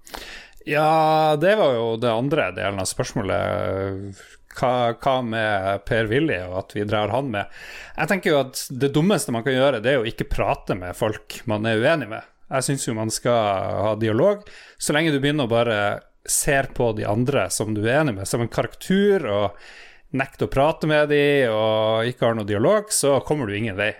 Ja, 0.65 1.35
det 1.41 1.55
var 1.59 1.75
jo 1.77 1.87
det 2.01 2.09
andre 2.13 2.49
delen 2.57 2.81
av 2.81 2.89
spørsmålet. 2.89 4.21
Hva, 4.55 4.71
hva 5.01 5.15
med 5.25 5.83
Per-Willy, 5.85 6.37
og 6.47 6.59
at 6.61 6.75
vi 6.77 6.85
drar 6.87 7.11
han 7.13 7.27
med? 7.33 7.51
Jeg 7.97 8.11
tenker 8.11 8.31
jo 8.31 8.39
at 8.45 8.61
det 8.71 8.93
dummeste 8.95 9.33
man 9.35 9.43
kan 9.45 9.57
gjøre, 9.57 9.81
det 9.83 9.95
er 9.95 10.03
å 10.03 10.07
ikke 10.07 10.29
prate 10.31 10.77
med 10.79 10.95
folk 10.97 11.41
man 11.49 11.67
er 11.69 11.81
uenig 11.81 12.07
med. 12.13 12.31
Jeg 12.53 12.67
syns 12.69 12.85
jo 12.87 12.95
man 12.97 13.11
skal 13.13 13.81
ha 13.81 13.95
dialog. 13.99 14.45
Så 14.77 14.93
lenge 14.95 15.11
du 15.13 15.19
begynner 15.19 15.49
å 15.49 15.51
bare 15.51 15.79
ser 16.25 16.71
på 16.73 16.91
de 16.97 17.05
andre 17.05 17.49
som 17.53 17.73
du 17.75 17.83
er 17.83 17.99
enig 17.99 18.15
med, 18.19 18.29
som 18.29 18.41
en 18.41 18.49
karakter, 18.49 19.25
og 19.25 20.15
nekter 20.15 20.47
å 20.47 20.53
prate 20.53 20.89
med 20.89 21.09
dem, 21.11 21.51
og 21.53 22.09
ikke 22.09 22.29
har 22.29 22.37
noe 22.37 22.47
dialog, 22.47 22.89
så 22.93 23.19
kommer 23.25 23.49
du 23.49 23.57
ingen 23.57 23.77
vei. 23.77 23.91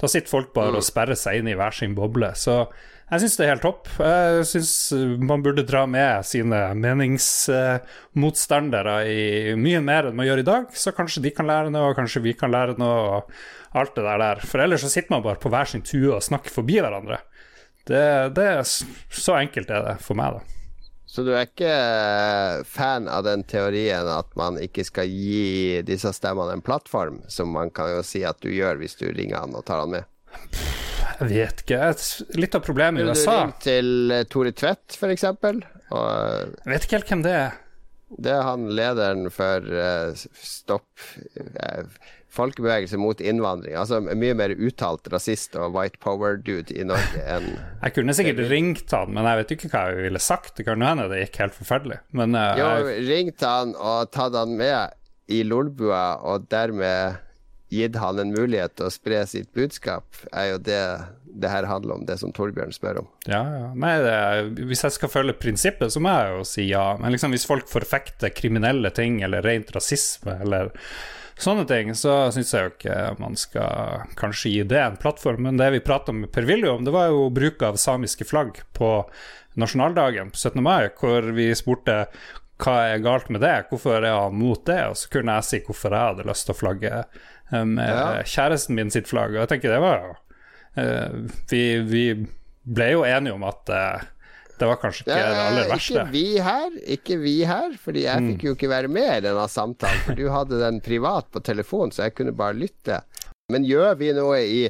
Da 0.00 0.06
sitter 0.10 0.30
folk 0.30 0.52
bare 0.56 0.76
og 0.78 0.84
sperrer 0.84 1.16
seg 1.18 1.36
inn 1.38 1.48
i 1.50 1.58
hver 1.58 1.72
sin 1.74 1.94
boble. 1.96 2.30
Så 2.36 2.66
jeg 3.04 3.20
syns 3.20 3.36
det 3.38 3.44
er 3.44 3.52
helt 3.52 3.66
topp. 3.66 3.84
Jeg 4.00 4.44
syns 4.48 4.70
man 5.22 5.42
burde 5.44 5.68
dra 5.68 5.82
med 5.90 6.24
sine 6.26 6.74
meningsmotstandere 6.80 8.94
i 9.06 9.54
mye 9.60 9.80
mer 9.84 10.04
enn 10.08 10.16
man 10.18 10.26
gjør 10.26 10.40
i 10.42 10.48
dag. 10.48 10.64
Så 10.74 10.92
kanskje 10.96 11.22
de 11.26 11.30
kan 11.36 11.48
lære 11.50 11.70
noe, 11.74 11.88
og 11.92 11.98
kanskje 11.98 12.24
vi 12.24 12.32
kan 12.38 12.52
lære 12.54 12.74
noe, 12.80 12.98
og 13.18 13.22
alt 13.78 13.94
det 13.98 14.04
der 14.06 14.18
der. 14.24 14.38
For 14.48 14.58
ellers 14.64 14.82
så 14.86 14.90
sitter 14.92 15.12
man 15.14 15.26
bare 15.26 15.42
på 15.42 15.50
hver 15.52 15.66
sin 15.70 15.86
tue 15.86 16.10
og 16.16 16.24
snakker 16.24 16.50
forbi 16.54 16.76
hverandre. 16.80 17.18
Det, 17.84 18.04
det 18.34 18.46
er 18.48 18.62
Så 18.64 19.36
enkelt 19.36 19.70
er 19.70 19.82
det 19.90 19.96
for 20.02 20.14
meg, 20.16 20.28
da. 20.38 20.42
Så 21.14 21.22
du 21.22 21.30
er 21.30 21.44
ikke 21.46 21.74
fan 22.66 23.04
av 23.06 23.22
den 23.22 23.44
teorien 23.46 24.08
at 24.10 24.32
man 24.34 24.56
ikke 24.58 24.82
skal 24.82 25.06
gi 25.06 25.78
disse 25.86 26.10
stemmene 26.16 26.56
en 26.56 26.64
plattform, 26.64 27.20
som 27.30 27.52
man 27.54 27.70
kan 27.70 27.92
jo 27.92 28.00
si 28.02 28.24
at 28.26 28.40
du 28.42 28.48
gjør 28.50 28.80
hvis 28.80 28.98
du 28.98 29.06
ringer 29.14 29.44
han 29.44 29.54
og 29.54 29.62
tar 29.68 29.84
han 29.84 29.92
med? 29.94 30.08
Jeg 31.20 31.28
vet 31.30 31.62
ikke. 31.62 31.92
Litt 32.34 32.56
av 32.58 32.64
problemet 32.66 33.04
i 33.04 33.06
USA 33.06 33.36
du 33.36 33.44
ringte 33.44 33.62
til 33.68 34.16
eh, 34.16 34.24
Tore 34.26 34.50
Tvedt? 34.58 34.96
Eh, 34.98 35.20
Jeg 35.94 36.72
vet 36.72 36.88
ikke 36.88 36.98
helt 36.98 37.12
hvem 37.14 37.22
det 37.22 37.36
er. 37.44 37.60
det 38.26 38.34
er 38.34 38.42
han 38.48 38.66
lederen 38.74 39.30
for 39.30 39.70
uh, 39.70 40.26
Stopp 40.34 41.06
eh, 41.38 41.86
Folkebevegelse 42.34 42.98
mot 43.00 43.20
innvandring. 43.22 43.76
Altså 43.78 44.00
mye 44.04 44.34
mer 44.38 44.54
uttalt 44.54 45.08
rasist 45.12 45.56
og 45.58 45.76
white 45.76 46.00
power-dude 46.02 46.74
i 46.74 46.86
Norge 46.86 47.22
enn 47.22 47.52
Jeg 47.54 47.96
kunne 47.96 48.16
sikkert 48.16 48.44
ringt 48.50 48.94
han, 48.94 49.14
men 49.14 49.28
jeg 49.28 49.42
vet 49.42 49.56
ikke 49.56 49.72
hva 49.72 49.86
jeg 49.90 50.08
ville 50.08 50.22
sagt. 50.22 50.56
Det 50.58 50.66
kan 50.68 50.84
hende 50.84 51.08
det 51.12 51.24
gikk 51.24 51.42
helt 51.44 51.58
forferdelig. 51.58 52.00
Men 52.16 52.36
uh, 52.38 52.52
Jo, 52.58 52.70
jeg, 52.88 53.04
ringt 53.10 53.46
han 53.46 53.76
og 53.78 54.10
tatt 54.14 54.36
han 54.38 54.56
med 54.58 54.94
i 55.32 55.40
Lolbua, 55.46 56.20
og 56.26 56.50
dermed 56.52 57.20
gitt 57.72 57.96
han 57.98 58.20
en 58.20 58.34
mulighet 58.34 58.76
til 58.76 58.88
å 58.88 58.92
spre 58.92 59.22
sitt 59.26 59.48
budskap, 59.56 60.04
er 60.32 60.52
jo 60.52 60.58
det 60.62 60.82
det 61.34 61.50
her 61.50 61.66
handler 61.66 61.98
om, 61.98 62.04
det 62.06 62.14
som 62.20 62.32
Torbjørn 62.34 62.72
spør 62.74 63.00
om. 63.02 63.08
ja, 63.26 63.42
ja. 63.42 63.70
Nei, 63.74 63.94
det, 64.04 64.66
hvis 64.68 64.84
jeg 64.86 64.94
skal 64.94 65.10
følge 65.10 65.36
prinsippet, 65.38 65.90
så 65.90 66.02
må 66.02 66.12
jeg 66.14 66.36
jo 66.36 66.44
si 66.46 66.68
ja. 66.68 66.84
Men 67.00 67.14
liksom, 67.14 67.34
hvis 67.34 67.46
folk 67.48 67.66
forfekter 67.70 68.32
kriminelle 68.34 68.92
ting, 68.94 69.20
eller 69.26 69.42
rent 69.42 69.72
rasisme, 69.74 70.36
eller 70.44 70.70
sånne 71.40 71.64
ting, 71.66 71.90
så 71.98 72.30
syns 72.34 72.52
jeg 72.54 72.66
jo 72.66 72.72
ikke 72.74 72.98
man 73.18 73.34
skal 73.38 74.04
kanskje 74.18 74.52
gi 74.52 74.62
det 74.70 74.80
en 74.80 74.96
plattform. 75.00 75.42
Men 75.48 75.56
det 75.60 75.70
vi 75.74 75.80
prata 75.84 76.12
med 76.14 76.30
Per-Willy 76.34 76.68
om, 76.70 76.84
det 76.86 76.94
var 76.94 77.10
jo 77.12 77.28
bruk 77.34 77.62
av 77.66 77.76
samiske 77.80 78.26
flagg 78.28 78.60
på 78.76 78.90
nasjonaldagen 79.60 80.30
på 80.34 80.36
17. 80.40 80.62
mai, 80.62 80.88
hvor 80.98 81.26
vi 81.36 81.50
spurte 81.58 82.04
hva 82.62 82.74
er 82.92 83.02
galt 83.02 83.28
med 83.34 83.42
det, 83.42 83.64
hvorfor 83.70 83.98
er 83.98 84.14
han 84.14 84.36
mot 84.38 84.62
det? 84.66 84.80
Og 84.90 84.96
så 84.98 85.10
kunne 85.10 85.34
jeg 85.40 85.48
si 85.48 85.60
hvorfor 85.66 85.94
jeg 85.94 86.12
hadde 86.12 86.26
lyst 86.28 86.46
til 86.46 86.54
å 86.54 86.58
flagge 86.60 86.92
eh, 87.02 87.64
med 87.66 87.88
Ja. 87.90 88.22
kjæresten 88.22 88.78
min 88.78 88.90
sitt 88.94 89.10
flagg. 89.10 89.34
Og 89.34 89.42
jeg 89.42 89.50
tenker 89.56 89.74
det 89.74 89.82
var 89.82 90.04
jo 90.04 90.14
uh, 90.78 91.26
vi, 91.50 91.64
vi 91.82 92.04
ble 92.64 92.90
jo 92.94 93.02
enige 93.04 93.34
om 93.36 93.42
at 93.46 93.68
eh, 93.74 94.06
det 94.58 94.68
var 94.70 94.78
kanskje 94.78 95.02
ikke 95.04 95.16
det 95.18 95.40
aller 95.44 95.70
verste. 95.70 95.94
Ikke 95.94 96.12
vi 96.12 96.26
her, 96.46 96.76
ikke 96.96 97.16
vi 97.22 97.34
her, 97.48 97.74
fordi 97.80 98.04
jeg 98.06 98.26
fikk 98.28 98.44
jo 98.46 98.54
ikke 98.54 98.70
være 98.70 98.90
med 98.92 99.10
i 99.16 99.24
denne 99.26 99.46
samtalen. 99.50 100.04
For 100.06 100.18
du 100.18 100.28
hadde 100.30 100.60
den 100.62 100.78
privat 100.84 101.26
på 101.34 101.42
telefon, 101.42 101.90
så 101.94 102.06
jeg 102.06 102.14
kunne 102.18 102.36
bare 102.38 102.58
lytte. 102.58 103.00
Men 103.52 103.66
gjør 103.66 103.98
vi 104.00 104.12
noe 104.16 104.38
i 104.46 104.62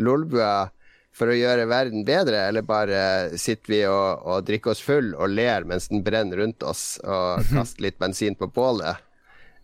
Lolbua 0.00 0.70
for 1.16 1.32
å 1.32 1.36
gjøre 1.36 1.68
verden 1.70 2.04
bedre, 2.04 2.46
eller 2.50 2.64
bare 2.66 3.02
sitter 3.40 3.72
vi 3.72 3.82
og, 3.88 4.24
og 4.26 4.44
drikker 4.48 4.74
oss 4.74 4.82
full 4.84 5.14
og 5.16 5.32
ler 5.32 5.64
mens 5.68 5.88
den 5.92 6.04
brenner 6.04 6.42
rundt 6.42 6.64
oss, 6.66 6.96
og 7.04 7.44
kaster 7.54 7.86
litt 7.88 8.00
bensin 8.00 8.36
på 8.36 8.50
bålet? 8.52 9.00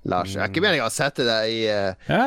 Lars, 0.08 0.32
jeg 0.34 0.42
er 0.42 0.50
ikke 0.50 0.62
meningen 0.64 0.88
å 0.88 0.92
sette 0.92 1.22
deg 1.26 1.50
i 1.52 1.58
uh, 1.70 1.92
Ja, 2.08 2.22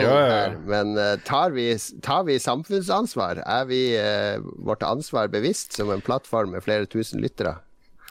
Ja, 0.00 0.12
ja, 0.14 0.20
ja. 0.24 0.36
her, 0.38 0.54
men 0.70 0.94
uh, 0.96 1.16
tar, 1.26 1.52
vi, 1.52 1.66
tar 2.04 2.24
vi 2.28 2.38
samfunnsansvar? 2.40 3.42
Er 3.44 3.66
vi 3.68 3.82
uh, 4.00 4.40
vårt 4.64 4.84
ansvar 4.86 5.28
bevisst 5.32 5.76
som 5.76 5.92
en 5.92 6.04
plattform 6.04 6.54
med 6.56 6.64
flere 6.64 6.88
tusen 6.88 7.20
lyttere? 7.20 7.58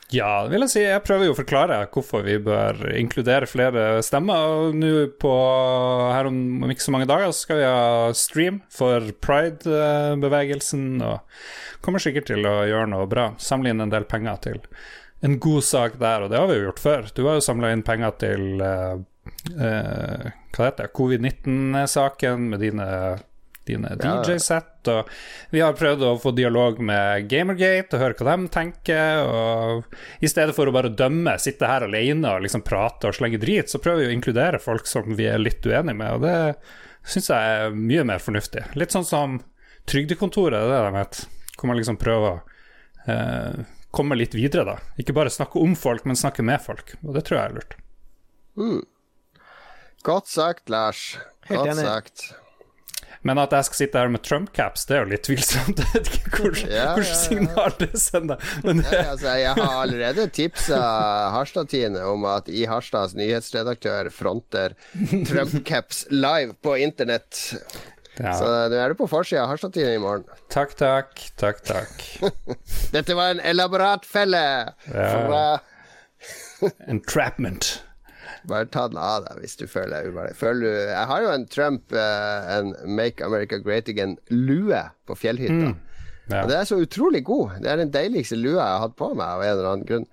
Ja, 0.10 0.48
vil 0.50 0.64
jeg 0.66 0.72
si. 0.74 0.82
Jeg 0.82 1.04
prøver 1.06 1.28
jo 1.28 1.34
å 1.36 1.38
forklare 1.38 1.84
hvorfor 1.94 2.24
vi 2.26 2.40
bør 2.42 2.80
inkludere 2.98 3.50
flere 3.50 4.00
stemmer. 4.06 4.56
Og 4.66 4.78
nå 4.78 4.94
på 5.22 5.34
her 6.14 6.30
om, 6.30 6.40
om 6.66 6.74
ikke 6.74 6.86
så 6.88 6.94
mange 6.96 7.10
dager 7.10 7.30
så 7.30 7.46
skal 7.46 7.60
vi 7.60 7.68
ha 7.68 8.16
stream 8.18 8.58
for 8.74 9.06
pride-bevegelsen. 9.22 10.88
Og 11.06 11.20
kommer 11.86 12.02
sikkert 12.02 12.26
til 12.32 12.42
å 12.50 12.56
gjøre 12.66 12.90
noe 12.90 13.06
bra. 13.10 13.28
Samle 13.38 13.70
inn 13.74 13.86
en 13.86 13.94
del 13.94 14.10
penger 14.10 14.42
til 14.48 14.64
en 15.26 15.39
god 15.43 15.63
sak 15.67 15.97
der, 15.99 16.26
og 16.26 16.32
det 16.32 16.39
har 16.39 16.49
vi 16.49 16.59
jo 16.59 16.67
gjort 16.70 16.84
før. 16.84 17.09
Du 17.15 17.24
har 17.28 17.39
jo 17.39 17.45
samla 17.45 17.74
inn 17.76 17.86
penger 17.88 18.15
til 18.22 18.63
uh, 18.63 18.99
uh, 19.55 20.30
hva 20.55 20.70
heter 20.70 20.86
det, 20.88 20.93
covid-19-saken 20.95 22.47
med 22.53 22.63
dine 22.63 22.88
dine. 23.70 23.95
DJ-sett. 23.99 24.88
Og 24.88 25.09
vi 25.53 25.61
har 25.63 25.78
prøvd 25.78 26.05
å 26.07 26.15
få 26.22 26.34
dialog 26.38 26.80
med 26.84 27.28
Gamergate 27.32 27.95
og 27.95 28.03
høre 28.03 28.26
hva 28.26 28.36
de 28.38 28.51
tenker. 28.53 29.24
Og 29.26 30.24
I 30.26 30.32
stedet 30.32 30.55
for 30.57 30.70
å 30.70 30.76
bare 30.76 30.93
dømme, 30.93 31.38
sitte 31.41 31.70
her 31.70 31.88
alene 31.88 32.36
og 32.36 32.45
liksom 32.45 32.65
prate 32.67 33.11
og 33.11 33.17
slenge 33.17 33.41
drit, 33.41 33.72
så 33.72 33.82
prøver 33.84 34.05
vi 34.05 34.11
å 34.11 34.17
inkludere 34.17 34.61
folk 34.63 34.89
som 34.89 35.15
vi 35.17 35.30
er 35.30 35.41
litt 35.41 35.65
uenige 35.65 35.97
med, 35.97 36.17
og 36.17 36.26
det 36.26 37.09
syns 37.09 37.32
jeg 37.32 37.57
er 37.57 37.76
mye 37.76 38.05
mer 38.05 38.22
fornuftig. 38.22 38.65
Litt 38.80 38.95
sånn 38.95 39.07
som 39.07 39.39
Trygdekontoret, 39.89 40.59
det 40.70 40.76
er 40.76 40.84
det 40.86 40.89
de 40.91 40.99
heter. 40.99 41.38
Hvor 41.57 41.70
man 41.72 41.80
liksom 41.80 41.97
prøver 41.99 42.28
å 42.30 42.34
eh, 43.09 43.61
komme 43.96 44.16
litt 44.20 44.36
videre, 44.38 44.66
da. 44.66 44.78
Ikke 45.02 45.16
bare 45.18 45.32
snakke 45.34 45.60
om 45.62 45.76
folk, 45.80 46.06
men 46.06 46.16
snakke 46.20 46.44
med 46.46 46.62
folk. 46.62 46.96
Og 47.06 47.16
det 47.18 47.26
tror 47.28 47.40
jeg 47.40 47.50
er 47.50 47.58
lurt. 47.60 47.78
Godt 50.06 50.28
sagt, 50.32 50.70
Lars. 50.70 51.18
Helt 51.50 51.60
Godt 51.64 51.74
enig. 51.74 51.86
sagt. 51.88 52.30
Men 53.22 53.36
at 53.42 53.52
jeg 53.52 53.66
skal 53.68 53.76
sitte 53.82 54.00
her 54.00 54.08
med 54.14 54.22
Trump-caps, 54.24 54.86
det 54.88 54.96
er 54.96 55.02
jo 55.04 55.10
litt 55.12 55.26
tvilsomt. 55.28 55.82
Jeg 55.84 55.92
vet 55.92 56.12
ikke 56.22 56.44
hvilket 56.46 56.70
Ja, 56.72 56.86
ja, 56.96 57.04
ja. 57.04 57.16
signal 57.20 57.74
det 57.82 57.90
sender. 58.00 58.46
Men 58.64 58.80
Nei, 58.80 58.94
altså, 59.02 59.34
jeg 59.42 59.58
har 59.58 59.74
allerede 59.82 60.28
tipsa 60.32 60.80
Harstad-Tine 61.34 62.00
om 62.08 62.24
at 62.32 62.48
i 62.48 62.64
Harstads 62.70 63.18
nyhetsredaktør 63.20 64.08
fronter 64.16 64.78
Trump-caps 65.28 66.06
live 66.16 66.56
på 66.64 66.78
internett. 66.80 67.42
Ja. 68.20 68.34
Så 68.36 68.47
nå 68.72 68.78
er 68.80 68.91
du 68.91 68.99
på 68.99 69.07
forsida 69.09 69.45
av 69.45 69.53
Harstad-Tine 69.53 69.95
i 69.95 70.01
morgen. 70.03 70.26
Takk, 70.51 70.76
takk, 70.80 71.22
takk, 71.39 71.61
takk. 71.67 72.07
Dette 72.95 73.15
var 73.17 73.36
en 73.36 73.43
elaborat 73.43 74.07
felle! 74.07 74.41
Fra 74.89 75.43
Entrapment. 76.91 77.78
Bare 78.49 78.67
ta 78.72 78.86
den 78.91 78.99
av 79.01 79.26
deg 79.26 79.41
hvis 79.43 79.57
du 79.59 79.65
føler 79.70 80.09
deg. 80.11 80.34
Du 80.39 80.67
Jeg 80.70 81.05
har 81.11 81.24
jo 81.24 81.32
en 81.34 81.45
Trump, 81.51 81.93
eh, 81.95 82.49
en 82.57 82.74
Make 82.88 83.24
America 83.26 83.59
Great 83.63 83.89
Again-lue 83.91 84.84
på 85.07 85.17
fjellhytta. 85.20 85.74
Ja. 86.30 86.43
Og 86.43 86.51
det 86.51 86.59
er 86.59 86.67
så 86.70 86.78
utrolig 86.78 87.24
god. 87.26 87.57
Det 87.63 87.72
er 87.72 87.82
den 87.82 87.93
deiligste 87.93 88.38
lua 88.38 88.59
jeg 88.59 88.76
har 88.76 88.84
hatt 88.86 88.97
på 88.99 89.13
meg 89.15 89.26
av 89.26 89.43
en 89.43 89.53
eller 89.55 89.72
annen 89.72 89.88
grunn. 89.89 90.05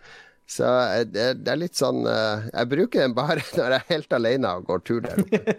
Så 0.46 0.64
eh, 0.64 1.02
det, 1.10 1.24
det 1.42 1.52
er 1.52 1.58
litt 1.58 1.78
sånn 1.78 2.04
eh, 2.06 2.44
Jeg 2.52 2.68
bruker 2.70 3.02
den 3.02 3.14
bare 3.16 3.42
når 3.58 3.72
jeg 3.74 3.80
er 3.80 3.88
helt 3.90 4.12
alene 4.18 4.52
og 4.60 4.68
går 4.68 4.84
tur 4.86 5.00
der 5.02 5.22
oppe. 5.24 5.40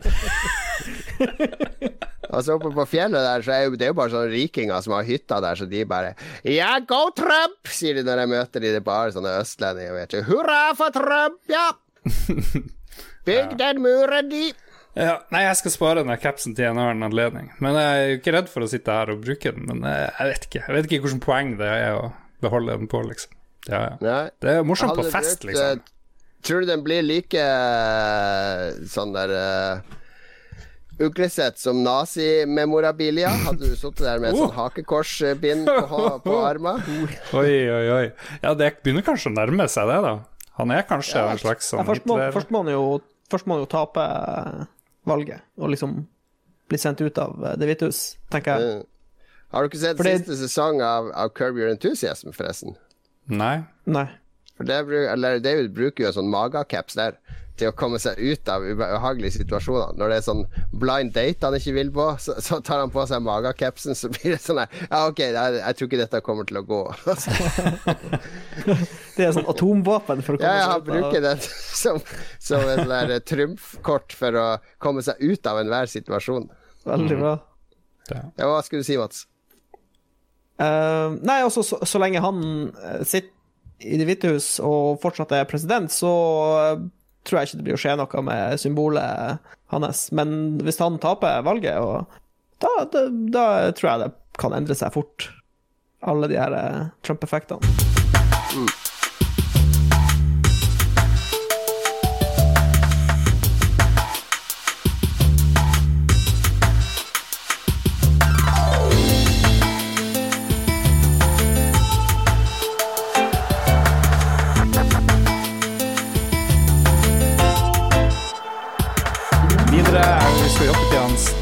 altså 2.31 2.55
Oppe 2.55 2.71
på 2.75 2.85
fjellet 2.93 3.25
der 3.25 3.43
Så 3.43 3.55
er 3.55 3.75
det 3.75 3.89
jo 3.89 3.97
bare 3.97 4.13
sånne 4.13 4.31
rikinger 4.31 4.85
som 4.85 4.95
har 4.95 5.07
hytta 5.07 5.41
der, 5.43 5.59
så 5.59 5.67
de 5.67 5.83
bare 5.89 6.13
Ja, 6.47 6.77
go 6.79 7.09
Trump! 7.17 7.67
sier 7.67 7.99
de 7.99 8.05
når 8.07 8.23
jeg 8.23 8.31
møter 8.31 8.63
de. 8.63 8.71
Det 8.77 8.81
er 8.81 8.87
bare 8.87 9.11
sånne 9.15 9.35
østlendinger. 9.41 9.97
Vet 9.97 10.15
du. 10.15 10.21
Hurra 10.29 10.61
for 10.79 10.95
Trump! 10.95 11.41
Ja! 11.51 11.67
Bygg 13.27 13.57
den 13.59 13.83
muren, 13.83 14.31
de! 14.31 14.45
Ja, 14.97 15.19
nei, 15.29 15.43
jeg 15.43 15.57
skal 15.59 15.73
spare 15.75 16.01
den 16.01 16.15
capsen 16.17 16.55
til 16.57 16.71
en 16.71 16.79
annen 16.81 17.05
anledning. 17.05 17.51
Men 17.61 17.75
jeg 17.77 17.97
er 17.97 18.07
jo 18.07 18.15
ikke 18.21 18.33
redd 18.33 18.47
for 18.49 18.65
å 18.65 18.69
sitte 18.71 18.95
her 18.95 19.11
og 19.13 19.19
bruke 19.25 19.51
den. 19.53 19.67
Men 19.69 19.83
jeg, 19.85 20.07
jeg 20.15 20.31
vet 20.31 20.47
ikke 20.47 20.61
Jeg 20.63 20.77
vet 20.77 20.87
ikke 20.87 21.01
hvilket 21.03 21.25
poeng 21.27 21.51
det 21.59 21.67
er 21.69 21.99
å 21.99 22.07
beholde 22.41 22.79
den 22.79 22.89
på, 22.89 23.03
liksom. 23.05 23.36
Ja, 23.69 23.83
ja. 24.01 24.17
Det 24.41 24.57
er 24.57 24.65
morsomt 24.67 24.95
på 24.97 25.05
fest, 25.11 25.41
brukt, 25.43 25.49
liksom. 25.51 25.79
eh, 25.81 26.41
tror 26.47 26.63
du 26.63 26.69
den 26.69 26.83
blir 26.85 27.03
like 27.03 27.41
eh, 27.41 28.77
sånn 28.87 29.11
der 29.15 29.33
uh, 29.35 29.97
uglesett 31.03 31.59
som 31.59 31.83
nazimemorabilia? 31.85 33.29
Hadde 33.45 33.67
du 33.69 33.75
sittet 33.75 34.05
der 34.05 34.21
med 34.23 34.31
et 34.33 34.39
sånn 34.39 34.55
hakekorsbind 34.55 35.67
på, 35.67 35.85
ha- 35.91 36.15
på 36.23 36.39
armen? 36.49 36.81
Oi, 37.37 37.53
oi, 37.69 37.85
oi. 37.99 38.05
Ja, 38.41 38.53
det 38.57 38.71
begynner 38.83 39.05
kanskje 39.05 39.31
å 39.33 39.37
nærme 39.37 39.67
seg 39.71 39.91
det, 39.91 39.99
da. 40.07 40.15
Han 40.57 40.73
er 40.73 40.87
kanskje 40.89 41.19
Ja, 41.21 41.29
en 41.35 41.41
slags 41.41 41.67
Ja, 41.69 41.75
sånn 41.75 41.85
først, 41.91 42.07
må, 42.09 42.17
først, 42.33 42.49
må 42.55 42.63
han 42.63 42.73
jo, 42.73 42.85
først 43.29 43.45
må 43.45 43.57
han 43.57 43.65
jo 43.67 43.69
tape 43.69 44.05
valget 45.07 45.43
og 45.61 45.69
liksom 45.75 45.99
bli 46.67 46.79
sendt 46.81 46.99
ut 47.05 47.19
av 47.21 47.37
Det 47.59 47.67
hvite 47.69 47.87
hus, 47.87 47.99
tenker 48.33 48.57
jeg. 48.57 48.79
Mm. 48.81 48.87
Har 49.53 49.63
du 49.63 49.69
ikke 49.69 49.79
sett 49.79 49.99
Fordi... 50.01 50.15
siste 50.17 50.35
sesong 50.41 50.81
av, 50.83 51.11
av 51.15 51.29
Curb 51.37 51.55
Your 51.61 51.69
Enthusiasm, 51.71 52.33
forresten? 52.35 52.73
Nei. 53.27 53.57
Nei. 53.85 54.07
For 54.57 54.67
det, 54.67 54.79
David 55.45 55.73
bruker 55.75 56.03
jo 56.03 56.09
en 56.09 56.17
sånn 56.17 56.31
magacaps 56.33 56.97
der 56.97 57.19
til 57.57 57.71
å 57.71 57.75
komme 57.77 57.97
seg 58.01 58.19
ut 58.21 58.49
av 58.53 58.65
ubehagelige 58.65 59.39
situasjoner. 59.39 59.95
Når 59.97 60.11
det 60.11 60.17
er 60.19 60.25
sånn 60.25 60.43
blind 60.77 61.13
date 61.15 61.45
han 61.45 61.57
ikke 61.57 61.73
vil 61.77 61.89
på, 61.93 62.05
så, 62.21 62.35
så 62.43 62.59
tar 62.65 62.83
han 62.83 62.93
på 62.93 63.05
seg 63.09 63.23
magacapsen, 63.25 63.97
så 63.97 64.11
blir 64.13 64.35
det 64.35 64.41
sånn 64.43 64.61
her 64.61 64.83
Ja, 64.83 64.99
ok, 65.09 65.23
jeg, 65.23 65.55
jeg 65.57 65.79
tror 65.79 65.89
ikke 65.89 66.01
dette 66.03 66.21
kommer 66.25 66.49
til 66.49 66.61
å 66.61 66.65
gå. 66.67 66.81
Det 69.17 69.25
er 69.25 69.33
sånn 69.33 69.49
atomvåpen 69.49 70.21
for 70.25 70.37
å 70.37 70.41
komme 70.41 70.53
Ja, 70.53 70.57
ja, 70.59 70.65
seg 70.67 70.73
han 70.75 70.77
ut 70.77 70.77
av 70.77 70.87
bruker 70.91 71.23
det 71.25 71.35
som, 71.81 72.01
som 72.43 72.61
en 72.61 72.83
sånn 72.83 72.93
der 72.93 73.25
trumfkort 73.25 74.13
for 74.17 74.37
å 74.37 74.47
komme 74.83 75.01
seg 75.05 75.21
ut 75.23 75.49
av 75.49 75.61
enhver 75.63 75.89
situasjon. 75.89 76.45
Veldig 76.87 77.17
bra. 77.19 77.33
Ja, 78.11 78.21
hva 78.45 78.61
skulle 78.63 78.85
du 78.85 78.87
si, 78.87 78.99
Mats? 79.01 79.25
Eh, 80.57 81.17
nei, 81.21 81.41
altså, 81.45 81.63
så, 81.65 81.79
så 81.85 82.01
lenge 82.01 82.23
han 82.23 82.43
eh, 82.73 83.01
sitter 83.05 83.33
i 83.85 83.99
Det 83.99 84.07
hvite 84.09 84.31
hus 84.33 84.45
og 84.65 84.97
fortsatt 85.03 85.35
er 85.37 85.49
president, 85.49 85.91
så 85.93 86.11
eh, 86.63 86.79
tror 87.27 87.39
jeg 87.39 87.49
ikke 87.49 87.59
det 87.59 87.67
blir 87.67 87.77
å 87.77 87.81
skje 87.83 87.93
noe 87.99 88.23
med 88.25 88.61
symbolet 88.61 89.53
hans. 89.73 90.07
Men 90.17 90.57
hvis 90.65 90.81
han 90.81 90.97
taper 91.03 91.45
valget, 91.45 91.77
og, 91.77 92.19
da, 92.63 92.73
da, 92.89 93.05
da 93.33 93.47
tror 93.77 93.91
jeg 93.91 94.05
det 94.05 94.11
kan 94.41 94.57
endre 94.57 94.77
seg 94.77 94.95
fort. 94.95 95.29
Alle 96.07 96.29
de 96.29 96.37
her 96.37 96.53
Trump-effektene. 97.05 97.61
Videre 98.53 98.86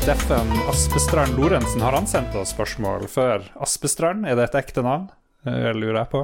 Steffen 0.06 0.52
Aspestrand 0.70 1.34
Lorentzen. 1.38 1.82
Har 1.82 1.96
han 1.98 2.06
sendt 2.06 2.36
oss 2.38 2.52
spørsmål 2.54 3.08
før? 3.10 3.48
Aspestrand, 3.58 4.28
er 4.30 4.36
det 4.38 4.44
et 4.52 4.58
ekte 4.60 4.84
navn? 4.86 5.08
Det 5.42 5.72
lurer 5.74 5.98
jeg 6.04 6.10
på. 6.12 6.20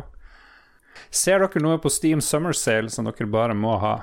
Ser 1.09 1.41
dere 1.41 1.61
noe 1.65 1.79
på 1.81 1.89
Steam 1.89 2.21
Summer 2.21 2.53
Sale 2.53 2.93
som 2.93 3.07
dere 3.09 3.25
bare 3.33 3.55
må 3.57 3.71
ha? 3.81 3.95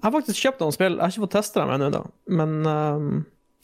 Jeg 0.00 0.08
har 0.08 0.14
faktisk 0.16 0.42
kjøpt 0.42 0.64
noen 0.64 0.74
spill. 0.74 0.98
Jeg 0.98 1.04
har 1.04 1.14
ikke 1.14 1.22
fått 1.28 1.36
testa 1.36 1.62
dem 1.62 1.70
ennå, 1.76 1.92
da. 1.94 2.02
Men 2.34 2.56
um, 2.66 3.08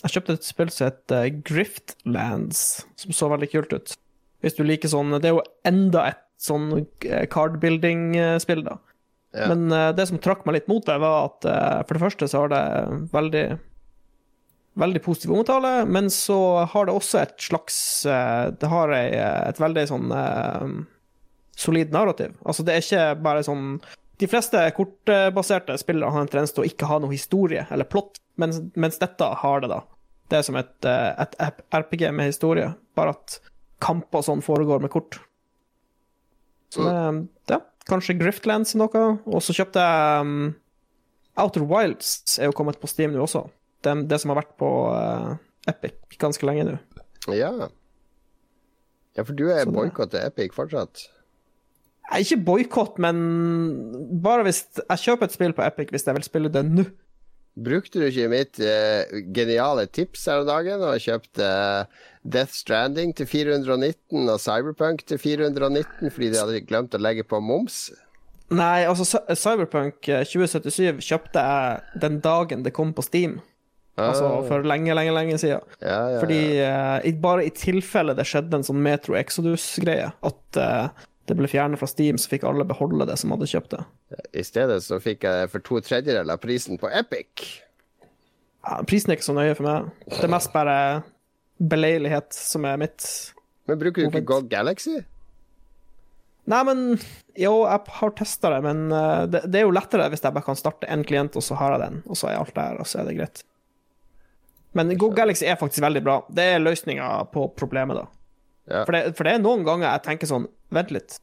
jeg 0.04 0.14
kjøpte 0.14 0.36
et 0.38 0.46
spill 0.46 0.70
som 0.70 0.92
heter 0.92 1.26
Griftlands, 1.50 2.60
som 3.02 3.18
så 3.18 3.34
veldig 3.34 3.48
kult 3.56 3.74
ut. 3.74 3.98
Hvis 4.46 4.54
du 4.54 4.62
liker 4.62 4.94
sånn 4.94 5.10
Det 5.18 5.32
er 5.32 5.40
jo 5.40 5.46
enda 5.66 6.04
et 6.12 6.22
sånn 6.38 6.68
eh, 6.78 7.24
cardbuilding-spill, 7.34 8.62
da. 8.70 8.78
Ja. 9.34 9.50
Men 9.50 9.74
uh, 9.74 9.90
det 9.90 10.06
som 10.06 10.22
trakk 10.22 10.46
meg 10.46 10.60
litt 10.60 10.70
mot 10.70 10.86
det, 10.86 11.02
var 11.02 11.32
at 11.32 11.50
uh, 11.50 11.80
for 11.82 11.98
det 11.98 12.04
første 12.06 12.30
så 12.30 12.44
har 12.44 12.54
det 12.54 12.62
veldig 13.10 13.48
Veldig 14.78 15.00
positiv 15.02 15.32
omtale, 15.34 15.72
men 15.90 16.10
så 16.12 16.38
har 16.70 16.86
det 16.86 16.94
også 16.94 17.22
et 17.22 17.34
slags 17.42 17.78
eh, 18.06 18.50
Det 18.54 18.70
har 18.70 18.92
ei, 18.94 19.08
et 19.18 19.58
veldig 19.58 19.84
sånn 19.90 20.12
eh, 20.14 20.74
solid 21.58 21.94
narrativ. 21.94 22.36
Altså, 22.46 22.62
det 22.66 22.74
er 22.76 22.84
ikke 22.84 23.06
bare 23.24 23.42
sånn 23.46 23.64
De 24.22 24.28
fleste 24.30 24.62
kortbaserte 24.76 25.74
spillere 25.82 26.12
har 26.14 26.22
en 26.22 26.30
tendens 26.30 26.54
til 26.54 26.62
å 26.62 26.68
ikke 26.68 26.90
ha 26.90 27.00
noe 27.02 27.14
historie 27.14 27.66
eller 27.74 27.90
plott, 27.90 28.20
mens, 28.38 28.60
mens 28.78 29.00
dette 29.02 29.32
har 29.42 29.64
det, 29.64 29.72
da. 29.72 29.82
Det 30.28 30.38
er 30.38 30.46
som 30.46 30.58
et, 30.60 30.74
eh, 30.86 31.26
et 31.26 31.36
RPG 31.74 32.10
med 32.14 32.30
historie, 32.30 32.70
bare 32.98 33.16
at 33.16 33.40
kamper 33.82 34.20
og 34.20 34.26
sånn 34.26 34.44
foregår 34.44 34.82
med 34.82 34.92
kort. 34.92 35.20
Så 36.74 36.84
det, 36.84 36.94
ja, 37.48 37.62
kanskje 37.88 38.18
Griftlands 38.18 38.74
er 38.74 38.82
noe. 38.82 39.04
Og 39.26 39.42
så 39.44 39.54
kjøpte 39.56 39.80
jeg 39.80 40.26
um, 40.26 40.50
Outer 41.38 41.64
Wilds 41.64 42.36
er 42.38 42.50
jo 42.50 42.56
kommet 42.56 42.80
på 42.82 42.90
Steam 42.90 43.14
nå 43.14 43.22
også. 43.24 43.46
Det, 43.84 43.94
det 44.10 44.18
som 44.20 44.32
har 44.32 44.40
vært 44.40 44.56
på 44.60 44.70
uh, 44.90 45.36
Epic 45.70 46.18
ganske 46.18 46.46
lenge 46.48 46.66
nå. 46.66 46.78
Ja. 47.34 47.52
Ja, 49.16 49.24
for 49.24 49.34
du 49.36 49.48
er 49.50 49.68
boikott 49.70 50.12
til 50.14 50.24
Epic 50.24 50.54
fortsatt? 50.56 51.06
Ikke 52.16 52.38
boikott, 52.40 52.96
men 53.02 53.18
bare 54.24 54.46
hvis 54.46 54.62
Jeg 54.80 55.02
kjøper 55.02 55.28
et 55.28 55.34
spill 55.34 55.52
på 55.52 55.64
Epic 55.66 55.90
hvis 55.92 56.06
jeg 56.08 56.16
vil 56.16 56.26
spille 56.26 56.52
det 56.52 56.64
nå. 56.64 56.86
Brukte 57.58 57.98
du 57.98 58.06
ikke 58.06 58.30
mitt 58.30 58.60
uh, 58.62 59.18
geniale 59.34 59.88
tips 59.90 60.28
her 60.30 60.44
om 60.44 60.46
dagen 60.48 60.82
og 60.86 61.02
kjøpte 61.02 61.46
uh, 61.46 62.04
Death 62.22 62.54
Stranding 62.54 63.14
til 63.18 63.26
419 63.26 64.28
og 64.28 64.38
Cyberpunk 64.40 65.02
til 65.08 65.18
419 65.18 66.12
fordi 66.14 66.30
de 66.30 66.38
hadde 66.38 66.62
glemt 66.68 66.94
å 66.94 67.02
legge 67.02 67.26
på 67.26 67.40
moms? 67.42 67.88
Nei, 68.48 68.86
altså 68.88 69.20
Cyberpunk 69.36 70.08
eh, 70.08 70.24
2077 70.24 71.02
kjøpte 71.04 71.42
jeg 71.44 72.00
den 72.00 72.16
dagen 72.24 72.62
det 72.64 72.72
kom 72.76 72.94
på 72.96 73.04
Steam. 73.04 73.40
Altså 73.99 74.24
Ah. 74.28 74.40
for 74.46 74.62
lenge, 74.62 74.94
lenge, 74.94 75.12
lenge 75.16 75.38
siden. 75.42 75.61
Ja, 75.82 75.99
ja, 76.14 76.18
Fordi 76.22 76.40
ja. 76.57 76.70
eh, 77.03 77.09
i, 77.11 77.12
bare 77.18 77.44
i 77.49 77.51
tilfelle 77.51 78.14
det 78.14 78.26
skjedde 78.28 78.61
en 78.61 78.66
sånn 78.66 78.80
Metro 78.84 79.16
Exodus-greie, 79.18 80.12
at 80.22 80.59
uh, 80.62 80.88
det 81.28 81.36
ble 81.36 81.49
fjernet 81.51 81.80
fra 81.80 81.88
Steam, 81.90 82.16
så 82.20 82.30
fikk 82.30 82.46
alle 82.49 82.64
beholde 82.68 83.07
det 83.11 83.18
som 83.20 83.34
hadde 83.34 83.49
kjøpt 83.51 83.74
det. 83.74 83.82
I 84.32 84.44
stedet 84.46 84.78
så 84.86 85.01
fikk 85.03 85.26
jeg 85.28 85.51
for 85.53 85.64
to 85.66 85.80
tredjedeler 85.84 86.32
av 86.36 86.40
prisen 86.42 86.78
på 86.80 86.88
Epic. 86.94 87.49
Ja, 88.64 88.78
prisen 88.88 89.11
er 89.12 89.18
ikke 89.18 89.28
så 89.28 89.36
nøye 89.36 89.55
for 89.59 89.66
meg. 89.68 89.90
Det 90.09 90.24
er 90.24 90.32
mest 90.32 90.53
bare 90.55 90.78
beleilighet 91.59 92.32
som 92.36 92.64
er 92.68 92.78
mitt 92.80 93.05
Men 93.68 93.78
bruker 93.80 94.05
du 94.05 94.09
ikke 94.12 94.24
God 94.28 94.49
Galaxy? 94.53 95.01
Nei, 96.49 96.61
men 96.64 96.82
Jo, 97.36 97.66
jeg 97.68 97.92
har 97.99 98.14
testa 98.16 98.51
det, 98.55 98.62
men 98.64 98.88
eh, 98.94 99.26
det, 99.30 99.42
det 99.53 99.61
er 99.61 99.66
jo 99.66 99.74
lettere 99.74 100.09
hvis 100.11 100.22
jeg 100.24 100.34
bare 100.34 100.46
kan 100.46 100.59
starte 100.59 100.88
én 100.90 101.05
klient, 101.07 101.36
og 101.36 101.44
så 101.44 101.59
har 101.61 101.76
jeg 101.76 101.82
den, 101.84 101.99
og 102.09 102.16
så 102.18 102.30
er 102.30 102.38
alt 102.40 102.55
der, 102.57 102.80
og 102.80 102.88
så 102.88 103.03
er 103.03 103.11
det 103.11 103.18
greit. 103.18 103.42
Men 104.76 104.92
Go 105.00 105.08
Galaxy 105.14 105.46
er 105.48 105.58
faktisk 105.60 105.82
veldig 105.84 106.02
bra. 106.04 106.18
Det 106.28 106.44
er 106.54 106.62
løsninga 106.62 107.08
på 107.32 107.46
problemet, 107.56 107.98
da. 107.98 108.06
Ja. 108.68 108.82
For, 108.84 108.92
det, 108.92 109.14
for 109.16 109.24
det 109.24 109.32
er 109.32 109.40
noen 109.40 109.64
ganger 109.64 109.88
jeg 109.88 110.04
tenker 110.04 110.28
sånn 110.28 110.44
Vent 110.76 110.90
litt, 110.92 111.14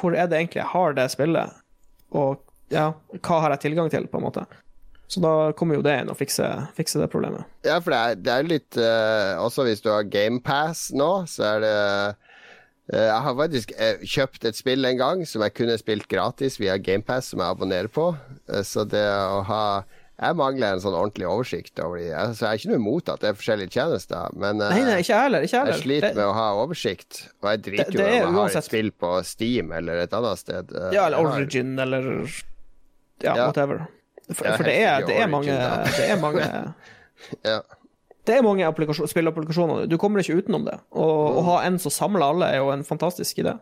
hvor 0.00 0.14
er 0.16 0.30
det 0.30 0.38
egentlig 0.38 0.62
jeg 0.62 0.72
har 0.72 0.94
det 0.96 1.04
spillet? 1.12 1.58
Og 2.16 2.40
ja, 2.72 2.86
hva 3.18 3.40
har 3.44 3.52
jeg 3.52 3.66
tilgang 3.66 3.90
til, 3.92 4.06
på 4.08 4.16
en 4.16 4.24
måte? 4.24 4.46
Så 5.10 5.20
da 5.20 5.50
kommer 5.58 5.76
jo 5.76 5.82
det 5.82 5.96
inn 6.00 6.10
og 6.12 6.16
fikser, 6.16 6.68
fikser 6.76 7.02
det 7.02 7.10
problemet. 7.10 7.44
Ja, 7.66 7.80
for 7.82 7.92
det 7.92 7.98
er, 7.98 8.18
det 8.22 8.32
er 8.32 8.46
litt 8.46 8.78
uh, 8.78 9.42
Også 9.42 9.66
hvis 9.66 9.82
du 9.82 9.90
har 9.90 10.06
GamePass 10.06 10.90
nå, 10.94 11.10
så 11.28 11.48
er 11.48 11.64
det 11.64 11.72
eh, 12.94 13.08
Jeg 13.08 13.24
har 13.26 13.36
faktisk 13.40 13.72
eh, 13.74 14.04
kjøpt 14.06 14.46
et 14.46 14.60
spill 14.60 14.86
en 14.86 15.00
gang 15.00 15.24
som 15.26 15.42
jeg 15.42 15.56
kunne 15.58 15.76
spilt 15.82 16.06
gratis 16.10 16.60
via 16.62 16.78
GamePass, 16.78 17.32
som 17.32 17.42
jeg 17.42 17.56
abonnerer 17.56 17.90
på. 17.90 18.12
Så 18.66 18.86
det 18.86 19.02
å 19.02 19.42
ha 19.50 19.64
Jeg 20.20 20.36
mangler 20.36 20.74
en 20.74 20.80
sånn 20.84 20.92
ordentlig 20.98 21.24
oversikt 21.30 21.80
over 21.80 21.96
de. 21.96 22.10
Altså, 22.12 22.44
jeg 22.44 22.50
er 22.50 22.58
ikke 22.60 22.68
noe 22.74 22.80
imot 22.82 23.08
at 23.08 23.22
det 23.22 23.28
er 23.30 23.36
forskjellige 23.38 23.72
tjenester, 23.72 24.34
men 24.36 24.60
eh, 24.60 24.74
Nei, 24.74 24.80
nei, 24.84 24.96
ikke 25.00 25.16
heller. 25.22 25.46
Ikke 25.46 25.56
jeg 25.62 25.70
jeg 25.72 25.80
sliter 25.80 26.14
med 26.18 26.24
å 26.26 26.34
ha 26.36 26.46
oversikt. 26.60 27.22
Og 27.40 27.48
jeg 27.50 27.62
driter 27.68 27.90
Det- 27.94 27.96
jo 27.96 28.04
i 28.18 28.20
om 28.26 28.34
jeg 28.36 28.42
har 28.42 28.58
et 28.60 28.64
spill 28.68 28.90
på 28.92 29.12
Steam 29.24 29.72
eller 29.72 30.02
et 30.04 30.12
annet 30.12 30.38
sted. 30.42 30.74
Eh, 30.76 30.90
Ja, 30.92 31.06
eller 31.06 31.24
Origin 31.24 31.72
har- 31.78 31.86
eller 31.86 32.10
ja, 33.22 33.34
Ja. 33.34 33.46
whatever. 33.46 33.86
For, 34.30 34.44
for 34.56 34.62
det, 34.68 34.76
er, 34.84 35.06
det 35.06 35.16
er 35.16 35.26
mange. 35.26 35.46
Det 35.96 36.10
er 36.10 36.16
mange, 36.20 36.44
Ja. 37.44 37.62
det 38.26 38.36
er 38.36 38.42
mange 38.44 38.62
applikasjon, 38.68 39.08
spilleapplikasjoner. 39.08 39.88
Du 39.88 39.96
kommer 39.98 40.20
ikke 40.20 40.36
utenom 40.42 40.64
det. 40.68 40.76
Å 40.92 41.42
ha 41.48 41.62
en 41.64 41.78
som 41.78 41.90
samler 41.90 42.22
alle, 42.28 42.44
er 42.52 42.60
jo 42.60 42.68
en 42.70 42.84
fantastisk 42.84 43.40
idé. 43.42 43.56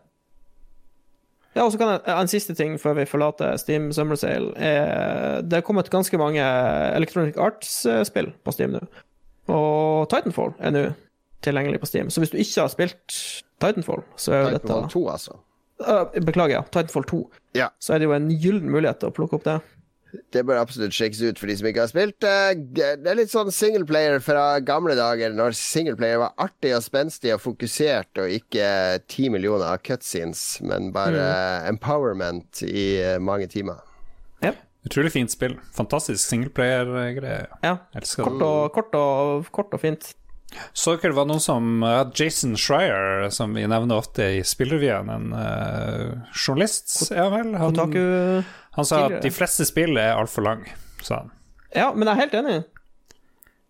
Ja, 1.55 1.63
og 1.65 1.71
så 1.73 1.79
kan 1.81 1.95
jeg, 1.95 2.01
En 2.13 2.29
siste 2.29 2.53
ting 2.55 2.75
før 2.79 2.93
vi 2.99 3.07
forlater 3.09 3.57
Steam 3.57 3.89
Summer 3.95 4.19
Sale. 4.19 4.51
Er, 4.55 5.41
det 5.41 5.59
er 5.59 5.65
kommet 5.65 5.89
ganske 5.89 6.17
mange 6.21 6.43
Electronic 6.95 7.37
Arts-spill 7.41 8.31
på 8.45 8.53
Steam 8.53 8.75
nå. 8.77 8.83
Og 9.49 10.09
Titanfall 10.11 10.53
er 10.61 10.75
nå 10.75 10.83
tilgjengelig 11.45 11.81
på 11.81 11.89
Steam. 11.89 12.09
Så 12.13 12.21
hvis 12.21 12.33
du 12.33 12.37
ikke 12.37 12.61
har 12.61 12.71
spilt 12.71 13.19
Titanfall, 13.63 14.03
så 14.19 14.35
er 14.35 14.43
jo 14.43 14.51
dette 14.53 14.67
Titanfall 14.67 14.93
2, 14.93 15.03
altså. 15.15 15.39
Øh, 15.79 16.21
Beklager, 16.27 16.59
ja. 16.59 16.63
Titanfall 16.69 17.07
2. 17.09 17.19
Ja. 17.57 17.69
Så 17.79 17.95
er 17.95 18.01
det 18.01 18.09
jo 18.09 18.15
en 18.15 18.29
gyllen 18.29 18.69
mulighet 18.69 19.01
til 19.01 19.09
å 19.09 19.15
plukke 19.15 19.39
opp 19.39 19.47
det. 19.47 19.57
Det 20.33 20.41
bør 20.45 20.57
absolutt 20.61 20.95
sjekkes 20.95 21.19
ut 21.21 21.39
for 21.41 21.49
de 21.51 21.55
som 21.59 21.67
ikke 21.69 21.83
har 21.83 21.91
spilt. 21.91 22.25
Eh, 22.25 22.53
Det 22.57 23.09
er 23.11 23.17
litt 23.19 23.29
sånn 23.33 23.51
singleplayer 23.53 24.21
fra 24.25 24.59
gamle 24.65 24.95
dager, 24.97 25.33
når 25.37 25.53
singleplayer 25.57 26.21
var 26.23 26.33
artig 26.41 26.71
og 26.77 26.81
spenstig 26.85 27.33
og 27.35 27.43
fokusert, 27.43 28.09
og 28.23 28.33
ikke 28.33 28.69
ti 29.09 29.29
millioner 29.29 29.75
av 29.75 29.83
cutscenes, 29.85 30.61
men 30.65 30.89
bare 30.95 31.27
empowerment 31.69 32.63
i 32.65 32.87
eh, 33.03 33.19
mange 33.21 33.47
timer. 33.51 33.83
Ja. 34.41 34.55
Utrolig 34.87 35.11
fint 35.11 35.33
spill. 35.33 35.57
Fantastisk 35.75 36.23
singleplayer-greie. 36.23 37.45
ja. 37.65 37.75
Kort 38.15 38.41
og, 38.41 38.71
kort, 38.73 38.95
og, 38.95 39.45
kort 39.53 39.73
og 39.75 39.81
fint. 39.83 40.13
Så 40.73 40.95
dere 40.95 41.11
det 41.11 41.17
var 41.17 41.27
noen 41.29 41.41
som 41.43 41.83
ja, 41.85 42.05
Jason 42.15 42.55
Schreier, 42.57 43.27
som 43.29 43.53
vi 43.53 43.67
nevner 43.69 43.99
ofte 44.01 44.25
i 44.39 44.41
Spillrevyen, 44.41 45.11
en 45.13 45.27
uh, 45.35 46.31
journalist, 46.33 46.95
ja 47.13 47.27
vel? 47.29 47.51
Han, 47.59 47.75
Kotaku 47.75 48.01
han 48.79 48.87
sa 48.87 49.05
at 49.07 49.21
de 49.23 49.31
fleste 49.33 49.67
spill 49.67 49.99
er 49.99 50.15
altfor 50.17 50.45
lange, 50.45 50.73
sa 51.05 51.23
han. 51.23 51.31
Ja, 51.75 51.91
men 51.93 52.07
jeg 52.07 52.15
er 52.15 52.21
helt 52.23 52.37
enig. 52.39 52.59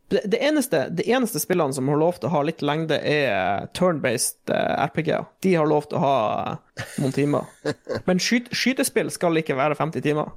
Det, 0.10 0.22
det, 0.26 0.40
eneste, 0.42 0.88
det 0.90 1.06
eneste 1.06 1.38
spillene 1.40 1.74
som 1.74 1.90
har 1.92 2.00
lov 2.02 2.18
til 2.18 2.32
å 2.32 2.34
ha 2.34 2.40
litt 2.48 2.64
lengde, 2.66 2.98
er 2.98 3.68
turn-based 3.78 4.50
eh, 4.50 4.86
RPG-er. 4.88 5.28
De 5.46 5.52
har 5.54 5.70
lov 5.70 5.86
til 5.92 6.00
å 6.00 6.02
ha 6.02 6.16
eh, 6.56 6.86
noen 7.04 7.14
timer. 7.14 7.52
Men 8.08 8.22
skyt, 8.24 8.50
skytespill 8.56 9.12
skal 9.14 9.38
ikke 9.38 9.58
være 9.60 9.78
50 9.78 10.06
timer. 10.08 10.32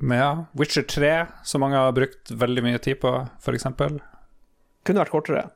Men 0.00 0.20
ja, 0.20 0.28
Witcher 0.60 0.84
3, 0.88 1.14
som 1.44 1.64
mange 1.64 1.80
har 1.80 1.96
brukt 1.96 2.34
veldig 2.42 2.66
mye 2.66 2.82
tid 2.84 3.00
på, 3.00 3.14
f.eks. 3.40 3.66
Kunne 3.80 5.02
vært 5.04 5.14
kortere. 5.14 5.46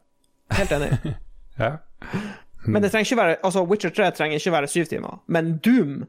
Helt 0.57 0.75
enig. 0.79 0.97
Ja. 1.55 1.77
Men 2.67 2.83
det 2.83 2.89
trenger 2.91 3.07
ikke 3.07 3.17
være 3.21 3.35
Altså, 3.47 3.61
Witcher 3.71 3.93
3 3.95 4.09
trenger 4.17 4.41
ikke 4.41 4.53
være 4.57 4.67
syv 4.73 4.89
timer. 4.91 5.21
Men 5.31 5.53
Doom 5.63 6.01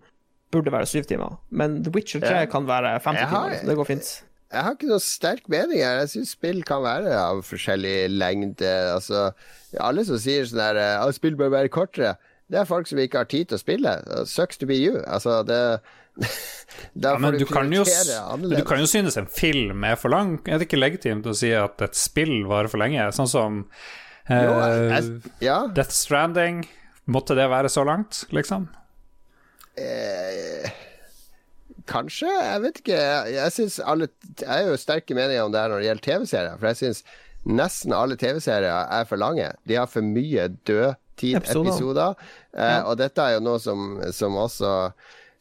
burde 0.51 0.71
være 0.71 0.85
syv 0.87 1.03
timer. 1.09 1.37
Men 1.51 1.81
The 1.83 1.91
Witcher 1.95 2.19
3 2.21 2.29
Ja. 2.41 2.45
kan 2.45 2.65
være 2.67 2.99
50 3.01 3.25
har- 3.27 3.49
timer. 3.49 3.59
Så 3.61 3.65
det 3.67 3.75
går 3.77 3.85
fint. 3.85 4.23
Jeg 4.53 4.63
har 4.63 4.71
ikke 4.75 4.87
noe 4.87 4.99
sterk 4.99 5.49
mening 5.49 5.79
her. 5.81 5.97
Jeg 5.99 6.07
syns 6.13 6.29
spill 6.37 6.61
kan 6.63 6.81
være 6.83 7.11
av 7.17 7.41
forskjellig 7.43 8.09
lengde. 8.13 8.69
Altså, 8.93 9.31
alle 9.79 10.05
som 10.05 10.17
sier 10.17 10.45
sånn 10.45 10.61
her 10.61 10.77
eh, 10.77 11.03
at 11.07 11.15
spill 11.17 11.35
bør 11.35 11.49
være 11.51 11.69
kortere, 11.69 12.15
det 12.49 12.59
er 12.59 12.65
folk 12.69 12.87
som 12.87 12.99
ikke 13.01 13.17
har 13.17 13.25
tid 13.25 13.47
til 13.49 13.57
å 13.57 13.59
spille. 13.59 14.25
Sucks 14.29 14.57
to 14.61 14.65
be 14.69 14.75
you. 14.77 15.01
Altså, 15.07 15.41
det 15.45 15.81
Da 16.95 17.11
Ja, 17.13 17.17
men 17.19 17.33
du 17.33 17.39
du 17.39 17.45
kan, 17.45 17.67
jo, 17.73 17.83
prioritere 17.83 18.21
annerledes. 18.31 18.57
du 18.63 18.63
kan 18.69 18.79
jo 18.79 18.85
synes 18.87 19.17
en 19.17 19.25
film 19.27 19.83
er 19.83 19.95
for 19.99 20.09
lang. 20.09 20.37
Er 20.47 20.59
det 20.59 20.69
ikke 20.69 20.79
legitimt 20.79 21.25
å 21.27 21.35
si 21.35 21.51
at 21.51 21.81
et 21.81 21.95
spill 21.95 22.45
varer 22.47 22.69
for 22.71 22.77
lenge? 22.79 23.01
Sånn 23.11 23.27
som 23.27 23.65
eh, 24.29 24.43
Jo, 24.45 24.53
jeg, 24.61 25.31
ja. 25.41 25.67
Death 25.67 25.91
Stranding. 25.91 26.65
Måtte 27.11 27.35
det 27.35 27.49
være 27.51 27.67
så 27.69 27.83
langt, 27.85 28.23
liksom? 28.31 28.69
Eh, 29.77 30.69
kanskje, 31.89 32.29
jeg 32.31 32.61
vet 32.63 32.79
ikke. 32.81 32.99
Jeg, 33.35 33.51
synes 33.55 33.79
alle, 33.83 34.07
jeg 34.41 34.49
er 34.63 34.69
jo 34.71 34.77
sterke 34.79 35.17
meninger 35.17 35.43
om 35.45 35.51
det 35.53 35.61
her 35.61 35.73
når 35.73 35.83
det 35.83 35.89
gjelder 35.89 36.07
TV-serier. 36.09 36.57
For 36.61 36.71
jeg 36.71 36.79
syns 36.81 37.03
nesten 37.45 37.93
alle 37.93 38.17
TV-serier 38.17 38.87
er 38.99 39.05
for 39.09 39.21
lange. 39.21 39.51
De 39.69 39.77
har 39.77 39.89
for 39.91 40.01
mye 40.05 40.47
dødtid-episoder. 40.67 41.69
Episoder. 41.73 42.15
Eh, 42.57 42.79
Og 42.89 42.97
dette 43.01 43.21
er 43.21 43.37
jo 43.37 43.43
noe 43.45 43.59
som, 43.61 43.99
som 44.15 44.35
også 44.41 44.71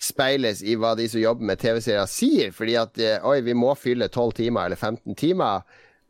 speiles 0.04 0.60
i 0.66 0.74
hva 0.76 0.92
de 0.98 1.06
som 1.08 1.22
jobber 1.22 1.46
med 1.48 1.62
TV-serier 1.62 2.10
sier. 2.10 2.52
Fordi 2.52 2.74
at 2.76 2.98
eh, 3.00 3.24
oi, 3.24 3.38
vi 3.46 3.54
må 3.56 3.72
fylle 3.78 4.10
12 4.12 4.32
timer 4.42 4.66
eller 4.68 4.76
15 4.80 5.14
timer. 5.16 5.62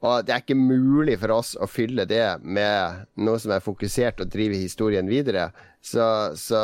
Og 0.05 0.27
det 0.29 0.35
er 0.35 0.43
ikke 0.43 0.59
mulig 0.59 1.15
for 1.23 1.33
oss 1.33 1.55
å 1.57 1.67
fylle 1.71 2.05
det 2.05 2.25
med 2.45 3.07
noe 3.25 3.41
som 3.41 3.55
er 3.57 3.63
fokusert 3.65 4.21
og 4.21 4.29
driver 4.35 4.59
historien 4.61 5.09
videre. 5.09 5.47
Så, 5.85 6.05
så 6.37 6.61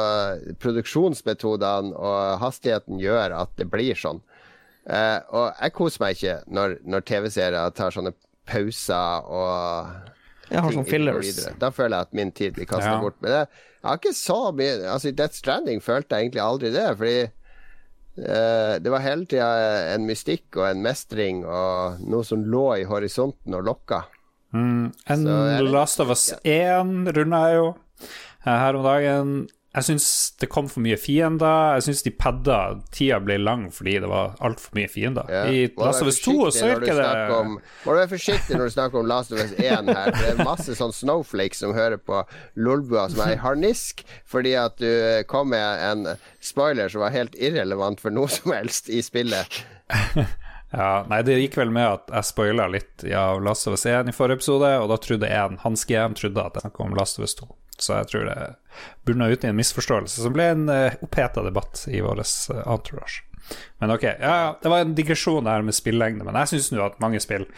produksjonsmetodene 0.60 1.94
og 1.96 2.40
hastigheten 2.42 3.00
gjør 3.00 3.34
at 3.40 3.54
det 3.56 3.68
blir 3.72 3.96
sånn. 3.98 4.20
Eh, 4.90 5.18
og 5.32 5.56
jeg 5.60 5.74
koser 5.76 6.02
meg 6.04 6.16
ikke 6.18 6.36
når, 6.52 6.76
når 6.88 7.04
TV-serier 7.08 7.74
tar 7.76 7.94
sånne 7.94 8.12
pauser 8.50 9.26
og 9.28 9.90
Jeg 10.50 10.60
har 10.64 10.72
ting 10.72 10.80
sånn 10.80 10.88
fillers. 10.88 11.42
Da 11.60 11.70
føler 11.74 11.96
jeg 11.96 12.08
at 12.08 12.16
min 12.20 12.32
tid 12.34 12.56
blir 12.56 12.68
kasta 12.70 12.96
Ja. 12.96 13.00
bort. 13.02 13.18
Men 13.22 13.30
det, 13.36 13.42
jeg 13.80 13.88
har 13.88 14.00
ikke 14.00 14.16
så 14.16 14.38
mye 14.52 14.72
Altså 14.92 15.08
I 15.08 15.16
Death 15.16 15.36
Stranding 15.38 15.80
følte 15.84 16.16
jeg 16.16 16.28
egentlig 16.28 16.42
aldri 16.44 16.72
det, 16.74 16.88
fordi 16.98 17.20
det 18.16 18.90
var 18.92 19.04
hele 19.04 19.24
tida 19.30 19.48
en 19.94 20.04
mystikk 20.08 20.58
og 20.58 20.66
en 20.66 20.82
mestring 20.84 21.44
og 21.46 22.02
noe 22.04 22.26
som 22.26 22.42
lå 22.44 22.64
i 22.80 22.88
horisonten 22.88 23.54
og 23.56 23.64
lokka. 23.68 24.02
Mm. 24.52 24.90
En 25.14 25.24
Last 25.70 26.00
of 26.02 26.10
Us 26.10 26.32
1 26.42 27.12
runda 27.16 27.40
jeg 27.48 27.60
jo 27.60 27.68
eh, 27.70 28.50
her 28.50 28.78
om 28.78 28.86
dagen. 28.86 29.32
Jeg 29.70 29.86
syns 29.86 30.04
det 30.42 30.48
kom 30.50 30.66
for 30.66 30.82
mye 30.82 30.96
fiender. 30.98 31.76
Jeg 31.78 31.84
syns 31.86 32.00
de 32.02 32.10
padda 32.18 32.56
Tida 32.90 33.20
ble 33.22 33.36
lang 33.38 33.68
fordi 33.70 34.00
det 34.02 34.08
var 34.10 34.32
altfor 34.42 34.74
mye 34.74 34.90
fiender. 34.90 35.30
Ja. 35.30 35.44
I 35.46 35.68
Last 35.78 36.02
of 36.02 36.10
Us 36.10 36.18
2 36.24 36.34
så 36.56 36.72
virker 36.72 36.98
det 36.98 37.36
Om, 37.36 37.52
må 37.84 37.94
du 37.94 38.00
være 38.00 38.10
forsiktig 38.10 38.58
når 38.58 38.66
du 38.66 38.74
snakker 38.74 38.98
om 38.98 39.06
Last 39.10 39.30
of 39.30 39.38
Us 39.38 39.54
1 39.54 39.92
her. 39.92 40.10
For 40.10 40.24
det 40.26 40.32
er 40.32 40.42
masse 40.42 40.74
sånn 40.74 40.94
snowflakes 40.96 41.62
som 41.62 41.76
hører 41.76 42.02
på 42.02 42.24
Lolbua 42.58 43.06
som 43.12 43.22
er 43.28 43.36
i 43.36 43.40
harnisk 43.44 44.02
fordi 44.30 44.56
at 44.58 44.82
du 44.82 44.90
kom 45.30 45.52
med 45.54 45.86
en 45.86 46.16
spoiler 46.42 46.90
som 46.90 47.04
var 47.04 47.14
helt 47.14 47.38
irrelevant 47.38 48.02
for 48.02 48.10
noe 48.14 48.30
som 48.32 48.50
helst 48.56 48.90
i 48.90 49.02
spillet. 49.06 49.62
Ja, 50.70 51.04
nei, 51.10 51.18
det 51.26 51.34
gikk 51.40 51.56
vel 51.58 51.72
med 51.74 51.82
at 51.82 52.12
jeg 52.14 52.28
spoila 52.28 52.68
litt 52.70 53.02
av 53.18 53.40
Last 53.42 53.66
of 53.66 53.74
Us 53.74 53.82
1 53.90 54.12
i 54.12 54.14
forrige 54.14 54.38
episode, 54.38 54.68
og 54.78 54.86
da 54.92 54.98
trodde 55.02 55.26
en, 55.34 55.56
Hans 55.64 55.82
GM 55.88 56.14
trodde 56.14 56.44
at 56.44 56.54
jeg 56.54 56.62
snakka 56.62 56.84
om 56.84 56.94
Last 56.94 57.18
of 57.18 57.26
Us 57.26 57.34
2. 57.40 57.48
Så 57.80 57.96
jeg 57.96 58.10
tror 58.12 58.28
det 58.28 58.38
bunna 59.08 59.30
ut 59.30 59.44
i 59.44 59.50
en 59.50 59.58
misforståelse 59.58 60.24
som 60.24 60.34
ble 60.36 60.50
en 60.54 60.66
uh, 60.68 60.98
oppheta 61.04 61.44
debatt 61.46 61.86
i 61.90 62.02
vår 62.04 62.22
uh, 62.22 62.60
entourage. 62.64 63.24
Men 63.82 63.94
ok, 63.96 64.04
ja, 64.04 64.34
ja, 64.44 64.50
det 64.62 64.70
var 64.70 64.84
en 64.84 64.94
digresjon 64.94 65.48
her 65.48 65.64
med 65.66 65.74
spillengde, 65.74 66.26
men 66.26 66.36
jeg 66.42 66.52
syns 66.52 66.70
nå 66.74 66.84
at 66.84 67.00
mange 67.02 67.22
spill 67.22 67.48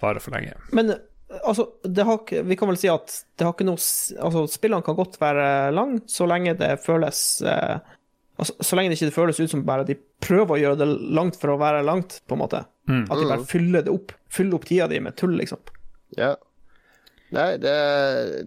varer 0.00 0.22
for 0.22 0.36
lenge. 0.36 0.54
men 0.72 0.94
altså, 1.42 1.68
det 1.82 2.02
har, 2.02 2.42
vi 2.44 2.56
kan 2.56 2.70
vel 2.70 2.78
si 2.78 2.90
at 2.92 3.18
det 3.36 3.46
har 3.46 3.54
ikke 3.54 3.66
noe 3.68 3.80
Altså, 3.80 4.46
spillene 4.52 4.86
kan 4.86 4.96
godt 4.98 5.18
være 5.20 5.72
lang, 5.74 5.98
så 6.10 6.28
lenge 6.30 6.56
det 6.60 6.70
føles 6.84 7.20
eh, 7.42 7.76
altså, 8.38 8.56
Så 8.60 8.78
lenge 8.78 8.92
det 8.92 9.00
ikke 9.00 9.16
føles 9.18 9.40
ut 9.40 9.52
som 9.52 9.64
bare 9.66 9.86
de 9.88 9.98
prøver 10.24 10.56
å 10.56 10.60
gjøre 10.62 10.80
det 10.82 10.90
langt 11.18 11.38
for 11.40 11.54
å 11.54 11.60
være 11.60 11.84
langt, 11.86 12.20
på 12.28 12.36
en 12.36 12.44
måte. 12.44 12.64
At 12.88 13.20
de 13.20 13.28
bare 13.28 13.48
fyller 13.48 13.84
det 13.84 13.92
opp. 13.92 14.14
Fyller 14.32 14.58
opp 14.58 14.68
tida 14.68 14.88
di 14.88 15.00
med 15.04 15.16
tull, 15.20 15.34
liksom. 15.36 15.60
Ja. 16.16 16.34
Nei, 17.34 17.54
det, 17.58 17.76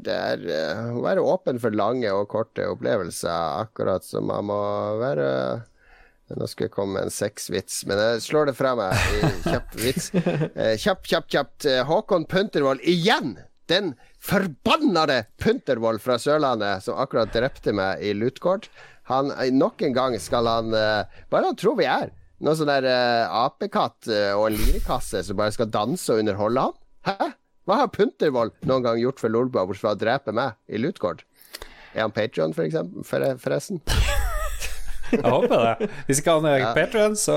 det 0.05 0.13
er 0.15 0.43
eh, 0.47 0.83
å 0.95 1.01
være 1.03 1.23
åpen 1.25 1.59
for 1.59 1.75
lange 1.75 2.11
og 2.15 2.29
korte 2.31 2.67
opplevelser, 2.71 3.63
akkurat 3.65 4.05
som 4.05 4.29
man 4.31 4.47
må 4.47 4.61
være 5.01 5.27
Nå 6.27 6.43
skulle 6.51 6.67
jeg 6.67 6.73
komme 6.75 6.97
med 6.97 7.07
en 7.07 7.13
sexvits, 7.13 7.85
men 7.87 7.99
jeg 8.01 8.23
slår 8.25 8.49
det 8.49 8.57
fra 8.57 8.73
meg 8.75 8.97
i 9.15 9.29
kjapp 9.45 9.77
vits. 9.79 10.09
Kjapp, 10.17 10.81
Kjapp, 10.83 11.05
kjapt, 11.07 11.29
kjapt. 11.31 11.67
Eh, 11.71 11.83
Håkon 11.87 12.27
Puntervold 12.27 12.83
igjen! 12.83 13.37
Den 13.71 13.93
forbannede 14.23 15.21
Puntervold 15.39 16.03
fra 16.03 16.17
Sørlandet 16.19 16.83
som 16.83 16.99
akkurat 16.99 17.31
drepte 17.31 17.71
meg 17.75 18.03
i 18.03 18.11
Lutgård. 18.15 18.67
Han, 19.11 19.31
eh, 19.39 19.53
nok 19.55 19.83
en 19.87 19.95
gang 19.95 20.19
skal 20.19 20.47
han 20.51 20.75
eh, 20.75 21.23
Bare 21.31 21.51
han 21.51 21.59
tror 21.59 21.79
vi 21.79 21.87
er. 21.87 22.11
Noe 22.43 22.59
sånn 22.59 22.69
der 22.69 22.85
eh, 22.91 23.39
apekatt 23.39 24.11
eh, 24.11 24.33
og 24.35 24.49
en 24.49 24.59
lirekasse 24.59 25.23
som 25.25 25.39
bare 25.39 25.55
skal 25.55 25.71
danse 25.73 26.11
og 26.11 26.21
underholde 26.21 26.67
han. 26.67 26.75
Hæ? 27.07 27.31
Hva 27.67 27.81
har 27.81 27.89
Puntervold 27.91 28.53
noen 28.63 28.85
gang 28.85 28.99
gjort 29.01 29.19
for 29.19 29.33
Lolbua, 29.33 29.65
bortsett 29.67 29.83
fra 29.83 29.91
å 29.91 29.99
drepe 29.99 30.31
meg 30.31 30.55
i 30.71 30.79
Lutgård? 30.79 31.25
Er 31.91 32.05
han 32.05 32.15
Patrion, 32.15 32.55
for 32.55 32.63
eksempel? 32.63 33.03
For, 33.03 33.27
forresten? 33.43 33.83
Jeg 35.11 35.23
håper 35.23 35.63
det. 35.63 35.89
Hvis 36.07 36.21
ikke 36.21 36.35
han 36.37 36.47
er 36.49 36.61
ja. 36.61 36.71
Patrion, 36.75 37.15
så 37.19 37.35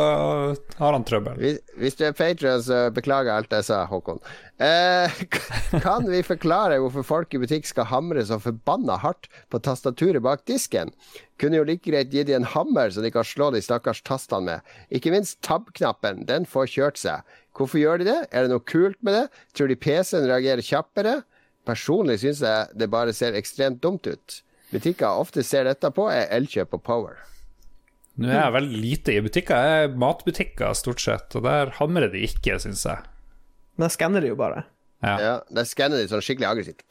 har 0.79 0.97
han 0.97 1.05
trøbbel. 1.07 1.39
Hvis, 1.41 1.59
hvis 1.81 1.99
du 1.99 2.05
er 2.09 2.17
Patrion, 2.17 2.63
så 2.65 2.83
beklager 2.95 3.33
alt 3.35 3.53
jeg 3.55 3.67
sa, 3.69 3.85
Håkon. 3.91 4.21
Eh, 4.61 5.21
kan 5.85 6.05
vi 6.11 6.21
forklare 6.27 6.81
hvorfor 6.83 7.07
folk 7.07 7.35
i 7.35 7.41
butikk 7.41 7.69
skal 7.69 7.89
hamre 7.89 8.25
så 8.29 8.41
forbanna 8.43 8.99
hardt 9.01 9.31
på 9.53 9.63
tastaturet 9.65 10.21
bak 10.25 10.45
disken? 10.51 10.93
Kunne 11.41 11.61
jo 11.61 11.65
like 11.69 11.87
greit 11.87 12.13
gi 12.13 12.27
de 12.29 12.37
en 12.37 12.49
hammer 12.53 12.93
så 12.93 13.05
de 13.05 13.13
kan 13.15 13.25
slå 13.25 13.49
de 13.55 13.63
stakkars 13.65 14.03
tastene 14.05 14.45
med. 14.51 14.75
Ikke 14.93 15.15
minst 15.15 15.41
tab-knappen, 15.47 16.27
den 16.29 16.45
får 16.49 16.69
kjørt 16.75 17.01
seg. 17.01 17.25
Hvorfor 17.57 17.81
gjør 17.81 18.03
de 18.03 18.11
det? 18.11 18.21
Er 18.31 18.45
det 18.45 18.53
noe 18.53 18.65
kult 18.65 19.01
med 19.05 19.17
det? 19.17 19.27
Tror 19.57 19.71
de 19.71 19.79
PC-en 19.81 20.29
reagerer 20.29 20.65
kjappere? 20.65 21.21
Personlig 21.69 22.21
syns 22.23 22.45
jeg 22.45 22.79
det 22.79 22.93
bare 22.93 23.17
ser 23.17 23.37
ekstremt 23.39 23.83
dumt 23.85 24.09
ut. 24.09 24.41
Butikker 24.71 25.19
ofte 25.19 25.43
ser 25.43 25.67
dette 25.67 25.91
på, 25.95 26.07
er 26.13 26.31
Elkjøp 26.37 26.77
og 26.79 26.85
Power. 26.87 27.19
Nå 28.19 28.29
er 28.29 28.35
jeg 28.41 28.53
veldig 28.57 28.81
lite 28.83 29.15
i 29.15 29.21
butikker. 29.25 29.57
Jeg 29.57 29.85
er 29.85 29.95
matbutikker 30.03 30.75
stort 30.77 31.01
sett, 31.01 31.37
og 31.39 31.45
der 31.47 31.71
hamrer 31.79 32.11
de 32.13 32.25
ikke, 32.27 32.59
syns 32.61 32.83
jeg. 32.89 32.99
Men 33.79 33.87
jeg 33.89 33.95
skanner 33.97 34.21
de 34.25 34.33
jo 34.33 34.37
bare. 34.41 34.65
Ja. 35.05 35.15
Ja, 35.23 35.35
Der 35.55 35.65
skanner 35.69 35.97
de 36.03 36.09
sånn 36.11 36.25
skikkelig 36.25 36.51
aggressivt. 36.51 36.85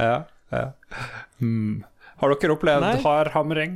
Ja, 0.00 0.24
ja. 0.54 0.64
Hmm. 1.40 1.82
Har 2.20 2.32
dere 2.32 2.54
opplevd 2.54 2.84
Nei. 2.84 2.94
hard 3.04 3.30
hamring? 3.34 3.74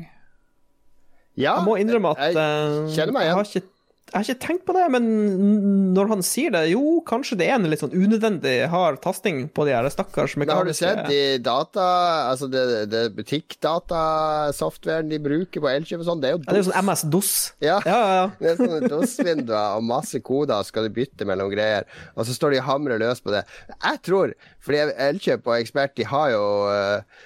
Ja, 1.37 1.57
Jeg 1.59 1.66
må 1.66 1.74
innrømme 1.80 2.12
at 2.14 2.20
jeg 2.22 2.37
jeg, 2.39 2.95
kjenner 2.95 3.12
meg 3.16 3.26
jeg, 3.26 3.35
har 3.37 3.49
ikke, 3.49 3.62
jeg 4.14 4.20
har 4.20 4.28
ikke 4.30 4.46
tenkt 4.46 4.62
på 4.68 4.74
det, 4.76 4.84
men 4.94 5.06
når 5.96 6.06
han 6.12 6.20
sier 6.22 6.52
det, 6.54 6.60
jo, 6.70 7.00
kanskje 7.02 7.34
det 7.40 7.48
er 7.50 7.56
en 7.56 7.66
litt 7.66 7.80
sånn 7.82 7.90
unødvendig 7.90 8.52
hard 8.70 9.00
tasting 9.02 9.48
på 9.50 9.64
de 9.66 9.72
her 9.74 9.88
stakkars 9.90 10.36
Men 10.38 10.52
har 10.54 10.68
du 10.68 10.70
sett 10.76 11.00
de 11.08 11.18
data 11.42 11.86
Altså 12.30 12.46
det, 12.52 12.62
det 12.92 13.02
butikkdatasoftwaren 13.16 15.10
de 15.10 15.18
bruker 15.24 15.64
på 15.64 15.70
Elkjøp 15.72 16.04
og 16.04 16.08
sånn, 16.12 16.22
det 16.22 16.30
er 16.30 16.36
jo 16.36 16.42
DOS. 16.44 16.46
ja, 16.46 16.54
Det 16.54 16.54
er 16.54 16.62
jo 16.62 16.68
sånn 16.70 16.78
MS-DOS. 16.84 17.32
Ja. 17.66 17.80
ja, 17.82 17.98
ja. 17.98 18.14
ja. 18.14 18.24
Det 18.38 18.52
er 18.52 18.62
sånne 18.62 18.92
DOS-vinduer 18.94 19.78
og 19.80 19.86
masse 19.90 20.22
koder, 20.30 20.62
skal 20.70 20.86
du 20.86 20.94
bytte 20.94 21.26
mellom 21.28 21.50
greier. 21.50 21.90
Og 22.14 22.28
så 22.28 22.38
står 22.38 22.54
de 22.54 22.62
og 22.62 22.68
hamrer 22.70 23.02
løs 23.02 23.18
på 23.24 23.34
det. 23.34 23.42
Jeg 23.74 24.02
tror, 24.06 24.38
fordi 24.62 24.86
Elkjøp 25.10 25.50
og 25.50 25.58
Ekspert, 25.58 25.96
de 25.98 26.06
har 26.14 26.30
jo 26.36 26.44
eh, 26.70 27.24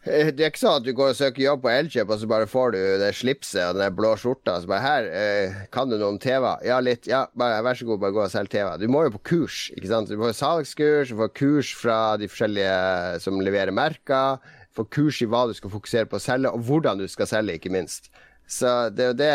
det 0.00 0.40
er 0.40 0.48
ikke 0.48 0.62
sånn 0.62 0.78
at 0.78 0.84
du 0.86 0.94
går 0.96 1.10
og 1.12 1.16
søker 1.18 1.42
jobb 1.42 1.60
på 1.60 1.68
Elkjøp, 1.74 2.08
og 2.14 2.20
så 2.22 2.28
bare 2.30 2.46
får 2.48 2.72
du 2.72 2.78
det 3.02 3.10
slipset 3.18 3.60
og 3.66 3.76
den 3.76 3.96
blå 3.98 4.14
skjorta. 4.16 4.54
Så 4.62 4.70
bare 4.70 4.80
her, 4.80 5.08
eh, 5.12 5.58
kan 5.74 5.90
du 5.90 5.98
noe 5.98 6.14
om 6.14 6.18
TV? 6.18 6.46
Ja, 6.64 6.78
litt. 6.80 7.04
Ja, 7.10 7.26
bare, 7.36 7.58
vær 7.66 7.76
så 7.76 7.84
god, 7.84 8.00
bare 8.00 8.16
gå 8.16 8.22
og 8.24 8.32
selg 8.32 8.48
TV. 8.48 8.70
Du 8.80 8.88
må 8.88 9.04
jo 9.04 9.12
på 9.18 9.22
kurs, 9.34 9.58
ikke 9.76 9.90
sant. 9.92 10.08
Du 10.08 10.16
får 10.16 10.32
salgskurs, 10.38 11.12
du 11.12 11.20
får 11.20 11.34
kurs 11.36 11.74
fra 11.76 11.98
de 12.16 12.30
forskjellige 12.32 13.20
som 13.26 13.42
leverer 13.44 13.76
merker. 13.76 14.40
Får 14.72 14.88
kurs 14.88 15.20
i 15.20 15.28
hva 15.28 15.44
du 15.50 15.52
skal 15.58 15.74
fokusere 15.74 16.08
på 16.08 16.16
å 16.16 16.24
selge, 16.24 16.48
og 16.48 16.64
hvordan 16.64 17.02
du 17.02 17.04
skal 17.10 17.28
selge, 17.28 17.58
ikke 17.60 17.74
minst. 17.74 18.08
Så 18.48 18.88
det 18.96 19.04
er 19.04 19.12
jo 19.12 19.20
det 19.20 19.34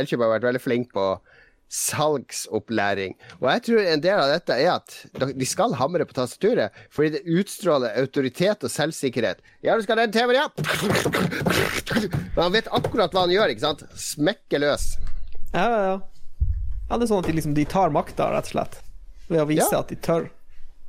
Elkjøp 0.00 0.26
har 0.26 0.34
vært 0.34 0.48
veldig 0.50 0.64
flink 0.64 0.90
på. 0.92 1.06
Salgsopplæring. 1.74 3.16
Og 3.40 3.48
jeg 3.50 3.62
tror 3.66 3.80
en 3.94 4.02
del 4.04 4.20
av 4.20 4.30
dette 4.30 4.56
er 4.62 4.70
at 4.76 4.94
de 5.34 5.48
skal 5.48 5.74
hamre 5.78 6.06
på 6.06 6.14
tastaturet, 6.16 6.74
fordi 6.94 7.16
det 7.16 7.24
utstråler 7.40 7.96
autoritet 8.00 8.64
og 8.66 8.70
selvsikkerhet. 8.72 9.42
Ja, 9.66 9.74
du 9.76 9.82
skal 9.86 9.98
ha 9.98 10.06
den 10.06 10.14
TV-en, 10.14 10.38
ja! 10.38 10.46
Men 12.34 12.42
han 12.46 12.54
vet 12.54 12.70
akkurat 12.74 13.12
hva 13.14 13.24
han 13.26 13.34
gjør, 13.34 13.52
ikke 13.54 13.64
sant? 13.66 13.84
Smekker 13.98 14.62
løs. 14.64 14.94
Ja, 15.54 15.66
ja, 15.70 15.82
ja. 15.90 15.98
ja, 16.90 16.96
det 16.96 17.04
er 17.06 17.10
sånn 17.10 17.22
at 17.24 17.28
de, 17.30 17.36
liksom, 17.40 17.54
de 17.58 17.66
tar 17.70 17.92
makta, 17.94 18.30
rett 18.34 18.48
og 18.50 18.56
slett. 18.56 18.80
Ved 19.30 19.42
å 19.44 19.46
vise 19.50 19.68
Ja. 19.72 19.82
at 19.84 19.92
de 19.92 19.98
tør. 20.04 20.30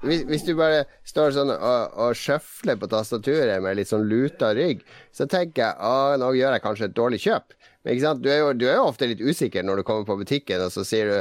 Hvis, 0.06 0.26
hvis 0.28 0.44
du 0.46 0.52
bare 0.60 0.84
står 1.08 1.32
sånn 1.34 1.50
og, 1.56 1.94
og 2.04 2.18
sjøfler 2.20 2.76
på 2.78 2.90
tastaturet 2.92 3.62
med 3.64 3.78
litt 3.80 3.90
sånn 3.90 4.04
luta 4.06 4.52
rygg, 4.54 4.84
så 5.16 5.26
tenker 5.32 5.64
jeg 5.64 5.78
at 5.88 6.20
nå 6.22 6.28
gjør 6.36 6.58
jeg 6.58 6.64
kanskje 6.66 6.90
et 6.92 6.98
dårlig 6.98 7.22
kjøp. 7.24 7.55
Ikke 7.86 8.02
sant? 8.02 8.24
Du, 8.24 8.30
er 8.34 8.42
jo, 8.42 8.54
du 8.58 8.66
er 8.68 8.80
jo 8.80 8.88
ofte 8.90 9.10
litt 9.10 9.22
usikker 9.22 9.66
når 9.66 9.82
du 9.82 9.88
kommer 9.88 10.08
på 10.08 10.18
butikken, 10.24 10.64
og 10.66 10.74
så 10.74 10.86
sier 10.88 11.12
du 11.12 11.18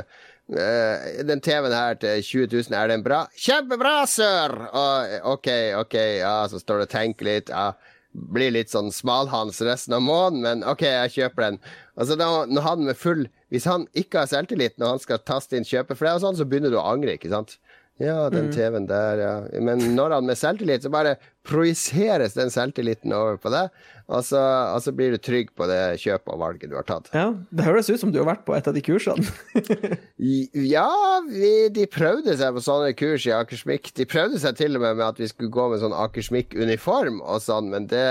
«Eh, 0.60 1.24
den 1.24 1.40
TV-en 1.44 1.72
her 1.72 1.96
til 2.00 2.20
20 2.20 2.48
000, 2.52 2.76
er 2.76 2.90
den 2.92 3.04
bra? 3.04 3.22
Kjempebra, 3.36 3.96
sør! 4.08 4.56
Og, 4.68 5.14
ok, 5.36 5.50
ok, 5.80 5.98
ja, 6.20 6.36
så 6.52 6.60
står 6.60 6.82
du 6.82 6.86
og 6.86 6.92
tenker 6.92 7.28
litt. 7.30 7.52
Ja, 7.52 7.72
blir 8.14 8.52
litt 8.54 8.70
sånn 8.70 8.92
smalhans 8.94 9.58
resten 9.64 9.96
av 9.96 10.04
måneden, 10.04 10.42
men 10.44 10.66
ok, 10.68 10.84
jeg 10.86 11.14
kjøper 11.16 11.48
den. 11.48 11.56
Altså 11.98 12.16
da, 12.18 12.28
når 12.46 12.66
han 12.66 12.84
med 12.88 12.98
full 12.98 13.26
Hvis 13.54 13.66
han 13.70 13.84
ikke 13.94 14.24
har 14.24 14.30
selvtillit 14.30 14.80
når 14.82 14.96
han 14.96 15.02
skal 15.02 15.20
taste 15.22 15.54
inn 15.54 15.66
kjøpeflere 15.66 16.18
og 16.18 16.24
sånn, 16.24 16.38
så 16.38 16.46
begynner 16.48 16.72
du 16.74 16.78
å 16.80 16.88
angre, 16.90 17.14
ikke 17.14 17.30
sant? 17.30 17.56
Ja, 18.03 18.24
den 18.32 18.49
TV-en 18.51 18.88
der, 18.90 19.20
ja. 19.22 19.34
Men 19.62 19.78
når 19.95 20.16
han 20.16 20.26
med 20.26 20.34
selvtillit, 20.34 20.82
så 20.82 20.90
bare 20.90 21.12
projiseres 21.47 22.34
den 22.34 22.51
selvtilliten 22.51 23.12
over 23.14 23.36
på 23.38 23.53
deg, 23.55 23.68
og 24.11 24.24
så, 24.26 24.40
og 24.74 24.80
så 24.82 24.90
blir 24.97 25.14
du 25.14 25.20
trygg 25.22 25.53
på 25.55 25.68
det 25.70 25.78
kjøpet 26.03 26.32
og 26.34 26.40
valget 26.42 26.72
du 26.72 26.74
har 26.74 26.88
tatt. 26.88 27.07
Ja, 27.14 27.28
Det 27.55 27.64
høres 27.68 27.88
ut 27.92 28.01
som 28.03 28.11
du 28.11 28.18
har 28.18 28.26
vært 28.32 28.42
på 28.49 28.57
et 28.59 28.66
av 28.66 28.74
de 28.74 28.82
kursene. 28.82 29.22
Ja, 30.18 30.88
vi, 31.28 31.53
de 31.74 31.86
prøvde 31.90 32.34
seg 32.38 32.55
på 32.57 32.62
sånne 32.64 32.92
kurs 32.99 33.26
i 33.28 33.32
Akersmik. 33.36 33.90
De 33.97 34.07
prøvde 34.09 34.38
seg 34.42 34.57
til 34.59 34.78
og 34.78 34.84
med 34.84 34.99
med 34.99 35.07
at 35.12 35.20
vi 35.20 35.28
skulle 35.30 35.53
gå 35.55 35.66
med 35.72 35.82
sånn 35.82 35.95
Akersmik-uniform 36.05 37.20
og 37.22 37.42
sånn, 37.45 37.70
men 37.72 37.86
det 37.90 38.05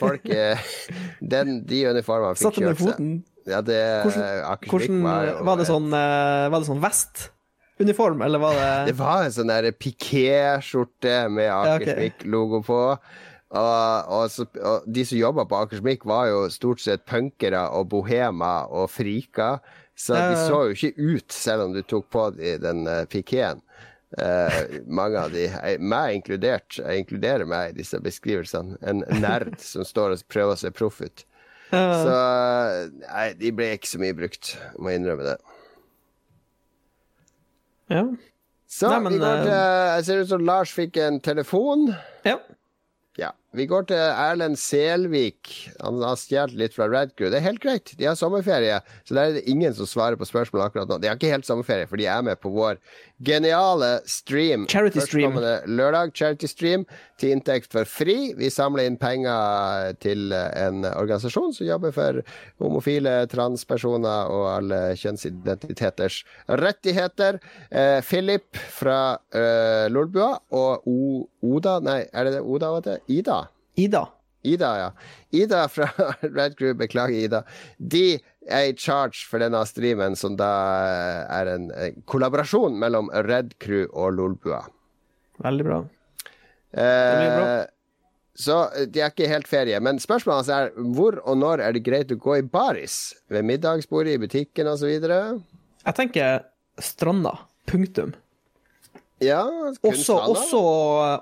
folk 0.00 0.26
eh, 0.30 0.60
den, 1.34 1.62
De 1.66 1.82
uniformene 1.90 2.36
fikk 2.38 2.46
Satte 2.50 2.62
ned 2.62 2.74
kjørt 2.74 2.82
seg. 2.82 2.92
foten. 2.92 3.16
Ja, 3.46 3.60
det 3.62 3.80
Hvordan, 4.02 4.68
hvordan 4.70 5.02
var 5.06 5.28
var 5.46 5.58
det 5.60 5.66
sånn 5.68 5.84
eh, 5.94 6.46
Var 6.50 6.58
det 6.62 6.66
sånn 6.66 6.80
vestuniform, 7.76 8.22
eller 8.22 8.38
var 8.38 8.54
det 8.54 8.86
Det 8.86 8.98
var 8.98 9.24
en 9.24 9.32
sånn 9.32 9.52
der 9.52 9.70
piké-skjorte 9.72 11.28
med. 11.28 11.50
Akersmik-logo 11.52 12.62
på. 12.64 12.80
Og, 13.56 14.08
og, 14.10 14.30
så, 14.30 14.46
og 14.58 14.86
de 14.90 15.04
som 15.06 15.18
jobba 15.18 15.44
på 15.46 15.56
Akersmik, 15.56 16.04
var 16.04 16.26
jo 16.28 16.46
stort 16.50 16.80
sett 16.80 17.04
punkere 17.06 17.68
og 17.70 17.88
bohemer 17.92 18.66
og 18.72 18.90
friker. 18.90 19.60
Så 19.96 20.14
de 20.14 20.36
så 20.36 20.64
jo 20.66 20.74
ikke 20.74 20.92
ut, 20.98 21.32
selv 21.32 21.68
om 21.68 21.72
du 21.72 21.82
tok 21.82 22.10
på 22.12 22.30
de, 22.36 22.58
den 22.60 22.86
uh. 22.86 23.04
Eh, 24.16 24.58
mange 24.86 25.18
av 25.18 25.32
de, 25.32 25.48
jeg- 25.48 25.80
meg 25.80 26.14
inkludert, 26.14 26.78
jeg 26.78 26.98
inkluderer 27.02 27.44
meg 27.44 27.70
i 27.72 27.78
disse 27.80 27.98
beskrivelsene. 28.00 28.76
En 28.86 29.02
nerd 29.20 29.58
som 29.72 29.84
står 29.84 30.14
og 30.14 30.22
prøver 30.28 30.54
å 30.54 30.60
se 30.60 30.70
proff 30.70 31.00
ut. 31.02 31.24
Så 31.70 32.14
nei, 33.02 33.32
de 33.34 33.50
ble 33.50 33.72
ikke 33.74 33.90
så 33.90 33.98
mye 33.98 34.14
brukt, 34.14 34.52
må 34.78 34.92
innrømme 34.94 35.26
det. 35.26 35.36
Ja. 37.92 38.02
Så 38.66 38.88
Nei, 38.90 39.00
men, 39.04 39.12
vi 39.14 39.18
går 39.22 39.42
til 39.44 39.52
Jeg 39.54 40.04
ser 40.08 40.22
ut 40.22 40.30
som 40.32 40.46
Lars 40.46 40.72
fikk 40.74 40.96
en 40.98 41.20
telefon. 41.22 41.92
ja. 42.26 42.38
Vi 43.56 43.64
går 43.64 43.86
til 43.88 43.96
Erlend 43.96 44.58
Selvik. 44.60 45.48
Han 45.80 46.02
har 46.04 46.18
stjålet 46.20 46.58
litt 46.60 46.74
fra 46.76 46.90
Red 46.92 47.14
Crew. 47.16 47.30
Det 47.32 47.38
er 47.38 47.46
helt 47.46 47.62
greit, 47.62 47.94
de 47.96 48.04
har 48.04 48.16
sommerferie, 48.18 48.82
så 49.08 49.16
der 49.16 49.30
er 49.30 49.36
det 49.38 49.46
ingen 49.48 49.72
som 49.76 49.88
svarer 49.88 50.18
på 50.20 50.28
spørsmål 50.28 50.66
akkurat 50.66 50.90
nå. 50.90 50.98
De 51.00 51.08
har 51.08 51.16
ikke 51.16 51.30
helt 51.32 51.48
sommerferie, 51.48 51.88
for 51.88 51.96
de 51.96 52.04
er 52.10 52.24
med 52.26 52.36
på 52.42 52.52
vår 52.52 52.76
geniale 53.24 54.02
stream. 54.04 54.66
Charity 54.68 55.00
stream. 55.00 55.38
Lørdag, 55.72 56.12
charity 56.12 56.50
stream, 56.50 56.84
til 57.16 57.32
inntekt 57.32 57.72
for 57.72 57.88
FRI. 57.88 58.34
Vi 58.36 58.50
samler 58.52 58.90
inn 58.90 58.98
penger 59.00 59.96
til 60.04 60.36
en 60.36 60.84
organisasjon 60.90 61.56
som 61.56 61.68
jobber 61.70 61.96
for 61.96 62.20
homofile, 62.60 63.22
transpersoner 63.32 64.32
og 64.36 64.50
alle 64.52 64.82
kjønnsidentiteters 65.00 66.20
rettigheter. 66.60 67.40
Eh, 67.70 68.02
Philip 68.04 68.60
fra 68.76 69.16
eh, 69.32 69.88
Lolbua 69.88 70.34
og 70.52 70.84
o 70.84 71.24
Oda 71.46 71.78
Nei, 71.80 72.02
er 72.12 72.26
det 72.26 72.36
det 72.36 72.44
Oda? 72.44 72.74
heter? 72.76 73.00
Ida. 73.08 73.45
Ida. 73.76 74.06
Ida, 74.46 74.70
ja. 74.78 74.90
Ida 75.34 75.64
fra 75.68 75.88
Red 76.36 76.56
Crew, 76.58 76.74
beklager, 76.78 77.18
Ida. 77.26 77.42
De 77.78 78.18
er 78.46 78.68
i 78.70 78.74
charge 78.78 79.24
for 79.26 79.42
denne 79.42 79.62
streamen, 79.66 80.14
som 80.18 80.36
da 80.38 80.50
er 81.40 81.50
en 81.56 81.70
eh, 81.74 81.96
kollaborasjon 82.06 82.76
mellom 82.78 83.10
Red 83.26 83.56
Crew 83.62 83.88
og 83.90 84.14
Lolbua. 84.18 84.62
Veldig 85.42 85.66
bra. 85.66 85.80
Veldig 86.76 87.32
bra. 87.32 87.48
så 88.38 88.60
eh, 88.76 88.86
de 88.92 89.02
er 89.02 89.10
ikke 89.10 89.30
helt 89.32 89.50
ferie. 89.50 89.80
Men 89.82 89.98
spørsmålet 90.02 90.44
hans 90.44 90.52
er 90.54 90.92
hvor 90.94 91.18
og 91.24 91.40
når 91.42 91.64
er 91.66 91.76
det 91.76 91.84
greit 91.88 92.14
å 92.14 92.20
gå 92.20 92.38
i 92.38 92.46
baris? 92.46 93.16
Ved 93.32 93.48
middagsbordet, 93.50 94.14
i 94.14 94.22
butikken 94.22 94.70
osv.? 94.70 94.94
Jeg 94.94 95.98
tenker 95.98 96.46
stranda. 96.82 97.34
Punktum. 97.66 98.14
Ja, 99.24 99.40
Også, 99.80 100.12
også, 100.28 100.58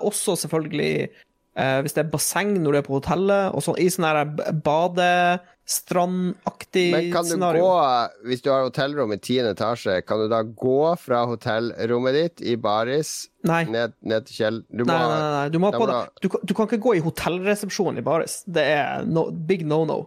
også 0.03 0.35
selvfølgelig 0.43 1.07
eh, 1.55 1.79
hvis 1.85 1.93
det 1.95 2.03
er 2.05 2.11
basseng 2.13 2.53
når 2.61 2.71
du 2.71 2.77
er 2.79 2.85
på 2.87 2.97
hotellet, 2.99 3.53
og 3.55 3.63
sånn 3.65 3.77
i 3.81 3.87
sånn 3.89 4.05
her 4.07 4.21
scenario. 4.25 4.61
badestrandaktig 5.65 6.91
Men 6.93 7.11
kan 7.13 7.23
du 7.25 7.29
scenario. 7.33 7.63
gå, 7.65 7.73
hvis 8.29 8.41
du 8.45 8.49
har 8.51 8.63
hotellrom 8.67 9.13
i 9.15 9.17
tiende 9.17 9.51
etasje, 9.55 10.01
kan 10.05 10.19
du 10.21 10.27
da 10.31 10.41
gå 10.45 10.77
fra 11.01 11.23
hotellrommet 11.29 12.13
ditt 12.17 12.41
i 12.45 12.55
baris 12.61 13.13
Nei. 13.47 13.63
ned, 13.69 13.93
ned 14.01 14.25
til 14.27 14.35
kjell... 14.39 14.59
Du 14.69 14.83
må, 14.85 14.91
Nei, 14.91 14.99
nei, 14.99 15.19
nei, 15.19 15.31
nei. 15.39 15.49
Du, 15.53 15.59
må 15.63 15.71
på 15.73 15.85
må. 15.89 16.01
Du, 16.21 16.29
kan- 16.33 16.43
du 16.45 16.53
kan 16.57 16.67
ikke 16.69 16.81
gå 16.85 16.95
i 16.99 17.03
hotellresepsjonen 17.05 18.01
i 18.01 18.05
baris. 18.05 18.39
Det 18.47 18.65
er 18.75 19.05
no, 19.09 19.27
big 19.31 19.65
no-no. 19.67 20.01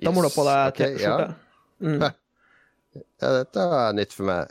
Da 0.00 0.10
må 0.14 0.22
du 0.24 0.28
ha 0.30 0.34
på 0.34 0.44
deg 0.48 0.58
Yes, 0.58 0.72
ok, 0.72 0.80
T-skjorte. 0.96 1.30
Mm. 1.84 2.00
Ja, 3.20 3.28
dette 3.36 3.62
er 3.62 3.92
nytt 3.94 4.10
for 4.16 4.26
meg. 4.26 4.48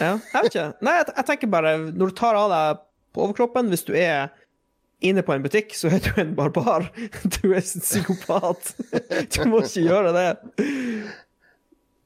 Ja, 0.00 0.14
jeg 0.16 0.32
vet 0.32 0.46
ikke. 0.54 0.62
Nei, 0.86 0.94
jeg, 1.02 1.08
jeg 1.18 1.26
tenker 1.28 1.50
bare 1.52 1.72
Når 1.92 2.10
du 2.10 2.14
tar 2.16 2.34
av 2.38 2.48
deg 2.52 2.78
på 3.12 3.20
overkroppen, 3.26 3.68
hvis 3.68 3.84
du 3.84 3.90
er 3.98 4.30
inne 5.04 5.22
på 5.22 5.34
en 5.34 5.44
butikk, 5.44 5.74
så 5.78 5.90
er 5.92 6.02
du 6.02 6.12
en 6.20 6.34
barbar. 6.38 6.90
Du 7.38 7.52
er 7.52 7.62
en 7.62 7.86
psykopat. 7.86 8.74
Du 9.34 9.42
må 9.50 9.62
ikke 9.64 9.86
gjøre 9.86 10.14
det. 10.16 10.28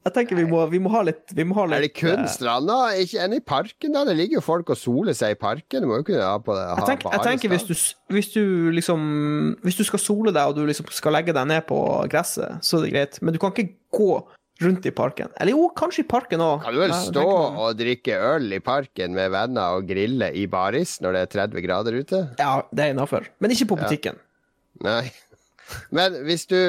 Jeg 0.03 0.11
tenker 0.17 0.35
vi 0.35 0.43
må, 0.43 0.59
vi 0.67 0.81
må 0.83 0.91
ha 0.91 0.99
litt, 1.07 1.31
vi 1.31 1.45
må 1.47 1.55
ha 1.55 1.63
litt 1.63 1.77
Er 1.77 1.85
det 1.85 1.93
kun 1.95 2.25
eh, 2.25 2.31
stranda? 2.31 2.75
Ikke 2.99 3.21
enn 3.23 3.37
i 3.37 3.39
parken, 3.39 3.93
da? 3.95 4.01
Det 4.09 4.17
ligger 4.19 4.41
jo 4.41 4.43
folk 4.43 4.73
og 4.73 4.79
soler 4.79 5.15
seg 5.15 5.37
i 5.37 5.39
parken. 5.39 5.85
Du 5.85 5.87
må 5.87 6.01
jo 6.01 6.07
kunne 6.09 6.25
ha 6.27 6.35
på 6.43 6.55
det. 6.57 6.65
Ha 6.67 6.75
jeg 6.81 6.89
tenker, 6.89 7.15
jeg 7.15 7.25
tenker 7.29 7.53
hvis, 7.53 7.67
du, 7.69 7.73
hvis 8.11 8.31
du 8.33 8.43
liksom 8.75 9.05
Hvis 9.63 9.79
du 9.79 9.85
skal 9.87 10.03
sole 10.03 10.35
deg, 10.35 10.43
og 10.43 10.59
du 10.59 10.67
liksom 10.67 10.91
skal 10.91 11.15
legge 11.15 11.35
deg 11.35 11.47
ned 11.47 11.63
på 11.69 11.79
gresset, 12.11 12.59
så 12.59 12.81
er 12.81 12.87
det 12.87 12.93
greit. 12.97 13.21
Men 13.23 13.35
du 13.35 13.39
kan 13.39 13.55
ikke 13.55 13.77
gå 13.95 14.11
rundt 14.61 14.85
i 14.85 14.91
parken. 14.95 15.31
Eller 15.41 15.55
jo, 15.55 15.67
kanskje 15.75 16.03
i 16.03 16.07
parken 16.07 16.41
òg. 16.43 16.61
Kan 16.63 16.75
du 16.75 16.79
vel 16.83 16.93
stå 16.93 17.25
og 17.25 17.77
drikke 17.79 18.17
øl 18.35 18.53
i 18.53 18.59
parken 18.63 19.15
med 19.17 19.31
venner 19.33 19.79
og 19.79 19.87
grille 19.89 20.29
i 20.37 20.45
baris 20.51 20.99
når 21.03 21.17
det 21.17 21.21
er 21.25 21.31
30 21.49 21.65
grader 21.65 21.97
ute? 21.99 22.21
Ja, 22.39 22.61
det 22.71 22.85
er 22.85 22.93
innafor. 22.93 23.27
Men 23.43 23.55
ikke 23.55 23.69
på 23.73 23.79
butikken. 23.81 24.19
Nei. 24.85 25.07
Men 25.95 26.19
hvis 26.27 26.45
du 26.49 26.59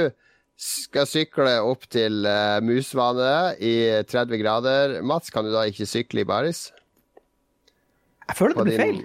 skal 0.60 1.06
sykle 1.10 1.56
opp 1.66 1.84
til 1.90 2.24
uh, 2.30 2.60
Musvane 2.64 3.56
i 3.58 3.74
30 4.06 4.38
grader, 4.40 4.96
Mats, 5.02 5.32
kan 5.34 5.44
du 5.44 5.50
da 5.52 5.64
ikke 5.68 5.86
sykle 5.90 6.22
i 6.22 6.28
baris? 6.28 6.68
Jeg 8.28 8.38
føler 8.38 8.54
det 8.56 8.64
blir 8.64 8.78
din- 8.78 8.80
feil. 8.80 9.02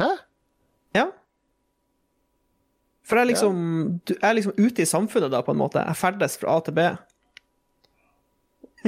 Hæ? 0.00 0.10
Ja. 0.96 1.06
For 3.06 3.18
jeg 3.18 3.26
er 3.26 3.30
liksom 3.30 3.58
du, 4.06 4.14
Jeg 4.14 4.28
er 4.28 4.34
liksom 4.38 4.56
ute 4.58 4.82
i 4.82 4.88
samfunnet 4.88 5.30
da, 5.34 5.42
på 5.44 5.52
en 5.54 5.60
måte. 5.60 5.82
Jeg 5.82 5.98
ferdes 5.98 6.38
fra 6.40 6.56
A 6.56 6.62
til 6.64 6.74
B. 6.78 6.86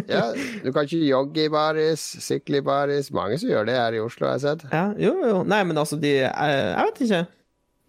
Ja, 0.06 0.28
du 0.64 0.70
kan 0.72 0.86
ikke 0.86 1.00
jogge 1.02 1.44
i 1.46 1.50
baris, 1.52 2.04
sykle 2.24 2.62
i 2.62 2.64
baris. 2.64 3.10
Mange 3.14 3.38
som 3.40 3.50
gjør 3.50 3.68
det 3.68 3.76
her 3.78 3.98
i 3.98 4.00
Oslo, 4.04 4.28
har 4.28 4.38
jeg 4.38 4.46
sett. 4.46 4.64
Ja, 4.72 4.86
jo, 5.00 5.16
jo. 5.26 5.42
Nei, 5.48 5.64
men 5.68 5.80
altså, 5.80 5.98
de 6.00 6.14
Jeg, 6.20 6.30
jeg 6.30 6.88
vet 6.88 7.04
ikke. 7.08 7.26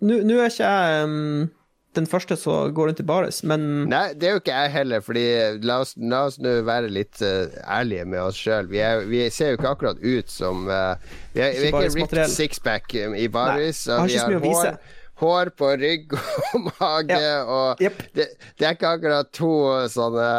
Nå 0.09 0.35
er 0.39 0.51
ikke 0.51 0.67
jeg 0.67 1.07
um, 1.09 1.49
den 1.97 2.05
første 2.07 2.37
som 2.39 2.73
går 2.75 2.91
rundt 2.91 3.01
i 3.01 3.05
baris, 3.07 3.41
men 3.43 3.65
Nei, 3.91 4.13
det 4.15 4.29
er 4.29 4.37
jo 4.37 4.41
ikke 4.43 4.55
jeg 4.55 4.71
heller, 4.77 5.01
fordi 5.03 5.25
la 5.65 5.79
oss, 5.83 5.95
la 5.97 6.21
oss 6.29 6.37
nå 6.39 6.53
være 6.67 6.91
litt 6.93 7.19
uh, 7.25 7.49
ærlige 7.65 8.05
med 8.07 8.21
oss 8.23 8.39
sjøl. 8.39 8.69
Vi, 8.71 8.83
vi 9.09 9.25
ser 9.33 9.53
jo 9.53 9.59
ikke 9.59 9.73
akkurat 9.73 9.99
ut 10.03 10.31
som 10.31 10.69
uh, 10.69 10.95
Vi 11.33 11.43
er 11.43 11.59
ikke 11.71 11.89
ripped 11.97 12.31
sixpack 12.31 12.95
eh, 12.95 13.17
i 13.25 13.27
baris. 13.33 13.83
Nei, 13.89 13.95
jeg 13.95 13.99
har 13.99 14.13
ikke 14.13 14.23
så 14.23 14.31
mye 14.31 14.41
å 14.41 14.47
vise. 14.47 14.71
hår 14.77 14.97
på 15.19 15.73
rygg 15.81 16.15
og 16.15 16.63
mage, 16.79 17.19
Ja. 17.19 17.43
og 17.43 17.83
yep. 17.83 18.01
det, 18.15 18.29
det 18.59 18.67
er 18.67 18.77
ikke 18.77 18.95
akkurat 18.97 19.29
to 19.35 19.51
sånne 19.91 20.31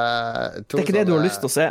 to 0.66 0.76
det 0.78 0.82
er 0.82 0.88
ikke 0.88 0.98
det 0.98 1.06
du 1.10 1.16
har 1.18 1.24
lyst 1.24 1.42
til 1.44 1.50
å 1.50 1.54
se. 1.54 1.68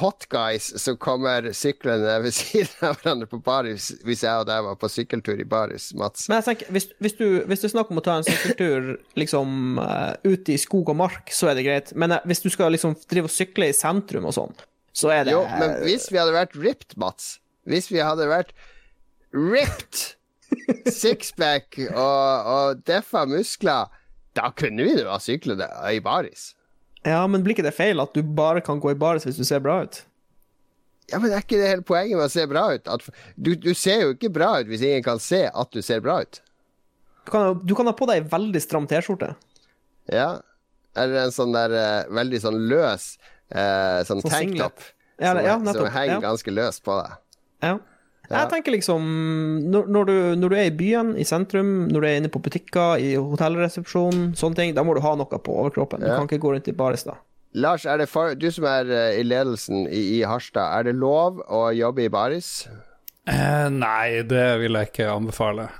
Hot 0.00 0.24
guys 0.32 0.72
som 0.82 0.96
kommer 0.98 1.44
syklende 1.54 2.16
ved 2.24 2.34
siden 2.40 2.88
av 2.88 2.96
hverandre 2.98 3.28
på 3.30 3.38
baris, 3.46 3.92
hvis 4.06 4.24
jeg 4.26 4.42
og 4.42 4.48
deg 4.48 4.64
var 4.66 4.78
på 4.80 4.90
sykkeltur 4.90 5.38
i 5.38 5.46
baris, 5.46 5.92
Mats. 5.94 6.24
Men 6.30 6.40
jeg 6.40 6.48
tenker, 6.48 6.72
hvis, 6.74 6.88
hvis, 6.98 7.14
du, 7.20 7.26
hvis 7.46 7.62
det 7.62 7.68
er 7.70 7.74
snakk 7.76 7.92
om 7.94 8.00
å 8.02 8.04
ta 8.06 8.16
en 8.18 8.26
sykkeltur 8.26 8.96
liksom 9.20 9.78
uh, 9.78 10.16
ut 10.26 10.50
i 10.50 10.58
skog 10.58 10.90
og 10.90 10.98
mark, 11.04 11.30
så 11.30 11.52
er 11.52 11.60
det 11.60 11.66
greit. 11.68 11.94
Men 11.94 12.16
eh, 12.16 12.26
hvis 12.26 12.42
du 12.42 12.50
skal 12.50 12.74
liksom 12.74 12.96
drive 13.06 13.30
og 13.30 13.34
sykle 13.36 13.70
i 13.70 13.76
sentrum 13.76 14.26
og 14.26 14.34
sånn, 14.34 14.58
så 14.96 15.12
er 15.14 15.28
det 15.28 15.36
Jo, 15.36 15.44
men 15.60 15.78
hvis 15.84 16.08
vi 16.10 16.18
hadde 16.18 16.34
vært 16.34 16.56
ripped, 16.56 16.96
Mats 16.98 17.36
Hvis 17.68 17.90
vi 17.92 18.00
hadde 18.02 18.26
vært 18.30 18.54
ripped 19.36 20.15
Sixpack 21.00 21.78
og, 21.90 22.50
og 22.56 22.82
deffa 22.86 23.24
muskler 23.28 23.88
Da 24.36 24.50
kunne 24.56 24.84
vi 24.86 24.98
jo 25.00 25.08
ha 25.10 25.18
syklet 25.22 25.62
i 25.92 26.00
baris 26.04 26.52
Ja, 27.06 27.22
men 27.30 27.42
blir 27.44 27.56
ikke 27.56 27.66
det 27.66 27.74
feil 27.76 28.00
at 28.02 28.14
du 28.14 28.22
bare 28.22 28.62
kan 28.64 28.80
gå 28.82 28.92
i 28.94 28.98
baris 28.98 29.26
hvis 29.26 29.38
du 29.40 29.44
ser 29.46 29.62
bra 29.64 29.80
ut? 29.86 30.02
Ja, 31.10 31.20
men 31.22 31.30
er 31.30 31.44
ikke 31.44 31.58
det 31.60 31.68
hele 31.70 31.84
poenget 31.86 32.18
med 32.18 32.26
å 32.26 32.32
se 32.32 32.42
bra 32.50 32.64
ut? 32.74 32.88
At, 32.90 33.04
du, 33.38 33.52
du 33.54 33.70
ser 33.78 34.00
jo 34.02 34.14
ikke 34.16 34.30
bra 34.34 34.56
ut 34.60 34.70
hvis 34.70 34.82
ingen 34.82 35.04
kan 35.06 35.20
se 35.22 35.44
at 35.46 35.70
du 35.74 35.78
ser 35.86 36.02
bra 36.02 36.18
ut 36.24 36.40
Du 37.26 37.30
kan, 37.30 37.60
du 37.62 37.74
kan 37.78 37.86
ha 37.90 37.94
på 37.94 38.08
deg 38.10 38.22
ei 38.24 38.28
veldig 38.32 38.62
stram 38.62 38.88
T-skjorte. 38.90 39.32
Ja 40.12 40.36
Eller 40.98 41.26
en 41.26 41.34
sånn 41.34 41.54
der 41.54 41.74
uh, 41.74 42.14
veldig 42.14 42.40
sånn 42.42 42.58
løs 42.70 43.12
uh, 43.54 44.02
Sånn 44.06 44.22
Sånn 44.24 44.30
tanktop 44.34 44.82
Ja, 45.22 45.30
som, 45.32 45.42
ja, 45.46 45.58
som 45.78 45.86
henger 45.94 46.16
Ja. 46.18 46.22
ganske 46.26 46.54
løst 46.54 46.82
på 46.86 46.98
deg 47.02 47.14
Ja. 47.70 47.76
Ja. 48.26 48.40
Jeg 48.42 48.50
tenker 48.50 48.74
liksom 48.74 49.06
når, 49.70 49.86
når, 49.92 50.08
du, 50.08 50.16
når 50.40 50.52
du 50.52 50.56
er 50.58 50.68
i 50.70 50.74
byen, 50.74 51.14
i 51.18 51.26
sentrum, 51.26 51.86
når 51.92 52.02
du 52.02 52.08
er 52.08 52.18
inne 52.20 52.32
på 52.32 52.42
butikker, 52.42 52.98
i 52.98 53.14
hotellresepsjon, 53.14 54.32
sånne 54.38 54.58
ting, 54.58 54.74
da 54.76 54.82
må 54.86 54.96
du 54.96 55.02
ha 55.04 55.14
noe 55.18 55.38
på 55.38 55.60
overkroppen. 55.62 56.02
Du 56.02 56.10
kan 56.10 56.26
ikke 56.26 56.42
gå 56.42 56.56
rundt 56.56 56.70
i 56.72 56.76
baris 56.76 57.06
da. 57.06 57.20
Lars, 57.56 57.86
er 57.88 58.02
det 58.02 58.10
for, 58.12 58.34
du 58.36 58.50
som 58.52 58.66
er 58.68 58.90
eh, 58.92 59.20
i 59.20 59.24
ledelsen 59.24 59.86
i, 59.86 60.02
i 60.18 60.20
Harstad, 60.28 60.74
er 60.76 60.90
det 60.90 60.98
lov 60.98 61.38
å 61.46 61.70
jobbe 61.72 62.04
i 62.04 62.12
baris? 62.12 62.66
Eh, 63.26 63.68
nei, 63.72 64.22
det 64.28 64.46
vil 64.60 64.76
jeg 64.76 64.90
ikke 64.90 65.08
anbefale. 65.14 65.70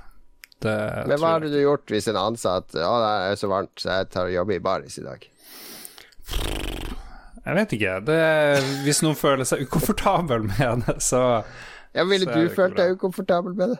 Det 0.63 0.73
Men 1.05 1.19
hva 1.21 1.35
hadde 1.35 1.51
du 1.53 1.59
gjort 1.61 1.91
hvis 1.93 2.07
en 2.09 2.17
ansatt 2.17 2.73
Å, 2.73 2.93
det 2.97 3.09
er 3.27 3.35
så 3.37 3.49
varmt, 3.51 3.75
så 3.77 3.99
jeg 3.99 4.07
tar 4.09 4.25
og 4.25 4.33
jobber 4.33 4.57
i 4.57 4.63
baris 4.65 4.97
i 4.97 5.03
dag. 5.05 5.27
jeg 7.45 7.57
vet 7.59 7.75
ikke. 7.77 7.93
Det, 8.07 8.17
hvis 8.87 9.03
noen 9.05 9.19
føler 9.19 9.45
seg 9.45 9.61
ukomfortabel 9.67 10.47
med 10.49 10.87
det, 10.87 10.97
så 11.05 11.21
Ja, 11.95 12.03
Ville 12.07 12.27
du 12.27 12.49
følt 12.53 12.77
deg 12.77 12.97
ukomfortabel 12.97 13.55
med 13.57 13.75
det? 13.75 13.79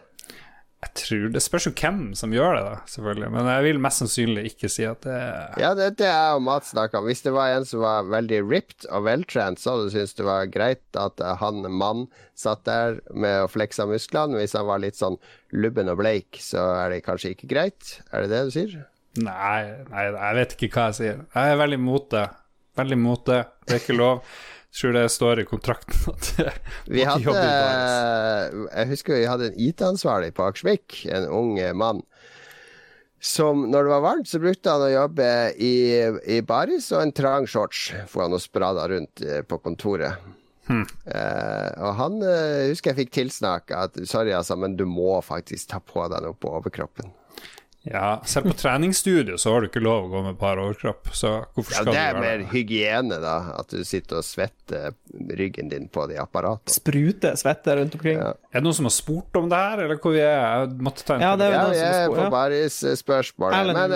Jeg 0.78 0.92
tror 0.94 1.32
Det 1.34 1.42
spørs 1.42 1.66
jo 1.66 1.72
hvem 1.74 2.02
som 2.18 2.34
gjør 2.36 2.52
det, 2.54 2.64
da, 2.68 2.74
selvfølgelig. 2.92 3.30
Men 3.34 3.48
jeg 3.50 3.64
vil 3.66 3.80
mest 3.82 4.02
sannsynlig 4.04 4.44
ikke 4.52 4.70
si 4.70 4.86
at 4.86 5.02
det 5.08 5.22
Ja, 5.58 5.72
det 5.78 5.88
er 5.88 5.96
det 5.98 6.10
jeg 6.12 6.36
og 6.36 6.44
Mats 6.46 6.70
snakka 6.76 7.00
om. 7.00 7.08
Hvis 7.10 7.24
det 7.26 7.34
var 7.34 7.56
en 7.56 7.66
som 7.66 7.82
var 7.82 8.06
veldig 8.12 8.42
ripped 8.46 8.86
og 8.94 9.08
veltrent, 9.08 9.62
så 9.62 9.74
hadde 9.74 9.88
du 9.88 9.96
syntes 9.96 10.14
det 10.20 10.28
var 10.28 10.52
greit 10.54 11.00
at 11.02 11.24
han 11.42 11.66
mann 11.74 12.06
satt 12.38 12.62
der 12.70 13.00
med 13.10 13.48
å 13.48 13.50
flekse 13.50 13.88
musklene. 13.90 14.38
Hvis 14.38 14.54
han 14.58 14.70
var 14.70 14.84
litt 14.86 15.00
sånn 15.00 15.18
lubben 15.58 15.90
og 15.90 15.98
bleik, 16.04 16.38
så 16.46 16.62
er 16.84 16.94
det 16.94 17.02
kanskje 17.10 17.34
ikke 17.34 17.50
greit. 17.50 17.98
Er 18.14 18.28
det 18.28 18.36
det 18.36 18.44
du 18.46 18.54
sier? 18.54 18.78
Nei, 19.18 19.62
nei, 19.90 20.04
jeg 20.14 20.38
vet 20.38 20.54
ikke 20.60 20.70
hva 20.76 20.92
jeg 20.92 21.00
sier. 21.00 21.26
Jeg 21.34 21.56
er 21.56 21.58
veldig 21.58 21.82
imot 21.82 22.12
det. 22.14 22.28
Veldig 22.78 23.00
imot 23.02 23.26
det. 23.26 23.42
Det 23.66 23.80
er 23.80 23.82
ikke 23.82 23.98
lov. 23.98 24.22
Tror 24.78 24.94
det 24.94 25.08
står 25.10 25.42
i 25.42 25.46
kontrakten 25.50 26.14
at 26.14 26.28
Vi 26.94 27.02
hadde. 27.08 27.34
Jeg 27.34 28.90
husker 28.92 29.18
vi 29.18 29.30
hadde 29.30 29.50
en 29.50 29.60
IT-ansvarlig 29.70 30.36
på 30.38 30.46
Akersvik, 30.46 31.02
en 31.10 31.26
ung 31.34 31.58
mann. 31.78 32.04
Som 33.20 33.66
når 33.72 33.88
det 33.88 33.94
var 33.96 34.04
varmt, 34.06 34.30
så 34.30 34.40
brukte 34.40 34.70
han 34.70 34.86
å 34.86 34.92
jobbe 34.94 35.30
i, 35.58 35.76
i 36.30 36.42
baris 36.46 36.92
og 36.94 37.02
en 37.02 37.14
trang 37.18 37.48
shorts. 37.50 37.90
For 38.12 38.28
han 38.28 38.38
å 38.38 38.42
sprada 38.42 38.86
rundt 38.92 39.24
eh, 39.26 39.42
på 39.42 39.58
kontoret. 39.64 40.22
Hmm. 40.68 40.84
Eh, 41.08 41.70
og 41.82 41.96
han 41.98 42.20
eh, 42.22 42.68
husker 42.70 42.92
jeg 42.92 43.08
fikk 43.08 43.16
tilsnakk 43.18 43.74
at 43.74 43.98
sorry, 44.06 44.36
altså, 44.36 44.60
men 44.60 44.78
du 44.78 44.86
må 44.86 45.18
faktisk 45.26 45.72
ta 45.72 45.82
på 45.82 46.06
deg 46.12 46.28
noe 46.28 46.38
på 46.38 46.52
overkroppen. 46.60 47.10
Ja, 47.92 48.22
selv 48.28 48.50
på 48.50 48.56
treningsstudio 48.60 49.38
så 49.40 49.54
har 49.54 49.62
du 49.64 49.68
ikke 49.70 49.82
lov 49.84 50.08
å 50.08 50.12
gå 50.12 50.22
med 50.26 50.38
par 50.40 50.60
overkropp, 50.60 51.08
så 51.16 51.32
hvorfor 51.56 51.72
skal 51.74 51.88
Ja, 51.88 51.94
gjøre 51.94 51.94
det 51.94 52.22
Det 52.22 52.30
er 52.32 52.38
mer 52.40 52.46
hygiene, 52.52 53.20
da. 53.24 53.36
At 53.60 53.70
du 53.72 53.84
sitter 53.88 54.20
og 54.20 54.26
svetter 54.28 54.94
ryggen 55.40 55.70
din 55.72 55.88
på 55.88 56.08
de 56.12 56.18
apparatene. 56.20 56.74
Sprute 56.74 57.32
svette 57.40 57.76
rundt 57.80 57.96
omkring. 57.96 58.18
Ja. 58.20 58.34
Er 58.52 58.60
det 58.60 58.64
noen 58.68 58.76
som 58.80 58.90
har 58.90 58.96
spurt 58.98 59.40
om 59.40 59.48
det 59.50 59.58
her, 59.64 59.84
eller 59.86 59.98
hvor 60.04 60.12
vi 60.18 60.24
er? 60.26 60.66
Jeg 60.66 60.82
måtte 60.90 61.06
ta 61.08 61.16
en 61.16 61.22
Ja, 61.22 61.36
det 61.40 61.48
er 61.48 61.52
Ja, 61.56 61.62
jeg 61.62 61.70
vi 61.72 61.78
den 61.78 61.94
som 61.94 62.02
spør, 62.04 62.16
på 62.16 62.24
ja. 62.24 62.30
baris-spørsmålet. 62.38 63.74
Men 63.74 63.92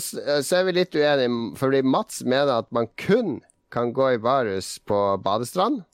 s- 0.00 0.48
så 0.48 0.56
er 0.60 0.64
vi 0.64 0.72
litt 0.72 0.94
uenige, 0.94 1.56
fordi 1.58 1.82
Mats 1.82 2.22
mener 2.24 2.58
at 2.58 2.72
man 2.72 2.88
kun 2.96 3.40
kan 3.70 3.92
gå 3.92 4.14
i 4.14 4.16
varus 4.22 4.78
på 4.86 5.22
badestrand. 5.22 5.84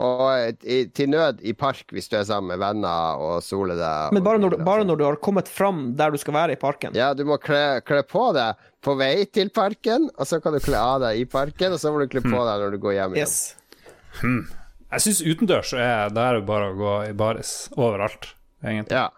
Og 0.00 0.22
eh, 0.32 0.54
i, 0.64 0.78
til 0.96 1.10
nød 1.12 1.42
i 1.44 1.52
park 1.56 1.92
hvis 1.92 2.08
du 2.08 2.16
er 2.20 2.26
sammen 2.28 2.54
med 2.54 2.62
venner 2.62 3.20
og 3.20 3.44
soler 3.44 3.76
deg. 3.76 4.16
Men 4.16 4.24
bare 4.24 4.40
når, 4.40 4.56
du, 4.56 4.64
bare 4.64 4.82
sånn. 4.82 4.90
når 4.92 5.00
du 5.00 5.06
har 5.06 5.20
kommet 5.20 5.50
fram 5.50 5.82
der 5.98 6.14
du 6.14 6.20
skal 6.20 6.36
være 6.38 6.56
i 6.56 6.60
parken. 6.60 6.96
Ja, 6.96 7.12
du 7.16 7.26
må 7.28 7.36
kle, 7.42 7.80
kle 7.86 8.02
på 8.08 8.30
deg 8.36 8.68
på 8.80 8.96
vei 8.96 9.26
til 9.28 9.52
parken, 9.52 10.08
og 10.16 10.28
så 10.28 10.40
kan 10.40 10.56
du 10.56 10.62
kle 10.64 10.80
av 10.80 11.02
deg 11.04 11.20
i 11.20 11.26
parken, 11.28 11.76
og 11.76 11.82
så 11.82 11.92
må 11.92 12.00
du 12.00 12.08
kle 12.12 12.24
på 12.24 12.32
deg 12.32 12.64
når 12.64 12.76
du 12.76 12.80
går 12.80 12.96
hjem 12.96 13.16
igjen. 13.18 13.28
Yes. 13.28 14.54
Jeg 14.90 15.04
syns 15.04 15.20
utendørs 15.22 15.72
så 15.74 15.82
er 15.84 16.14
det 16.14 16.30
bare 16.48 16.70
å 16.72 16.78
gå 16.78 16.94
i 17.10 17.16
baris 17.16 17.52
overalt, 17.76 18.32
egentlig. 18.64 18.96
Ja. 18.96 19.10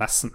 Nesten. 0.00 0.32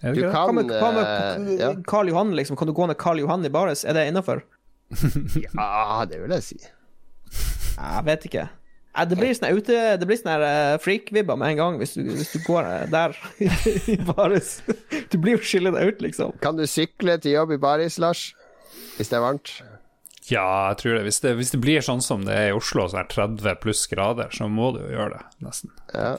Du 0.00 0.12
det? 0.12 0.28
Hva 0.30 0.44
kan 0.46 0.54
med, 0.54 0.70
hva 0.70 0.92
med 0.94 1.02
eh, 1.08 1.50
ja. 1.58 1.72
Karl 1.88 2.12
Johan, 2.12 2.30
liksom? 2.38 2.58
Kan 2.60 2.70
du 2.70 2.74
gå 2.76 2.86
ned 2.86 2.98
Karl 3.00 3.18
Johan 3.18 3.44
i 3.48 3.50
baris? 3.50 3.82
Er 3.84 3.96
det 3.96 4.06
innafor? 4.12 4.44
ja, 5.42 6.04
det 6.06 6.20
vil 6.22 6.36
jeg 6.36 6.46
si. 6.46 6.60
Jeg 7.76 8.06
vet 8.06 8.28
ikke. 8.28 8.46
Det 9.04 9.18
blir 9.18 9.34
sånn 9.36 9.58
ute 9.58 9.78
Det 10.00 10.06
blir 10.08 10.18
sånn 10.20 10.32
her 10.32 10.44
eh, 10.46 10.78
freak-vibber 10.80 11.36
med 11.36 11.54
en 11.54 11.60
gang 11.60 11.78
hvis 11.80 11.96
du, 11.98 12.02
hvis 12.08 12.32
du 12.32 12.40
går 12.46 12.68
eh, 12.70 12.84
der 12.92 13.16
i 13.94 13.98
baris. 14.08 14.58
Du 15.12 15.18
blir 15.20 15.36
jo 15.36 15.44
skille 15.44 15.72
deg 15.74 15.92
ut, 15.92 16.04
liksom. 16.08 16.36
Kan 16.42 16.56
du 16.56 16.64
sykle 16.70 17.18
til 17.20 17.36
jobb 17.36 17.56
i 17.56 17.60
baris, 17.60 17.98
Lars? 18.02 18.30
Hvis 18.96 19.12
det 19.12 19.18
er 19.18 19.26
varmt? 19.26 19.58
Ja, 20.26 20.46
jeg 20.72 20.80
tror 20.80 20.96
det. 20.96 21.04
Hvis, 21.06 21.20
det. 21.22 21.34
hvis 21.38 21.52
det 21.54 21.60
blir 21.62 21.84
sånn 21.84 22.02
som 22.02 22.24
det 22.26 22.34
er 22.34 22.48
i 22.50 22.56
Oslo, 22.56 22.88
så 22.90 23.02
er 23.02 23.12
30 23.12 23.60
pluss 23.62 23.84
grader, 23.90 24.32
så 24.34 24.48
må 24.50 24.72
du 24.74 24.80
jo 24.82 24.90
gjøre 24.96 25.18
det, 25.18 25.22
nesten. 25.46 25.70
Ja. 25.92 26.16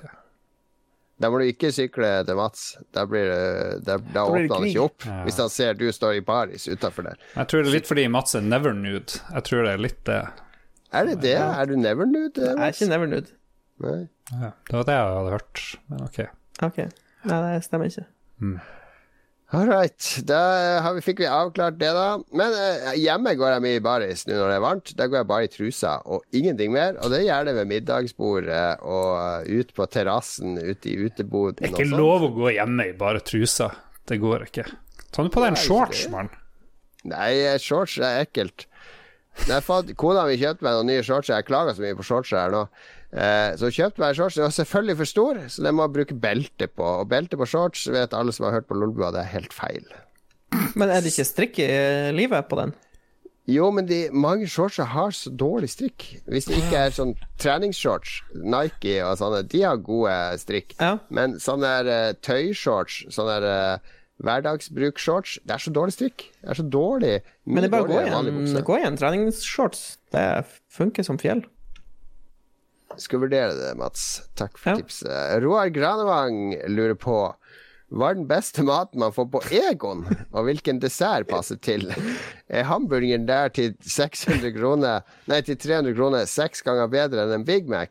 Da 1.18 1.32
må 1.34 1.40
du 1.42 1.48
ikke 1.50 1.72
sykle 1.74 2.12
til 2.28 2.38
Mats. 2.38 2.76
Da, 2.94 3.08
blir 3.10 3.26
det, 3.26 3.46
da, 3.88 3.98
da 3.98 4.26
blir 4.30 4.46
åpner 4.46 4.60
han 4.60 4.68
ikke 4.70 4.84
opp. 4.86 5.06
Ja. 5.10 5.22
Hvis 5.26 5.40
han 5.42 5.50
ser 5.52 5.78
du 5.80 5.88
står 5.92 6.20
i 6.20 6.26
baris 6.26 6.68
utafor 6.70 7.10
der. 7.10 7.18
Jeg 7.34 7.50
tror 7.50 7.66
det 7.66 7.72
er 7.72 7.78
litt 7.80 7.90
fordi 7.90 8.06
Mats 8.14 8.38
er 8.38 8.46
never 8.46 8.76
nude. 8.78 9.18
Jeg 9.34 9.48
tror 9.50 9.66
det 9.66 9.74
er 9.74 9.82
litt 9.82 10.04
det. 10.08 10.22
Er 10.96 11.10
det 11.10 11.20
det? 11.26 11.36
Er 11.38 11.68
du 11.68 11.76
never 11.80 12.08
nude? 12.08 12.32
Jeg 12.40 12.56
er 12.56 12.74
ikke 12.74 12.90
never 12.92 13.10
nude. 13.12 13.34
Nei. 13.84 14.00
Ja, 14.32 14.52
det 14.68 14.76
var 14.80 14.88
det 14.88 14.96
jeg 14.98 15.14
hadde 15.18 15.36
hørt, 15.36 15.64
men 15.92 16.02
ok. 16.08 16.20
OK. 16.68 16.80
Nei, 17.28 17.38
det 17.44 17.64
stemmer 17.68 17.92
ikke. 17.92 18.08
All 19.56 19.70
right. 19.70 20.08
Da 20.28 20.40
har 20.84 20.96
vi, 20.98 21.02
fikk 21.06 21.22
vi 21.24 21.28
avklart 21.32 21.78
det, 21.80 21.94
da. 21.96 22.08
Men 22.36 22.56
eh, 22.58 22.98
hjemme 23.00 23.32
går 23.40 23.54
jeg 23.54 23.64
mye 23.64 23.78
i 23.80 23.84
baris 23.84 24.26
nå 24.28 24.36
når 24.36 24.50
det 24.52 24.58
er 24.58 24.64
varmt. 24.66 24.92
Da 25.00 25.08
går 25.08 25.22
jeg 25.22 25.30
bare 25.30 25.48
i 25.48 25.52
trusa 25.54 25.94
og 26.04 26.26
ingenting 26.36 26.74
mer. 26.76 26.98
Og 27.00 27.14
det 27.14 27.22
er 27.22 27.30
gjerne 27.30 27.54
ved 27.56 27.70
middagsbordet 27.72 28.66
og 28.84 29.14
eh, 29.22 29.62
ut 29.62 29.72
på 29.78 29.88
terrassen, 29.94 30.58
ute 30.60 30.92
i 30.92 30.98
uteboden 31.06 31.62
Det 31.62 31.70
er 31.72 31.78
ikke 31.78 31.96
lov 32.02 32.28
å 32.28 32.34
gå 32.36 32.52
hjemme 32.58 32.90
i 32.92 32.98
bare 33.00 33.24
trusa. 33.24 33.70
Det 34.08 34.20
går 34.20 34.50
ikke. 34.50 34.68
Ta 35.16 35.24
nå 35.24 35.32
på 35.32 35.44
deg 35.44 35.54
en 35.54 35.62
shorts, 35.64 36.04
mann. 36.12 36.28
Nei, 37.08 37.32
shorts 37.64 37.96
er 38.04 38.26
ekkelt. 38.26 38.68
Når 39.46 39.54
jeg 39.60 39.98
kona 40.00 40.26
mi 40.28 40.38
kjøpte 40.40 40.66
meg 40.66 40.78
noen 40.78 40.90
nye 40.92 41.04
shorts. 41.06 41.30
Jeg 41.32 41.46
klager 41.48 41.78
så 41.78 41.84
mye 41.84 41.98
på 41.98 42.06
shorts 42.08 42.34
her 42.36 42.54
nå. 42.54 42.64
Eh, 43.14 43.54
så 43.60 43.70
kjøpte 43.72 44.04
meg 44.04 44.18
shorts. 44.18 44.40
Den 44.40 44.48
var 44.48 44.56
selvfølgelig 44.58 44.98
for 45.04 45.12
stor, 45.14 45.40
så 45.54 45.64
den 45.64 45.78
må 45.78 45.86
jeg 45.86 45.96
bruke 46.00 46.20
belte 46.26 46.68
på. 46.68 46.90
Og 47.04 47.08
belte 47.14 47.40
på 47.40 47.48
shorts 47.48 47.86
vet 47.94 48.18
alle 48.18 48.36
som 48.36 48.50
har 48.50 48.58
hørt 48.58 48.68
på 48.68 48.80
Lolbua, 48.80 49.14
det 49.16 49.24
er 49.24 49.34
helt 49.36 49.56
feil. 49.56 49.88
Men 50.80 50.90
er 50.90 51.04
det 51.04 51.14
ikke 51.14 51.28
strikk 51.28 51.62
i 51.64 51.72
livet 52.16 52.50
på 52.50 52.60
den? 52.60 52.76
Jo, 53.48 53.70
men 53.72 53.86
de, 53.88 54.10
mange 54.12 54.48
shorts 54.52 54.82
har 54.84 55.14
så 55.16 55.32
dårlig 55.32 55.70
strikk. 55.72 56.04
Hvis 56.28 56.50
det 56.50 56.58
ikke 56.60 56.82
er 56.82 56.96
sånn 56.96 57.14
treningsshorts, 57.40 58.18
Nike 58.36 58.98
og 59.06 59.16
sånne, 59.22 59.46
de 59.48 59.62
har 59.64 59.80
gode 59.80 60.16
strikk. 60.42 60.76
Ja. 60.82 60.98
Men 61.08 61.38
sånne 61.40 61.72
der, 61.78 61.92
eh, 61.94 62.18
tøyshorts, 62.28 63.06
sånne 63.16 63.38
der, 63.38 63.48
eh, 63.54 63.96
hverdagsbrukshorts, 64.24 65.38
det 65.46 65.54
er 65.58 65.62
så 65.62 65.74
dårlig 65.76 65.94
strikk. 65.94 66.24
Det 66.42 66.50
er 66.54 66.58
så 66.62 66.66
dårlig. 66.74 67.14
Men 67.46 67.62
det 67.64 67.70
er 67.70 67.76
bare 67.76 67.86
å 67.86 68.64
gå 68.66 68.80
igjen 68.80 68.98
treningsshorts. 68.98 69.84
Det 70.16 70.26
funker 70.74 71.06
som 71.06 71.20
fjell. 71.22 71.44
Skal 72.98 73.22
vurdere 73.22 73.54
det, 73.54 73.74
Mats. 73.78 74.24
Takk 74.40 74.58
for 74.58 74.72
Ja. 74.72 74.78
tipset. 74.82 75.42
Roar 75.44 75.70
Granevang 75.70 76.56
lurer 76.72 76.96
på 76.98 77.18
hva 77.94 78.10
er 78.10 78.16
den 78.16 78.28
beste 78.28 78.64
maten 78.68 79.00
man 79.00 79.14
får 79.16 79.30
på 79.32 79.40
Egon, 79.54 80.02
og 80.34 80.44
hvilken 80.44 80.80
dessert 80.82 81.28
passer 81.30 81.56
til? 81.56 81.86
Er 82.50 82.64
hamburgeren 82.68 83.26
der 83.26 83.48
til 83.50 83.76
600 83.80 84.52
kroner, 84.58 85.04
nei, 85.28 85.40
til 85.42 85.56
300 85.56 85.94
kroner 85.96 86.26
seks 86.28 86.62
ganger 86.64 86.90
bedre 86.92 87.24
enn 87.24 87.32
en 87.38 87.46
Big 87.48 87.70
Mac? 87.70 87.90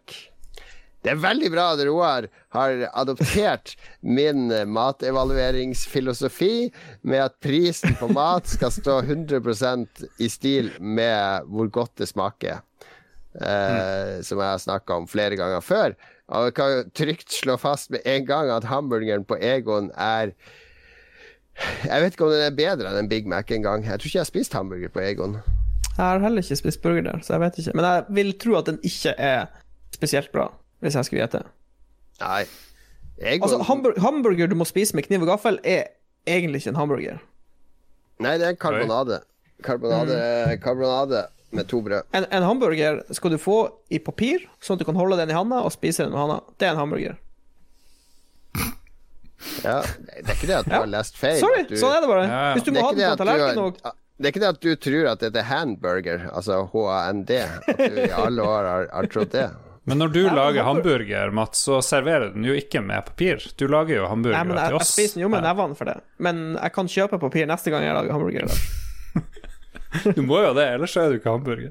Det 1.05 1.13
er 1.13 1.21
veldig 1.23 1.51
bra 1.53 1.69
at 1.75 1.83
Roar 1.87 2.27
har 2.57 2.87
adoptert 2.99 3.77
min 4.03 4.49
matevalueringsfilosofi 4.73 6.71
med 7.07 7.21
at 7.29 7.37
prisen 7.45 7.95
på 8.01 8.09
mat 8.11 8.49
skal 8.51 8.73
stå 8.75 9.01
100% 9.05 10.07
i 10.19 10.31
stil 10.33 10.73
med 10.81 11.47
hvor 11.53 11.71
godt 11.71 12.01
det 12.03 12.09
smaker. 12.11 12.65
Eh, 13.37 14.23
som 14.25 14.41
jeg 14.41 14.49
har 14.49 14.61
snakka 14.63 14.97
om 14.97 15.09
flere 15.09 15.37
ganger 15.37 15.61
før. 15.61 15.97
Og 16.33 16.49
jeg 16.49 16.55
kan 16.57 16.93
trygt 16.97 17.35
slå 17.35 17.59
fast 17.61 17.91
med 17.93 18.07
en 18.09 18.25
gang 18.27 18.51
at 18.51 18.65
hamburgeren 18.65 19.27
på 19.29 19.37
Egon 19.37 19.91
er 19.93 20.33
Jeg 21.85 22.03
vet 22.03 22.13
ikke 22.17 22.27
om 22.27 22.33
den 22.33 22.45
er 22.45 22.57
bedre 22.57 22.91
enn 22.91 22.99
en 23.05 23.09
Big 23.09 23.29
Mac 23.29 23.53
engang. 23.53 23.85
Jeg 23.85 24.01
tror 24.01 24.09
ikke 24.11 24.19
jeg 24.19 24.25
har 24.25 24.29
spist 24.29 24.57
hamburger 24.57 24.93
på 24.93 25.01
Egon. 25.01 25.39
Jeg 25.97 26.03
har 26.03 26.21
heller 26.21 26.45
ikke 26.45 26.59
spist 26.61 26.83
burger 26.83 27.07
der, 27.07 27.23
så 27.25 27.37
jeg 27.37 27.45
vet 27.47 27.61
ikke. 27.63 27.77
Men 27.79 27.87
jeg 27.89 28.05
vil 28.19 28.33
tro 28.41 28.59
at 28.59 28.69
den 28.69 28.81
ikke 28.85 29.15
er 29.17 29.47
spesielt 29.97 30.33
bra, 30.35 30.51
hvis 30.85 30.95
jeg 30.99 31.05
skulle 31.09 31.23
gjette. 31.25 31.43
Nei. 32.21 32.43
Egon 33.21 33.47
Altså, 33.47 33.63
hamburger, 33.65 34.01
hamburger 34.05 34.51
du 34.51 34.55
må 34.61 34.67
spise 34.69 34.97
med 34.97 35.07
kniv 35.07 35.23
og 35.25 35.31
gaffel, 35.35 35.59
er 35.65 35.87
egentlig 36.29 36.61
ikke 36.63 36.75
en 36.75 36.81
hamburger. 36.83 37.23
Nei, 38.21 38.37
det 38.41 38.47
er 38.51 38.59
karbonade. 38.61 39.21
Karbonade, 39.65 40.59
karbonade 40.61 41.23
med 41.57 41.69
to 41.71 41.81
brød. 41.85 42.03
En, 42.17 42.27
en 42.31 42.43
hamburger 42.45 43.03
skal 43.17 43.33
du 43.33 43.39
få 43.41 43.59
i 43.93 43.99
papir, 44.05 44.45
sånn 44.61 44.77
at 44.77 44.83
du 44.85 44.89
kan 44.89 44.99
holde 44.99 45.17
den 45.21 45.33
i 45.33 45.37
handa 45.37 45.63
og 45.65 45.73
spise 45.73 46.05
den 46.05 46.13
med 46.13 46.21
handa. 46.21 46.41
Det 46.61 46.69
er 46.69 46.75
en 46.75 46.83
hamburger. 46.83 47.17
Ja, 49.65 49.81
det 49.83 50.27
er 50.27 50.35
ikke 50.35 50.49
det 50.49 50.57
at 50.59 50.67
du 50.67 50.73
Ja. 50.75 50.81
har 50.83 50.87
lest 50.91 51.17
feil. 51.21 51.39
Sorry, 51.41 51.63
du, 51.69 51.77
sånn 51.81 51.93
er 51.97 52.01
det 52.05 52.09
bare. 52.11 52.25
Ja, 52.27 52.41
ja. 52.49 52.53
Hvis 52.57 52.65
du 52.67 52.71
det, 52.71 52.81
må 52.81 52.87
ha 52.87 52.93
den 52.97 53.11
på 53.17 53.21
tallerkenen 53.25 53.65
og 53.65 53.95
det 54.17 54.25
er 54.25 54.33
ikke 54.33 54.41
det 54.41 54.49
at 54.49 54.61
du 54.65 54.71
tror 54.81 55.07
at 55.11 55.21
det 55.21 55.37
er 55.37 55.45
handburger, 55.51 56.23
altså 56.33 56.63
H-A-N-D. 56.73 57.35
At 57.69 57.77
du 57.83 57.99
i 58.01 58.13
alle 58.17 58.43
år 58.49 58.65
har, 58.71 58.87
har 58.95 59.09
trodd 59.13 59.29
det. 59.35 59.43
Men 59.87 59.99
når 60.03 60.09
du 60.13 60.21
men 60.27 60.35
lager 60.35 60.65
hamburger- 60.67 60.99
hamburger, 61.07 61.31
Mats, 61.31 61.61
så 61.63 61.77
serverer 61.85 62.33
den 62.35 62.43
jo 62.45 62.53
ikke 62.59 62.81
med 62.83 63.05
papir. 63.07 63.39
Du 63.57 63.69
lager 63.71 63.97
jo 64.01 64.03
Nei, 64.03 64.09
hamburgere 64.11 64.45
men 64.49 64.57
jeg, 64.59 64.67
til 64.73 64.79
jeg 64.81 64.87
spiser 64.91 65.15
den 65.15 65.23
jo 65.23 65.29
med 65.31 65.43
nevene 65.47 65.77
for 65.79 65.85
det. 65.91 65.95
Men 66.19 66.41
jeg 66.59 66.73
kan 66.75 66.89
kjøpe 66.91 67.21
papir 67.23 67.47
neste 67.47 67.71
gang 67.71 67.85
jeg 67.87 67.95
lager 67.95 68.13
hamburger. 68.17 68.49
Da. 68.51 69.23
Du 70.17 70.23
må 70.27 70.41
jo 70.43 70.51
det, 70.59 70.65
ellers 70.75 70.97
er 71.01 71.09
du 71.09 71.15
ikke 71.21 71.31
hamburger. 71.33 71.71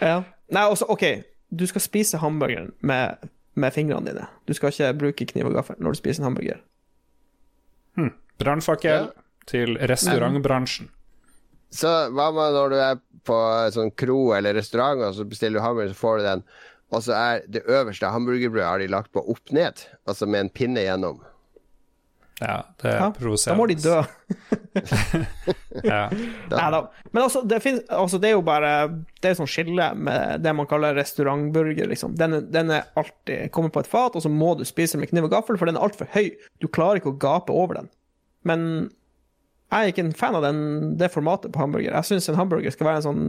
Ja. 0.00 0.22
Nei, 0.50 0.62
også, 0.72 0.88
OK. 0.90 1.04
Du 1.54 1.66
skal 1.68 1.80
spise 1.84 2.18
hamburgeren 2.18 2.72
med, 2.80 3.28
med 3.54 3.72
fingrene 3.76 4.08
dine. 4.08 4.24
Du 4.48 4.54
skal 4.56 4.72
ikke 4.72 4.88
bruke 4.98 5.26
kniv 5.30 5.46
og 5.52 5.54
gaffel 5.60 5.76
når 5.78 5.94
du 5.94 6.00
spiser 6.00 6.24
en 6.24 6.30
hamburger. 6.30 6.58
Brannfakkel 8.38 8.90
Ja. 8.90 9.06
til 9.48 9.76
restaurantbransjen. 9.78 10.88
Så 11.72 11.88
hva 12.12 12.26
med 12.34 12.52
når 12.56 12.70
du 12.70 12.76
er 12.76 12.98
på 13.26 13.36
sånn 13.72 13.90
kro 13.96 14.32
eller 14.36 14.54
restaurant, 14.54 15.00
og 15.02 15.14
så 15.16 15.24
bestiller 15.28 15.58
du 15.60 15.64
hamburger, 15.64 15.92
så 15.94 16.00
får 16.00 16.18
du 16.18 16.24
den, 16.26 16.42
og 16.94 17.02
så 17.02 17.16
er 17.18 17.46
det 17.50 17.64
øverste 17.66 18.10
hamburgerbrødet 18.12 18.68
har 18.68 18.82
de 18.82 18.90
lagt 18.92 19.12
på 19.14 19.22
opp 19.22 19.54
ned, 19.54 19.86
altså 20.06 20.28
med 20.30 20.46
en 20.46 20.52
pinne 20.54 20.84
gjennom. 20.86 21.22
Ja, 22.36 22.66
det 22.82 22.90
er 22.92 23.12
provoserende. 23.16 23.54
da 23.54 23.56
må 23.56 23.66
de 23.70 23.76
dø. 23.80 24.00
Ja. 25.84 26.06
Nei 26.50 26.66
da. 26.72 26.78
Men 27.12 27.22
altså 27.22 27.40
det, 27.48 27.58
finnes, 27.64 27.82
altså, 27.92 28.18
det 28.20 28.30
er 28.30 28.34
jo 28.34 28.42
bare 28.44 28.70
Det 29.20 29.30
er 29.30 29.36
sånn 29.38 29.48
skille 29.48 29.86
med 29.96 30.40
det 30.44 30.52
man 30.56 30.68
kaller 30.68 30.96
restaurantburger, 30.96 31.88
liksom. 31.88 32.14
Den, 32.16 32.38
den 32.52 32.72
er 32.72 32.88
alltid 32.96 33.50
kommer 33.56 33.72
på 33.72 33.82
et 33.84 33.90
fat, 33.90 34.16
og 34.16 34.24
så 34.24 34.32
må 34.32 34.54
du 34.56 34.64
spise 34.68 35.00
med 35.00 35.10
kniv 35.10 35.28
og 35.28 35.32
gaffel, 35.32 35.58
for 35.60 35.68
den 35.68 35.78
er 35.80 35.84
altfor 35.84 36.08
høy. 36.12 36.30
Du 36.60 36.68
klarer 36.68 37.00
ikke 37.00 37.12
å 37.12 37.20
gape 37.20 37.56
over 37.56 37.80
den. 37.80 37.90
Men 38.48 38.66
jeg 39.72 39.76
er 39.76 39.92
ikke 39.92 40.04
en 40.06 40.16
fan 40.16 40.36
av 40.38 40.44
den, 40.44 40.60
det 41.00 41.12
formatet 41.12 41.52
på 41.54 41.60
hamburger. 41.60 41.96
Jeg 41.96 42.10
syns 42.12 42.28
en 42.32 42.40
hamburger 42.40 42.72
skal 42.74 42.90
være 42.90 43.02
en 43.02 43.08
sånn 43.08 43.24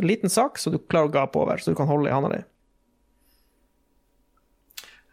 liten 0.00 0.32
sak, 0.32 0.60
så 0.60 0.72
du 0.72 0.80
klarer 0.80 1.10
å 1.10 1.16
gape 1.16 1.40
over, 1.40 1.60
så 1.60 1.72
du 1.72 1.78
kan 1.78 1.88
holde 1.90 2.08
i 2.08 2.14
handa 2.14 2.32
di. 2.32 2.42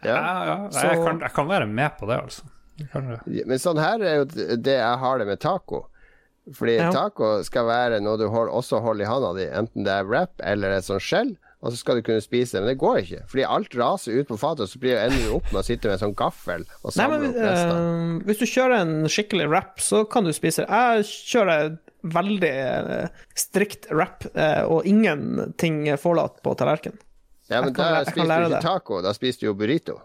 Ja, 0.03 0.15
Ja. 0.15 0.45
ja. 0.45 0.57
Jeg, 0.71 1.03
kan, 1.03 1.19
jeg 1.19 1.33
kan 1.35 1.47
være 1.49 1.67
med 1.67 1.97
på 1.99 2.07
det, 2.07 2.19
altså. 2.23 2.43
Kan 2.93 3.09
det. 3.11 3.45
Men 3.45 3.59
sånn 3.59 3.77
her 3.81 3.99
er 4.07 4.15
jo 4.21 4.25
det 4.55 4.77
jeg 4.79 4.97
har 5.01 5.17
det 5.19 5.27
med 5.27 5.39
taco. 5.43 5.87
Fordi 6.55 6.77
Ja. 6.79 6.89
taco 6.95 7.43
skal 7.43 7.65
være 7.67 7.99
noe 8.01 8.17
du 8.17 8.29
hold, 8.31 8.49
også 8.49 8.79
holder 8.81 9.03
i 9.05 9.09
handa 9.09 9.33
di, 9.37 9.45
enten 9.51 9.83
det 9.85 9.91
er 9.99 10.07
wrap 10.07 10.31
eller 10.41 10.71
et 10.77 10.83
sånt 10.87 11.03
skjell, 11.03 11.35
og 11.61 11.73
så 11.73 11.77
skal 11.77 11.99
du 11.99 12.01
kunne 12.07 12.23
spise 12.23 12.55
det. 12.55 12.61
Men 12.63 12.71
det 12.71 12.79
går 12.81 13.01
ikke, 13.03 13.19
fordi 13.29 13.43
alt 13.45 13.75
raser 13.77 14.15
ut 14.17 14.27
på 14.31 14.37
fatet, 14.39 14.63
og 14.65 14.69
så 14.71 14.79
blir 14.81 14.95
ender 14.97 15.27
du 15.27 15.35
opp 15.35 15.51
med 15.51 15.59
å 15.61 15.65
sitte 15.67 15.85
med 15.91 15.99
en 15.99 16.05
sånn 16.07 16.15
gaffel 16.17 16.63
og 16.81 16.95
Nei, 16.95 17.07
men 17.11 17.27
opp 17.27 17.35
resten. 17.35 17.83
eh, 17.83 18.23
hvis 18.25 18.39
du 18.39 18.45
kjører 18.47 18.79
en 18.79 18.95
skikkelig 19.11 19.49
wrap, 19.51 19.75
så 19.83 20.05
kan 20.09 20.23
du 20.23 20.31
spise 20.33 20.63
det. 20.65 20.69
Jeg 20.71 21.03
kjører 21.35 21.77
veldig 22.15 22.53
eh, 22.55 23.07
strikt 23.35 23.91
wrap, 23.91 24.23
eh, 24.33 24.63
og 24.63 24.87
ingenting 24.87 25.83
forlatt 25.99 26.41
på 26.41 26.55
tallerkenen. 26.57 26.97
Ja, 27.49 27.61
men 27.65 27.73
da 27.73 28.03
spiser 28.05 28.27
du 28.29 28.45
ikke 28.45 28.53
det. 28.55 28.61
taco, 28.65 29.01
da 29.01 29.13
spiser 29.17 29.39
du 29.41 29.45
jo 29.49 29.53
burrito. 29.57 29.97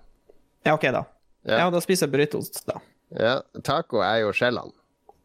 Ja, 0.64 0.74
OK, 0.78 0.86
da. 0.94 1.04
Ja. 1.44 1.58
Ja, 1.64 1.70
da 1.70 1.80
spiser 1.84 2.06
jeg 2.08 2.12
burritos, 2.14 2.50
da. 2.64 2.78
Ja, 3.14 3.34
taco 3.62 4.00
er 4.02 4.22
jo 4.24 4.32
skjellene. 4.32 4.72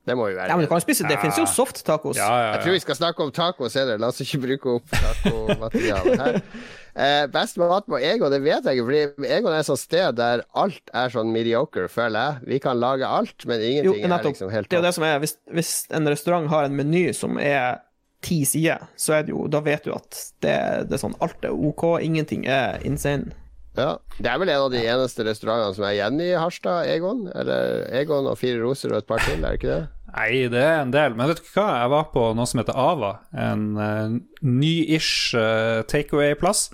Det 0.10 0.16
må 0.18 0.26
jo 0.32 0.36
være 0.40 0.50
Ja, 0.50 0.56
men 0.58 0.66
du 0.66 0.70
kan 0.72 0.80
jo 0.80 0.82
spise 0.82 1.04
Det 1.06 1.12
Ja. 1.16 1.22
finnes 1.22 1.38
jo 1.38 1.46
soft 1.46 1.84
tacos. 1.86 2.18
Ja, 2.18 2.26
ja, 2.28 2.52
Jeg 2.56 2.64
tror 2.64 2.72
vi 2.74 2.80
skal 2.82 2.96
snakke 2.98 3.20
om 3.24 3.32
taco 3.32 3.68
senere. 3.70 4.00
La 4.02 4.08
oss 4.08 4.20
ikke 4.24 4.40
bruke 4.42 4.76
opp 4.80 4.90
tacomaterialet 4.90 6.20
her. 6.24 6.42
Eh, 7.00 7.28
best 7.32 7.56
mat 7.62 7.86
på 7.88 7.96
Egon, 8.02 8.32
det 8.34 8.42
vet 8.44 8.66
jeg 8.66 8.76
ikke. 8.80 8.86
Fordi 8.90 9.28
Egon 9.30 9.54
er 9.54 9.60
et 9.62 9.68
sånt 9.68 9.80
sted 9.80 10.16
der 10.18 10.42
alt 10.58 10.90
er 10.92 11.12
sånn 11.14 11.30
mediocre, 11.32 11.86
føler 11.88 12.18
jeg. 12.20 12.48
Vi 12.50 12.58
kan 12.60 12.80
lage 12.82 13.08
alt, 13.08 13.46
men 13.48 13.62
Jo, 13.62 13.94
ingenting 13.94 14.12
er 14.12 14.24
liksom 14.26 14.50
helt 14.52 14.68
Det 14.68 14.76
er 14.76 14.82
jo 14.82 14.88
det 14.88 14.94
som 14.98 15.06
er 15.08 15.20
Hvis, 15.22 15.36
hvis 15.54 15.70
en 15.96 16.10
restaurant 16.10 16.50
har 16.52 16.66
en 16.68 16.76
meny 16.76 17.14
som 17.16 17.38
er 17.40 17.80
ti 18.26 18.42
sider, 18.48 18.88
så 19.00 19.20
er 19.20 19.28
det 19.28 19.32
jo 19.32 19.46
Da 19.52 19.62
vet 19.64 19.86
du 19.86 19.94
at 19.96 20.18
det, 20.44 20.56
det 20.90 20.98
er 20.98 21.02
sånn 21.02 21.16
Alt 21.24 21.46
er 21.48 21.56
OK, 21.56 21.86
ingenting 22.04 22.48
er 22.50 22.82
insane. 22.88 23.32
Ja. 23.78 23.94
Det 24.18 24.28
er 24.28 24.40
vel 24.42 24.52
en 24.52 24.66
av 24.66 24.74
de 24.74 24.82
eneste 24.82 25.24
restaurantene 25.24 25.76
som 25.78 25.86
er 25.88 25.96
igjen 25.96 26.20
i 26.24 26.34
Harstad, 26.36 26.90
Egon? 26.92 27.28
Eller 27.38 27.86
Egon 27.96 28.28
og 28.28 28.40
Fire 28.42 28.60
roser 28.64 28.92
og 28.92 29.04
et 29.04 29.08
par 29.10 29.24
til, 29.24 29.40
er 29.40 29.54
det 29.54 29.62
ikke 29.62 29.72
det? 29.72 29.84
Nei, 30.10 30.32
det 30.52 30.64
er 30.64 30.82
en 30.82 30.94
del. 30.94 31.16
Men 31.16 31.30
vet 31.30 31.40
du 31.40 31.52
hva? 31.54 31.68
Jeg 31.84 31.94
var 31.94 32.10
på 32.14 32.26
noe 32.36 32.50
som 32.50 32.64
heter 32.64 32.80
Ava. 32.82 33.14
En 33.38 33.66
uh, 33.78 34.18
ny-ish 34.42 35.38
uh, 35.38 35.86
takeaway-plass. 35.90 36.66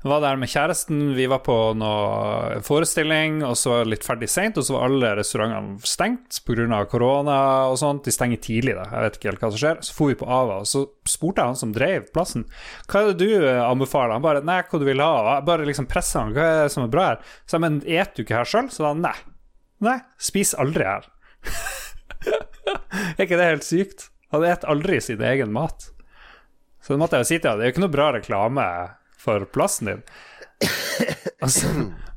Var 0.00 0.20
der 0.24 0.38
med 0.40 0.48
kjæresten, 0.48 1.00
vi 1.12 1.26
var 1.28 1.42
på 1.44 1.54
noe 1.76 2.60
forestilling, 2.64 3.42
og 3.44 3.52
så 3.60 3.68
var 3.74 3.82
det 3.82 3.90
litt 3.92 4.06
ferdig 4.06 4.30
seint, 4.32 4.56
og 4.56 4.64
så 4.64 4.72
var 4.72 4.86
alle 4.86 5.10
restaurantene 5.18 5.76
stengt 5.84 6.38
pga. 6.46 6.78
korona 6.88 7.40
og 7.68 7.76
sånt. 7.76 8.06
De 8.08 8.14
stenger 8.14 8.40
tidlig, 8.40 8.78
da. 8.78 8.86
Jeg 8.88 9.04
vet 9.04 9.18
ikke 9.18 9.28
helt 9.28 9.42
hva 9.44 9.50
som 9.50 9.60
skjer. 9.60 9.82
Så 9.84 9.96
for 9.96 10.08
vi 10.08 10.16
på 10.16 10.24
Ava, 10.24 10.62
og 10.64 10.70
så 10.70 10.86
spurte 11.04 11.44
jeg 11.44 11.52
han 11.52 11.60
som 11.60 11.74
drev 11.76 12.08
plassen, 12.14 12.46
hva 12.88 13.02
er 13.02 13.12
det 13.12 13.26
du 13.26 13.44
eh, 13.44 13.60
anbefaler? 13.60 14.14
Han 14.16 14.24
bare 14.24 14.40
nei, 14.40 14.62
hva 14.64 14.80
du 14.80 14.86
vil 14.88 15.04
ha? 15.04 15.10
Jeg 15.34 15.48
bare 15.50 15.66
liksom 15.68 15.88
pressa 15.90 16.24
han, 16.24 16.32
hva 16.32 16.46
er 16.48 16.62
det 16.64 16.72
som 16.72 16.86
er 16.86 16.94
bra 16.94 17.04
her? 17.10 17.20
Så 17.44 17.58
jeg 17.58 17.64
men 17.66 17.76
et 17.84 18.16
du 18.16 18.22
ikke 18.24 18.38
her 18.38 18.48
sjøl? 18.48 18.70
Så 18.72 18.86
da 18.86 18.94
nei. 18.96 19.16
Nei, 19.84 19.98
spis 20.16 20.54
aldri 20.56 20.88
her. 20.88 21.10
Er 23.16 23.24
ikke 23.24 23.36
det 23.40 23.48
helt 23.48 23.64
sykt? 23.64 24.08
Han 24.32 24.44
et 24.46 24.64
aldri 24.68 25.00
sin 25.02 25.20
egen 25.24 25.52
mat. 25.52 25.90
Så 26.80 26.94
det 26.94 27.00
måtte 27.00 27.18
jeg 27.18 27.26
jo 27.26 27.28
si 27.30 27.38
til 27.38 27.50
ham. 27.50 27.60
Det 27.60 27.64
er 27.64 27.70
jo 27.70 27.74
ikke 27.74 27.84
noe 27.84 27.92
bra 27.92 28.08
reklame 28.14 28.66
for 29.20 29.46
plassen 29.54 29.90
din. 29.92 30.04
Altså, 31.40 31.70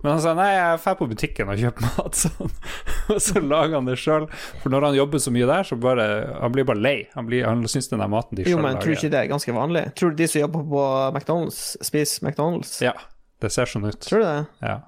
men 0.04 0.10
han 0.10 0.20
sa 0.20 0.34
nei, 0.36 0.50
jeg 0.52 0.80
drar 0.84 0.96
på 1.00 1.06
butikken 1.08 1.52
og 1.54 1.60
kjøper 1.62 1.86
mat, 1.86 2.18
sånn. 2.26 2.56
Og 3.14 3.20
så 3.24 3.40
lager 3.40 3.78
han 3.78 3.88
det 3.88 3.96
sjøl. 4.02 4.26
For 4.60 4.74
når 4.74 4.90
han 4.90 4.98
jobber 4.98 5.22
så 5.24 5.32
mye 5.32 5.48
der, 5.48 5.68
så 5.68 5.78
bare 5.80 6.08
Han 6.42 6.56
blir 6.56 6.68
bare 6.68 6.84
lei. 6.84 6.96
Han, 7.16 7.28
blir, 7.30 7.46
han 7.48 7.64
syns 7.72 7.88
den 7.92 8.04
der 8.04 8.12
maten 8.12 8.40
de 8.40 8.48
Jo, 8.50 8.60
men 8.64 8.80
tror 8.82 8.92
du 8.92 8.98
ikke 8.98 9.14
det 9.14 9.22
er 9.22 9.30
ganske 9.32 9.56
vanlig? 9.56 9.86
Tror 10.00 10.12
du 10.12 10.20
de 10.20 10.28
som 10.28 10.44
jobber 10.44 10.66
på 10.74 10.88
McDonald's, 11.14 11.62
spiser 11.84 12.28
McDonald's? 12.28 12.76
Ja, 12.84 12.98
det 13.44 13.54
ser 13.56 13.72
sånn 13.72 13.88
ut. 13.88 14.02
Tror 14.04 14.24
du 14.24 14.28
det? 14.28 14.42
Ja. 14.64 14.82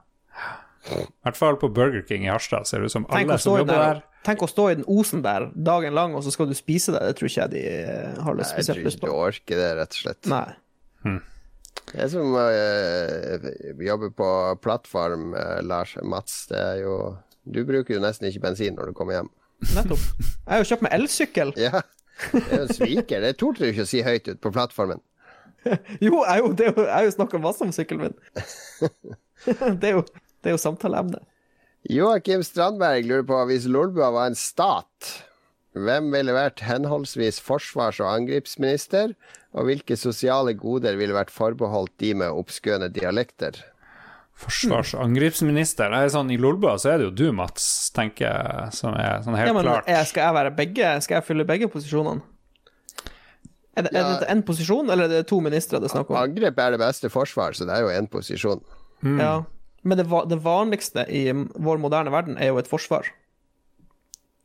I 0.91 1.05
hvert 1.26 1.39
fall 1.39 1.55
på 1.57 1.72
Burger 1.74 2.03
King 2.05 2.28
i 2.28 2.30
Harstad 2.30 2.68
ser 2.70 2.84
det 2.84 2.91
ut 2.91 2.93
som 2.93 3.07
Tenk 3.07 3.32
alle 3.32 3.39
som 3.41 3.55
jobber 3.57 3.74
der, 3.74 4.01
der 4.01 4.03
tenk 4.26 4.43
å 4.45 4.49
stå 4.49 4.68
i 4.72 4.76
den 4.80 4.86
osen 4.89 5.24
der 5.26 5.47
dagen 5.53 5.95
lang, 5.95 6.13
og 6.18 6.26
så 6.26 6.34
skal 6.34 6.49
du 6.49 6.55
spise 6.57 6.93
det. 6.95 7.01
Det 7.07 7.16
tror 7.20 7.32
ikke 7.32 7.41
jeg 7.45 7.53
de 7.55 7.63
eh, 7.72 8.20
har 8.26 8.38
lyst, 8.38 8.57
Jeg 8.57 8.68
tror 8.68 8.84
ikke 8.84 9.07
du 9.07 9.16
orker 9.16 9.61
det, 9.61 9.72
rett 9.80 9.97
og 9.97 10.03
slett. 10.03 10.30
Nei. 10.32 10.45
Det 11.05 11.20
er 11.95 12.09
som 12.11 12.36
uh, 12.36 13.49
jobbe 13.86 14.11
på 14.17 14.30
plattform, 14.63 15.34
uh, 15.38 15.59
Lars 15.65 15.95
Mats. 16.03 16.45
Det 16.51 16.59
er 16.59 16.84
jo 16.84 16.95
Du 17.45 17.61
bruker 17.65 17.93
jo 17.93 18.01
nesten 18.01 18.30
ikke 18.30 18.41
bensin 18.47 18.78
når 18.78 18.89
du 18.89 18.97
kommer 18.97 19.19
hjem. 19.19 19.30
Nettopp. 19.76 20.01
Jeg 20.19 20.51
har 20.51 20.63
jo 20.63 20.69
kjøpt 20.71 20.86
meg 20.86 20.95
elsykkel. 20.97 21.53
Ja. 21.61 21.84
Det 22.32 22.41
er 22.41 22.57
jo 22.57 22.65
en 22.65 22.73
sviker. 22.73 23.21
Det 23.21 23.36
torde 23.39 23.61
du 23.61 23.69
ikke 23.69 23.86
å 23.86 23.89
si 23.89 24.01
høyt 24.05 24.30
ut 24.32 24.41
på 24.41 24.53
plattformen. 24.55 25.03
Jo, 26.05 26.19
jeg 26.21 26.41
jo, 26.43 26.51
det 26.53 26.67
jeg 26.69 26.91
har 26.91 27.05
jo 27.07 27.13
snakka 27.15 27.39
masse 27.41 27.63
om 27.65 27.71
sykkelen 27.73 28.03
min. 28.05 28.17
det, 29.82 29.88
er 29.89 29.95
jo, 29.95 30.03
det 30.43 30.51
er 30.51 30.53
jo 30.53 30.61
samtaleemne. 30.61 31.21
Joakim 31.89 32.43
Strandberg 32.45 33.05
lurer 33.09 33.26
på 33.30 33.39
hvis 33.49 33.65
Lolbua 33.69 34.11
var 34.13 34.30
en 34.30 34.38
stat, 34.38 35.09
hvem 35.76 36.09
ville 36.13 36.34
vært 36.36 36.63
henholdsvis 36.63 37.41
forsvars- 37.43 37.99
og 38.03 38.07
angrepsminister, 38.13 39.13
og 39.55 39.67
hvilke 39.69 39.97
sosiale 39.99 40.53
goder 40.57 40.95
ville 40.99 41.15
vært 41.15 41.32
forbeholdt 41.34 41.93
de 41.99 42.13
med 42.23 42.32
oppskøne 42.32 42.91
dialekter? 42.95 43.61
forsvars- 44.36 44.91
og 44.97 45.05
angrepsminister 45.05 45.88
det 45.93 45.99
er 46.03 46.09
sånn, 46.11 46.28
I 46.34 46.36
Lolbua 46.36 46.73
så 46.76 46.89
er 46.91 46.97
det 46.99 47.05
jo 47.05 47.11
du, 47.15 47.26
Mats, 47.32 47.88
tenker 47.95 48.26
jeg, 48.28 48.73
som 48.76 48.91
er 48.99 49.21
sånn 49.23 49.38
helt 49.39 49.47
Ja, 49.47 49.53
men 49.55 49.63
klart. 49.63 49.88
jeg, 49.88 50.07
skal 50.09 50.26
jeg 50.26 50.36
være 50.36 50.51
begge? 50.57 50.89
Skal 51.05 51.15
jeg 51.21 51.28
fylle 51.30 51.45
begge 51.47 51.69
posisjonene? 51.71 52.19
Er 53.76 53.84
det, 53.88 53.91
er 53.95 54.09
det 54.19 54.28
en 54.32 54.43
posisjon, 54.47 54.89
eller 54.91 55.07
er 55.07 55.13
det 55.21 55.28
to 55.28 55.39
ministre 55.43 55.80
det 55.80 55.88
er 55.89 55.93
snakk 55.95 56.11
om? 56.11 56.17
Angrep 56.19 56.59
er 56.63 56.76
det 56.76 56.80
beste 56.84 57.09
forsvar, 57.11 57.55
så 57.55 57.67
det 57.67 57.76
er 57.76 57.84
jo 57.84 57.91
én 57.95 58.07
posisjon. 58.11 58.61
Ja. 59.03 59.34
Men 59.84 59.99
det, 59.99 60.05
det 60.32 60.38
vanligste 60.43 61.03
i 61.11 61.26
vår 61.32 61.80
moderne 61.84 62.11
verden 62.11 62.36
er 62.39 62.51
jo 62.53 62.59
et 62.59 62.67
forsvar. 62.71 63.07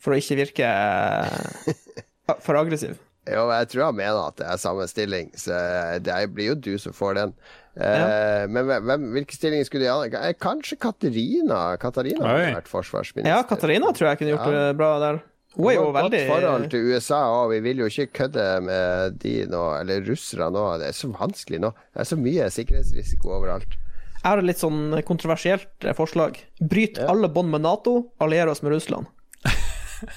For 0.01 0.15
å 0.15 0.19
ikke 0.21 0.39
virke 0.41 0.67
eh, 0.67 2.37
for 2.45 2.61
aggressiv. 2.61 2.99
Jo, 3.31 3.45
jeg 3.53 3.67
tror 3.71 3.83
han 3.85 3.99
mener 3.99 4.17
at 4.31 4.39
det 4.41 4.47
er 4.49 4.59
samme 4.59 4.87
stilling, 4.89 5.27
så 5.39 5.55
det 6.03 6.15
blir 6.33 6.49
jo 6.49 6.55
du 6.57 6.71
som 6.81 6.95
får 6.97 7.19
den. 7.19 7.35
Ja. 7.77 8.47
Men 8.51 8.65
hvem, 8.67 9.05
hvilke 9.13 9.37
stillinger 9.37 9.69
skulle 9.69 9.85
de 9.85 9.91
ha? 9.93 10.25
Eh, 10.25 10.33
Kanskje 10.41 10.79
Katarina? 10.81 11.77
Katarina 11.79 12.25
Oi. 12.25 12.31
hadde 12.33 12.57
vært 12.57 12.73
forsvarsminister. 12.73 13.29
Ja, 13.31 13.45
Katarina 13.47 13.93
tror 13.95 14.09
jeg 14.09 14.23
kunne 14.23 14.33
gjort 14.33 14.49
det 14.51 14.65
bra 14.81 14.91
der. 15.05 15.21
Hun 15.57 15.67
er 15.67 15.77
jo 15.77 15.87
veldig 15.91 16.19
Godt 16.23 16.31
forhold 16.31 16.67
til 16.71 16.91
USA 16.95 17.21
òg. 17.27 17.53
Vi 17.53 17.61
vil 17.65 17.81
jo 17.83 17.89
ikke 17.91 18.09
kødde 18.21 18.47
med 18.63 19.17
de 19.23 19.37
nå, 19.51 19.63
eller 19.81 20.05
russere 20.07 20.47
nå. 20.55 20.65
Det 20.79 20.91
er 20.91 20.99
så 20.99 21.11
vanskelig 21.11 21.63
nå. 21.65 21.73
Det 21.91 22.05
er 22.05 22.11
så 22.11 22.19
mye 22.21 22.51
sikkerhetsrisiko 22.55 23.33
overalt. 23.35 23.79
Jeg 24.21 24.27
har 24.29 24.43
et 24.43 24.47
litt 24.47 24.61
sånn 24.61 24.95
kontroversielt 25.09 25.87
eh, 25.87 25.97
forslag. 25.97 26.39
Bryt 26.61 27.01
alle 27.03 27.31
bånd 27.33 27.51
med 27.51 27.65
Nato, 27.65 28.13
allier 28.23 28.51
oss 28.53 28.63
med 28.63 28.77
Russland. 28.77 29.11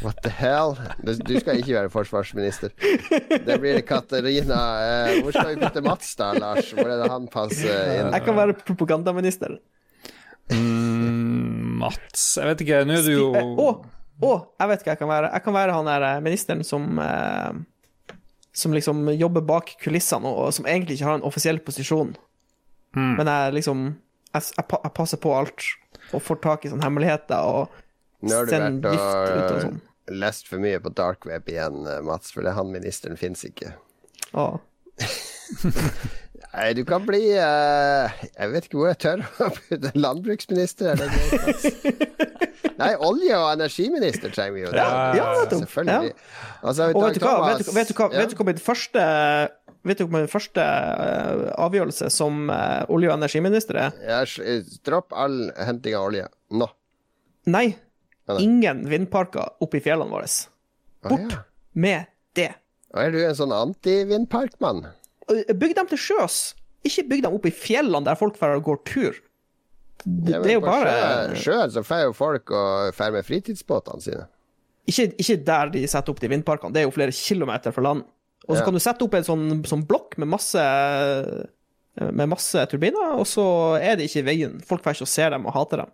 What 0.01 0.21
the 0.23 0.31
hell? 0.31 0.75
Du 1.03 1.11
du 1.13 1.33
skal 1.39 1.59
ikke 1.59 1.75
være 1.75 1.91
forsvarsminister. 1.91 2.71
Det 3.47 3.57
blir 3.61 3.81
Katarina 3.87 4.59
eh, 4.83 5.17
Hvor 5.23 5.35
skal 5.35 5.53
vi 5.53 5.59
putte 5.61 5.83
Mats 5.83 6.13
da, 6.19 6.31
Lars? 6.37 6.71
Hvor 6.75 6.87
er 6.87 7.03
det 7.03 7.09
han 7.11 7.27
passer 7.31 7.91
inn? 7.97 8.11
Jeg 8.13 8.25
kan 8.27 8.37
være 8.37 8.55
propagandaminister. 8.63 9.57
Mm, 10.51 11.79
Mats 11.79 12.23
Jeg 12.35 12.49
vet 12.51 12.63
ikke, 12.65 12.81
nå 12.83 12.97
er 12.99 13.05
du 13.05 13.13
jo 13.13 13.27
Å, 13.31 13.43
oh, 13.63 13.77
oh, 14.27 14.41
jeg 14.59 14.71
vet 14.73 14.83
hva 14.83 14.91
jeg 14.91 15.01
kan 15.01 15.11
være. 15.11 15.29
Jeg 15.35 15.45
kan 15.45 15.55
være 15.55 15.77
han 15.77 15.91
der 15.91 16.07
eh, 16.09 16.23
ministeren 16.25 16.65
som 16.67 16.99
eh, 16.99 17.61
Som 18.53 18.75
liksom 18.75 19.07
jobber 19.17 19.45
bak 19.47 19.75
kulissene, 19.83 20.29
og, 20.29 20.47
og 20.47 20.57
som 20.59 20.67
egentlig 20.69 20.99
ikke 20.99 21.09
har 21.09 21.19
en 21.19 21.27
offisiell 21.27 21.59
posisjon. 21.63 22.13
Mm. 22.93 23.15
Men 23.17 23.31
jeg 23.31 23.55
liksom 23.59 23.87
jeg, 24.33 24.43
jeg, 24.57 24.65
jeg 24.73 24.93
passer 24.97 25.19
på 25.21 25.31
alt, 25.33 25.65
og 26.13 26.21
får 26.21 26.39
tak 26.43 26.65
i 26.65 26.71
sånne 26.71 26.85
hemmeligheter, 26.85 27.41
og 27.41 27.82
Nå 28.23 28.37
har 28.39 28.47
du 28.47 28.53
vært 28.55 28.85
og 28.87 29.55
og 29.55 29.61
sånn. 29.67 29.79
lest 30.23 30.47
for 30.51 30.63
mye 30.63 30.79
på 30.83 30.91
dark 30.95 31.25
web 31.29 31.47
igjen, 31.51 31.81
eh, 31.87 32.01
Mats, 32.07 32.31
for 32.35 32.45
det 32.47 32.53
han 32.57 32.71
ministeren 32.73 33.19
fins 33.19 33.43
ikke. 33.47 33.73
Å. 34.33 34.47
Nei, 36.53 36.67
du 36.77 36.83
kan 36.85 37.01
bli 37.05 37.19
uh, 37.33 38.11
Jeg 38.37 38.49
vet 38.53 38.67
ikke 38.67 38.77
hvor 38.77 38.89
jeg 38.91 38.99
tør 39.01 39.23
å 39.41 39.47
putte 39.55 39.89
landbruksminister. 39.97 41.01
Er? 41.01 41.09
Nei, 42.81 42.91
olje- 43.01 43.39
og 43.39 43.47
energiminister 43.55 44.33
trenger 44.33 44.53
vi 44.57 44.61
jo. 44.65 44.73
Ja, 44.77 44.85
ja. 45.17 45.27
Selvfølgelig. 45.49 46.13
Og 46.13 46.69
Altså, 46.69 46.89
Og 46.93 47.03
vet 47.07 47.17
du 47.17 47.25
hva, 47.25 47.33
vet 47.49 47.65
du, 47.65 47.71
vet 47.75 47.89
du 47.89 47.93
hva, 47.97 48.07
Ja. 48.13 48.21
vet 48.23 48.33
du 48.33 48.37
hva 48.39 48.45
min 48.51 48.61
første 48.61 49.07
Vet 49.83 49.99
du 49.99 50.05
hva 50.05 50.13
min 50.21 50.29
første 50.31 50.63
uh, 50.63 51.41
avgjørelse 51.65 52.07
som 52.13 52.45
uh, 52.53 52.85
olje- 52.87 53.09
og 53.11 53.17
energiminister 53.17 53.81
er? 53.89 53.97
Jeg, 54.07 54.61
Dropp 54.87 55.11
all 55.11 55.49
henting 55.59 55.97
av 55.99 56.05
olje. 56.07 56.29
Nå. 56.55 56.69
Nei. 57.51 57.65
Ingen 58.39 58.85
vindparker 58.89 59.49
oppe 59.61 59.77
i 59.77 59.83
fjellene 59.83 60.09
våre. 60.11 60.27
Bort 61.03 61.11
Bort 61.11 61.31
ja. 61.35 61.41
med 61.73 62.05
det. 62.37 62.53
Og 62.93 63.01
er 63.03 63.11
du 63.11 63.19
en 63.25 63.35
sånn 63.35 63.51
anti-vindparkmann? 63.55 64.85
Bygg 65.55 65.75
dem 65.75 65.87
til 65.91 65.97
sjøs. 65.99 66.53
Ikke 66.85 67.05
bygg 67.09 67.23
dem 67.25 67.33
oppe 67.35 67.49
i 67.51 67.55
fjellene 67.55 68.03
der 68.05 68.15
folk 68.19 68.37
går 68.39 68.81
tur. 68.85 69.13
Det, 70.03 70.33
Ja, 70.33 70.39
det 70.43 70.49
er 70.51 70.57
jo 70.57 70.61
bare 70.65 70.93
sjø- 71.35 71.43
Sjøen 71.43 71.71
så 71.71 71.83
får 71.87 72.01
jo 72.09 72.13
folk 72.13 72.51
og 72.51 72.93
drar 72.97 73.11
med 73.11 73.23
fritidsbåtene 73.25 74.01
sine. 74.03 74.25
ikke, 74.87 75.13
ikke 75.17 75.37
der 75.45 75.69
de 75.71 75.87
setter 75.87 76.11
opp 76.11 76.19
de 76.19 76.27
vindparkene. 76.27 76.73
Det 76.73 76.81
er 76.81 76.87
jo 76.89 76.91
flere 76.91 77.11
kilometer 77.11 77.71
fra 77.71 77.81
land. 77.83 78.03
Og 78.47 78.55
så 78.55 78.59
Ja. 78.59 78.65
kan 78.65 78.73
du 78.73 78.79
sette 78.79 79.01
opp 79.03 79.13
en 79.13 79.23
sånn, 79.23 79.63
sånn 79.63 79.85
blokk 79.87 80.17
med 80.17 80.27
masse 80.27 80.59
med 81.95 82.27
masse 82.27 82.57
turbiner, 82.71 83.13
og 83.19 83.25
så 83.29 83.79
er 83.79 83.95
de 83.95 84.03
ikke 84.07 84.19
i 84.23 84.25
veien. 84.25 84.59
Folk 84.65 84.81
får 84.83 84.95
ikke 84.97 85.05
å 85.05 85.11
se 85.13 85.29
dem 85.29 85.45
og 85.45 85.53
hater 85.53 85.77
dem. 85.83 85.91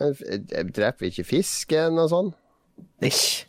Men 0.00 0.16
eh, 0.32 0.64
dreper 0.72 1.04
vi 1.06 1.12
ikke 1.12 1.26
fisken 1.28 2.00
og 2.00 2.10
sånn? 2.12 2.32
Ikke. 3.04 3.46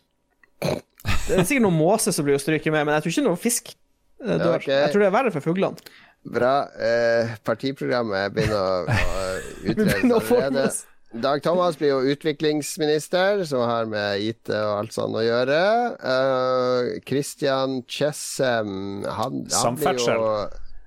Det 0.61 1.34
er 1.40 1.45
sikkert 1.48 1.64
noen 1.65 1.80
måse 1.80 2.11
som 2.14 2.28
blir 2.28 2.38
å 2.38 2.41
stryke 2.44 2.69
med, 2.73 2.86
men 2.86 2.98
jeg 2.98 3.06
tror 3.07 3.14
ikke 3.15 3.26
noen 3.30 3.40
fisk 3.41 3.72
eh, 3.73 4.36
dør. 4.38 4.57
Okay. 4.60 4.76
Jeg 4.84 4.94
tror 4.94 5.02
det 5.06 5.10
er 5.10 5.15
verre 5.18 5.34
for 5.34 5.45
fuglene. 5.48 5.91
Bra. 6.22 6.53
Eh, 6.78 7.32
partiprogrammet 7.48 8.36
begynner 8.36 8.61
å, 8.61 8.86
å 8.86 9.28
utredes 9.72 10.03
allerede. 10.06 10.65
Dag 11.11 11.41
Thomas 11.44 11.76
blir 11.76 11.90
jo 11.91 12.14
utviklingsminister, 12.14 13.41
som 13.49 13.65
har 13.68 13.90
med 13.91 14.22
IT 14.23 14.48
og 14.56 14.78
alt 14.78 14.94
sånt 14.95 15.18
å 15.19 15.23
gjøre. 15.26 15.57
Kristian 15.98 17.02
Christian 17.03 17.73
Chessem, 17.84 18.69
han, 19.03 19.41
han 19.52 19.80
blir 19.82 19.99
jo 19.99 20.22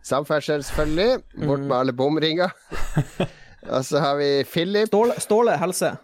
Samferdsel, 0.05 0.65
selvfølgelig. 0.65 1.23
Bort 1.47 1.61
Mm. 1.61 1.67
med 1.69 1.77
alle 1.77 1.93
bomringer. 1.97 2.51
og 3.69 3.85
så 3.87 4.03
har 4.03 4.17
vi 4.21 4.31
Philip. 4.49 4.89
Ståle, 4.89 5.19
Ståle 5.23 5.57
helse. 5.61 5.95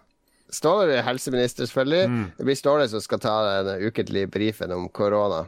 Ståle 0.50 0.88
blir 0.88 1.04
helseminister, 1.06 1.66
selvfølgelig. 1.68 2.28
Det 2.38 2.46
blir 2.48 2.58
Ståle 2.58 2.88
som 2.90 3.02
skal 3.04 3.22
ta 3.22 3.34
den 3.62 3.86
ukentlige 3.86 4.30
brifen 4.30 4.72
om 4.74 4.88
korona. 4.88 5.44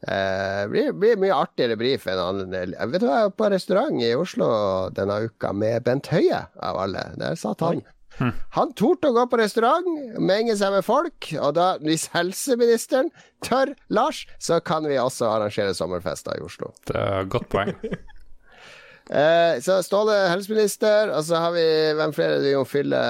Eh, 0.00 0.64
blir, 0.70 0.92
blir 0.96 1.18
mye 1.20 1.36
artigere 1.36 1.76
brief 1.76 2.06
enn 2.08 2.20
annen 2.22 2.54
Jeg 2.72 2.88
vet 2.88 3.02
du, 3.02 3.08
jeg 3.10 3.26
var 3.26 3.34
på 3.36 3.48
restaurant 3.52 3.98
i 4.00 4.14
Oslo 4.16 4.46
denne 4.96 5.18
uka 5.26 5.50
med 5.52 5.84
Bent 5.84 6.08
Høie, 6.08 6.46
av 6.56 6.78
alle. 6.80 7.02
Der 7.20 7.36
satt 7.36 7.60
han. 7.66 7.82
Han 8.56 8.72
torde 8.76 9.10
å 9.10 9.16
gå 9.16 9.26
på 9.32 9.38
restaurant, 9.40 9.86
menge 10.20 10.56
seg 10.60 10.74
med 10.74 10.84
folk, 10.84 11.30
og 11.40 11.54
da, 11.56 11.70
hvis 11.84 12.08
helseministeren 12.12 13.08
tør, 13.44 13.72
Lars, 13.88 14.26
så 14.42 14.60
kan 14.60 14.84
vi 14.88 14.98
også 15.00 15.28
arrangere 15.30 15.76
sommerfester 15.76 16.36
i 16.36 16.44
Oslo. 16.44 16.72
Det 16.88 16.96
er 17.00 17.22
et 17.24 17.32
godt 17.32 17.48
poeng. 17.52 17.72
Eh, 19.10 19.56
så 19.60 19.80
Ståle 19.82 20.14
helseminister, 20.30 21.10
og 21.10 21.24
så 21.26 21.40
har 21.42 21.50
vi 21.56 21.64
Hvem 21.98 22.12
flere 22.14 22.36
du 22.44 22.50
må 22.60 22.62
fylle 22.68 23.00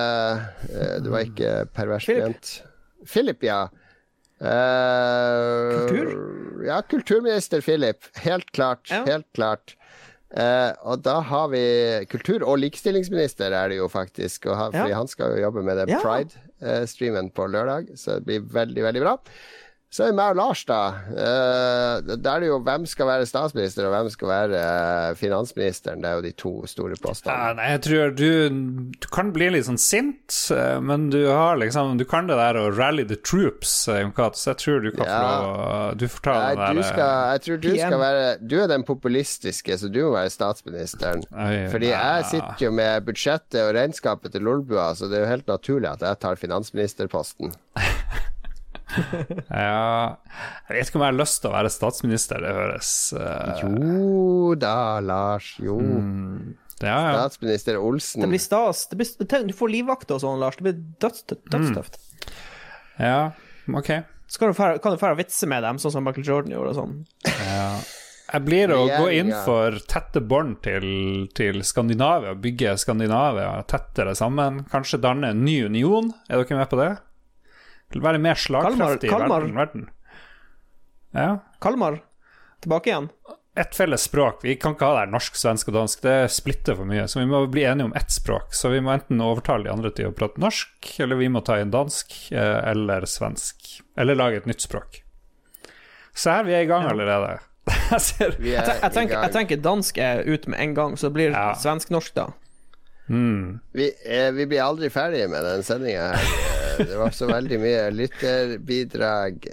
eh, 0.73 0.95
Du 1.05 1.11
var 1.13 1.27
ikke 1.27 1.67
pervers 1.77 2.07
ment. 2.09 2.55
Philip, 3.05 3.45
ja. 3.45 3.67
Eh, 4.41 5.75
Kultur? 5.77 6.65
Ja, 6.65 6.81
kulturminister 6.89 7.61
Philip. 7.65 8.09
Helt 8.25 8.49
klart. 8.57 8.89
Ja. 8.93 9.03
Helt 9.09 9.29
klart. 9.37 9.77
Eh, 10.37 10.71
og 10.87 11.01
da 11.05 11.19
har 11.27 11.49
vi 11.53 11.63
kultur- 12.13 12.45
og 12.47 12.61
likestillingsminister, 12.63 13.53
er 13.57 13.73
det 13.73 13.81
jo 13.81 13.89
faktisk. 13.91 14.47
Og 14.53 14.57
han, 14.57 14.73
Ja. 14.77 14.95
han 14.97 15.09
skal 15.09 15.35
jo 15.37 15.43
jobbe 15.49 15.65
med 15.65 15.77
den 15.81 15.89
Ja. 15.97 16.01
Pride-streamen 16.05 17.33
på 17.35 17.49
lørdag, 17.51 17.93
så 17.99 18.15
det 18.21 18.25
blir 18.29 18.41
veldig, 18.41 18.83
veldig 18.85 19.01
bra. 19.05 19.17
Så 19.91 20.05
er 20.05 20.13
det 20.13 20.19
meg 20.21 20.37
og 20.37 20.39
Lars, 20.39 20.61
da. 20.69 20.81
Uh, 21.11 22.13
da 22.15 22.37
er 22.37 22.45
det 22.45 22.49
jo 22.53 22.61
hvem 22.63 22.85
skal 22.87 23.09
være 23.09 23.25
statsminister, 23.27 23.89
og 23.89 23.95
hvem 23.97 24.11
skal 24.15 24.29
være 24.31 24.59
uh, 24.63 25.17
finansministeren. 25.19 25.99
Det 26.05 26.07
er 26.13 26.21
jo 26.21 26.23
de 26.29 26.31
to 26.39 26.53
store 26.71 26.95
postene. 27.03 27.35
Ja, 27.35 27.49
nei, 27.59 27.67
jeg 27.73 27.81
tror 27.89 28.13
du, 28.15 28.29
du 29.03 29.09
kan 29.11 29.33
bli 29.35 29.49
litt 29.51 29.67
sånn 29.67 29.81
sint, 29.83 30.37
eh, 30.55 30.77
men 30.79 31.09
du 31.11 31.19
har 31.27 31.59
liksom 31.59 31.99
Du 31.99 32.05
kan 32.07 32.29
det 32.31 32.37
der 32.39 32.59
å 32.61 32.69
rally 32.71 33.03
the 33.11 33.19
troops, 33.19 33.73
Cato, 34.15 34.39
så 34.39 34.53
jeg 34.53 34.61
tror 34.63 34.85
du 34.85 34.91
kan 34.95 35.03
få 35.03 35.09
Ja. 35.11 35.33
lov 35.43 35.99
Du 35.99 36.07
får 36.07 36.23
ta 36.23 36.37
den 36.55 36.79
du 36.79 36.83
der 36.83 36.89
skal, 36.93 37.11
jeg 37.35 37.43
tror 37.47 37.61
du 37.65 37.69
skal 37.75 37.99
være 38.05 38.25
Du 38.47 38.57
er 38.63 38.71
den 38.71 38.87
populistiske, 38.87 39.79
så 39.81 39.91
du 39.91 40.01
må 40.05 40.13
være 40.15 40.31
statsministeren. 40.31 41.27
Oi, 41.35 41.67
Fordi 41.73 41.91
jeg 41.91 42.29
sitter 42.31 42.65
jo 42.69 42.71
med 42.79 43.09
budsjettet 43.11 43.59
og 43.65 43.75
regnskapet 43.75 44.37
til 44.37 44.47
Lolbua, 44.47 44.93
så 44.95 45.11
det 45.11 45.19
er 45.19 45.27
jo 45.27 45.33
helt 45.35 45.51
naturlig 45.51 45.91
at 45.97 46.07
jeg 46.07 46.23
tar 46.23 46.39
finansministerposten. 46.39 47.51
Ja 49.65 50.17
Jeg 50.69 50.77
vet 50.77 50.89
ikke 50.91 50.99
om 51.01 51.05
jeg 51.05 51.13
har 51.13 51.19
lyst 51.21 51.41
til 51.43 51.51
å 51.51 51.55
være 51.55 51.71
statsminister, 51.75 52.43
det 52.45 52.55
høres 52.57 52.91
uh... 53.17 53.61
Jo 53.63 54.55
da, 54.61 54.75
Lars. 55.05 55.53
Jo. 55.63 55.79
Ja, 56.81 56.97
ja. 57.11 57.15
Statsminister 57.27 57.77
Olsen. 57.81 58.23
Det 58.25 58.31
blir 58.33 58.41
stas. 58.41 58.87
Det 58.91 58.97
blir, 59.01 59.11
tenk, 59.29 59.51
du 59.51 59.57
får 59.57 59.73
livvakter 59.75 60.17
og 60.17 60.23
sånn, 60.25 60.41
Lars. 60.41 60.57
Det 60.57 60.65
blir 60.69 60.79
dødstøft. 61.03 61.45
dødstøft. 61.53 62.01
ja. 62.99 63.31
Ok. 63.71 63.91
Så 64.31 64.39
kan 64.39 64.53
du 64.53 64.55
fære- 64.57 64.79
kan 64.83 64.95
du 64.95 64.99
fære 64.99 65.17
vitse 65.19 65.47
med 65.51 65.63
dem, 65.67 65.79
sånn 65.83 65.93
som 65.93 66.05
Michael 66.07 66.27
Jordan 66.27 66.53
gjorde 66.55 66.71
og 66.71 66.79
sånn. 66.79 66.95
Jeg 68.31 68.45
blir 68.47 68.71
å 68.71 68.85
gå 68.87 69.09
inn 69.19 69.33
for 69.45 69.75
tette 69.91 70.21
bånd 70.23 70.61
til, 70.63 70.85
til 71.35 71.61
Skandinavia, 71.67 72.37
bygge 72.39 72.77
Skandinavia 72.79 73.57
tettere 73.67 74.15
sammen. 74.15 74.63
Kanskje 74.71 75.01
danne 75.03 75.33
en 75.35 75.43
ny 75.45 75.57
union. 75.67 76.13
Er 76.31 76.39
dere 76.45 76.61
med 76.63 76.71
på 76.71 76.79
det? 76.79 76.93
Vil 77.91 78.03
være 78.05 78.19
mer 78.23 78.39
slagkraftig 78.39 79.09
i 79.09 79.11
Kalmar. 79.11 79.41
verden. 79.49 79.57
verden. 79.57 79.89
Ja. 81.17 81.39
Kalmar, 81.61 82.01
tilbake 82.63 82.91
igjen. 82.93 83.09
Ett 83.59 83.75
felles 83.75 84.03
språk. 84.07 84.45
Vi 84.47 84.55
kan 84.57 84.77
ikke 84.77 84.87
ha 84.87 84.93
det 84.95 85.01
her 85.09 85.11
norsk, 85.11 85.35
svensk 85.37 85.69
og 85.69 85.75
dansk. 85.75 86.03
Det 86.07 86.31
splitter 86.31 86.77
for 86.79 86.87
mye. 86.87 87.09
Så 87.11 87.19
vi 87.19 87.27
må 87.27 87.41
bli 87.51 87.65
enige 87.67 87.89
om 87.91 87.95
ett 87.99 88.13
språk. 88.15 88.55
Så 88.55 88.71
vi 88.71 88.79
må 88.81 88.93
enten 88.95 89.21
overtale 89.21 89.67
de 89.67 89.73
andre 89.75 89.91
til 89.91 90.07
å 90.07 90.15
prate 90.15 90.39
norsk, 90.41 90.87
eller 91.03 91.19
vi 91.19 91.29
må 91.35 91.43
ta 91.45 91.59
inn 91.61 91.73
dansk 91.75 92.15
eh, 92.31 92.61
eller 92.71 93.05
svensk. 93.11 93.83
Eller 93.99 94.15
lage 94.15 94.39
et 94.39 94.47
nytt 94.47 94.63
språk. 94.63 95.01
Se 96.15 96.31
her, 96.31 96.47
vi 96.47 96.55
er 96.55 96.63
i 96.63 96.71
gang 96.71 96.87
allerede. 96.93 97.41
Jeg 97.91 98.01
ser 98.07 98.37
Jeg, 98.39 98.55
er 98.63 98.79
jeg, 98.81 98.93
tenker, 98.95 99.19
jeg 99.27 99.33
tenker 99.35 99.61
dansk 99.63 99.99
er 99.99 100.23
ut 100.31 100.47
med 100.51 100.59
en 100.63 100.73
gang, 100.75 100.95
så 100.99 101.11
det 101.11 101.15
blir 101.19 101.35
Ja. 101.35 101.51
svensk-norsk, 101.59 102.15
da. 102.17 102.29
mm. 103.11 103.61
Vi, 103.75 103.91
eh, 104.07 104.31
vi 104.35 104.47
blir 104.47 104.63
aldri 104.65 104.89
ferdige 104.91 105.29
med 105.29 105.43
den 105.45 105.63
sendinga 105.67 106.13
her. 106.15 106.60
Det 106.89 106.97
var 107.01 107.11
så 107.17 107.27
veldig 107.31 107.59
mye 107.63 107.83
lytterbidrag. 107.95 109.47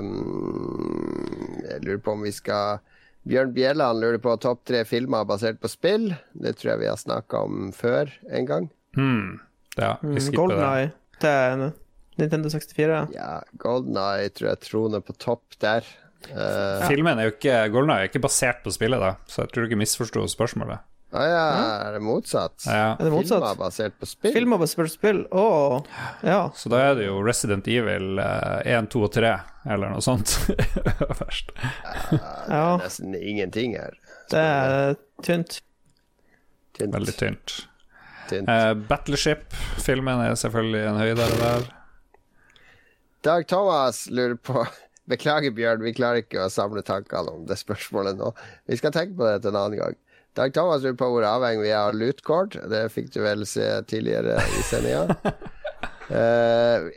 Um, 0.00 1.60
jeg 1.68 1.82
lurer 1.84 2.00
på 2.04 2.14
om 2.16 2.24
vi 2.26 2.32
skal 2.34 2.80
Bjørn 3.28 3.52
Bjelland 3.52 4.00
lurer 4.00 4.18
på 4.22 4.32
topp 4.40 4.62
tre 4.68 4.80
filmer 4.88 5.26
basert 5.28 5.60
på 5.60 5.68
spill. 5.70 6.10
Det 6.32 6.54
tror 6.58 6.72
jeg 6.74 6.80
vi 6.86 6.88
har 6.88 7.00
snakka 7.00 7.42
om 7.46 7.68
før 7.76 8.10
en 8.32 8.46
gang. 8.48 8.70
Mm. 8.96 9.38
Ja, 9.76 9.96
vi 10.02 10.08
Mm, 10.08 10.20
skipper 10.20 10.30
det. 10.30 10.36
Golden 10.40 10.64
Eye 10.66 10.90
til 11.20 11.72
Nintendo 12.20 12.48
64. 12.52 13.00
Ja, 13.14 13.40
Golden 13.60 13.96
Eye 14.00 14.28
tror 14.32 14.48
jeg 14.54 14.60
troner 14.66 15.00
på 15.04 15.12
topp 15.20 15.58
der. 15.60 15.84
Eh, 16.30 16.88
Filmen 16.88 17.18
er 17.18 17.28
jo 17.28 17.34
ikke 17.36 17.60
Golden 17.72 17.94
Eye 17.94 18.06
er 18.06 18.10
ikke 18.10 18.20
basert 18.24 18.64
på 18.64 18.72
spillet, 18.74 19.00
da, 19.00 19.14
så 19.28 19.44
jeg 19.44 19.52
tror 19.52 19.64
du 19.64 19.68
ikke 19.70 19.80
misforsto 19.84 20.24
spørsmålet. 20.28 20.80
Ah, 21.12 21.26
ja, 21.26 21.44
er 21.88 21.96
det 21.96 22.00
motsatt? 22.04 22.54
Ja. 22.66 22.94
Er 22.94 23.08
det 23.08 23.12
motsatt? 23.12 23.42
Filmer 23.42 23.58
basert 23.58 23.96
på 23.98 24.08
spill? 24.08 24.34
Filmer 24.34 24.60
på 24.62 24.86
spill. 24.90 25.24
Å, 25.30 25.46
ja. 26.26 26.40
Så 26.56 26.70
da 26.72 26.82
er 26.90 26.94
det 26.98 27.08
jo 27.08 27.16
Resident 27.26 27.66
Evil 27.70 28.20
eh, 28.22 28.76
1, 28.76 28.90
2 28.94 29.02
og 29.08 29.10
3, 29.16 29.32
eller 29.74 29.94
noe 29.94 30.04
sånt. 30.04 30.36
Først. 31.22 31.50
Det 31.56 32.20
er 32.20 32.84
nesten 32.84 33.16
ingenting 33.18 33.74
her. 33.78 33.98
Det 34.30 34.44
er 34.44 34.94
tynt. 35.26 35.60
Tynt. 36.78 36.94
Veldig 36.94 37.16
tynt. 37.18 37.56
tynt. 38.30 38.48
Eh, 38.48 38.74
Battleship-filmen 38.88 40.22
er 40.28 40.38
selvfølgelig 40.38 40.84
en 40.92 41.00
høydere 41.02 41.40
der. 41.42 41.66
Dag 43.26 43.48
Thomas 43.50 44.06
lurer 44.08 44.38
på 44.38 44.62
Beklager, 45.10 45.50
Bjørn, 45.50 45.82
vi 45.82 45.92
klarer 45.96 46.22
ikke 46.22 46.44
å 46.44 46.52
samle 46.52 46.84
tankene 46.86 47.34
om 47.34 47.42
det 47.48 47.58
spørsmålet 47.58 48.20
nå. 48.20 48.30
Vi 48.70 48.78
skal 48.78 48.94
tenke 48.94 49.18
på 49.18 49.26
det 49.26 49.40
til 49.42 49.50
en 49.50 49.58
annen 49.58 49.80
gang. 49.80 49.98
Dag 50.38 50.52
Thomas 50.54 50.84
lurer 50.84 50.98
på 50.98 51.08
hvor 51.10 51.26
avhengig 51.26 51.64
vi 51.64 51.72
er 51.72 51.88
av 51.88 51.96
lootcord. 51.98 52.54
Det 52.70 52.84
fikk 52.94 53.10
du 53.16 53.22
vel 53.24 53.42
se 53.48 53.66
tidligere 53.90 54.38
i 54.38 54.66
sendinga. 54.68 55.16
Uh, 56.10 56.90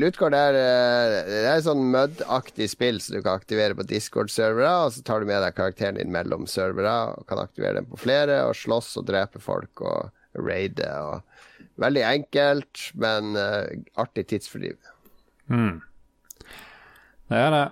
lootcord 0.00 0.32
er, 0.32 0.56
uh, 0.56 1.14
det 1.28 1.40
er 1.42 1.58
et 1.58 1.66
sånn 1.66 1.82
Mud-aktig 1.92 2.70
spill 2.72 3.02
som 3.04 3.18
du 3.18 3.20
kan 3.20 3.36
aktivere 3.36 3.76
på 3.76 3.84
Discord-servere. 3.84 4.70
Og 4.86 4.94
så 4.94 5.02
tar 5.04 5.20
du 5.20 5.28
med 5.28 5.42
deg 5.44 5.58
karakteren 5.58 5.98
din 6.00 6.14
mellom 6.14 6.46
servere 6.48 6.94
og 7.12 7.26
kan 7.28 7.42
aktivere 7.42 7.82
den 7.82 7.90
på 7.90 8.00
flere. 8.00 8.38
Og 8.48 8.56
slåss 8.56 8.94
og 9.02 9.10
drepe 9.10 9.42
folk 9.44 9.84
og 9.84 10.08
raide. 10.40 10.88
Og 10.88 11.66
veldig 11.84 12.06
enkelt, 12.08 12.86
men 12.96 13.36
uh, 13.36 13.68
artig 14.00 14.24
tidsfordriv. 14.32 14.80
Mm. 15.52 15.82
Det 17.28 17.42
er 17.42 17.52
det. 17.58 17.66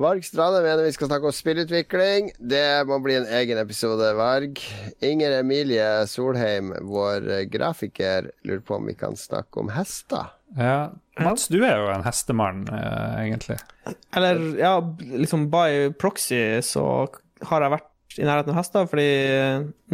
Varg 0.00 0.24
Strande 0.24 0.62
mener 0.64 0.82
vi 0.86 0.92
skal 0.92 1.10
snakke 1.10 1.28
om 1.28 1.34
spillutvikling. 1.36 2.30
Det 2.40 2.86
må 2.88 2.96
bli 3.04 3.18
en 3.18 3.26
egen 3.38 3.58
episode, 3.60 4.06
Varg. 4.16 4.58
Inger 5.04 5.34
Emilie 5.42 6.06
Solheim, 6.08 6.72
vår 6.88 7.26
grafiker, 7.52 8.30
lurer 8.48 8.62
på 8.64 8.78
om 8.78 8.88
vi 8.88 8.94
kan 8.98 9.16
snakke 9.20 9.60
om 9.60 9.68
hester. 9.74 10.32
Ja. 10.56 10.90
Mats, 11.20 11.46
du 11.52 11.58
er 11.62 11.76
jo 11.82 11.90
en 11.92 12.02
hestemann, 12.06 12.64
eh, 12.72 13.18
egentlig. 13.26 13.58
Eller, 14.16 14.40
ja, 14.58 14.72
liksom 15.04 15.50
by 15.52 15.92
proxy 16.00 16.40
så 16.64 16.84
har 17.50 17.62
jeg 17.66 17.74
vært 17.76 18.18
i 18.18 18.24
nærheten 18.26 18.54
av 18.54 18.58
hester, 18.62 18.88
fordi 18.90 19.10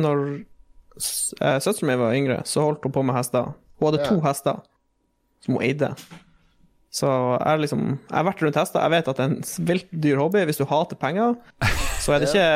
når 0.00 0.22
eh, 0.36 1.58
søsteren 1.60 1.90
min 1.90 2.00
var 2.00 2.14
yngre, 2.16 2.38
så 2.48 2.62
holdt 2.64 2.86
hun 2.86 2.94
på 2.94 3.02
med 3.04 3.18
hester. 3.18 3.52
Hun 3.80 3.90
hadde 3.90 4.04
Ja. 4.06 4.08
to 4.08 4.20
hester 4.24 4.62
som 5.44 5.58
hun 5.58 5.66
eide. 5.66 5.90
Så 6.96 7.08
jeg, 7.10 7.60
liksom, 7.66 7.88
jeg 7.98 8.16
har 8.16 8.24
vært 8.24 8.44
rundt 8.44 8.56
hester. 8.56 8.84
Jeg 8.86 8.94
vet 8.94 9.08
at 9.10 9.18
det 9.18 9.24
er 9.24 9.32
en 9.34 9.66
vilt 9.68 9.90
dyr 10.06 10.20
hobby. 10.22 10.44
Hvis 10.48 10.60
du 10.60 10.64
hater 10.70 10.96
penger, 11.00 11.34
så 12.02 12.16
er 12.16 12.22
det 12.22 12.30
ikke 12.32 12.46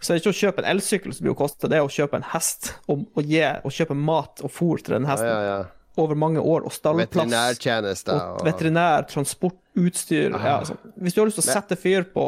så 0.00 0.12
er 0.12 0.16
det 0.16 0.22
ikke 0.22 0.32
å 0.32 0.38
kjøpe 0.38 0.62
en 0.62 0.68
elsykkel 0.70 1.12
som 1.12 1.26
blir 1.26 1.34
å 1.34 1.38
koste, 1.38 1.68
det 1.68 1.76
er 1.76 1.84
å 1.84 1.92
kjøpe 1.92 2.16
en 2.16 2.24
hest 2.32 2.70
og, 2.88 3.02
og, 3.12 3.20
gi, 3.28 3.42
og 3.44 3.74
kjøpe 3.76 3.96
mat 3.98 4.40
og 4.40 4.52
fôr 4.52 4.80
til 4.80 4.96
den 4.96 5.08
hesten 5.08 5.28
ja, 5.28 5.40
ja. 5.44 5.58
over 6.00 6.16
mange 6.16 6.40
år, 6.40 6.64
og 6.64 6.72
stallplass 6.72 7.10
Veterinærtjenester. 7.12 8.22
og 8.38 8.46
veterinær, 8.48 9.04
transport, 9.10 9.58
utstyr 9.76 10.32
ja, 10.32 10.54
sånn. 10.64 10.80
Hvis 11.04 11.16
du 11.16 11.20
har 11.20 11.28
lyst 11.28 11.36
til 11.42 11.44
å 11.44 11.50
sette 11.50 11.76
fyr 11.76 12.08
på 12.14 12.24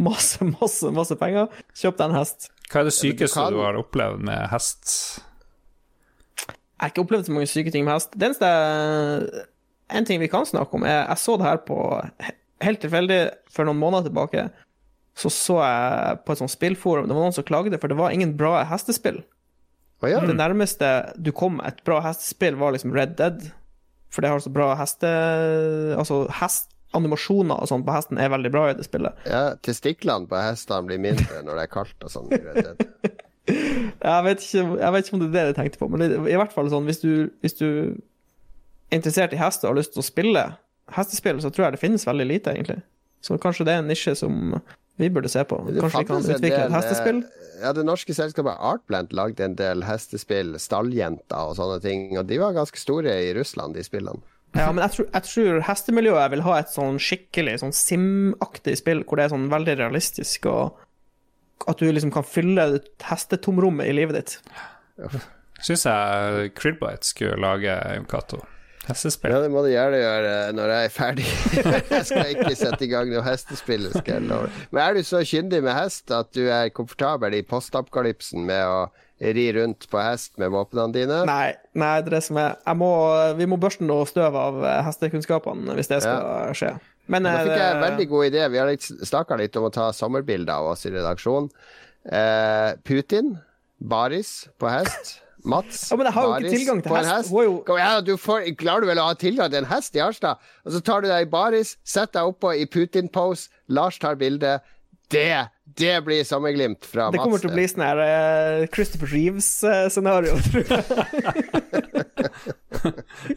masse, 0.00 0.40
masse 0.56 0.94
masse 0.96 1.18
penger, 1.20 1.52
kjøp 1.76 2.00
deg 2.00 2.08
en 2.08 2.18
hest. 2.22 2.48
Hva 2.72 2.80
er 2.80 2.88
det 2.88 2.96
sykeste 2.96 3.36
kan- 3.36 3.52
du 3.52 3.60
har 3.60 3.76
opplevd 3.76 4.24
med 4.32 4.48
hest? 4.54 4.96
Jeg 6.48 6.88
har 6.88 6.94
ikke 6.94 7.04
opplevd 7.04 7.28
så 7.28 7.36
mange 7.36 7.46
syke 7.46 7.70
ting 7.70 7.84
med 7.84 7.94
hest. 7.94 8.16
Det 8.16 8.32
eneste 8.32 8.48
En 9.92 10.08
ting 10.08 10.20
vi 10.22 10.30
kan 10.32 10.46
snakke 10.48 10.78
om, 10.78 10.86
er 10.88 11.02
Jeg 11.02 11.20
så 11.20 11.36
det 11.40 11.48
her 11.48 11.62
på 11.66 11.78
Helt 12.62 12.78
tilfeldig, 12.84 13.20
for 13.50 13.66
noen 13.66 13.80
måneder 13.80 14.06
tilbake, 14.06 14.46
så 15.18 15.30
så 15.34 15.56
jeg 15.60 16.18
på 16.22 16.32
et 16.32 16.40
sånt 16.40 16.52
spillforum 16.52 17.08
Det 17.08 17.16
var 17.16 17.24
noen 17.26 17.34
som 17.34 17.46
klagde, 17.46 17.80
for 17.82 17.90
det 17.90 17.98
var 17.98 18.14
ingen 18.14 18.36
bra 18.38 18.60
hestespill. 18.70 19.18
Oh, 20.02 20.06
ja. 20.10 20.20
Det 20.22 20.34
nærmeste 20.34 20.92
du 21.18 21.32
kom 21.34 21.60
et 21.66 21.82
bra 21.86 22.00
hestespill, 22.06 22.54
var 22.58 22.74
liksom 22.74 22.94
Red 22.94 23.16
Dead. 23.18 23.42
For 24.14 24.22
det 24.22 24.30
har 24.30 24.42
så 24.44 24.52
bra 24.52 24.72
heste... 24.78 25.10
Altså, 25.98 26.26
hest... 26.40 26.68
Animasjoner 26.92 27.56
og 27.56 27.70
sånn 27.70 27.86
på 27.86 27.92
hesten 27.94 28.18
er 28.20 28.28
veldig 28.28 28.50
bra 28.52 28.66
i 28.68 28.74
det 28.76 28.84
spillet. 28.84 29.16
ja, 29.24 29.54
Testiklene 29.64 30.28
på 30.28 30.36
hestene 30.36 30.84
blir 30.90 30.98
mindre 31.00 31.38
når 31.40 31.56
det 31.56 31.62
er 31.64 31.70
kaldt 31.72 32.04
og 32.04 32.12
sånn. 32.12 32.28
Jeg 33.48 34.24
vet, 34.26 34.44
ikke, 34.44 34.66
jeg 34.78 34.92
vet 34.94 35.08
ikke 35.08 35.16
om 35.16 35.22
det 35.22 35.26
er 35.26 35.32
det 35.32 35.42
jeg 35.48 35.54
tenkte 35.56 35.78
på, 35.80 35.88
men 35.90 36.02
det, 36.02 36.08
i 36.30 36.36
hvert 36.38 36.52
fall 36.54 36.68
sånn 36.70 36.84
hvis 36.86 37.00
du, 37.02 37.10
hvis 37.42 37.56
du 37.58 37.66
interessert 38.92 39.32
i 39.34 39.40
hester 39.40 39.68
og 39.68 39.74
har 39.74 39.80
lyst 39.82 39.94
til 39.96 40.02
å 40.02 40.06
spille 40.06 40.44
hestespill, 40.92 41.40
så 41.40 41.50
tror 41.52 41.68
jeg 41.68 41.76
det 41.78 41.82
finnes 41.82 42.06
veldig 42.08 42.26
lite, 42.28 42.54
egentlig. 42.56 42.82
Så 43.22 43.38
kanskje 43.40 43.64
det 43.68 43.74
er 43.76 43.82
en 43.84 43.90
nisje 43.90 44.14
som 44.18 44.56
vi 45.00 45.08
burde 45.08 45.30
se 45.32 45.40
på. 45.48 45.56
Kanskje 45.78 46.02
vi 46.02 46.08
kan 46.10 46.20
utvikle 46.20 46.50
del, 46.50 46.66
et 46.66 46.76
hestespill? 46.76 47.22
eh, 47.24 47.62
Ja, 47.62 47.70
det 47.72 47.84
norske 47.86 48.14
selskapet 48.16 48.58
Artplant 48.58 49.14
lagde 49.16 49.46
en 49.46 49.54
del 49.56 49.84
hestespill, 49.86 50.56
Stalljenter 50.60 51.52
og 51.52 51.56
sånne 51.56 51.78
ting, 51.84 52.10
og 52.18 52.26
de 52.28 52.38
var 52.42 52.52
ganske 52.56 52.78
store 52.80 53.14
i 53.28 53.32
Russland, 53.38 53.78
de 53.78 53.84
spillene. 53.86 54.20
Ja, 54.52 54.66
men 54.68 54.82
jeg 54.84 54.92
tror, 54.98 55.06
jeg 55.14 55.24
tror 55.30 55.62
hestemiljøet 55.64 56.32
vil 56.34 56.42
ha 56.44 56.58
et 56.60 56.72
sånn 56.74 56.98
skikkelig 57.00 57.54
sånn 57.62 57.72
Sim-aktig 57.72 58.74
spill, 58.82 59.00
hvor 59.08 59.16
det 59.16 59.24
er 59.24 59.32
sånn 59.32 59.46
veldig 59.48 59.78
realistisk, 59.80 60.44
og 60.50 60.82
at 61.70 61.78
du 61.80 61.86
liksom 61.88 62.12
kan 62.12 62.26
fylle 62.26 62.66
hestetomrommet 63.06 63.88
i 63.88 63.94
livet 63.96 64.18
ditt. 64.18 64.34
Syns 65.62 65.86
jeg 65.86 66.50
Krillbite 66.58 67.06
skulle 67.06 67.38
lage 67.40 67.78
Jon 67.96 68.08
Cato. 68.10 68.42
Hestespill. 68.88 69.30
Ja, 69.30 69.38
det 69.44 69.50
må 69.54 69.62
du 69.62 69.68
gjerne 69.70 70.00
gjøre 70.00 70.32
når 70.56 70.72
jeg 70.74 70.88
er 70.88 70.92
ferdig. 70.92 71.26
jeg 71.94 72.06
skal 72.08 72.32
ikke 72.32 72.54
sette 72.58 72.82
i 72.82 72.90
gang 72.90 73.12
noe 73.12 73.22
hestespill. 73.26 73.86
Men 73.94 74.80
er 74.82 74.98
du 74.98 75.06
så 75.06 75.22
kyndig 75.26 75.62
med 75.62 75.76
hest 75.76 76.10
at 76.14 76.32
du 76.34 76.48
er 76.50 76.72
komfortabel 76.74 77.38
i 77.38 77.44
postapokalypsen 77.46 78.42
med 78.48 78.66
å 78.66 78.80
ri 79.22 79.44
rundt 79.54 79.86
på 79.90 80.00
hest 80.02 80.34
med 80.42 80.50
våpnene 80.50 80.96
dine? 80.96 81.20
Nei, 81.28 81.52
nei, 81.78 81.92
det 82.02 82.10
er 82.10 82.16
det 82.16 82.24
som 82.26 82.40
er 82.42 82.56
må, 82.74 82.90
Vi 83.38 83.46
må 83.46 83.60
børste 83.62 83.86
noe 83.86 84.08
støv 84.10 84.34
av 84.38 84.58
eh, 84.66 84.80
hestekunnskapene 84.88 85.78
hvis 85.78 85.92
det 85.92 86.02
skal 86.02 86.56
skje. 86.58 86.74
Men 87.12 87.28
Da 87.28 87.36
eh, 87.36 87.46
fikk 87.46 87.60
jeg 87.60 87.76
en 87.76 87.86
veldig 87.86 88.08
god 88.10 88.30
idé. 88.32 88.44
Vi 88.50 88.62
har 88.62 88.74
snakka 89.12 89.38
litt 89.38 89.56
om 89.58 89.68
å 89.68 89.74
ta 89.74 89.90
sommerbilder 89.94 90.58
av 90.58 90.72
oss 90.74 90.86
i 90.88 90.94
redaksjonen. 90.94 91.50
Eh, 92.02 92.70
Putin, 92.82 93.36
Baris 93.78 94.48
på 94.58 94.70
hest. 94.70 95.20
Mats, 95.44 95.90
Ja, 95.90 95.96
men 95.96 96.06
jeg 96.06 96.12
har 96.14 96.26
jo 96.28 96.34
ikke 96.38 96.50
tilgang 96.56 96.82
til 96.82 96.94
hest. 96.96 97.32
Er 97.32 97.42
jo- 97.44 97.62
Kom 97.66 97.78
ja, 97.78 98.00
du 98.00 98.16
får, 98.16 98.44
klarer 98.56 98.80
du 98.80 98.86
vel 98.86 98.98
å 98.98 99.08
ha 99.08 99.14
tilgang 99.14 99.50
til 99.50 99.58
en 99.58 99.64
hest 99.72 99.96
i 99.96 99.98
Harstad? 99.98 100.38
Og 100.64 100.72
så 100.72 100.80
tar 100.84 101.00
du 101.02 101.08
deg 101.08 101.26
i 101.26 101.30
baris, 101.30 101.76
setter 101.84 102.20
deg 102.20 102.34
oppå 102.34 102.52
i 102.60 102.66
Putin-pose, 102.66 103.48
Lars 103.68 103.98
tar 103.98 104.14
bilde. 104.16 104.60
Det, 105.12 105.48
det 105.78 105.94
blir 106.06 106.24
sommerglimt 106.24 106.86
fra 106.88 107.08
Mats. 107.08 107.16
Det 107.16 107.22
kommer 107.22 107.42
til 107.42 107.50
å 107.52 107.54
bli 107.56 107.66
sånn 107.68 107.84
her 107.84 107.98
uh, 108.00 108.66
Christopher 108.72 109.12
Reeves-scenario, 109.12 110.38
tror 110.48 110.64
jeg. 110.72 110.82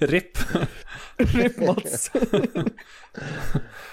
RIP. 0.11 0.37
Rip 1.17 1.57
Mats. 1.57 2.09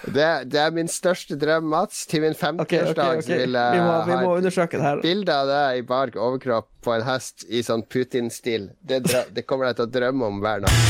det, 0.06 0.44
det 0.50 0.60
er 0.60 0.70
min 0.74 0.88
største 0.90 1.36
drøm, 1.38 1.64
Mats. 1.74 2.06
Til 2.10 2.20
min 2.24 2.32
Ok, 2.32 2.38
ok, 2.38 2.72
50-årsdag 2.72 2.90
okay, 2.90 3.18
okay, 3.18 3.22
okay. 3.22 3.38
vil 3.42 3.52
Vi 3.52 3.58
jeg 3.58 3.84
må, 3.86 3.92
vi 4.06 4.12
ha 4.12 4.64
et 4.64 4.74
her. 4.86 4.96
bilde 5.04 5.32
av 5.36 5.46
deg 5.52 5.78
i 5.78 5.86
bark 5.86 6.14
overkropp 6.16 6.68
på 6.82 6.90
en 6.96 7.04
hest 7.06 7.36
i 7.48 7.62
sånn 7.66 7.82
Putin-stil. 7.86 8.70
Det, 8.80 8.98
det 9.30 9.42
kommer 9.46 9.64
jeg 9.70 9.76
til 9.80 9.86
å 9.86 9.92
drømme 10.00 10.22
om 10.32 10.36
hver 10.42 10.58
natt. 10.66 10.80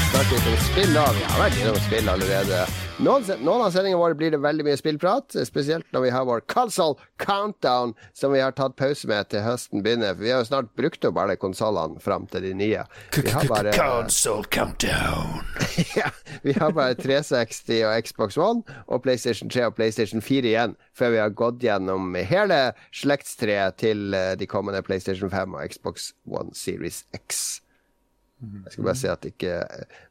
Faktisk 0.00 0.12
snakke 0.12 0.80
litt 0.80 0.94
da. 0.94 1.04
Vi 1.14 1.22
har 1.24 1.38
vært 1.40 1.56
innom 1.60 1.76
spill 1.86 2.08
allerede. 2.10 2.58
Noen, 3.00 3.24
noen 3.44 3.62
av 3.64 3.70
sendingene 3.72 4.00
våre 4.00 4.16
blir 4.16 4.32
det 4.34 4.40
veldig 4.44 4.64
mye 4.66 4.76
spillprat, 4.76 5.36
spesielt 5.48 5.86
når 5.92 6.04
vi 6.04 6.10
har 6.12 6.26
vår 6.28 6.42
console 6.52 6.96
countdown, 7.22 7.94
som 8.16 8.32
vi 8.34 8.42
har 8.42 8.52
tatt 8.56 8.76
pause 8.76 9.08
med 9.08 9.30
til 9.32 9.44
høsten 9.44 9.84
begynner. 9.84 10.12
For 10.16 10.24
vi 10.24 10.32
har 10.34 10.42
jo 10.42 10.48
snart 10.50 10.70
brukt 10.76 11.04
opp 11.08 11.20
alle 11.22 11.38
konsollene 11.40 12.00
fram 12.02 12.28
til 12.32 12.44
de 12.44 12.52
nye. 12.56 12.84
Vi 13.16 13.32
har 13.32 13.48
bare, 13.48 13.72
Console 13.76 14.44
countdown. 14.52 15.40
ja, 15.96 16.10
vi 16.44 16.56
har 16.56 16.76
bare 16.76 16.96
360 17.00 17.84
og 17.88 18.08
Xbox 18.08 18.40
One 18.40 18.80
og 18.86 19.04
PlayStation 19.04 19.52
3 19.52 19.68
og 19.70 19.76
PlayStation 19.80 20.24
4 20.24 20.52
igjen, 20.52 20.76
før 20.96 21.14
vi 21.16 21.22
har 21.24 21.36
gått 21.36 21.64
gjennom 21.64 22.16
hele 22.16 22.60
slektstreet 22.96 23.80
til 23.80 24.12
de 24.12 24.50
kommende 24.50 24.84
PlayStation 24.84 25.32
5 25.32 25.56
og 25.56 25.72
Xbox 25.72 26.12
One 26.28 26.52
Series 26.56 27.04
X. 27.16 27.62
Jeg 28.42 28.74
skal 28.74 28.84
bare 28.84 28.98
si 29.00 29.08
at 29.08 29.24
ikke 29.24 29.52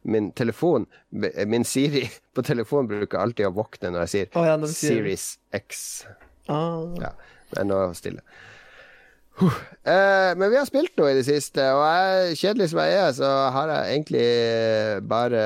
Min 0.09 0.31
telefon, 0.33 0.87
min 1.13 1.63
Siri 1.67 2.07
på 2.35 2.41
telefonen 2.45 2.89
bruker 2.89 3.21
alltid 3.21 3.45
å 3.51 3.53
våkne 3.53 3.91
når 3.93 4.05
jeg 4.07 4.13
sier 4.15 4.39
oh, 4.39 4.47
ja, 4.47 4.57
sier- 4.65 4.95
Series 4.97 5.27
X. 5.53 5.85
Ah. 6.49 6.81
Ja, 7.01 7.13
men 7.55 7.69
nå 7.69 7.77
er 7.83 7.91
jeg 7.91 8.01
stille. 8.01 8.25
Eh, 9.83 10.31
men 10.39 10.47
vi 10.47 10.55
har 10.55 10.65
spilt 10.67 10.93
noe 10.97 11.09
i 11.11 11.17
det 11.17 11.25
siste, 11.27 11.63
og 11.75 11.81
jeg, 11.83 12.37
kjedelig 12.39 12.69
som 12.71 12.79
jeg 12.79 12.93
er, 13.01 13.09
så 13.17 13.31
har 13.51 13.71
jeg 13.73 13.97
egentlig 13.97 14.27
bare 15.11 15.41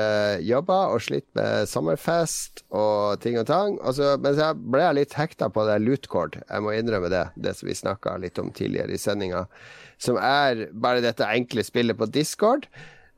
jobba 0.46 0.78
og 0.94 1.02
slitt 1.02 1.26
med 1.38 1.66
sommerfest 1.68 2.62
og 2.70 3.18
ting 3.24 3.40
og 3.40 3.48
tang. 3.50 3.76
Og 3.82 3.96
så, 3.98 4.14
men 4.22 4.38
så 4.38 4.52
ble 4.54 4.84
jeg 4.86 4.98
litt 5.00 5.18
hekta 5.18 5.50
på 5.52 5.66
det 5.68 5.80
lootcord. 5.82 6.38
Jeg 6.46 6.64
må 6.64 6.76
innrømme 6.78 7.10
det, 7.12 7.24
det 7.34 7.56
som 7.58 7.68
vi 7.70 7.76
snakka 7.76 8.14
litt 8.22 8.38
om 8.42 8.52
tidligere 8.54 8.94
i 8.94 9.00
sendinga. 9.02 9.44
Som 10.00 10.16
er 10.16 10.66
bare 10.72 11.04
dette 11.04 11.28
enkle 11.28 11.64
spillet 11.66 11.98
på 11.98 12.08
Discord. 12.08 12.66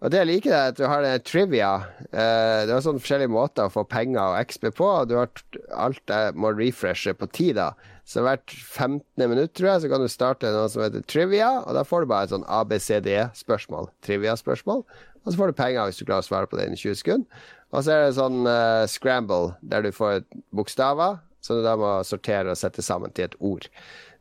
Og 0.03 0.11
det 0.11 0.19
jeg 0.19 0.31
liker, 0.33 0.51
er 0.57 0.73
at 0.73 0.79
du 0.81 0.83
har 0.91 1.07
trivia. 1.23 1.71
Eh, 2.11 2.65
det 2.67 2.75
er 2.75 2.83
sånn 2.83 2.99
forskjellige 2.99 3.31
måter 3.31 3.69
å 3.69 3.73
få 3.73 3.85
penger 3.87 4.23
og 4.25 4.51
XP 4.51 4.73
på. 4.75 4.89
og 4.89 5.09
Du 5.09 5.15
har 5.21 5.31
alt 5.79 6.03
jeg 6.11 6.35
må 6.35 6.51
refreshe 6.59 7.15
på 7.15 7.31
tid, 7.31 7.55
da. 7.61 7.71
Så 8.03 8.25
hvert 8.27 8.51
15. 8.51 9.05
minutt, 9.31 9.55
tror 9.55 9.71
jeg, 9.71 9.85
så 9.85 9.93
kan 9.93 10.03
du 10.03 10.11
starte 10.11 10.51
noe 10.51 10.67
som 10.73 10.83
heter 10.83 11.07
trivia, 11.07 11.53
og 11.63 11.79
da 11.79 11.85
får 11.87 12.03
du 12.03 12.11
bare 12.11 12.27
et 12.27 12.35
sånn 12.35 12.49
ABCD-spørsmål. 12.51 13.93
Trivia-spørsmål. 14.03 14.83
Og 15.23 15.31
så 15.31 15.39
får 15.39 15.53
du 15.53 15.61
penger 15.61 15.87
hvis 15.87 16.01
du 16.03 16.07
klarer 16.09 16.27
å 16.27 16.27
svare 16.27 16.51
på 16.51 16.59
det 16.59 16.67
innen 16.67 16.81
20 16.81 16.99
sekunder. 16.99 17.45
Og 17.73 17.85
så 17.85 17.95
er 17.95 18.03
det 18.03 18.17
sånn 18.19 18.43
uh, 18.45 18.85
scramble, 18.91 19.55
der 19.63 19.87
du 19.87 19.95
får 19.95 20.25
bokstaver, 20.53 21.21
som 21.43 21.59
du 21.59 21.65
da 21.65 21.77
må 21.79 21.95
sortere 22.07 22.53
og 22.53 22.59
sette 22.59 22.83
sammen 22.85 23.15
til 23.15 23.31
et 23.31 23.39
ord. 23.39 23.71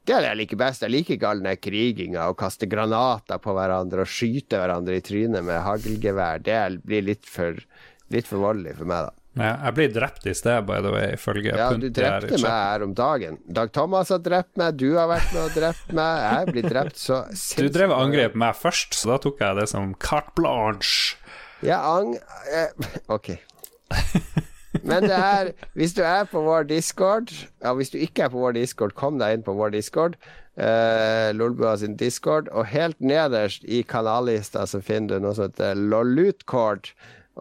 Det 0.02 0.16
er 0.18 0.24
det 0.24 0.30
jeg 0.32 0.40
liker 0.40 0.60
best. 0.64 0.82
Jeg 0.82 0.94
liker 0.96 1.16
ikke 1.16 1.30
all 1.30 1.42
den 1.46 1.58
kriginga 1.62 2.28
og 2.32 2.38
kaste 2.42 2.66
granater 2.70 3.38
på 3.42 3.54
hverandre 3.54 4.02
og 4.06 4.10
skyte 4.10 4.58
hverandre 4.58 4.98
i 4.98 5.04
trynet 5.06 5.46
med 5.46 5.62
haglgevær. 5.62 6.42
Det 6.42 6.58
blir 6.88 7.06
litt 7.06 7.28
for, 7.30 7.60
litt 8.14 8.30
for 8.30 8.42
voldelig 8.42 8.74
for 8.80 8.90
meg, 8.90 9.10
da. 9.12 9.18
Ja, 9.32 9.52
jeg 9.70 9.76
blir 9.78 9.92
drept 9.96 10.26
i 10.28 10.34
sted, 10.36 10.66
by 10.68 10.82
the 10.84 10.90
way, 10.92 11.14
ifølge 11.16 11.54
Ja, 11.56 11.70
du 11.80 11.86
drepte 11.88 12.36
meg 12.42 12.52
her 12.52 12.84
om 12.84 12.92
dagen. 12.98 13.38
Dag 13.48 13.72
Thomas 13.72 14.10
har 14.12 14.20
drept 14.20 14.58
meg, 14.60 14.76
du 14.76 14.90
har 14.98 15.08
vært 15.08 15.30
med 15.32 15.46
og 15.46 15.56
drept 15.56 15.94
meg. 15.96 16.26
Jeg 16.26 16.52
blir 16.52 16.68
drept 16.74 17.00
så 17.00 17.22
Du 17.56 17.70
drev 17.72 17.94
og 17.96 18.02
angrep 18.10 18.36
meg 18.36 18.58
først, 18.60 18.98
så 18.98 19.14
da 19.14 19.22
tok 19.24 19.40
jeg 19.40 19.60
det 19.62 19.70
som 19.72 19.94
carte 20.04 20.36
blanche. 20.36 21.16
Jeg 21.64 21.78
ang... 21.78 22.18
eh, 22.52 22.74
Ok. 23.16 23.38
Men 24.88 25.06
det 25.06 25.18
er 25.18 25.52
Hvis 25.78 25.94
du 25.98 26.02
er 26.06 26.26
på 26.30 26.42
vår 26.46 26.68
discord 26.70 27.32
Ja, 27.62 27.74
hvis 27.78 27.94
du 27.94 27.98
ikke 28.02 28.26
er 28.26 28.34
på 28.34 28.42
vår 28.42 28.56
discord, 28.58 28.96
kom 28.98 29.20
deg 29.22 29.38
inn 29.38 29.46
på 29.46 29.56
vår 29.58 29.74
discord. 29.76 30.18
Uh, 30.60 31.32
Lolbua 31.38 31.78
sin 31.80 31.96
discord. 32.00 32.50
Og 32.52 32.68
helt 32.72 33.00
nederst 33.00 33.64
i 33.64 33.82
kanallista 33.88 34.66
så 34.68 34.82
finner 34.84 35.16
du 35.16 35.26
noe 35.26 35.36
som 35.38 35.50
heter 35.50 35.78
Lolutcord. 35.80 36.92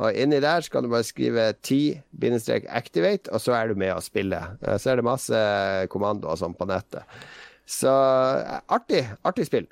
Og 0.00 0.14
inni 0.14 0.38
der 0.40 0.62
skal 0.62 0.84
du 0.86 0.92
bare 0.92 1.04
skrive 1.04 1.50
10-activate, 1.66 3.32
og 3.34 3.42
så 3.42 3.56
er 3.58 3.68
du 3.68 3.80
med 3.80 3.90
og 3.96 4.04
spiller. 4.06 4.54
Uh, 4.62 4.76
så 4.78 4.92
er 4.92 5.00
det 5.00 5.08
masse 5.08 5.38
kommando 5.92 6.30
og 6.30 6.38
sånn 6.40 6.54
på 6.56 6.68
nettet. 6.70 7.02
Så 7.66 7.90
uh, 7.90 8.60
artig. 8.70 9.02
Artig 9.26 9.48
spill. 9.50 9.66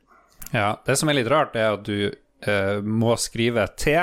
Ja, 0.53 0.79
det 0.87 0.97
som 0.99 1.11
er 1.11 1.21
litt 1.21 1.31
rart, 1.31 1.57
er 1.59 1.77
at 1.77 1.85
du 1.85 2.09
eh, 2.09 2.79
må 2.81 3.17
skrive 3.21 3.67
T, 3.77 3.95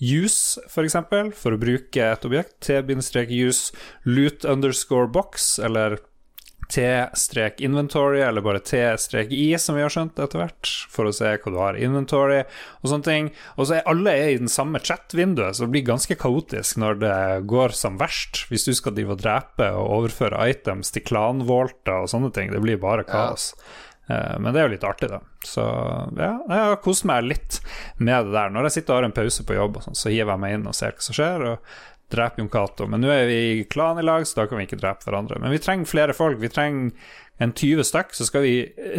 use, 0.00 0.60
for 0.72 0.86
eksempel, 0.88 1.32
for 1.36 1.54
å 1.54 1.60
bruke 1.60 2.04
et 2.10 2.24
objekt. 2.26 2.56
T-use 2.64 3.76
loot 4.08 4.46
underscore 4.48 5.08
box, 5.12 5.58
eller 5.62 6.00
T-strek 6.70 7.60
inventory, 7.60 8.20
eller 8.22 8.44
bare 8.44 8.60
T-strek 8.62 9.32
i, 9.34 9.58
som 9.58 9.74
vi 9.76 9.82
har 9.82 9.90
skjønt 9.92 10.20
etter 10.22 10.38
hvert, 10.38 10.70
for 10.92 11.08
å 11.08 11.14
se 11.14 11.32
hva 11.34 11.52
du 11.52 11.58
har 11.58 11.78
i 11.78 11.84
inventory, 11.86 12.44
og 12.80 12.92
sånne 12.92 13.08
ting. 13.08 13.30
Og 13.56 13.66
så 13.66 13.78
er 13.78 13.90
alle 13.90 14.14
i 14.30 14.38
den 14.38 14.50
samme 14.50 14.78
chat-vinduet, 14.82 15.56
så 15.56 15.66
det 15.66 15.74
blir 15.74 15.88
ganske 15.88 16.16
kaotisk 16.20 16.78
når 16.80 17.02
det 17.02 17.18
går 17.50 17.76
som 17.76 17.98
verst. 18.00 18.44
Hvis 18.52 18.68
du 18.68 18.74
skal 18.76 18.94
drive 18.96 19.16
og 19.16 19.22
drepe 19.24 19.70
og 19.74 19.94
overføre 19.98 20.46
items 20.52 20.94
til 20.94 21.04
klanvolter 21.10 22.04
og 22.04 22.10
sånne 22.12 22.30
ting, 22.36 22.54
det 22.54 22.62
blir 22.62 22.80
bare 22.82 23.06
kaos. 23.08 23.50
Eh, 23.56 23.89
Men 24.10 24.50
det 24.50 24.60
er 24.60 24.68
jo 24.68 24.74
litt 24.74 24.86
artig, 24.86 25.08
da. 25.12 25.20
Så 25.46 25.62
ja, 26.16 26.32
jeg 26.38 26.64
har 26.66 26.80
kost 26.84 27.06
meg 27.08 27.28
litt 27.28 27.60
med 27.98 28.26
det 28.28 28.34
der. 28.34 28.52
Når 28.54 28.68
jeg 28.68 28.78
sitter 28.78 28.94
og 28.94 29.00
har 29.00 29.08
en 29.08 29.16
pause 29.16 29.46
på 29.46 29.56
jobb, 29.56 29.78
og 29.78 29.86
sånn, 29.86 29.98
så 29.98 30.12
hiver 30.12 30.34
jeg 30.34 30.42
meg 30.44 30.56
inn 30.58 30.68
og 30.70 30.76
ser 30.76 30.96
hva 30.96 31.06
som 31.06 31.16
skjer, 31.16 31.46
og 31.52 31.72
dreper 32.10 32.42
Jon 32.42 32.50
Cato. 32.50 32.86
Men 32.90 33.04
nå 33.04 33.10
er 33.14 33.26
vi 33.30 33.38
i 33.60 33.64
klan 33.70 34.00
i 34.00 34.04
lag, 34.06 34.26
så 34.26 34.42
da 34.42 34.46
kan 34.50 34.58
vi 34.60 34.66
ikke 34.66 34.80
drepe 34.80 35.06
hverandre. 35.06 35.38
Men 35.42 35.54
vi 35.54 35.60
trenger 35.62 35.90
flere 35.90 36.16
folk. 36.16 36.40
Vi 36.42 36.50
trenger 36.50 36.90
en 37.40 37.54
20 37.56 37.86
stykk, 37.88 38.16
så 38.16 38.26
skal 38.28 38.44
vi 38.44 38.54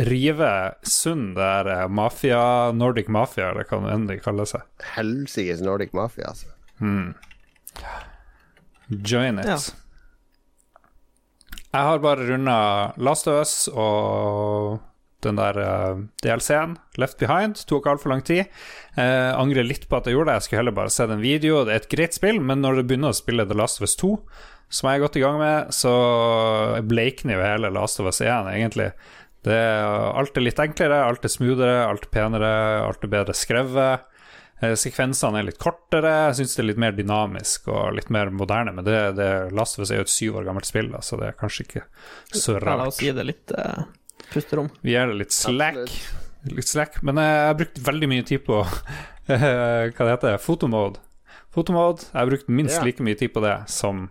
rive 0.08 0.52
sund 0.88 1.36
der 1.38 1.68
eh, 1.70 1.88
mafia, 1.92 2.72
Nordic 2.74 3.12
Mafia, 3.12 3.52
eller 3.52 3.68
hva 3.70 3.82
det 3.84 3.92
enn 3.94 4.08
de 4.10 4.18
kaller 4.24 4.50
seg. 4.50 4.64
Helsikes 4.96 5.62
Nordic 5.66 5.94
Mafia, 5.98 6.32
altså. 6.32 6.50
Join 8.90 9.40
it. 9.40 9.46
Ja. 9.46 9.60
Jeg 11.72 11.88
har 11.88 12.02
bare 12.04 12.26
runda 12.28 12.56
Last 13.00 13.30
of 13.32 13.38
Us 13.46 13.54
og 13.72 14.82
den 15.26 15.40
der 15.40 15.58
eh, 15.62 16.04
DLC-en, 16.24 16.78
Left 17.02 17.20
Behind, 17.22 17.60
tok 17.70 17.90
altfor 17.92 18.14
lang 18.14 18.24
tid. 18.28 18.50
Eh, 19.00 19.32
angrer 19.32 19.68
litt 19.68 19.88
på 19.90 20.00
at 20.00 20.10
jeg 20.10 20.18
gjorde 20.18 20.32
det. 20.32 20.40
Jeg 20.40 20.48
skulle 20.48 20.64
heller 20.64 20.78
bare 20.78 20.94
sett 20.94 21.14
en 21.14 21.24
video. 21.24 21.64
Det 21.66 21.76
er 21.76 21.84
et 21.84 21.92
greit 21.92 22.18
spill, 22.18 22.42
men 22.44 22.64
når 22.64 22.82
du 22.82 22.88
begynner 22.90 23.14
å 23.14 23.18
spille 23.18 23.48
The 23.50 23.58
Last 23.58 23.82
of 23.82 23.88
Us 23.90 23.98
2, 24.02 24.14
som 24.72 24.88
jeg 24.88 25.00
er 25.00 25.04
godt 25.04 25.18
i 25.20 25.24
gang 25.26 25.40
med, 25.42 25.74
så 25.76 25.96
bleikner 26.88 27.36
jo 27.36 27.44
hele 27.44 27.74
Last 27.76 28.00
of 28.00 28.08
Us 28.08 28.22
1, 28.24 28.52
egentlig. 28.54 28.92
Det 29.46 29.58
er, 29.58 29.84
alt 30.16 30.38
er 30.38 30.46
litt 30.46 30.62
enklere, 30.62 31.02
alt 31.04 31.26
er 31.26 31.34
smoothere, 31.34 31.82
alt 31.88 32.06
er 32.06 32.14
penere, 32.14 32.54
alt 32.86 33.04
er 33.04 33.12
bedre 33.12 33.36
skrevet. 33.36 34.08
Eh, 34.62 34.76
Sekvensene 34.78 35.42
er 35.42 35.48
litt 35.48 35.58
kortere, 35.62 36.12
jeg 36.28 36.42
syns 36.42 36.54
det 36.54 36.62
er 36.62 36.68
litt 36.70 36.82
mer 36.84 36.94
dynamisk 36.94 37.72
og 37.74 37.96
litt 37.98 38.12
mer 38.14 38.30
moderne. 38.30 38.74
Men 38.78 38.86
det, 38.86 39.00
det 39.18 39.30
Last 39.58 39.80
of 39.80 39.86
Us 39.88 39.94
er 39.94 40.02
jo 40.02 40.06
et 40.06 40.14
syv 40.14 40.38
år 40.42 40.46
gammelt 40.50 40.70
spill, 40.70 40.92
så 41.02 41.18
det 41.18 41.32
er 41.32 41.40
kanskje 41.40 41.66
ikke 41.66 41.84
så 42.30 42.60
rart. 42.60 42.84
la 42.84 42.92
oss 42.92 43.02
gi 43.02 43.10
det 43.18 43.26
litt 43.26 43.56
uh, 43.58 43.88
pusterom. 44.34 44.70
Vi 44.82 44.96
gir 44.96 45.12
det 45.12 45.20
litt 45.26 45.36
slack. 45.36 45.78
Absolutt. 45.84 46.56
Litt 46.58 46.72
slack. 46.72 47.02
Men 47.06 47.20
jeg 47.22 47.44
har 47.50 47.58
brukt 47.60 47.82
veldig 47.86 48.10
mye 48.10 48.26
tid 48.28 48.44
på 48.48 48.62
eh, 48.64 49.46
hva 49.94 50.08
det 50.08 50.14
heter, 50.16 50.40
fotomode. 50.42 51.02
Fotomode. 51.52 52.08
Jeg 52.14 52.20
har 52.22 52.32
brukt 52.32 52.50
minst 52.50 52.80
Ja. 52.80 52.86
like 52.88 53.04
mye 53.04 53.20
tid 53.20 53.34
på 53.36 53.44
det 53.44 53.58
som 53.72 54.08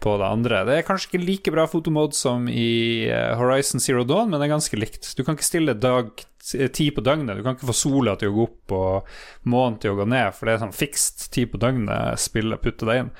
på 0.00 0.14
det 0.16 0.24
andre. 0.32 0.62
Det 0.64 0.78
er 0.78 0.86
kanskje 0.88 1.10
ikke 1.10 1.26
like 1.26 1.52
bra 1.52 1.66
fotomode 1.68 2.16
som 2.16 2.46
i 2.48 3.04
eh, 3.12 3.34
Horizon 3.36 3.82
Zero 3.84 4.00
Dawn, 4.08 4.30
men 4.32 4.40
det 4.40 4.46
er 4.48 4.54
ganske 4.56 4.78
likt. 4.80 5.10
Du 5.18 5.20
kan 5.26 5.36
ikke 5.36 5.44
stille 5.50 5.74
dag 5.76 6.08
tid 6.40 6.94
på 6.96 7.02
døgnet. 7.04 7.36
Du 7.36 7.44
kan 7.44 7.52
ikke 7.58 7.68
få 7.68 7.76
sola 7.76 8.14
til 8.16 8.32
å 8.32 8.36
gå 8.38 8.46
opp 8.48 8.72
og 8.72 9.10
månen 9.52 9.76
til 9.82 9.92
å 9.92 9.98
gå 10.00 10.06
ned, 10.08 10.32
for 10.32 10.48
det 10.48 10.54
er 10.56 10.62
sånn 10.64 10.72
fikst 10.72 11.26
tid 11.36 11.52
på 11.52 11.60
døgnet 11.60 12.16
spillet 12.18 12.62
putter 12.64 12.88
deg 12.88 13.02
inn. 13.04 13.12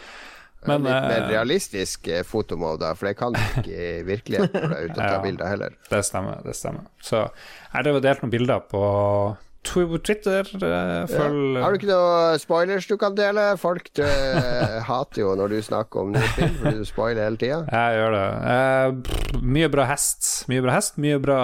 Men 0.68 0.82
litt 0.84 0.92
mer 0.92 1.22
eh, 1.22 1.28
realistisk 1.30 2.08
eh, 2.12 2.22
fotomode, 2.26 2.90
for 2.96 3.08
det 3.08 3.16
kan 3.16 3.32
du 3.32 3.40
ikke 3.40 3.70
i 3.72 4.02
virkeligheten 4.04 4.60
når 4.60 4.68
du 4.68 4.74
er 4.76 4.82
ute 4.88 4.90
og 4.90 4.98
tar 5.00 5.14
Ja. 5.18 5.22
bilder 5.24 5.48
heller. 5.48 5.76
Det 5.88 6.02
stemmer, 6.04 6.42
det 6.44 6.56
stemmer. 6.58 6.84
Så 7.00 7.22
jeg 7.22 7.86
har 7.94 8.00
delt 8.04 8.20
noen 8.26 8.34
bilder 8.34 8.60
på 8.68 8.82
Twitter. 9.62 10.44
eh, 10.56 11.06
Følg 11.08 11.58
Har 11.60 11.72
du 11.72 11.76
ikke 11.80 11.88
noen 11.90 12.38
spoilers 12.40 12.86
du 12.88 12.94
kan 13.00 13.14
dele? 13.16 13.42
Folk 13.60 13.90
du, 13.96 14.02
hater 14.90 15.20
jo 15.20 15.34
når 15.36 15.48
du 15.52 15.58
snakker 15.64 16.00
om 16.00 16.12
nye 16.14 16.28
spill, 16.32 16.54
fordi 16.62 16.76
du 16.80 16.84
spoiler 16.88 17.24
hele 17.28 17.36
tida. 17.40 17.58
Jeg 17.68 17.98
gjør 18.00 18.16
det. 18.16 18.24
Eh, 18.54 18.94
pff, 19.08 19.42
mye 19.56 19.68
bra 19.72 19.84
hest. 19.90 20.30
Mye 20.52 20.64
bra 20.64 20.76
hest, 20.78 20.96
mye 21.00 21.20
bra 21.20 21.40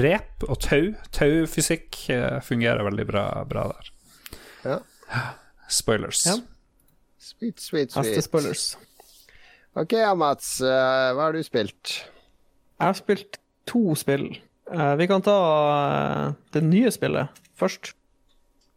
rep 0.00 0.44
og 0.48 0.60
tau. 0.64 0.92
Taufysikk 1.16 2.00
fungerer 2.48 2.84
veldig 2.88 3.08
bra, 3.12 3.24
bra 3.48 3.68
der. 3.72 3.90
Ja. 4.68 4.78
Spoilers. 5.72 6.24
Ja. 6.28 6.36
Sweet, 7.38 7.60
sweet, 7.62 7.92
sweet. 7.92 8.06
Hestespoilers. 8.06 8.76
Ok, 9.78 9.94
Mats. 10.18 10.60
eh, 10.60 11.12
hva 11.14 11.28
har 11.28 11.36
du 11.36 11.42
spilt? 11.46 11.92
Jeg 12.78 12.82
har 12.82 12.96
spilt 12.98 13.38
to 13.68 13.94
spill. 13.94 14.26
Eh, 14.72 14.94
vi 14.98 15.06
kan 15.06 15.22
ta 15.22 15.36
eh, 15.76 16.32
det 16.56 16.64
nye 16.66 16.90
spillet 16.90 17.30
først. 17.58 17.94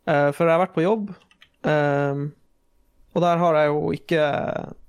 For 0.06 0.44
jeg 0.44 0.50
har 0.50 0.60
vært 0.64 0.74
på 0.74 0.82
jobb, 0.82 1.12
og 1.62 3.20
der 3.22 3.38
har 3.38 3.58
jeg 3.60 3.68
jo 3.70 3.92
ikke 3.94 4.24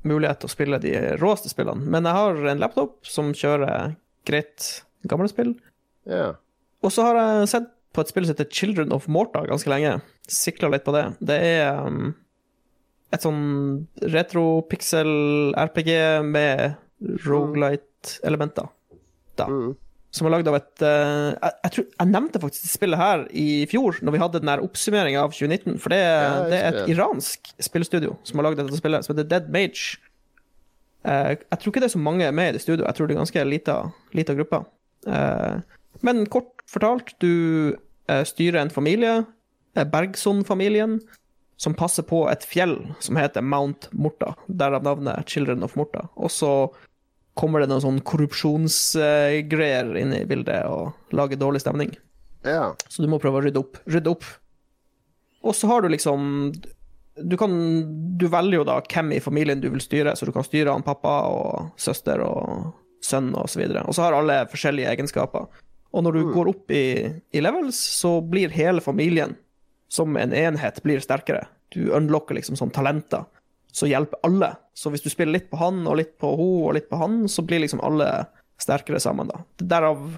mulighet 0.09 0.41
til 0.41 0.49
å 0.49 0.53
spille 0.55 0.79
de 0.81 0.93
råeste 1.21 1.51
spillene. 1.53 1.85
Men 1.85 2.09
jeg 2.09 2.17
har 2.17 2.41
en 2.49 2.63
laptop 2.63 3.05
som 3.07 3.29
kjører 3.37 3.93
greit 4.27 4.71
gamle 5.07 5.29
spill. 5.31 5.53
Ja. 6.09 6.33
Og 6.81 6.95
så 6.97 7.05
har 7.07 7.21
jeg 7.21 7.51
sett 7.53 7.69
på 7.93 8.03
et 8.03 8.11
spill 8.11 8.25
som 8.25 8.33
heter 8.33 8.49
Children 8.51 8.97
of 8.97 9.05
Morta 9.13 9.45
ganske 9.47 9.71
lenge. 9.71 9.99
Sikla 10.33 10.73
litt 10.73 10.89
på 10.89 10.97
det. 10.97 11.05
Det 11.21 11.39
er 11.61 11.85
um, 11.85 12.15
et 13.13 13.25
sånn 13.25 13.43
retro-pixel-RPG 14.15 15.91
med 16.27 16.77
rogelight-elementer. 17.27 18.67
Da. 19.39 19.47
Mm. 19.49 19.73
Som 20.13 20.29
er 20.29 20.35
lagd 20.35 20.49
av 20.51 20.57
et 20.59 20.83
uh, 20.85 21.31
jeg, 21.33 21.53
jeg, 21.65 21.71
tror, 21.75 21.87
jeg 21.89 22.09
nevnte 22.13 22.41
faktisk 22.43 22.73
spillet 22.75 23.01
her 23.01 23.19
i 23.33 23.47
fjor, 23.71 24.01
når 24.05 24.13
vi 24.15 24.23
hadde 24.23 24.43
den 24.45 24.53
oppsummeringa 24.65 25.21
av 25.25 25.31
2019. 25.33 25.81
For 25.81 25.89
det, 25.95 26.01
ja, 26.05 26.33
det 26.53 26.59
er 26.59 26.69
et 26.73 26.93
iransk 26.93 27.41
spillestudio 27.65 28.13
som 28.29 28.41
har 28.41 28.45
lagd 28.49 28.59
dette 28.61 28.81
spillet, 28.81 29.05
som 29.07 29.15
heter 29.15 29.29
Dead 29.31 29.47
Mage. 29.53 29.85
Uh, 31.03 31.33
jeg 31.35 31.59
tror 31.59 31.71
ikke 31.73 31.83
det 31.85 31.91
er 31.91 31.97
så 31.97 32.07
mange 32.09 32.27
med 32.33 32.47
i 32.53 32.55
det 32.57 32.65
studioet. 32.65 32.89
Jeg 32.91 32.97
tror 32.99 33.07
det 33.09 33.15
er 33.17 33.23
ganske 33.25 33.47
lita, 33.49 33.77
lita 34.17 34.33
gruppe. 34.39 34.59
Uh, 35.09 35.57
men 36.03 36.27
kort 36.31 36.53
fortalt, 36.73 37.15
du 37.23 37.77
eh, 38.09 38.25
styrer 38.27 38.63
en 38.63 38.73
familie, 38.73 39.23
eh, 39.77 39.87
Bergson-familien, 39.89 41.01
som 41.63 41.75
passer 41.79 42.03
på 42.03 42.25
et 42.31 42.43
fjell 42.43 42.75
som 42.99 43.19
heter 43.21 43.45
Mount 43.47 43.87
Morta, 43.95 44.33
derav 44.49 44.83
navnet 44.83 45.29
Children 45.31 45.63
of 45.63 45.77
Morta. 45.79 46.09
Og 46.19 46.33
så 46.35 46.51
kommer 47.39 47.63
det 47.63 47.69
noen 47.71 47.85
sånn 47.85 48.01
korrupsjonsgreier 48.03 49.93
inn 50.01 50.15
i 50.17 50.25
bildet 50.29 50.67
og 50.67 51.15
lager 51.15 51.39
dårlig 51.39 51.63
stemning. 51.63 51.95
ja. 52.43 52.73
Så 52.89 53.05
du 53.05 53.09
må 53.09 53.21
prøve 53.23 53.39
å 53.39 53.45
rydde 53.45 53.63
opp. 53.63 53.79
Rydde 53.87 54.11
opp. 54.11 54.27
Og 55.47 55.55
så 55.55 55.71
har 55.71 55.83
du 55.83 55.89
liksom 55.91 56.53
Du 57.17 57.37
kan 57.37 57.51
Du 58.19 58.29
velger 58.31 58.61
jo 58.61 58.65
da 58.65 58.77
hvem 58.81 59.13
i 59.13 59.21
familien 59.21 59.61
du 59.61 59.69
vil 59.71 59.83
styre, 59.83 60.17
så 60.17 60.27
du 60.27 60.33
kan 60.35 60.47
styre 60.47 60.75
han 60.75 60.83
pappa 60.83 61.15
og 61.31 61.79
søster 61.79 62.23
og 62.27 62.73
sønn 63.03 63.31
og 63.39 63.47
så 63.51 63.63
videre. 63.63 63.87
Og 63.87 63.95
så 63.95 64.07
har 64.07 64.19
alle 64.19 64.43
forskjellige 64.51 64.91
egenskaper. 64.97 65.47
Og 65.93 66.05
når 66.05 66.13
du 66.17 66.33
går 66.33 66.49
opp 66.49 66.71
i, 66.73 66.85
i 67.31 67.41
levels, 67.41 67.77
så 67.77 68.17
blir 68.25 68.55
hele 68.55 68.81
familien 68.81 69.37
som 69.93 70.17
en 70.17 70.33
enhet 70.33 70.81
blir 70.83 71.03
sterkere. 71.05 71.47
Du 71.69 71.91
unlocker 71.93 72.39
liksom 72.39 72.57
sånn 72.57 72.73
talenter 72.73 73.27
som 73.73 73.89
hjelper 73.89 74.21
alle. 74.25 74.55
Så 74.75 74.93
hvis 74.93 75.05
du 75.05 75.11
spiller 75.13 75.37
litt 75.37 75.51
på 75.51 75.59
han 75.61 75.83
og 75.89 75.99
litt 76.01 76.15
på 76.21 76.31
hun 76.37 76.69
og 76.69 76.75
litt 76.77 76.89
på 76.89 77.01
han, 77.01 77.27
så 77.29 77.45
blir 77.45 77.61
liksom 77.61 77.83
alle 77.85 78.09
sterkere 78.61 79.01
sammen, 79.03 79.29
da. 79.29 79.43
Derav 79.61 80.17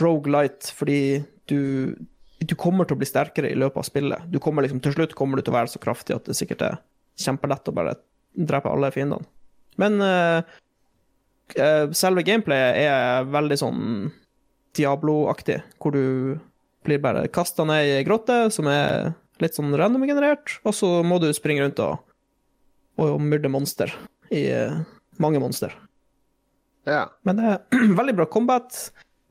Rogue 0.00 0.30
Light, 0.32 0.68
fordi 0.76 1.22
du, 1.50 1.94
du 2.38 2.54
kommer 2.58 2.86
til 2.86 2.98
å 2.98 3.00
bli 3.00 3.08
sterkere 3.08 3.50
i 3.50 3.58
løpet 3.58 3.82
av 3.82 3.88
spillet. 3.88 4.30
Du 4.30 4.38
kommer 4.42 4.66
liksom, 4.66 4.82
til 4.84 4.94
slutt 4.94 5.16
kommer 5.18 5.38
du 5.38 5.46
til 5.46 5.54
å 5.54 5.58
være 5.58 5.72
så 5.72 5.82
kraftig 5.82 6.16
at 6.16 6.30
det 6.30 6.38
sikkert 6.38 6.66
er 6.66 6.80
kjempelett 7.20 7.70
å 7.70 7.74
bare 7.76 7.96
drepe 8.34 8.70
alle 8.70 8.92
fiendene. 8.94 9.26
Men 9.80 9.98
uh, 10.02 10.42
uh, 11.56 11.86
selve 11.96 12.24
gameplayet 12.26 12.78
er 12.84 13.30
veldig 13.30 13.58
sånn 13.58 13.82
Diablo-aktig, 14.76 15.60
hvor 15.82 15.94
du 15.94 16.04
blir 16.86 17.00
bare 17.02 17.26
kasta 17.32 17.66
ned 17.68 17.86
i 17.86 17.96
ei 17.98 18.06
grotte 18.06 18.46
som 18.54 18.68
er 18.70 19.12
litt 19.40 19.56
sånn 19.56 19.72
random-generert, 19.76 20.58
og 20.68 20.76
så 20.76 21.00
må 21.06 21.20
du 21.22 21.30
springe 21.36 21.64
rundt 21.64 21.80
og, 21.84 22.00
og 23.00 23.20
myrde 23.24 23.50
monster 23.52 23.92
i 24.30 24.44
eh, 24.52 24.80
mange 25.20 25.40
monster. 25.42 25.74
ja. 26.88 27.06
Men 27.26 27.40
det 27.40 27.52
er 27.54 27.92
veldig 28.00 28.16
bra 28.20 28.28
combat, 28.30 28.78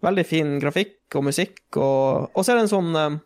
veldig 0.05 0.26
fin 0.27 0.57
grafikk 0.61 1.17
og 1.19 1.27
musikk, 1.30 1.61
og, 1.77 2.30
og 2.34 2.43
så 2.43 2.53
er 2.53 2.59
det 2.59 2.67
en 2.67 2.73
sånn 2.73 2.99
eh, 2.99 3.17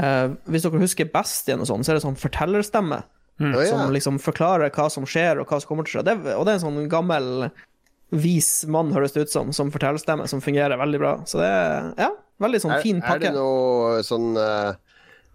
eh, 0.00 0.24
Hvis 0.50 0.66
dere 0.66 0.82
husker 0.84 1.12
Bastien 1.12 1.62
og 1.62 1.70
sånn, 1.70 1.84
så 1.84 1.92
er 1.92 1.98
det 1.98 2.06
sånn 2.06 2.20
fortellerstemme 2.20 3.02
ja. 3.36 3.64
som 3.68 3.92
liksom 3.92 4.20
forklarer 4.22 4.72
hva 4.74 4.88
som 4.92 5.08
skjer, 5.08 5.40
og 5.40 5.48
hva 5.48 5.60
som 5.60 5.72
kommer 5.72 5.86
til 5.86 5.96
å 5.96 6.00
skje. 6.00 6.06
Det, 6.08 6.36
og 6.36 6.46
det 6.46 6.54
er 6.54 6.60
en 6.60 6.66
sånn 6.66 6.92
gammel, 6.92 7.50
vis 8.14 8.50
mann, 8.70 8.94
høres 8.94 9.16
det 9.16 9.26
ut 9.26 9.32
som, 9.32 9.50
som 9.56 9.72
fortellerstemme, 9.74 10.28
som 10.30 10.44
fungerer 10.44 10.78
veldig 10.80 11.02
bra. 11.02 11.12
Så 11.28 11.40
det 11.42 11.50
er 11.50 11.90
ja, 12.00 12.10
veldig 12.42 12.60
sånn 12.64 12.76
fin 12.84 13.00
pakke. 13.04 13.14
er 13.16 13.24
det 13.26 13.32
noe 13.36 14.02
sånn 14.06 14.36
eh, 14.40 14.74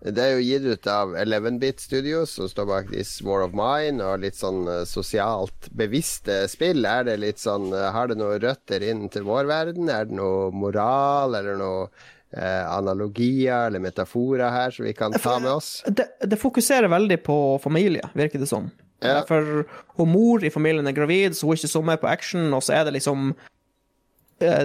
Det 0.02 0.24
er 0.24 0.32
jo 0.34 0.46
gitt 0.46 0.66
ut 0.66 0.88
av 0.90 1.16
11-bit 1.22 1.84
Studios, 1.84 2.32
som 2.38 2.50
står 2.50 2.70
bak 2.70 2.88
This 2.90 3.20
War 3.26 3.44
of 3.46 3.54
Mine, 3.58 4.02
og 4.02 4.24
litt 4.24 4.40
sånn 4.40 4.64
eh, 4.68 4.86
sosialt 4.90 5.70
bevisste 5.78 6.44
spill. 6.50 6.86
Er 6.90 7.06
det 7.10 7.20
litt 7.22 7.42
sånn 7.42 7.70
eh, 7.74 7.90
Har 7.94 8.10
det 8.10 8.18
noen 8.22 8.42
røtter 8.42 8.86
inn 8.86 9.08
til 9.14 9.28
vår 9.30 9.50
verden? 9.52 9.92
Er 9.94 10.10
det 10.10 10.18
noe 10.18 10.50
moral, 10.54 11.38
eller 11.38 11.60
noe 11.60 11.86
eh, 12.34 12.66
analogier 12.66 13.68
eller 13.70 13.84
metaforer 13.84 14.50
her 14.50 14.74
som 14.74 14.88
vi 14.90 14.96
kan 14.98 15.14
ta 15.14 15.38
med 15.40 15.52
oss? 15.54 15.74
det, 15.86 16.10
det 16.26 16.42
fokuserer 16.42 16.90
veldig 16.92 17.22
på 17.26 17.38
familie, 17.64 18.10
virker 18.18 18.42
det 18.42 18.50
som. 18.50 18.72
Ja. 19.02 19.22
For 19.26 19.64
hun 19.98 20.12
mor 20.14 20.44
i 20.46 20.52
familien 20.54 20.88
er 20.88 20.96
gravid, 20.96 21.34
så 21.34 21.48
hun 21.48 21.56
er 21.56 21.62
ikke 21.62 21.74
så 21.74 21.82
med 21.86 22.02
på 22.02 22.10
action, 22.10 22.52
og 22.54 22.62
så 22.66 22.78
er 22.78 22.86
det 22.86 22.96
liksom 23.00 23.32
eh, 23.34 23.51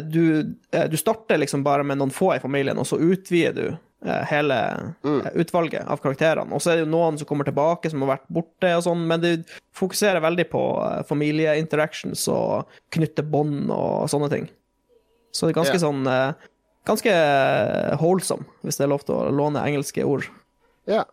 du, 0.01 0.57
eh, 0.73 0.87
du 0.89 0.97
starter 0.97 1.39
liksom 1.39 1.65
bare 1.67 1.85
med 1.85 2.01
noen 2.01 2.15
få 2.15 2.35
i 2.37 2.41
familien, 2.43 2.79
og 2.79 2.89
så 2.89 2.99
utvider 3.03 3.57
du 3.57 4.09
eh, 4.09 4.25
hele 4.31 4.59
eh, 5.05 5.31
utvalget 5.35 5.87
av 5.87 6.01
karakterene. 6.03 6.53
Og 6.55 6.63
så 6.63 6.73
er 6.73 6.81
det 6.81 6.87
jo 6.87 6.93
noen 6.95 7.19
som 7.21 7.29
kommer 7.29 7.49
tilbake, 7.49 7.91
som 7.93 8.05
har 8.05 8.15
vært 8.17 8.29
borte, 8.33 8.73
og 8.77 8.85
sånn, 8.87 9.07
men 9.11 9.25
du 9.25 9.31
fokuserer 9.77 10.25
veldig 10.25 10.49
på 10.53 10.63
eh, 10.87 11.03
familieinteractions 11.09 12.27
og 12.33 12.79
knytte 12.97 13.27
bånd 13.27 13.73
og 13.75 14.07
sånne 14.13 14.31
ting. 14.33 14.49
Så 15.37 15.47
det 15.47 15.55
er 15.55 15.61
ganske 15.61 15.77
yeah. 15.77 15.87
sånn 15.89 16.07
eh, 16.11 16.53
Ganske 16.87 17.13
wholesome, 17.99 18.45
hvis 18.63 18.77
det 18.79 18.85
er 18.85 18.91
lov 18.93 19.03
til 19.03 19.17
å 19.17 19.33
låne 19.35 19.65
engelske 19.67 20.05
ord. 20.07 20.29
Yeah. 20.87 21.09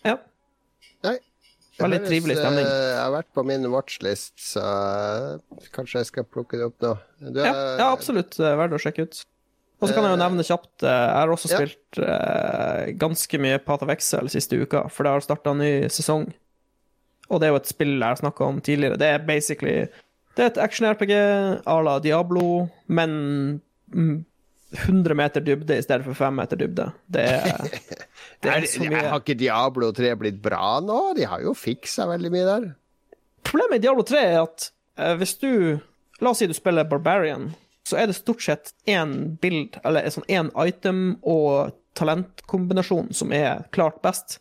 Ja. 0.00 0.14
Nei. 1.04 1.18
Det 1.78 1.84
Veldig 1.86 1.98
høres, 2.00 2.10
trivelig 2.10 2.36
stemning. 2.40 2.66
eh, 2.66 2.86
jeg 2.90 2.98
har 2.98 3.12
vært 3.14 3.28
på 3.38 3.42
min 3.46 3.66
watchlist, 3.70 4.32
så 4.42 4.62
eh, 4.66 5.66
kanskje 5.76 6.00
jeg 6.02 6.08
skal 6.10 6.24
plukke 6.26 6.58
det 6.58 6.66
opp 6.66 6.82
nå. 6.82 6.94
Du, 7.22 7.38
Ja, 7.38 7.52
ja, 7.78 7.86
absolutt 7.94 8.34
eh, 8.42 8.56
verdt 8.58 8.74
å 8.74 8.80
sjekke 8.82 9.06
ut. 9.06 9.20
Og 9.78 9.86
så 9.86 9.94
kan 9.94 10.02
jeg 10.08 10.10
jo 10.16 10.18
nevne 10.18 10.42
kjapt 10.42 10.82
eh, 10.82 10.90
Jeg 10.90 11.14
har 11.20 11.30
også 11.30 11.50
Ja. 11.52 11.58
spilt 11.60 12.00
eh, 12.02 12.88
ganske 12.98 13.38
mye 13.38 13.60
Path 13.62 13.86
of 13.86 13.92
Excel 13.94 14.26
siste 14.34 14.58
uka, 14.58 14.88
for 14.90 15.06
det 15.06 15.12
har 15.14 15.22
starta 15.22 15.54
ny 15.54 15.70
sesong. 15.86 16.26
Og 17.30 17.38
det 17.38 17.46
er 17.46 17.52
jo 17.54 17.60
et 17.60 17.70
spill 17.70 17.94
jeg 17.94 18.08
har 18.08 18.18
snakka 18.18 18.48
om 18.48 18.58
tidligere. 18.64 18.98
Det 18.98 19.06
er 19.14 19.22
basically 19.28 19.86
Det 20.34 20.42
er 20.42 20.50
et 20.50 20.58
action-RPG 20.66 21.14
à 21.66 21.76
la 21.82 21.98
Diablo, 22.02 22.68
men 22.88 23.60
mm, 23.94 24.24
100 24.70 25.14
meter 25.14 25.40
dybde 25.40 25.78
i 25.78 25.82
stedet 25.82 26.04
for 26.04 26.14
5 26.14 26.34
meter 26.36 26.56
dybde. 26.60 26.90
Det 27.06 27.24
er, 27.24 27.62
det 28.42 28.50
Er, 28.52 28.66
så 28.68 28.84
mye 28.84 29.04
har 29.06 29.22
ikke 29.22 29.38
Diablo 29.38 29.92
3 29.96 30.12
blitt 30.20 30.42
bra 30.44 30.78
nå? 30.84 30.98
De 31.16 31.28
har 31.28 31.44
jo 31.44 31.54
fiksa 31.56 32.08
veldig 32.10 32.32
mye 32.34 32.48
der. 32.48 32.66
Problemet 33.48 33.80
i 33.80 33.86
Diablo 33.86 34.04
3 34.04 34.24
er 34.26 34.42
at 34.42 34.68
eh, 35.00 35.14
hvis 35.20 35.38
du 35.40 35.52
La 36.18 36.32
oss 36.32 36.40
si 36.42 36.48
du 36.50 36.54
spiller 36.56 36.82
Barbarian, 36.82 37.52
så 37.86 37.94
er 37.94 38.08
det 38.10 38.16
stort 38.18 38.42
sett 38.42 38.72
én 38.90 39.36
bild, 39.38 39.76
eller 39.86 40.02
en 40.02 40.14
sånn 40.16 40.26
én 40.26 40.48
item 40.66 41.02
og 41.22 41.76
talentkombinasjon 41.94 43.12
som 43.14 43.30
er 43.30 43.68
klart 43.70 44.00
best. 44.02 44.40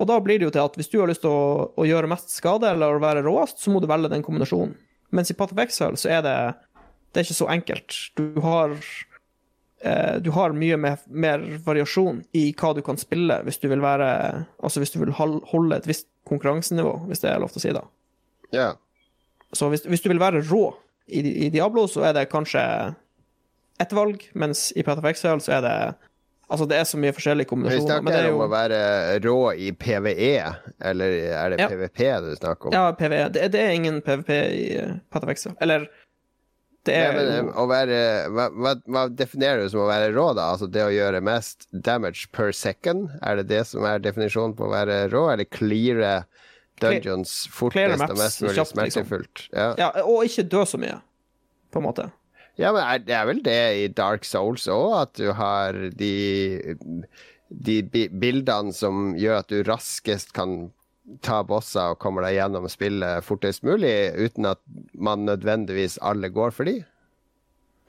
Og 0.00 0.08
da 0.08 0.16
blir 0.24 0.40
det 0.40 0.48
jo 0.48 0.54
til 0.54 0.64
at 0.64 0.78
hvis 0.80 0.88
du 0.88 0.96
har 1.02 1.10
lyst 1.10 1.20
til 1.26 1.34
å, 1.36 1.68
å 1.76 1.84
gjøre 1.84 2.08
mest 2.08 2.32
skade 2.32 2.72
eller 2.72 2.96
å 2.96 3.02
være 3.02 3.26
råest, 3.26 3.60
så 3.60 3.72
må 3.72 3.84
du 3.84 3.90
velge 3.90 4.08
den 4.08 4.24
kombinasjonen. 4.24 4.72
Mens 5.12 5.28
i 5.28 5.36
Path 5.36 5.52
of 5.52 5.60
Exile 5.60 6.00
så 6.00 6.14
er 6.16 6.24
det 6.24 6.36
det 7.10 7.20
er 7.20 7.26
ikke 7.26 7.40
så 7.42 7.50
enkelt. 7.52 7.96
Du 8.16 8.40
har 8.40 8.76
du 10.20 10.30
har 10.36 10.52
mye 10.52 10.76
mer, 10.76 10.98
mer 11.08 11.40
variasjon 11.64 12.18
i 12.36 12.50
hva 12.52 12.74
du 12.76 12.82
kan 12.84 12.98
spille 13.00 13.38
hvis 13.46 13.56
du 13.62 13.68
vil 13.70 13.80
være 13.80 14.08
Altså 14.60 14.82
hvis 14.82 14.92
du 14.92 14.98
vil 15.00 15.12
holde 15.16 15.78
et 15.78 15.86
visst 15.88 16.04
konkurransenivå, 16.28 17.06
hvis 17.08 17.22
det 17.24 17.30
er 17.32 17.40
lov 17.40 17.48
til 17.54 17.62
å 17.62 17.64
si, 17.64 17.72
da. 17.72 17.82
Ja. 18.52 18.66
Så 19.56 19.70
hvis, 19.72 19.86
hvis 19.88 20.04
du 20.04 20.10
vil 20.12 20.20
være 20.20 20.42
rå 20.50 20.66
i, 21.08 21.22
i 21.46 21.48
Diablo, 21.50 21.86
så 21.88 22.04
er 22.10 22.12
det 22.18 22.26
kanskje 22.30 22.60
ett 23.80 23.92
valg, 23.96 24.20
mens 24.36 24.68
i 24.76 24.84
Path 24.84 25.00
of 25.00 25.08
Exile 25.08 25.40
så 25.40 25.56
er 25.58 25.64
det 25.66 25.76
Altså, 26.50 26.66
det 26.66 26.80
er 26.80 26.86
så 26.88 26.98
mye 26.98 27.12
forskjellige 27.14 27.46
Vi 27.46 27.48
kombinasjoner. 27.52 27.86
snakker 27.86 28.02
Men 28.02 28.12
det 28.16 28.20
er 28.26 28.32
om 28.34 28.40
å 28.42 28.48
være 28.50 28.78
rå 29.22 29.34
i 29.54 29.68
PVE, 29.70 30.32
eller 30.82 31.12
er 31.30 31.52
det 31.52 31.60
Ja. 31.60 31.68
PVP 31.70 32.00
du 32.24 32.32
snakker 32.40 32.66
om? 32.66 32.74
Ja, 32.74 32.88
PVE. 32.98 33.28
Det, 33.30 33.44
det 33.54 33.60
er 33.62 33.70
ingen 33.70 34.00
PVP 34.02 34.30
i 34.34 34.64
uh, 34.82 34.96
Path 35.14 35.28
of 35.28 35.30
Exile. 35.30 35.54
Eller 35.62 35.86
det 36.88 36.94
Nei, 36.96 37.00
er 37.04 37.16
men, 37.16 37.30
eh, 37.50 37.56
å 37.60 37.64
være, 37.68 37.96
hva, 38.32 38.46
hva, 38.56 38.70
hva 38.88 39.02
definerer 39.12 39.66
du 39.66 39.72
som 39.72 39.82
å 39.84 39.88
være 39.90 40.12
rå, 40.14 40.30
da? 40.38 40.46
Altså 40.54 40.68
det 40.72 40.80
å 40.86 40.92
gjøre 40.94 41.20
mest 41.24 41.66
damage 41.70 42.30
per 42.32 42.54
second? 42.56 43.10
Er 43.20 43.36
det 43.40 43.50
det 43.50 43.66
som 43.68 43.84
er 43.84 44.00
definisjonen 44.00 44.56
på 44.56 44.64
å 44.64 44.72
være 44.72 45.02
rå, 45.12 45.26
eller 45.34 45.48
cleare 45.52 46.14
dungeons 46.80 47.34
fortest 47.52 48.06
og 48.06 48.16
mest 48.16 48.40
mulig 48.40 48.54
smertefullt? 48.56 48.56
liksom. 48.56 48.72
smertefullt? 49.04 49.44
Ja. 49.52 49.68
Ja, 49.82 49.90
og 50.08 50.24
ikke 50.24 50.46
dø 50.56 50.64
så 50.68 50.80
mye, 50.80 50.96
på 51.68 51.82
en 51.82 51.88
måte. 51.90 52.08
ja, 52.60 52.72
men 52.72 53.04
det 53.04 53.16
er 53.18 53.28
vel 53.28 53.44
det 53.44 53.60
i 53.82 53.86
Dark 54.00 54.24
Souls 54.28 54.64
òg, 54.72 54.88
at 55.02 55.14
du 55.20 55.30
har 55.36 55.76
de, 56.00 56.76
de 57.50 57.80
bildene 58.08 58.72
som 58.72 59.12
gjør 59.20 59.42
at 59.42 59.52
du 59.52 59.60
raskest 59.68 60.32
kan 60.36 60.70
ta 61.24 61.40
bosser 61.46 61.94
og 61.94 62.00
kommer 62.02 62.24
deg 62.26 62.36
gjennom 62.38 62.68
spillet 62.70 63.26
fortest 63.26 63.64
mulig, 63.66 63.92
uten 64.16 64.48
at 64.52 64.60
man 64.94 65.26
nødvendigvis 65.28 65.98
alle 66.06 66.30
går 66.32 66.54
for 66.56 66.70
de? 66.70 66.80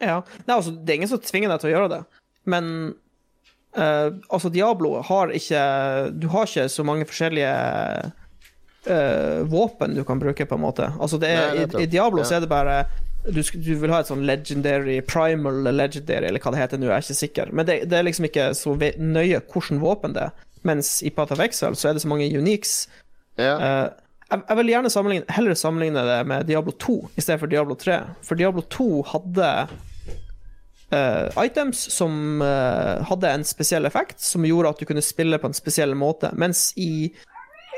Ja. 0.01 0.21
Nei, 0.47 0.55
altså, 0.55 0.73
det 0.73 0.89
er 0.89 1.01
ingen 1.01 1.11
som 1.11 1.21
tvinger 1.21 1.53
deg 1.53 1.61
til 1.61 1.71
å 1.71 1.75
gjøre 1.75 1.91
det, 1.93 2.01
men 2.49 2.71
uh, 3.77 4.09
altså, 4.33 4.49
Diablo 4.49 4.95
har 5.05 5.33
ikke 5.37 5.61
Du 6.17 6.25
har 6.33 6.49
ikke 6.49 6.65
så 6.73 6.85
mange 6.87 7.05
forskjellige 7.05 7.53
uh, 8.89 9.39
våpen 9.51 9.95
du 9.95 10.03
kan 10.07 10.21
bruke, 10.21 10.47
på 10.49 10.57
en 10.57 10.65
måte. 10.65 10.89
Altså, 10.97 11.21
det 11.21 11.29
er, 11.35 11.53
Nei, 11.53 11.69
i, 11.69 11.85
I 11.85 11.91
Diablo 11.91 12.23
Ja. 12.23 12.29
så 12.31 12.39
er 12.39 12.45
det 12.45 12.51
bare 12.51 12.83
du, 13.21 13.41
du 13.43 13.75
vil 13.77 13.91
ha 13.93 13.99
et 14.01 14.09
sånn 14.09 14.23
legendary, 14.25 14.97
primal 15.05 15.59
legendary, 15.69 16.25
eller 16.31 16.41
hva 16.41 16.53
det 16.55 16.61
heter 16.63 16.79
nå, 16.81 16.87
jeg 16.89 16.95
er 16.95 17.05
ikke 17.05 17.19
sikker. 17.19 17.51
Men 17.53 17.67
det, 17.67 17.75
det 17.91 17.99
er 17.99 18.07
liksom 18.07 18.25
ikke 18.25 18.47
så 18.57 18.73
nøye 18.97 19.43
hvordan 19.51 19.81
våpen 19.83 20.15
det 20.17 20.23
er. 20.29 20.47
Mens 20.65 20.99
i 21.05 21.09
Path 21.13 21.33
of 21.33 21.41
Exile 21.41 21.77
så 21.77 21.89
er 21.89 21.97
det 21.97 22.03
så 22.03 22.09
mange 22.09 22.29
uniques. 22.37 22.85
Ja. 23.39 23.53
Eh, 23.55 23.87
jeg, 24.31 24.43
jeg 24.47 24.57
vil 24.59 24.71
gjerne 24.71 24.91
sammenligne, 24.93 25.35
heller 25.35 25.57
sammenligne 25.59 26.03
det 26.07 26.19
med 26.29 26.45
Diablo 26.49 26.73
2 26.79 26.97
i 27.15 27.23
stedet 27.23 27.39
for 27.41 27.51
Diablo 27.51 27.75
3. 27.79 27.97
For 28.25 28.39
Diablo 28.39 28.63
2 28.71 28.87
hadde 29.11 29.49
uh, 30.95 31.43
items 31.43 31.83
som 31.91 32.41
uh, 32.43 33.01
hadde 33.09 33.33
en 33.33 33.43
spesiell 33.47 33.85
effekt, 33.89 34.21
som 34.23 34.45
gjorde 34.47 34.71
at 34.71 34.79
du 34.79 34.87
kunne 34.87 35.03
spille 35.03 35.39
på 35.41 35.51
en 35.51 35.57
spesiell 35.57 35.95
måte. 35.99 36.31
Mens 36.39 36.69
i, 36.79 37.11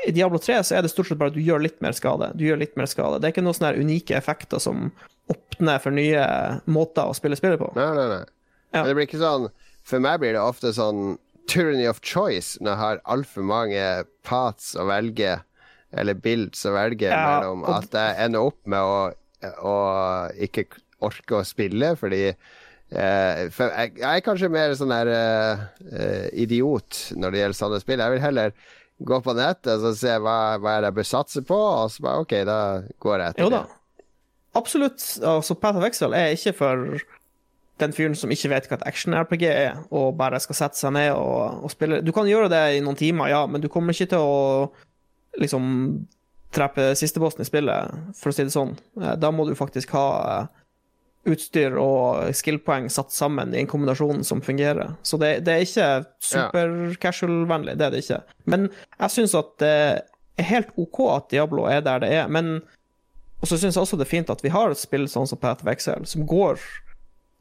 i 0.06 0.14
Diablo 0.14 0.38
3 0.42 0.60
så 0.68 0.78
er 0.78 0.86
det 0.86 0.92
stort 0.94 1.10
sett 1.10 1.18
bare 1.18 1.34
at 1.34 1.38
du 1.38 1.42
gjør 1.42 1.64
litt 1.66 1.82
mer 1.84 1.96
skade. 1.96 2.30
Du 2.38 2.46
gjør 2.46 2.62
litt 2.62 2.78
mer 2.78 2.90
skade. 2.90 3.18
Det 3.18 3.28
er 3.28 3.34
ikke 3.34 3.46
noen 3.46 3.58
sånne 3.58 3.74
unike 3.82 4.16
effekter 4.18 4.62
som 4.62 4.92
åpner 5.32 5.82
for 5.82 5.96
nye 5.96 6.22
måter 6.70 7.08
å 7.08 7.16
spille 7.16 7.38
spillet 7.38 7.58
på. 7.58 7.72
Nei, 7.78 7.90
nei, 7.98 8.08
nei. 8.12 8.22
Ja. 8.74 8.82
Det 8.82 8.94
blir 8.96 9.06
ikke 9.06 9.20
sånn 9.20 9.44
For 9.86 10.02
meg 10.02 10.18
blir 10.18 10.32
det 10.34 10.40
ofte 10.42 10.72
sånn 10.74 11.14
tyranny 11.50 11.86
of 11.90 12.00
choice 12.04 12.58
når 12.60 12.70
jeg 12.72 12.80
har 12.82 13.02
altfor 13.16 13.46
mange 13.46 13.82
paths 14.26 14.74
å 14.78 14.86
velge, 14.88 15.36
eller 15.94 16.18
builds 16.18 16.64
å 16.66 16.74
velge 16.74 17.10
Ja, 17.10 17.40
mellom, 17.40 17.64
at 17.70 17.92
jeg 17.94 18.18
ender 18.26 18.48
opp 18.50 18.60
med 18.66 18.80
å, 18.80 18.98
å 19.62 19.76
ikke 20.42 20.66
orke 21.04 21.40
å 21.40 21.46
spille 21.46 21.94
fordi 22.00 22.28
Uh, 22.94 23.48
for 23.50 23.72
jeg, 23.72 23.94
jeg 23.98 24.06
er 24.06 24.22
kanskje 24.22 24.48
mer 24.52 24.70
sånn 24.78 24.92
der 24.92 25.08
uh, 25.10 25.62
uh, 25.88 26.26
idiot 26.38 26.98
når 27.18 27.32
det 27.32 27.40
gjelder 27.40 27.58
sånne 27.58 27.78
spill. 27.82 28.02
Jeg 28.04 28.12
vil 28.12 28.22
heller 28.22 28.52
gå 29.08 29.18
på 29.24 29.34
nettet 29.34 29.82
og 29.88 29.96
se 29.98 30.12
hva, 30.22 30.34
hva 30.62 30.76
er 30.76 30.84
det 30.84 30.90
jeg 30.92 30.96
bør 31.00 31.08
satse 31.08 31.42
på, 31.48 31.56
og 31.58 31.90
så 31.90 32.04
bare 32.04 32.22
OK, 32.22 32.34
da 32.46 32.58
går 33.02 33.24
jeg 33.24 33.34
etter 33.34 33.42
Jo 33.42 33.48
da. 33.50 33.62
det. 33.64 34.04
Absolutt. 34.60 35.06
Altså, 35.26 35.56
Path 35.58 35.80
of 35.80 35.88
Exile 35.88 36.20
er 36.20 36.36
ikke 36.36 36.54
for 36.60 36.84
den 37.82 37.92
fyren 37.96 38.14
som 38.14 38.30
ikke 38.30 38.50
vet 38.52 38.66
hva 38.70 38.76
et 38.78 38.86
action-RPG 38.86 39.44
er, 39.50 39.78
og 39.90 40.12
bare 40.18 40.38
skal 40.42 40.54
sette 40.58 40.78
seg 40.78 40.92
ned 40.94 41.10
og, 41.16 41.64
og 41.66 41.72
spille. 41.72 42.02
Du 42.06 42.12
kan 42.14 42.28
gjøre 42.30 42.50
det 42.52 42.62
i 42.76 42.82
noen 42.84 42.98
timer, 42.98 43.32
ja, 43.32 43.40
men 43.50 43.60
du 43.64 43.66
kommer 43.72 43.96
ikke 43.96 44.12
til 44.12 44.22
å 44.22 44.68
liksom 45.42 45.64
treppe 46.54 46.92
sistebossen 46.94 47.42
i 47.42 47.48
spillet, 47.48 47.96
for 48.14 48.30
å 48.30 48.36
si 48.36 48.44
det 48.46 48.54
sånn. 48.54 48.76
Eh, 49.02 49.16
Da 49.18 49.32
må 49.34 49.42
du 49.48 49.56
faktisk 49.58 49.90
ha 49.96 50.06
eh, 50.36 50.60
utstyr 51.34 51.74
og 51.80 52.28
skill-poeng 52.36 52.86
satt 52.92 53.10
sammen 53.10 53.50
i 53.56 53.62
en 53.64 53.70
kombinasjon 53.70 54.22
som 54.28 54.42
fungerer. 54.44 54.92
Så 55.02 55.18
det, 55.18 55.40
det 55.48 55.56
er 55.56 55.66
ikke 55.66 55.88
super-casual-vennlig, 56.30 57.74
det 57.80 57.86
er 57.88 57.94
det 57.94 58.02
ikke. 58.04 58.20
Men 58.50 58.68
jeg 59.00 59.14
syns 59.16 59.34
at 59.38 59.50
det 59.62 59.72
er 60.38 60.48
helt 60.52 60.70
OK 60.78 61.00
at 61.14 61.28
Diablo 61.32 61.66
er 61.70 61.82
der 61.86 62.02
det 62.04 62.12
er. 62.20 62.30
Men 62.30 62.60
og 63.42 63.48
så 63.50 63.58
syns 63.60 63.74
jeg 63.76 63.82
også 63.82 63.98
det 64.00 64.06
er 64.06 64.12
fint 64.14 64.30
at 64.32 64.40
vi 64.44 64.52
har 64.54 64.70
et 64.72 64.80
spill 64.80 65.04
sånn 65.10 65.26
som 65.28 65.36
Path 65.40 65.66
of 65.66 65.68
Exile, 65.72 66.06
som 66.08 66.22
går 66.28 66.60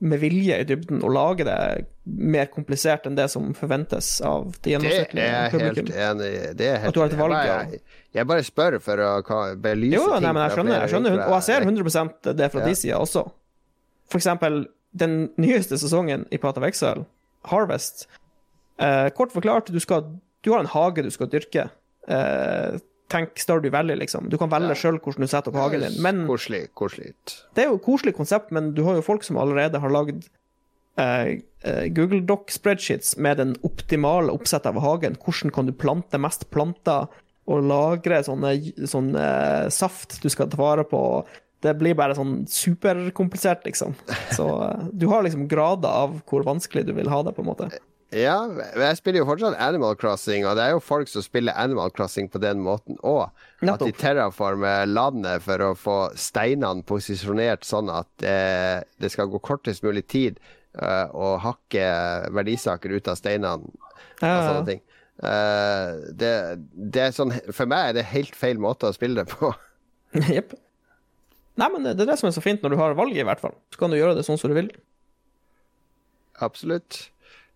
med 0.04 0.20
vilje 0.20 0.58
i 0.60 0.66
dybden 0.68 1.00
og 1.06 1.14
lage 1.16 1.46
det 1.48 1.58
mer 2.04 2.50
komplisert 2.52 3.06
enn 3.08 3.16
det 3.16 3.30
som 3.32 3.54
forventes 3.56 4.10
av 4.28 4.50
det 4.64 4.74
gjennomsnittlige 4.74 5.52
publikum. 5.54 5.88
Det 5.88 5.96
er 5.96 6.02
jeg 6.02 6.10
helt 6.10 6.22
enig 6.22 6.32
i. 6.32 6.54
Det 6.60 6.68
er 6.68 6.78
helt, 6.84 6.90
At 6.90 6.98
du 6.98 7.00
har 7.04 7.14
et 7.14 7.20
valg, 7.22 7.36
jeg, 7.38 7.54
bare, 7.54 8.02
jeg 8.20 8.30
bare 8.34 8.46
spør 8.48 8.78
for 8.84 9.04
å 9.06 9.12
belyse 9.64 9.96
Jo, 9.96 10.10
ting 10.12 10.26
nei, 10.28 10.34
men 10.36 10.44
jeg 10.44 10.58
skjønner, 10.58 10.76
jeg 10.82 10.94
skjønner 10.96 11.18
og 11.24 11.36
jeg 11.38 11.48
ser 11.48 11.68
100 11.70 12.36
det 12.42 12.50
fra 12.52 12.64
Ja. 12.64 12.68
de 12.68 12.76
sida 12.82 13.00
også. 13.00 13.24
For 14.12 14.20
eksempel 14.20 14.66
den 14.94 15.16
nyeste 15.42 15.80
sesongen 15.82 16.28
i 16.32 16.38
Pata 16.38 16.62
Veksel, 16.62 17.06
Harvest. 17.50 18.06
Eh, 18.78 19.10
kort 19.18 19.32
forklart, 19.34 19.72
du, 19.74 19.80
skal, 19.80 20.04
du 20.44 20.52
har 20.52 20.60
en 20.66 20.70
hage 20.76 21.04
du 21.06 21.10
skal 21.14 21.32
dyrke. 21.32 21.70
Eh, 22.08 22.78
tenk 23.14 23.38
Stardew 23.40 23.72
Valley, 23.74 23.96
liksom. 24.02 24.28
Du 24.34 24.38
kan 24.42 24.50
velge 24.52 24.74
Ja. 24.74 24.80
sjøl 24.82 24.98
hvordan 25.00 25.22
du 25.24 25.30
setter 25.32 25.54
opp 25.54 25.60
hagen 25.62 25.86
din. 25.86 25.98
Men 26.02 26.24
Koselig. 26.28 26.68
Koselig. 26.74 27.14
Det 27.54 27.64
er 27.66 27.70
jo 27.70 27.78
et 27.80 27.86
koselig 27.86 28.16
konsept, 28.18 28.52
men 28.52 28.74
du 28.74 28.84
har 28.88 28.98
jo 28.98 29.06
folk 29.06 29.24
som 29.24 29.38
allerede 29.38 29.80
har 29.80 29.94
lagd 29.94 30.26
eh, 30.98 31.40
eh, 31.66 31.88
Google 31.90 32.22
Doc-spreadsheets 32.30 33.16
med 33.18 33.38
den 33.42 33.56
optimale 33.66 34.30
oppsettet 34.34 34.68
av 34.74 34.82
hagen. 34.84 35.16
Hvordan 35.24 35.54
kan 35.56 35.66
du 35.66 35.74
plante 35.74 36.20
mest 36.22 36.50
planter 36.54 37.08
og 37.50 37.64
lagre 37.68 38.22
sånne, 38.24 38.54
sånne 38.88 39.24
eh, 39.66 39.70
saft 39.74 40.22
du 40.24 40.30
skal 40.32 40.48
ta 40.52 40.60
vare 40.62 40.86
på. 40.88 41.00
Det 41.64 41.74
blir 41.80 41.96
bare 41.96 42.16
sånn 42.16 42.46
superkomplisert, 42.48 43.64
liksom. 43.68 43.96
Så 44.36 44.46
du 44.94 45.08
har 45.12 45.24
liksom 45.26 45.48
grader 45.52 45.90
av 45.90 46.18
hvor 46.30 46.44
vanskelig 46.48 46.86
du 46.88 46.94
vil 46.94 47.10
ha 47.12 47.22
det, 47.24 47.34
på 47.36 47.44
en 47.44 47.50
måte. 47.50 47.70
Ja, 48.14 48.36
men 48.46 48.84
jeg 48.86 48.98
spiller 49.00 49.24
jo 49.24 49.28
fortsatt 49.28 49.58
Animal 49.62 49.96
Crossing, 50.00 50.46
og 50.46 50.58
det 50.58 50.68
er 50.68 50.74
jo 50.76 50.82
folk 50.84 51.10
som 51.10 51.24
spiller 51.26 51.56
Animal 51.58 51.92
Crossing 51.96 52.30
på 52.30 52.42
den 52.42 52.62
måten 52.62 53.00
òg. 53.02 53.32
At 53.66 53.82
de 53.82 53.94
terraformer 53.98 54.86
landet 54.90 55.44
for 55.46 55.64
å 55.66 55.72
få 55.78 55.98
steinene 56.20 56.86
posisjonert 56.88 57.66
sånn 57.66 57.90
at 57.94 58.28
eh, 58.28 58.84
det 59.02 59.12
skal 59.14 59.32
gå 59.32 59.42
kortest 59.44 59.86
mulig 59.86 60.06
tid 60.12 60.38
eh, 60.78 61.08
å 61.10 61.36
hakke 61.42 61.86
verdisaker 62.36 62.94
ut 62.94 63.10
av 63.10 63.18
steinene 63.20 63.72
og 63.72 63.80
Ja, 64.22 64.36
sånne 64.46 64.68
ting. 64.68 64.84
Eh, 65.24 65.90
det, 66.20 66.34
det 66.96 67.10
sånn, 67.18 67.34
for 67.54 67.70
meg 67.70 67.90
er 67.92 67.98
det 68.00 68.10
helt 68.12 68.38
feil 68.38 68.62
måte 68.62 68.90
å 68.90 68.96
spille 68.96 69.24
det 69.24 69.34
på. 69.34 69.54
Jepp. 70.36 70.54
Nei, 71.58 71.70
men 71.70 71.86
det 71.86 71.98
er 72.02 72.14
det 72.14 72.20
som 72.22 72.30
er 72.30 72.36
så 72.36 72.42
fint 72.44 72.64
når 72.66 72.74
du 72.74 72.80
har 72.82 72.96
valget, 72.98 73.22
i 73.22 73.28
hvert 73.28 73.42
fall. 73.42 73.56
Så 73.74 73.82
kan 73.82 73.94
du 73.94 73.98
gjøre 74.00 74.18
det 74.18 74.26
sånn 74.26 74.40
som 74.42 74.50
du 74.50 74.58
vil. 74.58 74.72
Absolutt. 76.42 77.08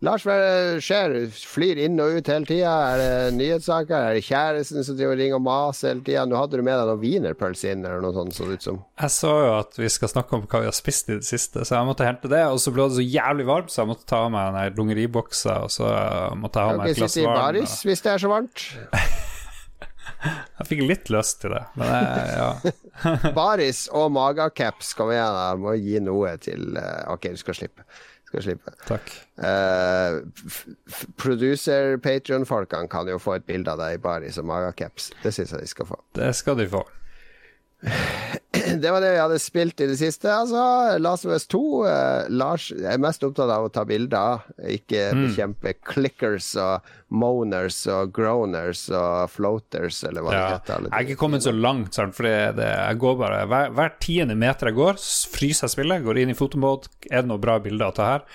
Lars, 0.06 0.28
er 0.30 0.78
skjer? 0.84 1.14
Flyr 1.34 1.80
inn 1.88 1.98
og 2.04 2.20
ut 2.20 2.28
hele 2.30 2.46
tida? 2.46 2.70
Er 2.94 3.00
det 3.02 3.38
nyhetssaker? 3.40 3.96
Er 4.12 4.18
det 4.20 4.26
kjæresten 4.28 4.86
som 4.86 4.98
driver 5.00 5.18
ringer 5.18 5.40
og 5.40 5.46
maser 5.48 5.90
hele 5.90 6.04
tida? 6.06 6.26
Nå 6.30 6.38
hadde 6.38 6.60
du 6.60 6.62
med 6.68 6.78
deg 6.78 6.92
noen 6.92 7.02
wienerpølse 7.02 7.72
inn, 7.74 7.82
eller 7.82 8.04
noe 8.06 8.14
sånt, 8.14 8.36
så 8.38 8.46
det 8.46 8.60
ut 8.60 8.68
som. 8.68 8.78
Jeg 9.02 9.14
så 9.16 9.32
jo 9.42 9.48
at 9.56 9.80
vi 9.82 9.90
skal 9.90 10.12
snakke 10.12 10.38
om 10.38 10.44
hva 10.46 10.62
vi 10.62 10.70
har 10.70 10.76
spist 10.78 11.10
i 11.10 11.18
det 11.18 11.26
siste, 11.26 11.66
så 11.66 11.80
jeg 11.80 11.90
måtte 11.90 12.06
hente 12.06 12.30
det. 12.30 12.44
Og 12.46 12.62
så 12.62 12.76
ble 12.76 12.86
det 12.92 13.00
så 13.00 13.06
jævlig 13.08 13.48
varmt, 13.50 13.74
så 13.74 13.82
jeg 13.82 13.90
måtte 13.96 14.06
ta 14.14 14.20
av 14.28 14.36
meg 14.36 14.52
den 14.52 14.60
her 14.62 14.78
lungeriboksa, 14.78 15.56
og 15.66 15.74
så 15.74 15.90
måtte 16.44 16.62
jeg 16.62 16.70
ha 16.70 16.76
Kan 16.76 16.84
meg 16.84 16.92
et 16.92 16.94
ikke 16.94 17.02
glass 17.08 17.18
sitte 17.18 17.26
i 17.26 17.40
baris 17.42 17.74
og- 17.80 17.90
hvis 17.90 18.06
det 18.06 18.14
er 18.14 18.22
så 18.28 18.34
varmt. 18.36 18.68
Jeg 20.58 20.66
fikk 20.66 20.80
litt 20.88 21.10
lyst 21.14 21.42
til 21.44 21.52
det, 21.54 21.60
men 21.78 21.90
jeg, 21.92 22.30
ja. 22.40 22.72
Baris 23.38 23.84
og 23.94 24.08
magacaps, 24.16 24.96
kom 24.98 25.12
igjen, 25.14 25.36
jeg 25.38 25.60
Må 25.62 25.74
gi 25.78 26.00
noe 26.02 26.32
til 26.42 26.80
eh, 26.80 27.04
Ok, 27.14 27.28
du 27.36 27.38
skal 27.38 27.54
slippe. 27.60 27.86
Skal 28.28 28.44
slippe. 28.44 28.74
Takk. 28.90 29.12
Uh, 29.40 30.20
producer 31.16 31.96
Patrion-folkene 32.04 32.90
kan 32.92 33.08
jo 33.08 33.20
få 33.24 33.38
et 33.38 33.48
bilde 33.48 33.72
av 33.72 33.80
deg 33.80 33.96
i 33.96 34.02
baris 34.04 34.40
og 34.42 34.50
magacaps. 34.50 35.14
Det 35.24 35.32
syns 35.36 35.56
jeg 35.56 35.64
de 35.64 35.72
skal 35.72 35.88
få. 35.94 36.02
Det 36.18 36.34
skal 36.36 36.60
de 36.60 36.68
få. 36.72 36.84
Det 38.84 38.92
var 38.92 39.02
det 39.04 39.12
vi 39.16 39.20
hadde 39.22 39.40
spilt 39.42 39.82
i 39.82 39.88
det 39.90 39.98
siste. 40.00 40.30
Altså, 40.32 40.62
Last 41.02 41.26
of 41.28 41.34
Us 41.36 41.48
2 41.52 41.62
eh, 41.88 42.30
Lars 42.34 42.70
er 42.76 43.00
mest 43.02 43.24
opptatt 43.28 43.50
av 43.54 43.68
å 43.68 43.72
ta 43.74 43.84
bilder, 43.88 44.44
ikke 44.78 45.08
bekjempe 45.16 45.74
clickers 45.88 46.52
og 46.62 46.88
moaners 47.10 47.78
og 47.88 48.12
groaners 48.16 48.86
og 48.92 49.30
floaters, 49.32 50.02
eller 50.10 50.26
hva 50.26 50.34
Ja. 50.36 50.42
det 50.48 50.58
heter. 50.60 50.90
Jeg 50.90 50.94
er 51.00 51.08
ikke 51.08 51.22
kommet 51.24 51.46
så 51.46 51.54
langt, 51.56 51.94
sant, 51.96 52.16
for 52.18 52.28
jeg 52.28 53.00
går 53.00 53.18
bare 53.22 53.46
hver, 53.48 53.72
hver 53.78 53.94
tiende 54.04 54.36
meter 54.36 54.68
jeg 54.72 54.76
går, 54.76 55.00
fryser 55.32 55.68
jeg 55.68 55.76
spillet, 55.78 56.04
går 56.04 56.20
inn 56.24 56.34
i 56.34 56.38
fotomode, 56.38 56.92
er 57.10 57.22
det 57.24 57.30
noen 57.32 57.42
bra 57.44 57.58
bilder 57.64 57.92
å 57.94 57.96
ta 57.96 58.10
her? 58.12 58.26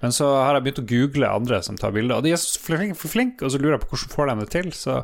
Men 0.00 0.14
så 0.16 0.28
har 0.32 0.56
jeg 0.56 0.64
begynt 0.64 0.82
å 0.82 0.86
google 0.88 1.32
andre 1.40 1.60
som 1.64 1.76
tar 1.80 1.92
bilder, 1.92 2.20
og 2.20 2.24
de 2.24 2.32
er 2.32 2.40
så 2.40 2.60
flinke, 2.62 2.96
flinke 2.96 3.44
og 3.44 3.52
så 3.52 3.60
lurer 3.60 3.76
jeg 3.76 3.84
på 3.84 3.90
hvordan 3.92 4.14
får 4.14 4.30
de 4.30 4.36
det 4.40 4.50
til. 4.54 4.70
Så 4.76 4.98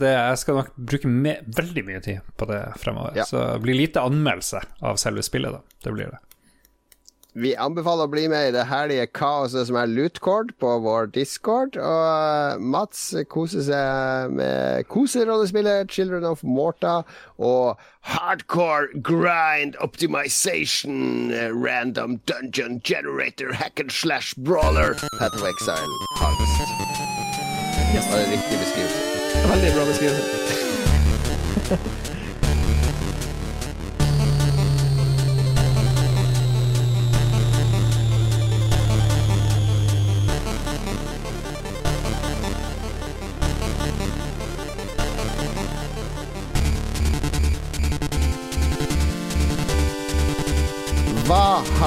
det, 0.00 0.10
jeg 0.12 0.40
skal 0.42 0.60
nok 0.60 0.72
bruke 0.76 1.12
veldig 1.60 1.86
mye 1.86 2.02
tid 2.04 2.34
på 2.36 2.50
det 2.50 2.60
fremover. 2.82 3.16
Ja. 3.16 3.28
Så 3.28 3.40
det 3.40 3.62
blir 3.64 3.78
lite 3.78 4.04
anmeldelse 4.04 4.60
av 4.84 5.00
selve 5.00 5.24
spillet, 5.24 5.56
da. 5.56 5.78
Det 5.86 5.94
blir 5.96 6.12
det. 6.12 6.20
Vi 7.38 7.52
anbefaler 7.54 8.08
å 8.08 8.10
bli 8.10 8.24
med 8.30 8.48
i 8.48 8.52
det 8.54 8.64
herlige 8.66 9.06
kaoset 9.14 9.66
som 9.68 9.76
er 9.78 9.86
Lootcord 9.90 10.50
på 10.58 10.78
vår 10.82 11.06
discord. 11.14 11.76
Og 11.78 12.06
eh, 12.10 12.58
Mats 12.58 13.14
koser 13.30 13.62
seg 13.68 14.32
med 14.34 14.88
koserollespillet 14.90 15.90
Children 15.94 16.24
of 16.26 16.42
Morta 16.42 17.04
og 17.38 17.78
hardcore 18.10 18.90
grind 19.06 19.78
optimization 19.78 21.30
eh, 21.30 21.54
random 21.54 22.18
dungeon 22.26 22.80
generator 22.82 23.54
hack 23.54 23.78
and 23.78 23.92
slash 23.92 24.34
brawler 24.34 24.94
Path 25.18 25.36
of 25.36 25.44
Exile 25.46 25.94
Harvest. 26.18 26.70
Yes. 27.94 28.10
Var 28.10 28.18
en 28.18 28.30
riktig 28.34 28.58
beskrivelse? 28.58 28.98
Veldig 29.54 29.70
bra 29.78 29.86
beskrivelse. 29.94 30.26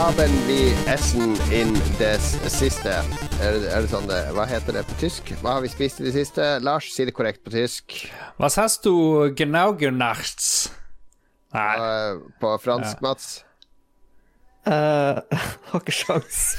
haben 0.03 0.33
vi 0.47 0.73
essen 0.91 1.31
in 1.55 1.69
des 1.95 2.25
siste? 2.51 2.91
Er 3.39 3.55
er 3.71 3.85
det 3.85 3.87
sånn 3.87 4.03
det 4.09 4.17
Hva 4.35 4.43
heter 4.49 4.75
det 4.75 4.81
på 4.89 4.97
tysk? 4.99 5.29
Hva 5.39 5.53
har 5.55 5.61
vi 5.63 5.69
spist 5.71 6.01
i 6.01 6.03
det 6.03 6.11
siste? 6.17 6.43
Lars, 6.59 6.89
si 6.91 7.05
det 7.07 7.13
korrekt 7.15 7.39
på 7.45 7.53
tysk. 7.53 8.11
Was 8.35 8.59
hast 8.59 8.83
du 8.83 9.31
genau 9.31 9.71
genachts? 9.79 10.73
Nei. 11.55 11.75
Eh, 11.79 12.19
på 12.41 12.51
fransk, 12.65 12.99
Mats? 13.05 13.45
Uh, 14.67 15.23
har 15.71 15.79
ikke 15.79 15.95
sjans. 15.95 16.43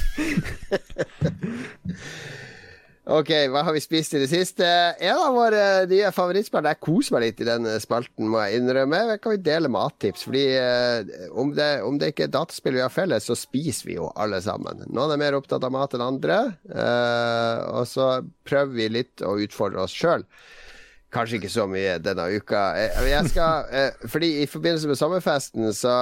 Ok, 3.05 3.29
hva 3.53 3.61
har 3.67 3.75
vi 3.77 3.83
spist 3.85 4.15
i 4.17 4.21
det 4.23 4.31
siste? 4.31 4.65
En 5.05 5.19
av 5.27 5.35
våre 5.37 5.65
nye 5.91 6.09
favorittspillere. 6.17 6.71
Jeg 6.73 6.81
koser 6.87 7.13
meg 7.13 7.25
litt 7.27 7.43
i 7.45 7.47
den 7.51 7.67
spalten, 7.83 8.31
må 8.33 8.41
jeg 8.47 8.63
innrømme. 8.63 9.01
Jeg 9.11 9.21
kan 9.21 9.35
vi 9.35 9.41
dele 9.45 9.69
mattips? 9.69 10.23
Fordi 10.25 10.45
eh, 10.57 11.13
om, 11.37 11.51
det, 11.53 11.67
om 11.85 11.99
det 12.01 12.15
ikke 12.15 12.25
er 12.31 12.33
dataspill 12.33 12.79
vi 12.79 12.81
har 12.81 12.95
felles, 12.95 13.27
så 13.29 13.37
spiser 13.37 13.91
vi 13.91 13.99
jo 13.99 14.09
alle 14.17 14.41
sammen. 14.41 14.87
Noen 14.89 15.13
er 15.13 15.21
mer 15.21 15.37
opptatt 15.37 15.67
av 15.69 15.75
mat 15.77 15.93
enn 15.99 16.07
andre. 16.07 16.39
eh, 16.73 17.61
og 17.77 17.85
så 17.93 18.09
prøver 18.49 18.73
vi 18.81 18.89
litt 18.97 19.21
å 19.29 19.37
utfordre 19.45 19.85
oss 19.85 19.93
sjøl. 19.93 20.25
Kanskje 21.15 21.43
ikke 21.43 21.53
så 21.53 21.69
mye 21.71 21.99
denne 22.03 22.25
uka. 22.41 22.65
Eh, 22.81 23.05
Jeg 23.13 23.29
skal, 23.35 23.69
eh, 23.69 24.07
fordi 24.09 24.33
I 24.41 24.49
forbindelse 24.49 24.89
med 24.89 24.97
sommerfesten 25.05 25.69
så, 25.77 25.93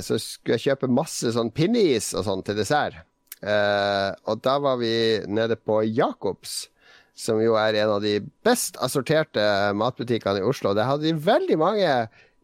så 0.00 0.16
skulle 0.16 0.56
jeg 0.56 0.70
kjøpe 0.72 0.88
masse 0.88 1.36
sånn 1.36 1.52
pinneis 1.52 2.14
og 2.16 2.24
sånn 2.32 2.42
til 2.48 2.56
dessert. 2.64 3.04
Eh, 3.44 4.10
og 4.30 4.40
da 4.44 4.56
var 4.64 4.78
vi 4.80 4.94
nede 5.28 5.56
på 5.60 5.82
Jacobs, 5.84 6.68
som 7.14 7.38
jo 7.44 7.54
er 7.60 7.76
en 7.84 7.92
av 7.98 8.00
de 8.02 8.16
best 8.46 8.78
assorterte 8.82 9.44
matbutikkene 9.76 10.40
i 10.42 10.48
Oslo. 10.48 10.72
Der 10.74 10.88
hadde 10.88 11.06
de 11.06 11.12
veldig 11.14 11.58
mange 11.60 11.90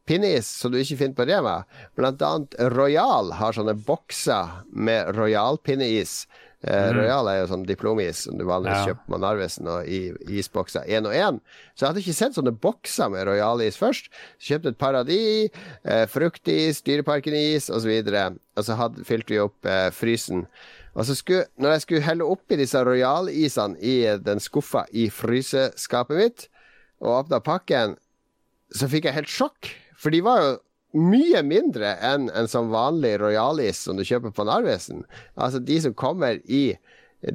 pinneis 0.06 0.47
som 0.60 0.72
du 0.72 0.78
ikke 0.81 0.98
finner 1.01 1.16
på 1.18 1.27
Rema. 1.31 1.56
Blant 1.98 2.22
annet 2.27 2.55
Royal 2.77 3.32
har 3.39 3.56
sånne 3.56 3.74
bokser 3.86 4.60
med 4.70 5.10
Royal 5.16 5.59
pinneis. 5.64 6.24
Eh, 6.60 6.90
Royal 6.93 7.24
er 7.31 7.39
jo 7.40 7.47
sånn 7.55 7.62
diplomis 7.64 8.27
som 8.27 8.36
du 8.36 8.44
vanligvis 8.44 8.82
Ja. 8.82 8.93
kjøper 8.93 9.06
på 9.14 9.20
Narvesen 9.22 9.68
og 9.72 9.86
i 9.89 10.12
isbokser 10.28 10.85
én 10.86 11.06
og 11.09 11.14
én. 11.16 11.40
Så 11.74 11.86
jeg 11.86 11.89
hadde 11.89 12.02
ikke 12.05 12.18
sett 12.18 12.35
sånne 12.36 12.52
bokser 12.52 13.09
med 13.10 13.24
Royal-is 13.27 13.78
først. 13.81 14.10
Så 14.39 14.52
kjøpte 14.52 14.68
et 14.74 14.78
paradis. 14.78 15.51
Eh, 15.85 16.05
fruktis, 16.06 16.82
Dyreparken-is 16.85 17.70
osv. 17.70 17.89
Og, 18.05 18.12
så 18.12 18.27
og 18.60 18.64
så 18.68 18.77
hadde, 18.77 19.05
fylte 19.09 19.32
vi 19.32 19.39
opp 19.40 19.64
eh, 19.64 19.89
frysen. 19.90 20.47
Og 20.95 21.07
så 21.07 21.15
skulle, 21.15 21.47
når 21.61 21.77
jeg 21.77 21.85
skulle 21.85 22.07
helle 22.07 22.27
oppi 22.27 22.59
disse 22.59 22.81
Royal-isene 22.85 23.79
i 23.79 23.97
den 24.23 24.43
skuffa 24.43 24.87
i 24.91 25.07
fryseskapet 25.15 26.19
mitt, 26.19 26.49
og 27.01 27.23
åpna 27.23 27.41
pakken, 27.45 27.95
så 28.75 28.89
fikk 28.91 29.07
jeg 29.09 29.17
helt 29.17 29.33
sjokk. 29.33 29.71
For 30.01 30.12
de 30.12 30.23
var 30.25 30.43
jo 30.43 30.51
mye 31.01 31.43
mindre 31.47 31.95
enn 32.03 32.27
en 32.35 32.51
sånn 32.51 32.73
vanlig 32.73 33.15
Royal-is 33.23 33.85
som 33.87 33.99
du 33.99 34.05
kjøper 34.07 34.35
på 34.35 34.47
Narvesen. 34.49 35.05
Altså 35.39 35.62
de 35.62 35.79
som 35.85 35.95
kommer 35.95 36.41
i 36.51 36.75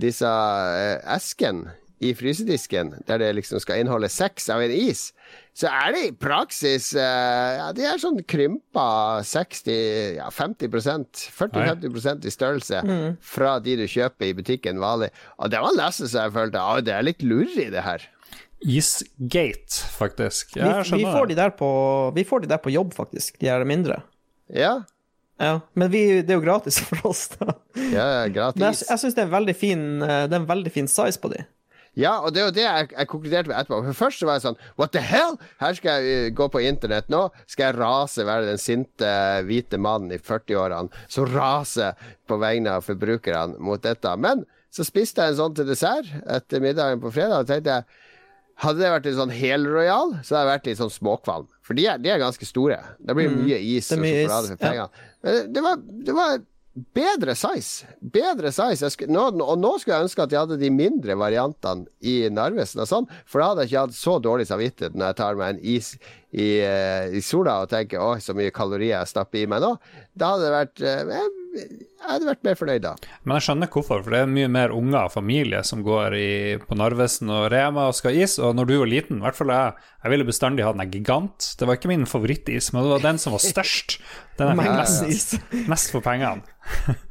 disse 0.02 0.28
eh, 0.28 1.00
eskene 1.16 1.76
i 2.04 2.12
frysedisken, 2.18 2.92
der 3.08 3.22
det 3.22 3.30
liksom 3.38 3.62
skal 3.64 3.80
inneholde 3.80 4.10
seks 4.12 4.50
av 4.52 4.64
en 4.66 4.74
is, 4.74 5.08
så 5.56 5.70
er 5.72 5.94
det 5.96 6.02
i 6.10 6.16
praksis 6.20 6.90
eh, 7.00 7.52
Ja, 7.60 7.70
de 7.76 7.86
er 7.88 8.02
sånn 8.02 8.20
krympa 8.28 9.22
60 9.24 10.18
ja, 10.18 10.28
50% 10.28 11.24
40-50% 11.32 12.28
i 12.28 12.34
størrelse 12.34 12.82
fra 13.24 13.56
de 13.64 13.78
du 13.80 13.86
kjøper 13.88 14.28
i 14.28 14.36
butikken 14.36 14.82
vanlig. 14.84 15.14
Og 15.40 15.54
det 15.54 15.64
var 15.64 15.78
nesten 15.80 16.12
så 16.12 16.26
jeg 16.26 16.36
følte 16.36 16.60
at 16.60 16.88
det 16.88 16.98
er 16.98 17.08
litt 17.08 17.24
lureri, 17.24 17.70
det 17.72 17.86
her. 17.86 18.04
Isgate, 18.66 19.86
faktisk. 19.96 20.56
Vi, 20.56 20.64
Ja, 20.64 20.82
jeg 20.84 21.00
vi, 21.00 21.06
får 21.08 21.32
de 21.32 21.40
der 21.40 21.56
på, 21.56 21.70
vi 22.16 22.28
får 22.28 22.44
de 22.44 22.52
der 22.52 22.60
på 22.64 22.74
jobb, 22.74 22.94
faktisk. 22.98 23.40
De 23.40 23.48
er 23.52 23.64
mindre. 23.68 24.02
Ja, 24.52 24.84
Ja. 25.40 25.60
Men 25.76 25.92
vi, 25.92 26.22
det 26.24 26.32
er 26.32 26.38
jo 26.40 26.46
gratis 26.46 26.78
for 26.80 27.10
oss, 27.10 27.28
da. 27.36 27.58
ja 27.76 28.06
Men 28.08 28.22
jeg, 28.24 28.36
gratis. 28.38 28.86
jeg 28.88 29.02
syns 29.02 29.18
det 29.18 29.26
eh, 29.28 30.24
Det 30.30 30.32
er 30.32 30.40
en 30.40 30.48
veldig 30.48 30.72
fin 30.72 30.88
size 30.88 31.20
på 31.20 31.32
de. 31.34 31.44
Ja, 31.96 32.18
og 32.20 32.34
det 32.36 32.42
er 32.42 32.50
jo 32.50 32.56
det 32.56 32.66
jeg, 32.66 32.88
jeg 32.92 33.10
konkluderte 33.12 33.52
med 33.52 33.58
etterpå. 33.58 33.80
For 33.88 34.00
Først 34.06 34.22
så 34.22 34.28
var 34.28 34.40
jeg 34.40 34.46
sånn 34.46 34.60
What 34.80 34.94
the 34.96 35.04
hell? 35.04 35.38
Her 35.62 35.78
skal 35.78 36.04
jeg 36.04 36.32
uh, 36.32 36.34
gå 36.36 36.50
på 36.52 36.64
internett 36.68 37.08
nå. 37.12 37.22
Skal 37.52 37.70
jeg 37.70 37.80
rase, 37.80 38.26
være 38.28 38.50
den 38.50 38.62
sinte 38.62 39.12
hvite 39.48 39.80
mannen 39.82 40.12
i 40.16 40.20
40-årene 40.20 41.06
som 41.12 41.30
raser 41.32 41.96
på 42.28 42.40
vegne 42.42 42.78
av 42.78 42.88
forbrukerne 42.88 43.62
mot 43.64 43.82
dette. 43.84 44.12
Men 44.20 44.44
så 44.76 44.84
spiste 44.84 45.24
jeg 45.24 45.34
en 45.34 45.40
sånn 45.40 45.56
til 45.56 45.70
dessert 45.70 46.10
etter 46.28 46.64
middagen 46.64 47.00
på 47.04 47.14
fredag, 47.16 47.46
og 47.46 47.52
tenkte 47.52 47.78
jeg 47.78 48.04
hadde 48.64 48.80
det 48.80 48.92
vært 48.92 49.08
en 49.10 49.18
sånn 49.18 49.34
helroyal, 49.36 50.14
så 50.24 50.36
hadde 50.36 50.42
jeg 50.42 50.52
vært 50.52 50.68
litt 50.70 50.80
sånn 50.80 50.94
småkvalm. 50.94 51.48
For 51.66 51.76
de 51.76 51.88
er, 51.92 52.00
de 52.00 52.12
er 52.12 52.22
ganske 52.22 52.48
store. 52.48 52.78
Det 53.04 53.16
blir 53.18 53.32
mye 53.34 53.58
is 53.60 53.90
er 53.92 54.00
og 54.00 54.08
sjokolade 54.08 54.52
for 54.52 54.56
ja. 54.56 54.66
pengene. 54.66 55.08
Men 55.26 55.50
det 55.56 55.64
var, 55.66 55.82
det 56.08 56.16
var 56.16 56.36
bedre 56.76 57.36
size. 57.40 57.88
Bedre 58.00 58.52
size. 58.52 58.90
Nå, 59.08 59.24
og 59.44 59.60
nå 59.62 59.72
skulle 59.80 59.96
jeg 59.98 60.10
ønske 60.10 60.26
at 60.26 60.34
jeg 60.34 60.42
hadde 60.44 60.60
de 60.60 60.72
mindre 60.74 61.16
variantene 61.20 61.88
i 62.04 62.18
Narvesen 62.34 62.84
og 62.84 62.90
sånn, 62.90 63.10
for 63.24 63.42
da 63.42 63.52
hadde 63.52 63.66
jeg 63.66 63.72
ikke 63.72 63.86
hatt 63.88 63.98
så 63.98 64.18
dårlig 64.24 64.48
samvittighet 64.50 64.98
når 64.98 65.12
jeg 65.12 65.20
tar 65.22 65.40
meg 65.40 65.56
en 65.56 65.64
is 65.76 65.94
i, 66.36 66.50
eh, 66.60 67.16
i 67.16 67.24
sola 67.24 67.62
og 67.64 67.72
tenker 67.72 68.04
oi, 68.04 68.20
så 68.24 68.36
mye 68.36 68.54
kalorier 68.56 68.98
jeg 68.98 69.14
stapper 69.14 69.44
i 69.46 69.50
meg 69.50 69.64
nå. 69.64 69.76
Da 70.14 70.34
hadde 70.34 70.48
det 70.48 70.56
vært 70.58 70.84
eh, 70.84 71.42
jeg, 71.56 71.88
hadde 72.04 72.28
vært 72.28 72.44
mer 72.46 72.58
fornøyd 72.60 72.84
da. 72.84 72.94
Men 73.24 73.38
jeg 73.38 73.46
skjønner 73.48 73.72
hvorfor, 73.72 74.04
for 74.06 74.16
det 74.16 74.22
er 74.24 74.32
mye 74.32 74.50
mer 74.52 74.74
unger 74.76 75.00
og 75.06 75.14
familie 75.14 75.62
som 75.68 75.84
går 75.86 76.18
i, 76.20 76.30
på 76.62 76.78
Narvesen 76.78 77.32
og 77.34 77.48
Rema 77.54 77.88
og 77.90 77.98
skal 77.98 78.14
ha 78.14 78.26
is. 78.28 78.38
Og 78.42 78.56
når 78.58 78.70
du 78.70 78.76
var 78.82 78.92
liten, 78.92 79.22
i 79.22 79.26
hvert 79.26 79.40
fall 79.40 79.54
jeg, 79.54 79.88
jeg 80.04 80.14
ville 80.14 80.28
bestandig 80.28 80.68
ha 80.68 80.76
den 80.76 80.84
der 80.84 80.92
gigant. 80.94 81.50
Det 81.60 81.70
var 81.70 81.80
ikke 81.80 81.92
min 81.94 82.06
favorittis, 82.10 82.72
men 82.74 82.86
det 82.86 82.94
var 82.98 83.08
den 83.08 83.22
som 83.22 83.36
var 83.36 83.44
størst. 83.46 83.98
Den 84.40 84.52
jeg 84.52 84.62
fikk 84.62 84.78
mest, 84.82 85.10
is. 85.10 85.66
mest 85.72 85.96
for 85.96 86.06
pengene. 86.06 86.44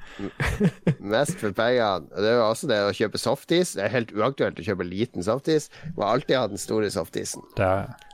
Mest 1.01 1.41
for 1.41 1.51
pengene. 1.51 2.07
Det 2.15 2.29
er 2.29 2.37
jo 2.39 2.45
også 2.47 2.69
det 2.71 2.77
å 2.87 2.93
kjøpe 2.95 3.19
softis. 3.19 3.73
Det 3.75 3.83
er 3.87 3.95
helt 3.97 4.12
uaktuelt 4.15 4.61
å 4.61 4.66
kjøpe 4.66 4.87
liten 4.87 5.25
softis. 5.27 5.66
Må 5.97 6.07
alltid 6.07 6.39
ha 6.39 6.45
den 6.51 6.61
store 6.61 6.91
softisen. 6.95 7.43
Det. 7.59 7.73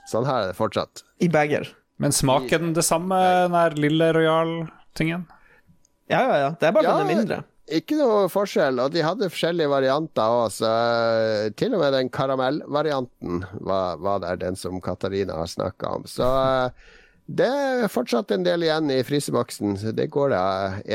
Sånn 0.09 0.25
her 0.29 0.47
er 0.47 0.53
det 0.53 0.57
fortsatt. 0.59 1.05
I 1.21 1.29
bager. 1.33 1.69
Men 2.01 2.17
smaker 2.17 2.63
den 2.63 2.73
det 2.77 2.87
samme, 2.87 3.19
den 3.45 3.57
der 3.57 3.77
lille 3.77 4.09
Royal-tingen? 4.17 5.27
Ja, 6.11 6.21
ja, 6.27 6.37
ja. 6.45 6.51
Det 6.59 6.69
er 6.69 6.73
bare 6.75 6.85
Ja, 6.89 6.97
den 6.99 7.07
er 7.07 7.15
mindre. 7.15 7.41
Ikke 7.71 7.95
noe 8.01 8.25
forskjell, 8.33 8.81
og 8.83 8.91
de 8.91 9.03
hadde 9.07 9.29
forskjellige 9.31 9.71
varianter 9.71 10.27
òg, 10.27 10.49
så 10.51 10.71
til 11.55 11.75
og 11.77 11.85
med 11.85 11.93
den 11.95 12.09
karamellvarianten 12.11 13.45
var, 13.63 13.97
var 14.03 14.19
der, 14.25 14.41
den 14.41 14.57
som 14.59 14.81
Katarina 14.83 15.37
har 15.39 15.47
snakka 15.47 15.93
om. 16.01 16.07
Så 16.11 16.27
eh, 16.27 16.89
det 17.31 17.47
er 17.47 17.87
fortsatt 17.93 18.33
en 18.35 18.43
del 18.43 18.65
igjen 18.67 18.91
i 18.91 18.99
fryseboksen, 19.07 19.77
det 19.95 20.09
går 20.11 20.33
det 20.35 20.41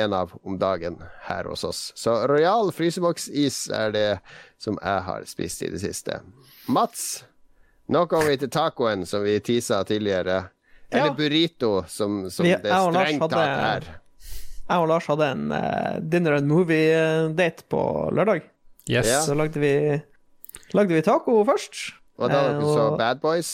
en 0.04 0.14
av 0.18 0.34
om 0.44 0.58
dagen 0.60 0.98
her 1.30 1.48
hos 1.48 1.64
oss. 1.64 1.86
Så 1.96 2.18
Royal 2.28 2.74
fryseboksis 2.76 3.70
er 3.72 3.96
det 3.96 4.08
som 4.60 4.76
jeg 4.82 5.06
har 5.08 5.24
spist 5.32 5.64
i 5.64 5.72
det 5.72 5.80
siste. 5.80 6.20
Mats, 6.68 7.24
nå 7.88 8.04
kommer 8.12 8.34
vi 8.34 8.42
til 8.44 8.52
tacoen 8.52 9.06
som 9.08 9.24
vi 9.24 9.40
tisa 9.40 9.80
tidligere. 9.88 10.50
Eller 10.92 11.08
Ja. 11.08 11.14
burrito, 11.18 11.86
som, 11.88 12.26
som 12.30 12.44
Vi- 12.46 12.52
det 12.62 12.72
strengt 12.72 13.30
tatt 13.32 13.40
er. 13.40 13.88
Jeg 14.66 14.82
og 14.82 14.88
Lars 14.90 15.06
hadde 15.12 15.28
en 15.36 15.46
uh, 15.54 16.00
dinner 16.02 16.40
and 16.40 16.50
movie-date 16.50 17.68
på 17.70 17.82
lørdag. 18.18 18.42
Yes. 18.90 19.06
Ja. 19.10 19.22
Så 19.26 19.36
lagde 19.38 19.62
vi, 19.62 19.74
lagde 20.74 20.94
vi 20.94 21.04
taco 21.06 21.40
først. 21.46 21.94
Og 22.18 22.32
da 22.32 22.40
Eh, 22.40 22.52
dere 22.56 22.74
så 22.74 22.86
Bad 22.98 23.22
Boys? 23.22 23.54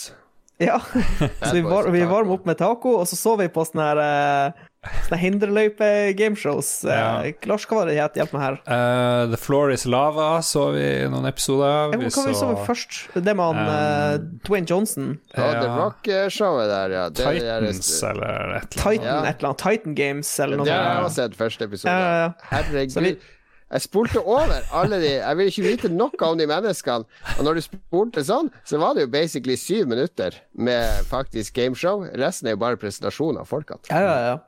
Ja, 0.62 0.78
så 1.48 1.54
vi, 1.56 1.64
var, 1.66 1.90
vi 1.92 2.04
varma 2.06 2.36
opp 2.38 2.46
med 2.46 2.60
taco, 2.60 3.00
og 3.02 3.08
så 3.10 3.18
så 3.18 3.36
vi 3.40 3.50
på 3.52 3.64
sånn 3.66 3.82
her 3.82 4.02
eh, 4.04 4.68
Sånne 4.82 5.18
hinderløype-gameshows. 5.22 6.70
Ja. 6.90 7.22
Uh, 7.22 7.28
Lars, 7.46 7.68
hva 7.70 7.78
var 7.78 7.90
det 7.90 7.94
det 7.94 8.02
het? 8.02 8.16
Hjelp 8.18 8.32
meg 8.34 8.42
her. 8.42 8.56
Uh, 8.66 9.28
The 9.30 9.38
Floor 9.38 9.74
Is 9.76 9.84
Lava 9.86 10.30
så 10.46 10.64
vi 10.74 10.86
noen 11.12 11.28
episoder. 11.30 11.92
Ja, 11.94 12.00
Hva 12.02 12.24
vi 12.26 12.34
så 12.40 12.48
vi 12.50 12.64
først? 12.66 12.98
Det 13.14 13.36
med 13.38 13.44
han 13.46 13.60
eh, 13.62 14.16
Dwayne 14.48 14.66
Johnson. 14.66 15.12
Ja, 15.36 15.52
The 15.52 15.68
Ja. 15.68 15.76
Rock-showet 15.78 16.72
der, 16.72 16.96
ja. 16.98 17.04
Det, 17.14 17.22
Titans 17.22 17.92
eller 18.10 18.58
et 18.58 18.74
eller 18.74 18.82
Titan 18.82 18.90
annet. 18.90 19.06
Ja. 19.06 19.20
et 19.30 19.38
eller 19.38 19.52
annet. 19.52 19.62
Titan 19.68 20.00
Games 20.02 20.34
eller 20.40 20.58
noe 20.58 20.66
det 20.66 20.74
har 20.74 20.90
jeg 20.98 21.06
også 21.12 21.22
sett 21.22 21.38
første 21.38 21.70
episode. 21.70 21.94
Ja. 21.94 22.34
Herregud. 22.50 23.30
Jeg 23.72 23.86
spolte 23.86 24.20
over 24.20 24.52
alle 24.76 24.98
de 25.00 25.12
Jeg 25.14 25.38
ville 25.40 25.52
ikke 25.54 25.64
vite 25.64 25.92
noe 25.94 26.26
om 26.28 26.40
de 26.42 26.48
menneskene. 26.50 27.06
Og 27.38 27.46
når 27.46 27.60
du 27.60 27.68
spolte 27.70 28.24
sånn, 28.28 28.50
så 28.68 28.82
var 28.82 28.98
det 28.98 29.06
jo 29.06 29.12
basically 29.14 29.56
syv 29.56 29.88
minutter 29.94 30.42
med 30.58 31.06
faktisk 31.08 31.54
gameshow. 31.56 32.04
Resten 32.18 32.50
er 32.50 32.58
jo 32.58 32.66
bare 32.66 32.82
presentasjon 32.82 33.40
av 33.40 33.48
folkene. 33.48 33.86
Ja, 33.94 34.02
ja, 34.10 34.18
ja. 34.32 34.40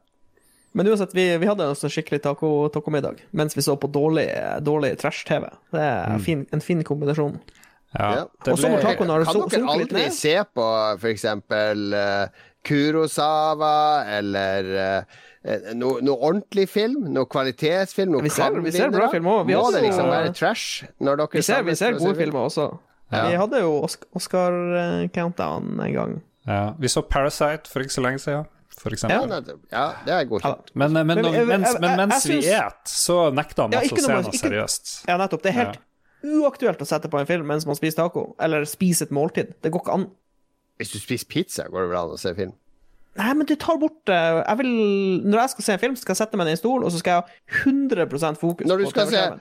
Men 0.73 0.87
uansett, 0.89 1.13
vi, 1.13 1.37
vi 1.37 1.45
hadde 1.45 1.63
en 1.69 1.75
sånn 1.77 1.91
skikkelig 1.93 2.21
taco- 2.23 2.69
tacomiddag 2.73 3.19
mens 3.31 3.53
vi 3.57 3.61
så 3.61 3.75
på 3.77 3.87
dårlig, 3.93 4.25
dårlig 4.65 4.95
trash-TV. 4.97 5.45
Det 5.71 5.81
er 5.81 6.17
fin, 6.19 6.47
en 6.51 6.61
fin 6.61 6.81
kombinasjon. 6.83 7.35
Ja, 7.93 8.07
Ja. 8.15 8.23
Og 8.49 8.57
så 8.57 8.69
må 8.71 8.79
ble, 8.79 8.87
tacoen 8.87 9.11
Kan 9.25 9.43
dere 9.51 9.67
aldri 9.69 10.07
se 10.11 10.33
på 10.55 10.63
eksempel 11.11 11.93
uh, 11.93 12.25
Kurosawa 12.65 14.05
eller 14.17 14.71
uh, 14.73 15.73
noe 15.77 16.01
no 16.01 16.15
ordentlig 16.15 16.65
film? 16.71 17.05
Noe 17.13 17.25
kvalitetsfilm? 17.29 18.15
Noe 18.15 18.23
Vi 18.25 18.29
ser- 18.33 18.57
vi 18.65 18.71
ser 18.73 18.89
bra 18.89 19.11
film. 19.11 19.25
Vi 19.45 19.53
Må 19.53 19.61
også- 19.61 19.75
det 19.77 19.83
liksom 19.91 20.09
være 20.09 20.33
trash 20.33 20.83
når 20.99 21.17
dere 21.21 21.27
Vi 21.33 21.41
ser, 21.43 21.61
vi 21.63 21.75
ser 21.75 21.91
gode 21.99 22.15
filmer 22.15 22.47
også. 22.49 22.67
Ja. 23.13 23.27
Vi 23.29 23.35
hadde 23.37 23.59
jo 23.61 23.85
Oscar-countdown 24.15 25.79
en 25.85 25.93
gang. 25.93 26.21
ja. 26.47 26.73
Vi 26.79 26.87
så 26.87 27.01
Parasite 27.01 27.69
for 27.69 27.79
ikke 27.81 27.93
så 27.93 28.01
lenge 28.01 28.19
siden, 28.19 28.45
for 28.83 28.91
Ja, 29.09 29.21
ja, 29.71 29.85
det 30.05 30.13
er 30.17 30.25
godkjent. 30.29 30.73
Men, 30.75 30.91
men, 30.93 31.07
Men 31.07 31.17
når- 31.23 31.33
jeg- 31.39 31.47
mens, 31.47 31.67
jeg- 31.71 31.81
men 31.81 31.89
jeg- 31.89 31.97
mens 32.09 32.25
jeg 32.27 32.41
vi 32.43 32.49
et, 32.53 32.83
så 32.91 33.17
nekter 33.33 33.63
han 33.67 33.71
Ja, 33.71 33.79
også 33.79 33.95
å 33.95 34.03
se 34.03 34.11
noe- 34.11 34.21
noe 34.21 34.31
ikke- 34.33 34.43
seriøst. 34.43 34.93
Ja, 35.07 35.17
nettopp. 35.17 35.41
Det 35.41 35.53
er 35.55 35.59
helt 35.63 35.79
uaktuelt 36.23 36.79
å 36.83 36.87
sette 36.87 37.09
på 37.11 37.19
en 37.19 37.25
film 37.25 37.47
mens 37.47 37.65
man 37.65 37.75
spiser 37.75 38.03
taco, 38.03 38.35
eller 38.39 38.63
spiser 38.65 39.07
et 39.07 39.11
måltid. 39.15 39.53
Det 39.61 39.71
går 39.71 39.81
ikke 39.85 39.93
an. 39.93 40.05
Hvis 40.79 40.91
du 40.93 40.99
spiser 40.99 41.25
pizza, 41.27 41.63
går 41.69 41.81
det 41.87 41.89
vel 41.89 41.97
an 42.03 42.13
å 42.15 42.19
se 42.19 42.33
film? 42.35 42.53
Nei, 43.15 43.33
men 43.37 43.45
det 43.45 43.59
tar 43.59 43.77
bort 43.77 44.09
eh, 44.09 44.41
jeg 44.47 44.57
vil, 44.57 45.21
Når 45.23 45.39
jeg 45.43 45.49
skal 45.51 45.63
se 45.63 45.73
en 45.73 45.79
film, 45.79 45.95
skal 45.95 46.15
jeg 46.15 46.17
sette 46.27 46.35
meg 46.35 46.45
ned 46.47 46.53
i 46.53 46.57
en 46.57 46.61
stol, 46.63 46.83
og 46.83 46.91
så 46.91 46.97
skal 46.97 47.11
jeg 47.11 47.23
ha 47.23 47.63
100 47.69 48.37
fokus 48.39 48.65
Når 48.67 48.77
du 48.79 48.85
på 48.85 48.89
skal 48.89 49.05
se 49.07 49.11
TV-skjermen. 49.17 49.39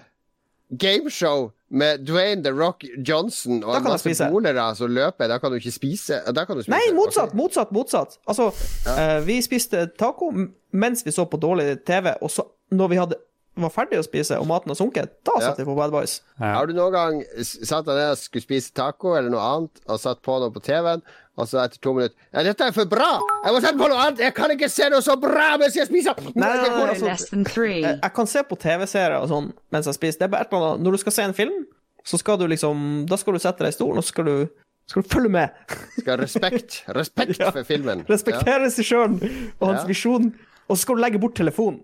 Gameshow 0.78 1.51
med 1.73 2.05
Dwayne 2.07 2.44
The 2.44 2.53
Rock 2.53 2.85
Johnson 3.09 3.62
og 3.65 3.77
en 3.77 3.86
masse 3.86 4.28
bolere 4.31 4.66
som 4.77 4.93
løper, 4.93 5.28
da 5.28 5.39
kan 5.40 5.53
du 5.53 5.57
ikke 5.57 5.73
spise 5.73 6.20
du 6.59 6.65
spise. 6.65 6.74
Nei, 6.74 6.93
motsatt, 6.97 7.32
okay. 7.32 7.40
motsatt, 7.40 7.73
motsatt. 7.73 8.19
Altså, 8.28 8.51
eh, 8.93 9.19
vi 9.27 9.40
spiste 9.44 9.86
taco 9.99 10.31
mens 10.73 11.07
vi 11.07 11.12
så 11.12 11.24
på 11.28 11.40
dårlig 11.40 11.78
TV, 11.86 12.12
og 12.20 12.31
så, 12.32 12.44
når 12.73 12.93
vi 12.93 13.01
hadde, 13.01 13.20
var 13.56 13.70
ferdig 13.70 13.98
å 14.00 14.04
spise 14.06 14.38
og 14.40 14.46
maten 14.48 14.70
har 14.72 14.76
sunket, 14.78 15.10
da 15.24 15.32
Ja. 15.38 15.48
satt 15.50 15.58
vi 15.58 15.64
på 15.64 15.74
Bad 15.76 15.90
Boys. 15.92 16.20
Ja. 16.40 16.54
Har 16.54 16.66
du 16.66 16.72
noen 16.72 16.92
gang 16.92 17.22
satt 17.42 17.84
deg 17.84 17.94
ned 17.98 18.10
og 18.12 18.16
skulle 18.18 18.42
spise 18.42 18.72
taco 18.72 19.14
eller 19.14 19.28
noe 19.30 19.40
annet, 19.40 19.82
og 19.88 20.00
satt 20.00 20.22
på 20.22 20.38
noe 20.40 20.50
på 20.50 20.62
TV-en, 20.62 21.02
og 21.36 21.46
så 21.48 21.60
etter 21.64 21.78
to 21.80 21.92
minutter 21.94 22.14
Ja, 22.32 22.42
dette 22.42 22.60
er 22.64 22.72
for 22.72 22.84
bra! 22.86 23.20
Jeg 23.44 23.52
må 23.52 23.60
sette 23.60 23.78
på 23.78 23.88
noe 23.88 23.98
annet! 24.06 24.18
Jeg 24.24 24.34
kan 24.34 24.50
ikke 24.50 24.70
se 24.70 24.88
noe 24.88 25.00
så 25.04 25.18
bra 25.20 25.56
mens 25.58 25.74
jeg 25.76 25.86
spiser! 25.88 26.14
Nei, 26.16 26.32
nei, 26.34 26.56
Det 26.64 26.70
nei, 26.72 26.86
altså- 26.94 27.04
less 27.06 27.28
than 27.30 27.44
three. 27.44 27.80
Jeg, 27.82 28.00
jeg 28.02 28.12
kan 28.14 28.26
se 28.26 28.42
på 28.42 28.58
TV-serier 28.58 29.20
og 29.20 29.28
sånn 29.28 29.52
mens 29.72 29.86
jeg 29.86 29.94
spiser. 29.94 30.18
Det 30.18 30.22
er 30.24 30.28
bare 30.28 30.40
et 30.46 30.52
eller 30.52 30.72
annet 30.74 30.82
Når 30.84 30.92
du 30.92 30.98
skal 30.98 31.12
se 31.12 31.22
en 31.22 31.32
film, 31.34 31.66
så 32.04 32.18
skal 32.18 32.36
du 32.38 32.46
liksom 32.48 33.06
Da 33.08 33.16
skal 33.16 33.32
du 33.34 33.38
sette 33.38 33.58
deg 33.58 33.68
i 33.68 33.76
stolen, 33.76 33.96
og 33.98 34.04
så 34.04 34.08
skal 34.08 34.24
du, 34.24 34.48
skal 34.88 35.02
du 35.02 35.08
følge 35.08 35.30
med. 35.30 35.50
Skal 35.98 36.16
ha 36.16 36.22
respekt. 36.24 36.82
Respekt 36.88 37.38
Ja. 37.38 37.50
for 37.50 37.62
filmen. 37.64 38.04
Respektere 38.08 38.64
regissøren 38.64 39.20
og 39.60 39.68
hans 39.68 39.82
Ja. 39.82 39.86
visjon. 39.88 40.32
Og 40.68 40.76
så 40.76 40.82
skal 40.82 40.96
du 40.96 41.00
legge 41.02 41.20
bort 41.20 41.34
telefonen. 41.34 41.80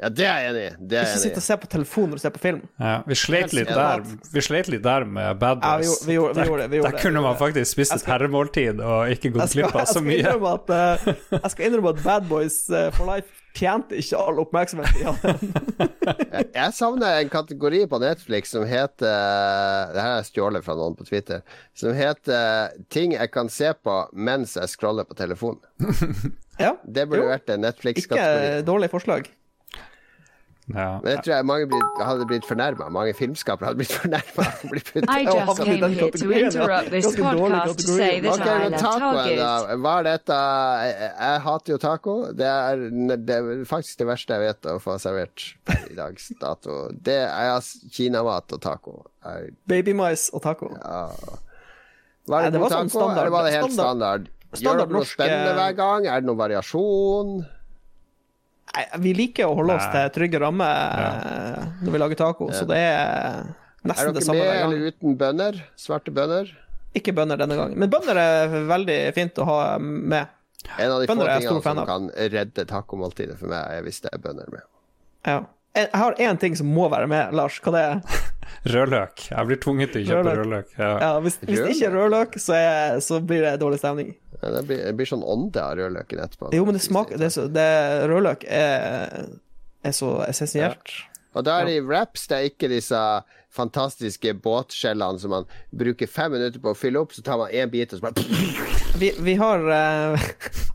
Ja, 0.00 0.06
ja, 0.06 0.08
det 0.08 0.24
er 0.24 0.36
jeg 0.40 0.50
enig 0.50 0.62
i. 0.64 0.86
Det 0.88 0.96
er 0.98 1.02
Ikke 1.04 1.18
sitte 1.20 1.36
og 1.36 1.42
i. 1.42 1.46
se 1.46 1.56
på 1.62 1.68
telefonen 1.68 2.08
når 2.10 2.16
du 2.16 2.22
ser 2.22 2.30
på 2.32 2.40
film. 2.40 2.60
Ja, 2.80 2.92
vi 3.06 3.14
slet 3.14 3.52
litt 3.52 3.68
der 3.68 4.00
Vi 4.32 4.40
slet 4.40 4.68
litt 4.72 4.82
der 4.82 5.04
med 5.04 5.38
Bad 5.38 5.60
Ja, 5.62 5.76
vi 5.76 5.84
Boys. 5.84 5.90
gjorde- 5.92 6.06
vi 6.06 6.14
gjorde- 6.16 6.34
vi 6.34 6.46
gjorde 6.48 6.62
det, 6.62 6.70
vi 6.70 6.76
gjorde 6.78 6.90
der 6.90 6.96
det, 6.96 7.02
kunne 7.02 7.20
man 7.22 7.36
faktisk 7.36 7.70
spist 7.76 7.92
et 7.92 8.04
herremåltid 8.08 8.80
og 8.80 9.10
ikke 9.12 9.32
gått 9.36 9.52
glipp 9.52 9.74
av 9.74 9.80
jeg 9.82 9.86
så 9.86 9.92
skal 9.92 10.02
mye. 10.02 10.54
at, 10.54 10.70
eh, 10.70 11.14
jeg 11.42 11.50
skal 11.50 11.66
innrømme 11.68 11.90
at 11.98 12.02
Bad 12.04 12.28
Boys 12.28 12.70
eh, 12.70 12.90
for 12.90 13.04
Life 13.06 13.28
tjente 13.54 13.92
ikke 14.00 14.16
all 14.16 14.40
oppmerksomhet 14.40 14.88
de. 14.96 15.02
Jeg- 16.32 16.48
Jeg 16.54 16.72
savner 16.72 17.20
en 17.20 17.28
kategori 17.28 17.86
på 17.86 18.00
Netflix 18.00 18.48
som 18.48 18.64
heter 18.64 19.92
Det 19.92 20.00
her 20.00 20.18
er 20.18 20.22
stjålet 20.24 20.64
fra 20.64 20.74
noen 20.74 20.96
på 20.96 21.04
Twitter. 21.06 21.42
Som 21.74 21.92
heter 21.92 22.70
Ting 22.88 23.12
jeg 23.12 23.30
kan 23.30 23.48
se 23.50 23.74
på 23.84 24.08
mens 24.14 24.54
jeg 24.56 24.64
scroller 24.72 25.04
på 25.04 25.14
telefonen. 25.14 25.60
Ja, 26.58 26.72
Det 26.90 27.08
burde 27.08 27.22
Jo. 27.24 27.28
vært 27.28 27.48
en 27.50 27.60
ikke 27.60 27.66
Netflix-kategori. 27.66 28.64
dårlig 28.64 28.90
forslag. 28.90 29.26
Ja. 30.74 31.00
Men 31.02 31.12
jeg 31.14 31.22
tror 31.24 31.34
jeg 31.34 31.46
mange 31.48 31.66
blitt, 31.72 32.00
hadde 32.08 32.26
blitt 32.30 32.46
fornærma. 32.48 32.88
Mange 32.94 33.12
filmskapere 33.18 33.70
hadde 33.70 33.80
blitt 33.82 33.92
fornærma. 33.92 34.46
I 34.62 35.24
just 35.24 35.38
havnet 35.38 35.66
came 35.66 35.92
here 35.92 36.10
to 36.10 36.30
interrupt 36.32 36.90
this 36.90 37.06
podcast 37.16 37.78
to 37.82 37.96
say 37.96 38.20
that 38.20 38.40
I 38.40 38.68
love 38.68 38.80
tacoen, 38.80 39.36
da. 39.36 39.50
Target. 39.58 39.82
Var 39.86 40.02
dette 40.08 40.40
jeg, 40.40 41.12
jeg 41.20 41.40
hater 41.46 41.74
jo 41.74 41.78
taco. 41.86 42.16
Det 42.42 42.50
er, 42.50 42.84
det 43.16 43.38
er 43.38 43.64
faktisk 43.68 44.02
det 44.02 44.08
verste 44.10 44.36
jeg 44.38 44.46
vet 44.48 44.70
å 44.72 44.76
få 44.82 44.98
servert 45.02 45.46
per 45.68 45.86
i 45.90 45.96
dags 45.98 46.28
dato. 46.40 46.82
Det 46.92 47.20
er 47.28 47.72
kinamat 47.92 48.56
og 48.56 48.62
taco. 48.64 48.98
Jeg, 49.24 49.54
Babymais 49.68 50.28
og 50.32 50.42
taco. 50.44 50.72
ja. 50.76 51.08
Var 52.30 52.44
Nei, 52.44 52.50
det, 52.54 52.60
var 52.62 52.68
god 52.68 52.70
var 52.70 52.78
sånn 52.84 52.90
standard- 52.92 53.18
eller 53.18 53.32
var 53.34 53.44
det 53.48 53.52
helt 53.56 53.72
standard- 53.74 54.28
standard? 54.28 54.28
Gjør 54.62 54.76
det 54.78 54.84
dere 54.84 54.94
noe 54.98 55.08
spennende 55.08 55.50
eh, 55.50 55.56
hver 55.58 55.72
gang? 55.78 56.06
Er 56.06 56.20
det 56.20 56.28
noen 56.28 56.38
variasjon? 56.38 57.30
Vi 59.02 59.12
liker 59.16 59.50
å 59.50 59.56
holde 59.58 59.76
oss 59.76 59.88
Nei. 59.88 59.94
til 59.94 60.12
trygge 60.16 60.40
rammer 60.40 61.02
ja. 61.04 61.64
når 61.82 61.94
vi 61.94 62.00
lager 62.00 62.20
taco, 62.22 62.48
så 62.56 62.64
det 62.68 62.78
er 62.80 62.94
Er 62.96 63.90
nesten 63.90 64.12
det 64.12 64.20
dere 64.20 64.26
samme 64.28 64.44
Er 64.44 64.48
dere 64.48 64.54
med 64.54 64.76
eller 64.78 64.92
uten 64.92 65.16
bønner? 65.20 65.58
Svarte 65.76 66.14
bønner? 66.14 66.52
Ikke 66.96 67.14
bønner 67.16 67.40
denne 67.40 67.56
gangen. 67.56 67.78
Men 67.80 67.90
bønner 67.92 68.20
er 68.20 68.54
veldig 68.68 68.98
fint 69.16 69.38
å 69.40 69.48
ha 69.48 69.58
med. 69.80 70.32
En 70.76 70.92
av 70.92 71.00
de 71.00 71.08
få 71.08 71.14
Bønner 71.14 71.30
er 71.32 71.42
tingene 71.42 71.64
som 71.64 71.88
kan 71.88 72.08
redde 72.12 72.64
tacomåltidet 72.68 73.38
for 73.40 73.52
meg, 73.52 73.78
er 73.78 73.86
hvis 73.86 74.02
det 74.04 74.12
er 74.12 74.22
bønner 74.22 74.52
med. 74.52 74.64
Ja. 75.28 75.40
Jeg 75.72 75.88
har 75.96 76.14
én 76.20 76.36
ting 76.40 76.56
som 76.58 76.68
må 76.68 76.88
være 76.92 77.06
med, 77.08 77.32
Lars. 77.36 77.56
Hva 77.64 77.72
det 77.72 77.82
er? 77.88 78.18
Rødløk. 78.74 79.22
Jeg 79.30 79.48
blir 79.48 79.60
tvunget 79.62 79.94
til 79.94 80.02
å 80.04 80.08
kjøpe 80.10 80.34
Rødløk. 80.36 80.42
rødløk. 80.42 80.74
Ja. 80.78 80.90
Ja, 81.00 81.12
hvis, 81.24 81.38
hvis 81.42 81.62
det 81.62 81.70
ikke 81.76 81.86
er 81.88 81.94
rødløk, 81.96 82.36
så, 82.44 82.56
er, 82.58 82.98
så 83.02 83.20
blir 83.24 83.46
det 83.46 83.54
dårlig 83.62 83.78
stemning. 83.80 84.12
Ja, 84.42 84.50
Det 84.58 84.64
blir, 84.68 84.82
det 84.84 84.92
blir 84.98 85.08
sånn 85.08 85.24
ånde 85.24 85.62
av 85.62 85.78
rødløken 85.80 86.20
etterpå. 86.26 86.50
Jo, 86.54 86.66
men 86.68 86.76
det 86.76 86.82
smaker 86.84 87.18
det 87.20 87.30
er 87.30 87.34
så, 87.34 87.46
det, 87.50 87.66
Rødløk 88.12 88.44
er, 88.44 89.30
er 89.86 89.96
så 89.96 90.12
essensielt. 90.28 90.92
Og 91.32 91.46
da 91.46 91.62
er 91.62 91.70
det 91.70 91.78
i 91.78 91.84
wraps, 91.86 92.26
det 92.28 92.36
er 92.36 92.50
ikke 92.50 92.68
disse 92.68 92.98
fantastiske 93.52 94.32
båtskjellene 94.44 95.20
som 95.20 95.32
man 95.32 95.46
bruker 95.76 96.08
fem 96.08 96.32
minutter 96.32 96.60
på 96.60 96.72
å 96.72 96.76
fylle 96.76 97.00
opp, 97.00 97.12
så 97.16 97.24
tar 97.24 97.38
man 97.40 97.52
én 97.52 97.68
bit, 97.72 97.92
og 97.92 98.00
så 98.00 98.08
bare 98.08 99.00
Vi, 99.00 99.10
vi 99.24 99.34
har 99.40 99.64
uh, 99.72 100.26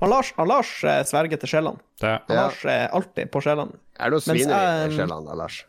Han 0.01 0.09
Lars, 0.13 0.31
han 0.37 0.49
Lars 0.49 0.71
eh, 0.85 1.03
sverger 1.05 1.41
til 1.41 1.53
skjellene. 1.53 1.81
Han 2.01 2.09
Ja. 2.09 2.17
Lars 2.29 2.63
er 2.69 2.89
alltid 2.93 3.29
på 3.33 3.41
skjellene. 3.45 3.77
Er 3.97 4.11
det 4.11 4.17
noe 4.17 4.23
svineri 4.23 4.87
i 4.87 4.93
skjellene, 4.95 5.35
Lars? 5.37 5.63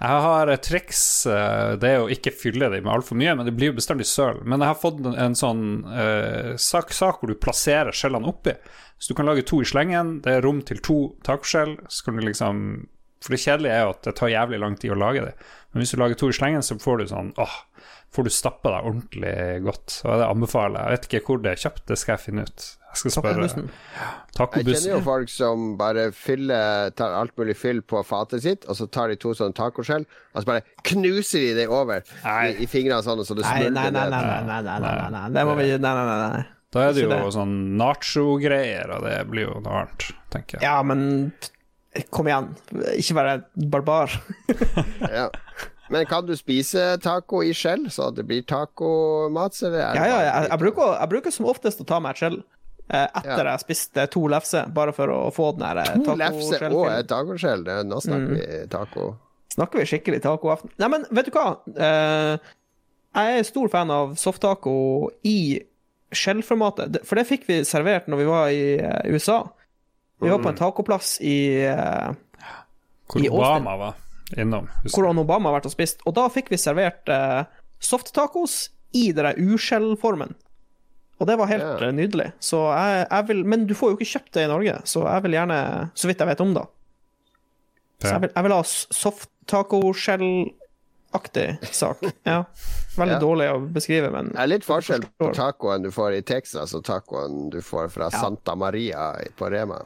Jeg 0.00 0.20
har 0.24 0.48
et 0.48 0.62
triks, 0.64 1.00
eh, 1.28 1.74
det 1.76 1.88
er 1.90 2.00
å 2.00 2.08
ikke 2.08 2.32
fylle 2.32 2.70
dem 2.72 2.86
med 2.86 2.92
altfor 2.94 3.18
mye, 3.20 3.34
men 3.36 3.44
det 3.44 3.52
blir 3.52 3.68
jo 3.68 3.76
bestandig 3.76 4.06
søl. 4.08 4.38
Men 4.48 4.62
jeg 4.64 4.72
har 4.72 4.78
fått 4.80 5.02
en, 5.04 5.16
en 5.26 5.36
sånn 5.36 5.64
uh, 5.84 6.54
sak, 6.56 6.94
sak 6.96 7.20
hvor 7.20 7.28
du 7.28 7.36
plasserer 7.36 7.92
skjellene 7.92 8.30
oppi. 8.30 8.54
Så 8.96 9.12
du 9.12 9.18
kan 9.18 9.28
lage 9.28 9.44
to 9.48 9.60
i 9.60 9.68
slengen, 9.68 10.22
det 10.24 10.38
er 10.38 10.46
rom 10.46 10.62
til 10.64 10.80
to 10.84 10.96
takskjell. 11.26 11.76
Så 11.92 12.06
kan 12.06 12.16
du 12.16 12.24
liksom 12.24 12.64
For 13.20 13.36
det 13.36 13.42
kjedelige 13.42 13.76
er 13.76 13.82
jo 13.84 13.92
at 13.92 14.06
det 14.06 14.14
tar 14.16 14.32
jævlig 14.32 14.58
lang 14.62 14.78
tid 14.80 14.94
å 14.94 15.00
lage 15.02 15.26
det. 15.26 15.34
Men 15.72 15.82
hvis 15.82 15.92
du 15.92 16.00
lager 16.00 16.16
to 16.16 16.30
i 16.32 16.36
slengen, 16.38 16.64
så 16.64 16.78
får 16.80 17.02
du 17.02 17.10
sånn 17.10 17.34
åh, 17.36 17.56
får 18.14 18.26
du 18.26 18.30
stappa 18.34 18.72
deg 18.74 18.86
ordentlig 18.90 19.34
godt. 19.66 20.00
Og 20.04 20.18
det 20.18 20.26
anbefaler 20.26 20.76
jeg. 20.80 20.84
Jeg 20.90 20.96
vet 20.98 21.08
ikke 21.10 21.24
hvor 21.28 21.42
det 21.44 21.50
er 21.54 21.60
kjøpt, 21.64 21.82
det 21.90 21.98
skal 22.00 22.16
jeg 22.16 22.22
finne 22.26 22.44
ut. 22.48 22.66
Jeg 22.90 22.98
skal 22.98 23.12
spørre 23.14 23.46
Tacobussen. 23.46 23.68
Jeg 24.34 24.64
kjenner 24.80 24.96
jo 24.96 25.02
folk 25.06 25.30
som 25.30 25.66
bare 25.78 26.08
fyller 26.16 26.90
Tar 26.98 27.12
alt 27.20 27.36
mulig 27.38 27.54
fyll 27.58 27.84
på 27.86 28.00
fatet 28.06 28.42
sitt, 28.42 28.64
og 28.66 28.74
så 28.80 28.88
tar 28.90 29.12
de 29.12 29.18
to 29.22 29.30
sånne 29.38 29.54
tacoskjell, 29.54 30.08
og 30.34 30.42
så 30.42 30.48
bare 30.48 30.64
knuser 30.90 31.44
de 31.44 31.52
det 31.60 31.68
over 31.70 32.02
Nei. 32.24 32.40
i, 32.50 32.64
i 32.64 32.66
fingrene 32.70 32.98
sånn, 33.06 33.22
så 33.22 33.36
det 33.38 33.46
Nei, 33.46 33.52
nei, 33.52 33.68
smuldrer 33.68 33.94
nei, 33.94 34.02
ned. 34.02 34.10
nei, 34.10 34.24
nei, 34.26 34.42
nei, 34.50 34.80
nei, 34.82 34.96
nei, 35.04 35.12
nei. 35.14 35.22
Det 35.38 35.46
må 35.46 35.54
vi 35.60 35.68
Nei, 35.70 35.78
nei, 35.86 35.94
nei. 36.10 36.18
nei. 36.34 36.42
Da 36.74 36.84
er 36.88 36.92
det 36.98 37.02
jo 37.06 37.08
det. 37.14 37.20
sånn 37.34 37.54
nacho-greier, 37.78 38.90
og 38.96 39.06
det 39.06 39.16
blir 39.30 39.48
jo 39.48 39.56
noe 39.62 39.84
annet, 39.84 40.10
tenker 40.34 40.58
jeg. 40.58 40.66
Ja, 40.66 40.76
men 40.86 41.32
kom 42.14 42.26
igjen. 42.30 42.52
Ikke 42.98 43.16
være 43.18 43.38
barbar. 43.70 44.18
Ja. 45.06 45.28
Men 45.90 46.06
kan 46.06 46.26
du 46.26 46.36
spise 46.38 46.96
taco 47.02 47.40
i 47.42 47.50
skjell, 47.56 47.88
så 47.90 48.10
det 48.14 48.22
blir 48.28 48.44
tacomat? 48.46 49.56
Ja, 49.62 49.90
ja, 49.94 50.18
jeg, 50.22 50.48
jeg, 50.52 50.58
bruker, 50.62 50.92
jeg 51.00 51.10
bruker 51.10 51.34
som 51.34 51.48
oftest 51.50 51.80
å 51.82 51.86
ta 51.88 51.98
meg 52.02 52.14
et 52.14 52.20
skjell 52.22 52.36
eh, 52.38 53.06
etter 53.08 53.26
Ja. 53.32 53.38
jeg 53.42 53.50
har 53.56 53.62
spist 53.64 53.98
eh, 53.98 54.06
to 54.12 54.22
lefser, 54.30 54.68
bare 54.76 54.94
for 54.94 55.10
å 55.10 55.18
få 55.34 55.48
den 55.56 55.64
der 55.66 55.80
eh, 55.82 55.96
To 56.06 56.14
lefse 56.20 56.60
og 56.70 56.86
et 56.92 57.08
tacoskjell. 57.10 57.66
Nå 57.90 57.98
snakker 58.06 58.30
Mm. 58.30 58.38
vi 58.38 58.60
taco. 58.70 59.08
Snakker 59.50 59.82
vi 59.82 59.88
skikkelig 59.90 60.20
tacoaften? 60.22 60.70
Nei, 60.78 60.88
men 60.94 61.06
vet 61.10 61.26
du 61.26 61.32
hva? 61.34 61.48
Eh, 61.74 62.52
jeg 63.18 63.38
er 63.40 63.48
stor 63.48 63.66
fan 63.72 63.90
av 63.90 64.12
softtaco 64.14 64.76
i 65.26 65.58
skjellformatet, 66.14 67.00
for 67.06 67.18
det 67.18 67.26
fikk 67.26 67.48
vi 67.50 67.56
servert 67.66 68.06
når 68.10 68.18
vi 68.22 68.28
var 68.30 68.48
i 68.54 68.62
eh, 68.78 69.10
USA. 69.10 69.40
Vi 70.22 70.30
var 70.30 70.38
på 70.44 70.50
en 70.52 70.58
tacoplass 70.58 71.16
i 71.24 71.36
eh, 71.66 72.14
Hvor 73.10 73.22
i 73.22 73.26
Austin. 73.26 73.40
Obama 73.42 73.74
var 73.80 73.98
innom. 74.38 74.68
Hvis- 74.82 74.94
hvor 74.94 75.06
han 75.06 75.18
Obama 75.18 75.48
har 75.50 75.60
vært 75.60 75.66
og 75.66 75.72
spist, 75.72 76.00
og 76.06 76.14
da 76.14 76.28
fikk 76.28 76.48
vi 76.50 76.56
servert 76.56 77.08
eh, 77.08 77.44
softtacos 77.80 78.68
i 78.92 79.12
den 79.12 79.24
der 79.24 79.34
uskjellformen. 79.38 80.34
Og 81.20 81.26
det 81.26 81.36
var 81.38 81.46
helt 81.50 81.82
eh, 81.82 81.92
nydelig. 81.92 82.32
Så 82.40 82.56
jeg, 82.74 83.06
jeg 83.10 83.26
vil 83.28 83.44
Men 83.44 83.66
du 83.66 83.74
får 83.74 83.90
jo 83.90 83.96
ikke 83.98 84.12
kjøpt 84.18 84.32
det 84.32 84.42
i 84.44 84.48
Norge, 84.48 84.80
så 84.84 85.02
jeg 85.06 85.22
vil 85.22 85.32
gjerne, 85.36 85.90
så 85.94 86.06
vidt 86.08 86.18
jeg 86.18 86.28
vet 86.28 86.40
om, 86.40 86.54
da. 86.54 86.64
Så 88.00 88.08
jeg 88.14 88.20
vil, 88.22 88.30
jeg 88.34 88.42
vil 88.46 88.52
ha 88.56 88.62
soft-taco-skjell-aktig 88.64 91.58
sak. 91.74 91.98
Ja. 92.24 92.44
Veldig 92.96 93.14
Ja. 93.14 93.18
dårlig 93.20 93.48
å 93.52 93.60
beskrive, 93.72 94.10
men 94.12 94.28
Det 94.32 94.38
er 94.42 94.46
litt 94.50 94.64
forskjell 94.66 95.04
på 95.18 95.30
tacoen 95.34 95.82
du 95.84 95.90
får 95.94 96.12
i 96.18 96.22
Texas, 96.22 96.74
og 96.74 96.82
tacoen 96.84 97.50
du 97.50 97.60
får 97.62 97.88
fra 97.90 98.10
Santa 98.10 98.54
Maria 98.56 99.12
i- 99.22 99.28
på 99.36 99.50
Rema. 99.50 99.82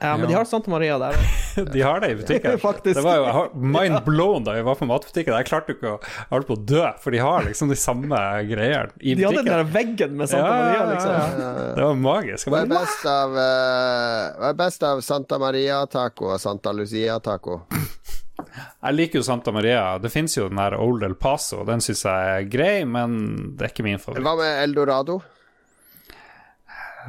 Ja, 0.00 0.12
men 0.16 0.20
Ja. 0.20 0.26
de 0.26 0.34
har 0.34 0.44
Santa 0.46 0.70
Maria 0.70 0.98
der. 0.98 1.16
De 1.72 1.80
har 1.82 1.98
det 2.00 2.10
i 2.12 2.14
butikken. 2.20 2.58
Faktisk. 2.62 2.94
Det 2.94 3.02
var 3.02 3.16
jo 3.18 3.48
mind 3.58 4.04
blown 4.06 4.44
da 4.46 4.52
vi 4.54 4.62
var 4.62 4.76
på 4.78 4.86
matbutikken. 4.86 5.34
Jeg 5.34 5.48
klarte 5.48 5.74
ikke 5.74 5.90
å 5.90 5.96
Jeg 5.98 6.28
holdt 6.30 6.46
på 6.46 6.54
å 6.54 6.60
dø, 6.70 6.84
for 7.02 7.10
de 7.10 7.18
har 7.18 7.42
liksom 7.48 7.72
de 7.72 7.78
samme 7.78 8.20
greiene 8.46 8.92
i 9.02 9.16
De 9.18 9.26
hadde 9.26 9.42
den 9.42 9.50
der 9.50 9.64
veggen 9.74 10.14
med 10.20 10.30
Santa 10.30 10.52
Maria, 10.54 10.84
liksom. 10.92 11.40
ja. 11.42 11.50
Det 11.74 11.86
var 11.88 11.98
magisk. 12.04 12.46
Hva 12.52 12.60
er 12.62 12.70
best 12.70 13.08
av, 13.10 13.34
uh, 13.34 14.48
er 14.52 14.54
best 14.60 14.86
av 14.86 15.02
Santa 15.02 15.38
Maria-taco 15.42 16.30
og 16.36 16.38
Santa 16.42 16.70
Lucia-taco? 16.78 17.58
Jeg 18.38 18.94
liker 18.94 19.18
jo 19.18 19.24
Santa 19.26 19.50
Maria. 19.52 19.82
Det 19.98 20.12
fins 20.14 20.36
jo 20.38 20.46
den 20.46 20.60
der 20.62 20.78
Old 20.78 21.02
El 21.02 21.16
Paso. 21.18 21.64
Den 21.66 21.82
syns 21.82 22.04
jeg 22.06 22.36
er 22.36 22.46
grei, 22.46 22.76
men 22.86 23.18
det 23.58 23.66
er 23.66 23.74
ikke 23.74 23.86
min 23.88 23.98
favoritt. 23.98 24.22
Hva 24.22 24.36
med 24.38 24.62
Eldorado? 24.62 25.18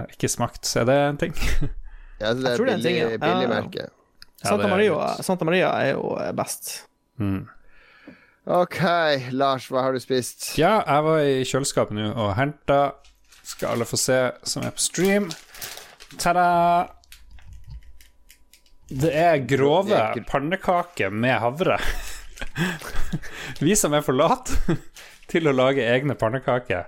Ikke 0.09 0.29
smakt. 0.31 0.65
Er 0.79 0.89
det 0.89 0.97
en 1.05 1.21
ting? 1.21 1.37
Ja, 2.19 2.33
det 2.33 2.43
Jeg 2.43 2.51
er 2.51 2.57
tror 2.59 2.65
det 2.67 2.73
er 2.73 2.77
en 2.77 2.83
ting, 2.83 2.97
billig, 2.99 3.15
ja. 3.15 3.23
billig 3.23 3.49
merke. 3.49 3.87
Ja, 4.39 4.49
Santa, 4.49 4.67
Maria. 4.71 5.07
Santa 5.23 5.47
Maria 5.47 5.69
er 5.83 5.93
jo 5.93 6.13
eh, 6.19 6.31
best. 6.35 6.71
Mm. 7.19 7.47
Ok, 8.49 8.79
Lars, 9.35 9.67
hva 9.69 9.83
har 9.85 9.93
du 9.93 9.99
spist? 10.01 10.53
Ja, 10.57 10.79
jeg 10.87 11.05
var 11.05 11.19
i 11.21 11.41
kjøleskapet 11.45 11.93
nå 11.93 12.07
og 12.15 12.31
henta 12.37 12.79
Skal 13.45 13.75
alle 13.75 13.85
få 13.85 13.99
se 13.99 14.17
som 14.47 14.63
er 14.65 14.73
på 14.73 14.81
stream. 14.83 15.27
Ta-da! 16.21 16.45
Det 18.89 19.11
er 19.13 19.43
grove 19.45 19.99
pannekaker 20.29 21.13
med 21.13 21.35
havre. 21.43 21.77
Vi 23.65 23.75
som 23.77 23.93
er 23.93 24.01
for 24.05 24.17
late 24.17 24.77
til 25.29 25.49
å 25.49 25.53
lage 25.53 25.85
egne 25.85 26.15
pannekaker, 26.17 26.87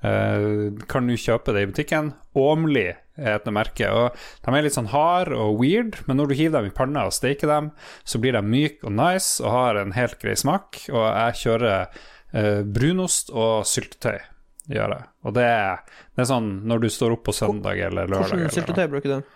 eh, 0.00 0.46
kan 0.88 1.04
nå 1.04 1.18
kjøpe 1.20 1.52
det 1.52 1.66
i 1.66 1.68
butikken. 1.72 2.12
Åmli 2.40 2.86
er 3.16 3.36
et 3.38 3.46
merke. 3.54 3.88
Og 3.94 4.16
de 4.44 4.54
er 4.58 4.66
litt 4.66 4.74
sånn 4.76 4.90
hard 4.92 5.32
og 5.36 5.58
weird, 5.60 6.00
men 6.08 6.18
når 6.18 6.32
du 6.32 6.34
hiver 6.38 6.60
dem 6.62 6.70
i 6.72 6.74
panna 6.74 7.06
og 7.08 7.14
steker 7.14 7.50
dem, 7.50 7.70
så 8.04 8.18
blir 8.22 8.32
de 8.36 8.42
myke 8.42 8.84
og 8.88 8.92
nice 8.98 9.42
og 9.44 9.50
har 9.54 9.80
en 9.82 9.92
helt 9.96 10.18
grei 10.22 10.34
smak. 10.38 10.84
Og 10.90 11.04
jeg 11.06 11.40
kjører 11.44 11.86
eh, 12.34 12.62
brunost 12.66 13.30
og 13.34 13.66
syltetøy. 13.70 14.18
Gjør 14.64 14.94
jeg. 14.96 15.04
Og 15.28 15.34
det 15.36 15.42
er, 15.44 15.82
det 16.16 16.22
er 16.24 16.28
sånn 16.30 16.46
når 16.64 16.78
du 16.86 16.88
står 16.88 17.12
opp 17.18 17.26
på 17.26 17.34
søndag 17.36 17.76
eller 17.84 18.08
lørdag. 18.08 18.30
Hvordan 18.38 18.54
syltetøy 18.54 18.86
bruker 18.94 19.10
du? 19.18 19.34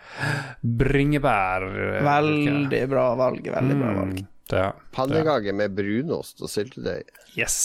Bringebær. 0.81 1.67
eh. 1.69 1.99
Veldig 2.07 2.83
bra 2.91 3.07
valg. 3.19 3.51
Veldig 3.53 3.77
bra 3.81 3.93
valg. 3.99 4.23
Mm, 4.23 4.31
det, 4.49 4.63
Pannekake 4.97 5.53
med 5.53 5.75
brunost 5.77 6.41
og 6.43 6.49
syltetøy. 6.53 7.03
Yes. 7.37 7.59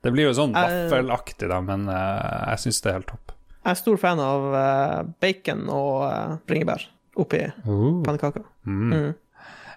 Det 0.00 0.12
blir 0.14 0.30
jo 0.30 0.32
sånn 0.36 0.54
Eh. 0.56 0.88
vaffelaktig, 0.88 1.48
da, 1.52 1.60
men 1.60 1.84
uh, 1.88 2.48
jeg 2.54 2.64
syns 2.64 2.80
det 2.80 2.88
er 2.90 2.98
helt 3.00 3.10
topp. 3.12 3.29
Jeg 3.60 3.74
er 3.74 3.80
stor 3.80 3.98
fan 4.00 4.20
av 4.24 4.46
uh, 4.54 5.00
bacon 5.20 5.66
og 5.68 5.96
uh, 6.06 6.38
bringebær 6.48 6.86
oppi 7.20 7.42
pannekaker. 7.64 8.46
Mm. 8.64 9.12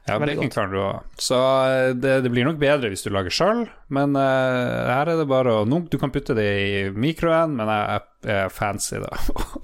Ja, 0.06 0.18
bacon 0.20 0.42
kan 0.44 0.52
klarer 0.52 0.74
du 0.74 0.80
òg. 0.84 1.20
Så 1.20 1.38
eh, 1.40 1.90
det, 1.96 2.18
det 2.26 2.32
blir 2.32 2.44
nok 2.48 2.60
bedre 2.60 2.90
hvis 2.92 3.06
du 3.06 3.10
lager 3.14 3.32
sjøl, 3.32 3.64
men 3.96 4.18
uh, 4.20 4.90
her 4.92 5.14
er 5.14 5.20
det 5.22 5.28
bare 5.32 5.62
å 5.62 5.66
nå, 5.68 5.86
Du 5.92 5.96
kan 6.00 6.12
putte 6.12 6.36
det 6.36 6.48
i 6.60 6.74
mikroen, 6.92 7.56
men 7.60 7.72
jeg, 7.72 8.04
jeg 8.28 8.40
er 8.50 8.52
fancy, 8.52 9.00
da. 9.04 9.12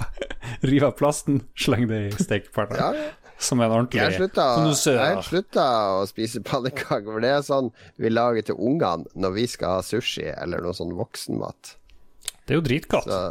Rive 0.69 0.91
av 0.91 0.95
plasten, 0.99 1.41
sleng 1.59 1.89
det 1.91 2.05
i 2.07 2.13
stekepanna. 2.15 2.79
Ja, 2.79 2.91
ja. 2.95 3.09
Som 3.39 3.61
en 3.63 3.71
ordentlig 3.71 4.01
Jeg 4.01 4.17
har 4.99 5.21
slutta 5.23 5.65
å 5.95 6.07
spise 6.09 6.41
pannekaker, 6.43 7.07
for 7.07 7.23
det 7.23 7.29
er 7.37 7.43
sånn 7.47 7.69
vi 7.95 8.11
lager 8.11 8.49
til 8.49 8.59
ungene 8.59 9.07
når 9.15 9.35
vi 9.37 9.45
skal 9.47 9.77
ha 9.77 9.85
sushi 9.85 10.25
eller 10.33 10.63
noe 10.63 10.75
sånn 10.75 10.91
voksenmat. 10.97 11.77
Det 12.43 12.51
er 12.51 12.59
jo 12.59 12.65
dritgodt. 12.65 13.07
Så, 13.07 13.21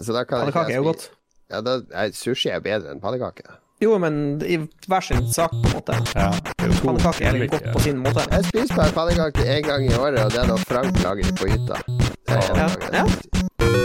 Pannekaker 0.00 0.70
er 0.70 0.76
jo 0.76 0.82
jeg 0.82 0.84
godt. 0.84 1.10
ja, 1.50 1.60
da, 1.60 1.76
nei, 1.94 2.10
Sushi 2.12 2.50
er 2.52 2.60
bedre 2.60 2.92
enn 2.92 3.00
pannekake. 3.00 3.46
Jo, 3.82 3.98
men 4.00 4.40
i 4.40 4.56
hver 4.88 5.04
sin 5.04 5.26
sak, 5.32 5.52
på 5.52 5.68
en 5.68 5.74
måte. 5.76 5.96
Ja, 6.16 6.30
er 6.64 6.76
Pannekaker 6.80 7.26
er 7.28 7.38
litt 7.42 7.50
godt 7.52 7.70
på 7.74 7.84
sin 7.84 8.00
måte. 8.04 8.24
Jeg 8.32 8.48
spiser 8.48 8.74
bare 8.76 8.92
pannekaker 8.96 9.54
én 9.56 9.64
gang 9.68 9.84
i 9.88 9.94
året, 9.96 10.20
og 10.24 10.32
det 10.32 10.40
er 10.44 10.52
når 10.52 10.64
Frank 10.68 11.02
lager 11.04 11.28
det 11.28 11.36
på 11.40 11.50
hytta. 11.52 11.82
Det 12.26 12.40
er 12.40 12.68
en 12.68 12.94
Ja. 12.96 13.75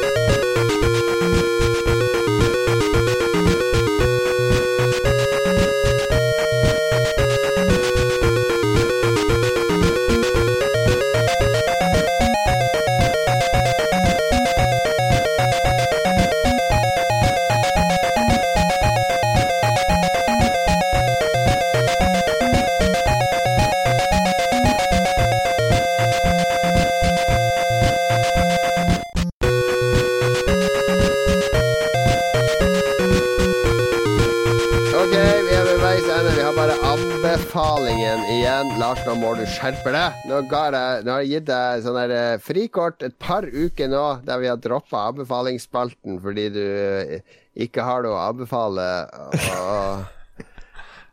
Igjen. 38.62 38.80
Lars, 38.80 39.02
nå 39.06 39.16
må 39.20 39.34
du 39.38 39.44
skjerpe 39.50 39.92
deg. 39.94 40.24
Nå, 40.30 40.42
jeg, 40.46 41.04
nå 41.06 41.14
har 41.14 41.24
jeg 41.24 41.32
gitt 41.32 41.48
deg 41.50 41.84
sånn 41.86 42.00
der 42.00 42.16
eh, 42.16 42.42
frikort 42.42 43.06
et 43.06 43.18
par 43.22 43.46
uker 43.46 43.92
nå 43.92 44.04
der 44.26 44.42
vi 44.42 44.50
har 44.52 44.60
droppa 44.62 45.08
anbefalingsspalten 45.12 46.20
fordi 46.24 46.50
du 46.54 46.64
eh, 46.64 47.22
ikke 47.66 47.86
har 47.86 48.06
noe 48.06 48.18
å 48.18 48.26
anbefale. 48.32 48.90
Og, 49.62 50.04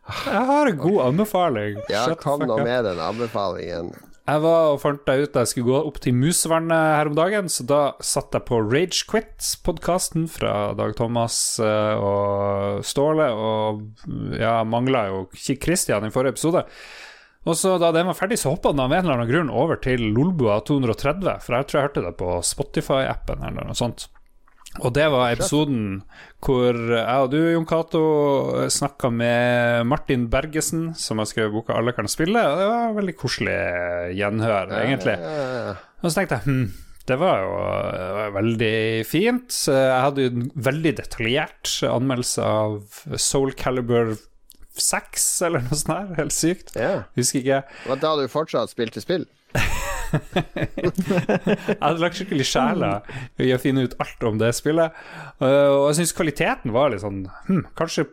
Jeg 0.09 0.45
har 0.51 0.69
en 0.69 0.77
god 0.81 1.01
anbefaling. 1.11 1.81
ja, 1.91 2.05
kom 2.17 2.45
nå 2.45 2.61
med 2.63 2.85
den 2.87 3.01
anbefalingen. 3.01 3.91
Jeg 4.29 4.41
var 4.43 4.75
og 4.75 4.79
fant 4.83 5.01
deg 5.07 5.23
ut 5.23 5.31
da 5.33 5.41
jeg 5.41 5.49
skulle 5.55 5.71
gå 5.71 5.77
opp 5.89 5.95
til 6.03 6.13
musevernet 6.13 6.97
her 6.99 7.09
om 7.09 7.15
dagen, 7.17 7.47
så 7.49 7.63
da 7.65 7.79
satt 8.05 8.35
jeg 8.37 8.45
på 8.45 8.59
Rage 8.61 9.07
Quit-podkasten 9.09 10.27
fra 10.29 10.75
Dag 10.77 10.93
Thomas 10.99 11.57
eh, 11.57 11.97
og 11.97 12.85
Ståle, 12.85 13.31
og 13.33 14.37
ja, 14.37 14.59
mangla 14.69 15.07
jo 15.09 15.23
Christian 15.33 16.05
i 16.05 16.13
forrige 16.13 16.37
episode. 16.37 16.67
Og 17.47 17.55
så 17.55 17.77
Da 17.79 17.93
den 17.95 18.09
var 18.09 18.17
ferdig, 18.17 18.39
så 18.41 18.51
hoppa 18.51 18.73
den 18.73 18.83
av 18.83 18.91
en 18.91 19.05
eller 19.05 19.17
annen 19.17 19.29
grunn 19.31 19.51
over 19.53 19.79
til 19.79 20.09
Lolbua 20.13 20.59
230, 20.67 21.39
for 21.45 21.55
jeg 21.55 21.67
tror 21.69 21.79
jeg 21.79 21.87
hørte 21.87 22.05
det 22.05 22.15
på 22.19 22.39
Spotify-appen 22.45 23.45
eller 23.47 23.69
noe 23.69 23.77
sånt. 23.77 24.09
Og 24.77 24.93
det 24.93 25.07
var 25.09 25.31
episoden 25.33 26.03
hvor 26.45 26.77
jeg 26.77 27.23
og 27.23 27.31
du, 27.33 27.39
Jon 27.55 27.65
Cato, 27.67 28.03
snakka 28.69 29.09
med 29.11 29.87
Martin 29.89 30.27
Bergesen, 30.31 30.91
som 30.95 31.17
har 31.19 31.27
skrevet 31.27 31.55
boka 31.55 31.73
'Alle 31.73 31.95
kan 31.97 32.11
spille'. 32.11 32.43
Og 32.51 32.59
det 32.59 32.67
var 32.69 32.93
veldig 32.99 33.15
koselig 33.17 33.57
gjenhør, 34.19 34.75
egentlig. 34.83 35.17
Og 36.03 36.11
så 36.11 36.19
tenkte 36.19 36.37
jeg 36.37 36.45
hm, 36.45 36.69
det 37.09 37.17
var 37.17 37.41
jo 37.41 37.53
det 37.89 38.09
var 38.19 38.33
veldig 38.37 38.77
fint. 39.09 39.49
Jeg 39.65 40.01
hadde 40.05 40.25
jo 40.25 40.31
en 40.35 40.51
veldig 40.69 40.93
detaljert 41.01 41.73
anmeldelse 41.89 42.45
av 42.45 43.01
Soul 43.17 43.55
Caliber 43.57 44.13
6, 44.83 45.27
eller 45.47 45.65
noe 45.65 45.79
sånt 45.79 45.95
her. 45.95 46.13
Helt 46.19 46.35
sykt. 46.35 46.73
Yeah. 46.77 47.03
Husker 47.19 47.43
ikke. 47.43 47.61
Og 47.89 48.01
da 48.03 48.15
du 48.19 48.25
fortsatt 48.31 48.73
spilte 48.73 49.03
spill? 49.03 49.27
Jeg 50.09 51.77
hadde 51.81 52.01
lagt 52.01 52.17
skikkelig 52.17 52.47
sjela 52.49 52.91
i 53.41 53.51
å 53.53 53.59
finne 53.61 53.85
ut 53.85 53.97
alt 54.01 54.25
om 54.25 54.39
det 54.41 54.51
spillet. 54.57 54.95
Uh, 55.41 55.83
og 55.83 55.83
jeg 55.89 55.99
syns 55.99 56.15
kvaliteten 56.17 56.73
var 56.73 56.89
litt 56.89 57.03
sånn 57.03 57.27
hm, 57.47 57.67
Kanskje 57.77 58.07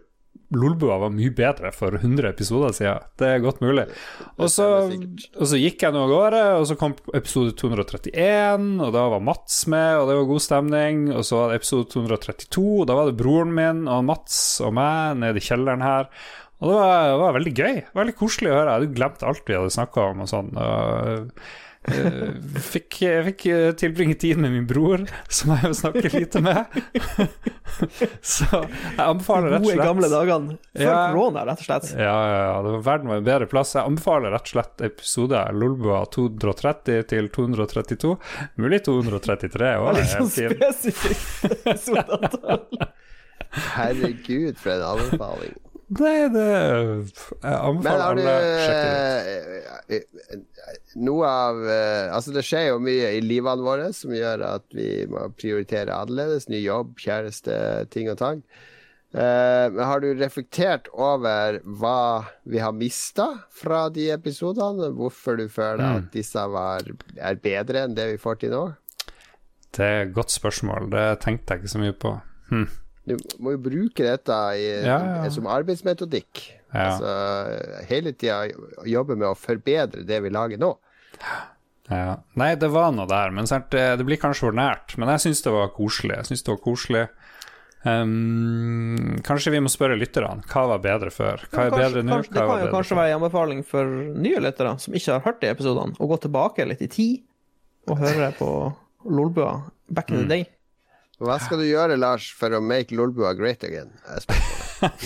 Lolbua 0.55 0.98
var 1.01 1.10
mye 1.10 1.32
bedre 1.34 1.72
for 1.74 1.97
100 1.97 2.28
episoder 2.28 2.74
siden. 2.76 3.06
Det 3.18 3.26
er 3.26 3.43
godt 3.43 3.59
mulig. 3.64 3.86
Og 4.38 4.51
så, 4.52 4.66
og 4.86 5.48
så 5.51 5.59
gikk 5.59 5.82
jeg 5.82 5.94
nå 5.94 6.05
av 6.05 6.12
gårde, 6.12 6.43
og 6.60 6.66
så 6.70 6.76
kom 6.78 6.94
episode 7.18 7.56
231, 7.59 8.68
og 8.78 8.93
da 8.94 9.06
var 9.10 9.24
Mats 9.26 9.64
med, 9.72 9.98
og 9.98 10.06
det 10.06 10.18
var 10.20 10.28
god 10.30 10.44
stemning. 10.47 11.02
Og 11.16 11.26
så 11.26 11.40
var 11.40 11.51
det 11.51 11.60
episode 11.62 11.90
232, 11.97 12.62
og 12.62 12.86
da 12.86 12.98
var 12.98 13.10
det 13.10 13.18
broren 13.18 13.55
min 13.56 13.86
og 13.90 14.06
Mats 14.06 14.38
og 14.62 14.76
meg 14.78 15.18
nede 15.24 15.43
i 15.43 15.48
kjelleren 15.48 15.82
her. 15.82 16.12
Og 16.62 16.70
det 16.73 16.78
var, 16.81 17.05
det 17.11 17.20
var 17.20 17.37
veldig 17.37 17.55
gøy. 17.59 17.78
Veldig 17.99 18.16
koselig 18.16 18.51
å 18.53 18.57
høre. 18.57 18.73
Jeg 18.73 18.81
hadde 18.81 18.97
glemt 18.97 19.24
alt 19.28 19.43
vi 19.49 19.57
hadde 19.59 19.74
snakka 19.77 20.11
om 20.15 20.23
og 20.24 20.28
sånn. 20.31 20.47
Og, 20.57 21.33
eh, 21.93 22.31
fikk, 22.65 22.97
jeg 23.05 23.24
fikk 23.27 23.43
eh, 23.53 23.66
tilbringe 23.77 24.16
tid 24.23 24.41
med 24.41 24.55
min 24.55 24.65
bror, 24.70 25.05
som 25.28 25.53
jeg 25.53 25.69
jo 25.69 25.77
snakker 25.77 26.09
lite 26.16 26.41
med. 26.47 26.78
Så 28.24 28.47
jeg 28.49 29.05
anbefaler 29.05 29.53
rett 29.53 29.61
og 29.61 29.69
slett 29.69 29.77
Gode, 29.83 29.89
gamle 29.91 30.09
dagene. 30.09 30.57
Før 30.73 30.89
Ja. 30.89 30.97
korona, 31.12 31.45
rett 31.51 31.61
og 31.61 31.69
slett. 31.69 31.91
ja, 31.93 32.16
ja, 32.33 32.41
ja, 32.65 32.81
verden 32.89 33.12
var 33.12 33.20
en 33.20 33.28
bedre 33.28 33.51
plass. 33.53 33.74
Jeg 33.77 33.85
anbefaler 33.91 34.33
rett 34.33 34.49
og 34.49 34.55
slett 34.55 34.87
episode 34.89 35.45
Lolbua 35.61 36.01
230 36.16 37.05
til 37.12 37.28
232. 37.37 38.16
Mulig 38.65 38.81
233 38.89 39.74
òg. 39.77 39.91
Veldig 39.93 40.09
sånn 40.15 40.33
spesifikt 40.33 41.61
episodeantall. 41.61 42.65
Herregud, 43.77 44.57
for 44.61 44.73
en 44.73 44.89
anbefaling. 44.97 45.55
Nei, 45.87 46.27
det 46.35 46.43
Jeg 46.43 47.55
anbefaler 47.55 48.05
alle 48.11 48.33
å 48.35 48.47
sjekke 48.59 48.87
det 48.91 49.43
ut. 49.47 49.83
eh, 49.87 50.01
eh, 50.35 50.39
Noe 50.99 51.29
av 51.31 51.61
eh, 51.71 52.09
Altså, 52.11 52.33
det 52.35 52.43
skjer 52.43 52.65
jo 52.73 52.81
mye 52.83 53.13
i 53.15 53.21
livene 53.23 53.63
våre 53.63 53.93
som 53.95 54.11
gjør 54.17 54.43
at 54.49 54.65
vi 54.75 55.05
må 55.07 55.29
prioritere 55.39 55.95
annerledes. 55.95 56.49
Ny 56.51 56.59
jobb, 56.65 56.97
kjæreste, 56.99 57.59
ting 57.95 58.11
og 58.11 58.19
tang. 58.19 58.41
Eh, 59.15 59.69
Men 59.71 59.85
har 59.87 60.03
du 60.03 60.09
reflektert 60.19 60.89
over 60.93 61.61
hva 61.65 62.25
vi 62.45 62.59
har 62.59 62.75
mista 62.75 63.29
fra 63.55 63.85
de 63.89 64.09
episodene? 64.17 64.91
Hvorfor 64.97 65.39
du 65.39 65.47
føler 65.49 65.85
Mm. 65.87 65.97
at 66.03 66.11
disse 66.13 66.49
var, 66.51 66.83
er 67.17 67.35
bedre 67.37 67.85
enn 67.87 67.95
det 67.95 68.09
vi 68.11 68.19
får 68.19 68.41
til 68.43 68.51
nå? 68.51 68.65
Det 69.77 69.85
er 69.87 70.03
et 70.09 70.15
godt 70.15 70.35
spørsmål. 70.35 70.91
Det 70.91 71.07
tenkte 71.23 71.55
jeg 71.55 71.63
ikke 71.63 71.75
så 71.77 71.79
mye 71.85 71.93
på. 71.95 72.17
Hm. 72.51 72.67
Du 73.07 73.16
må 73.39 73.53
jo 73.55 73.59
bruke 73.62 74.03
dette 74.03 74.37
i, 74.59 74.65
Ja, 74.85 74.97
ja. 75.24 75.31
som 75.31 75.47
arbeidsmetodikk. 75.47 76.41
Ja. 76.74 76.89
Altså, 76.91 77.87
hele 77.89 78.12
tida 78.12 78.49
jobbe 78.85 79.15
med 79.16 79.28
å 79.31 79.37
forbedre 79.39 80.03
det 80.05 80.19
vi 80.24 80.31
lager 80.35 80.59
nå. 80.59 80.73
Ja. 81.89 82.16
Nei, 82.35 82.55
det 82.59 82.69
var 82.74 82.91
noe 82.93 83.07
der, 83.07 83.31
men 83.31 83.47
sant, 83.47 83.70
det, 83.70 84.03
blir 84.05 84.19
kanskje 84.19 84.49
for 84.49 84.57
nært. 84.59 84.97
Men 84.99 85.09
jeg 85.15 85.23
syns 85.28 85.45
det 85.47 85.53
var 85.55 85.69
koselig. 85.77 86.16
Jeg 86.19 86.27
synes 86.33 86.43
det 86.43 86.53
var 86.57 86.62
koselig. 86.65 87.05
Um, 87.87 89.16
kanskje 89.23 89.53
vi 89.55 89.61
må 89.62 89.70
spørre 89.70 89.95
lytterne. 89.99 90.43
Hva 90.51 90.65
var 90.73 90.81
bedre 90.83 91.12
før? 91.15 91.45
Hva 91.53 91.66
er 91.69 91.70
Kanskje- 91.70 91.78
bedre 91.85 92.03
nå? 92.03 92.12
kanskje- 92.16 92.33
Det 92.35 92.47
kan 92.49 92.65
jo 92.66 92.73
kanskje 92.73 92.97
være 92.99 93.11
en 93.15 93.20
anbefaling 93.20 93.62
for 93.65 93.85
nye 94.27 94.41
lyttere 94.43 94.81
som 94.81 94.95
ikke 94.95 95.12
har 95.12 95.20
hørt 95.20 95.41
de 95.41 95.47
episodene, 95.55 95.95
å 95.97 96.09
gå 96.11 96.19
tilbake 96.20 96.66
litt 96.66 96.83
i 96.83 96.89
tid 96.89 97.23
og 97.89 97.99
høre 97.99 98.33
på 98.35 98.74
Lolbua 99.07 99.70
back 99.89 100.09
Mm. 100.11 100.15
in 100.19 100.23
the 100.23 100.28
day. 100.28 100.47
Hva 101.22 101.38
skal 101.40 101.62
du 101.62 101.64
gjøre, 101.64 101.97
Lars, 101.97 102.26
for 102.36 102.52
å 102.52 102.60
make 102.60 102.93
Lolbua 102.97 103.30
great 103.38 103.64
again? 103.64 103.88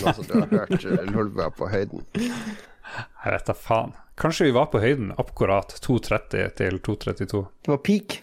Nå 0.03 0.11
som 0.17 0.25
du 0.27 0.33
har 0.35 0.49
hørt 0.51 0.83
eh, 0.83 1.05
Lolbua 1.07 1.47
på 1.55 1.69
høyden. 1.71 2.03
Jeg 2.11 3.31
vet 3.37 3.47
da 3.47 3.55
faen. 3.55 3.93
Kanskje 4.19 4.49
vi 4.49 4.55
var 4.57 4.67
på 4.73 4.81
høyden 4.83 5.13
akkurat 5.21 5.71
2.30 5.85 6.51
til 6.59 6.81
2.32. 6.83 7.45
Det 7.63 7.71
var 7.71 7.79
peak. 7.87 8.17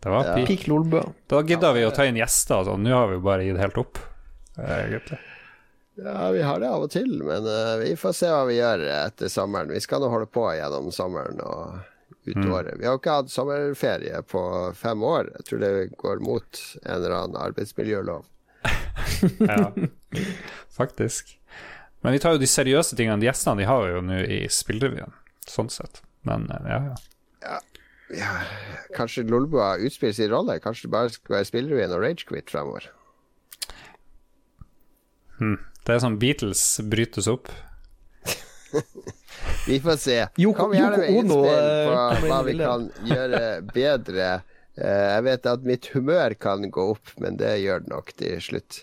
Det 0.00 0.08
var 0.10 0.24
Ja. 0.30 0.34
peak. 0.38 0.48
Peak 0.48 0.66
Lolbua. 0.72 1.04
Da 1.28 1.42
gidda 1.44 1.74
vi 1.76 1.84
å 1.84 1.92
ta 1.94 2.06
inn 2.08 2.16
gjester 2.16 2.62
og 2.62 2.70
sånn. 2.70 2.82
Nå 2.88 2.96
har 2.96 3.12
vi 3.12 3.20
bare 3.28 3.44
gitt 3.44 3.60
helt 3.60 3.78
opp. 3.84 4.00
Egentlig. 4.56 5.20
Ja, 6.00 6.30
vi 6.34 6.40
har 6.42 6.58
det 6.58 6.68
av 6.74 6.82
og 6.88 6.90
til, 6.90 7.12
men 7.22 7.44
uh, 7.46 7.76
vi 7.78 7.92
får 8.00 8.16
se 8.18 8.26
hva 8.32 8.40
vi 8.48 8.56
gjør 8.56 8.80
etter 8.96 9.28
sommeren. 9.30 9.70
Vi 9.70 9.82
skal 9.84 10.00
nå 10.02 10.08
holde 10.10 10.26
på 10.32 10.48
gjennom 10.56 10.88
sommeren 10.94 11.38
og 11.44 11.76
ut 12.26 12.36
Mm. 12.36 12.52
året. 12.52 12.78
Vi 12.80 12.86
har 12.86 12.94
jo 12.94 13.00
ikke 13.02 13.16
hatt 13.18 13.30
sommerferie 13.32 14.22
på 14.28 14.42
fem 14.74 15.02
år. 15.04 15.30
Jeg 15.36 15.44
tror 15.48 15.58
det 15.60 15.72
går 16.00 16.22
mot 16.24 16.60
en 16.82 16.94
eller 16.94 17.10
annen 17.18 17.36
arbeidsmiljølov. 17.36 18.24
Ja, 19.40 19.70
faktisk. 20.76 21.38
Men 22.02 22.12
vi 22.12 22.18
tar 22.20 22.32
jo 22.36 22.40
de 22.42 22.46
seriøse 22.48 22.96
tingene. 22.96 23.20
De 23.20 23.26
gjestene 23.28 23.60
de 23.62 23.68
har 23.68 23.86
jo 23.88 24.00
nå 24.04 24.18
i 24.24 24.42
spillrevyen, 24.52 25.12
sånn 25.48 25.70
sett. 25.72 26.02
Men 26.24 26.46
ja, 26.50 26.80
ja, 26.84 26.96
ja. 27.44 27.60
Ja, 28.14 28.32
kanskje 28.94 29.24
Lolbua 29.28 29.74
utspiller 29.80 30.12
sin 30.14 30.28
rolle? 30.30 30.58
Kanskje 30.60 30.86
det 30.86 30.92
bare 30.92 31.10
skal 31.14 31.34
være 31.38 31.46
Spillrevyen 31.48 31.92
og 31.96 32.02
Ragequit 32.04 32.50
fremover? 32.52 32.90
Det 35.40 35.92
er 35.94 36.00
sånn 36.04 36.18
Beatles 36.20 36.62
brytes 36.88 37.26
opp. 37.32 37.48
Vi 39.66 39.78
får 39.80 39.96
se. 39.96 40.16
Kom 40.56 40.74
gjerne 40.76 40.98
med 41.00 41.10
innspill 41.14 41.46
eh, 41.48 42.18
på 42.20 42.28
hva 42.28 42.40
vi 42.44 42.54
kan 42.58 42.88
gjøre 43.08 43.40
bedre. 43.72 44.26
Eh, 44.76 45.06
Jeg 45.14 45.24
vet 45.28 45.46
at 45.54 45.64
mitt 45.64 45.86
humør 45.94 46.34
kan 46.40 46.66
gå 46.74 46.88
opp, 46.96 47.14
men 47.22 47.38
det 47.40 47.54
gjør 47.62 47.84
det 47.86 47.92
nok 47.94 48.12
til 48.18 48.36
slutt. 48.44 48.82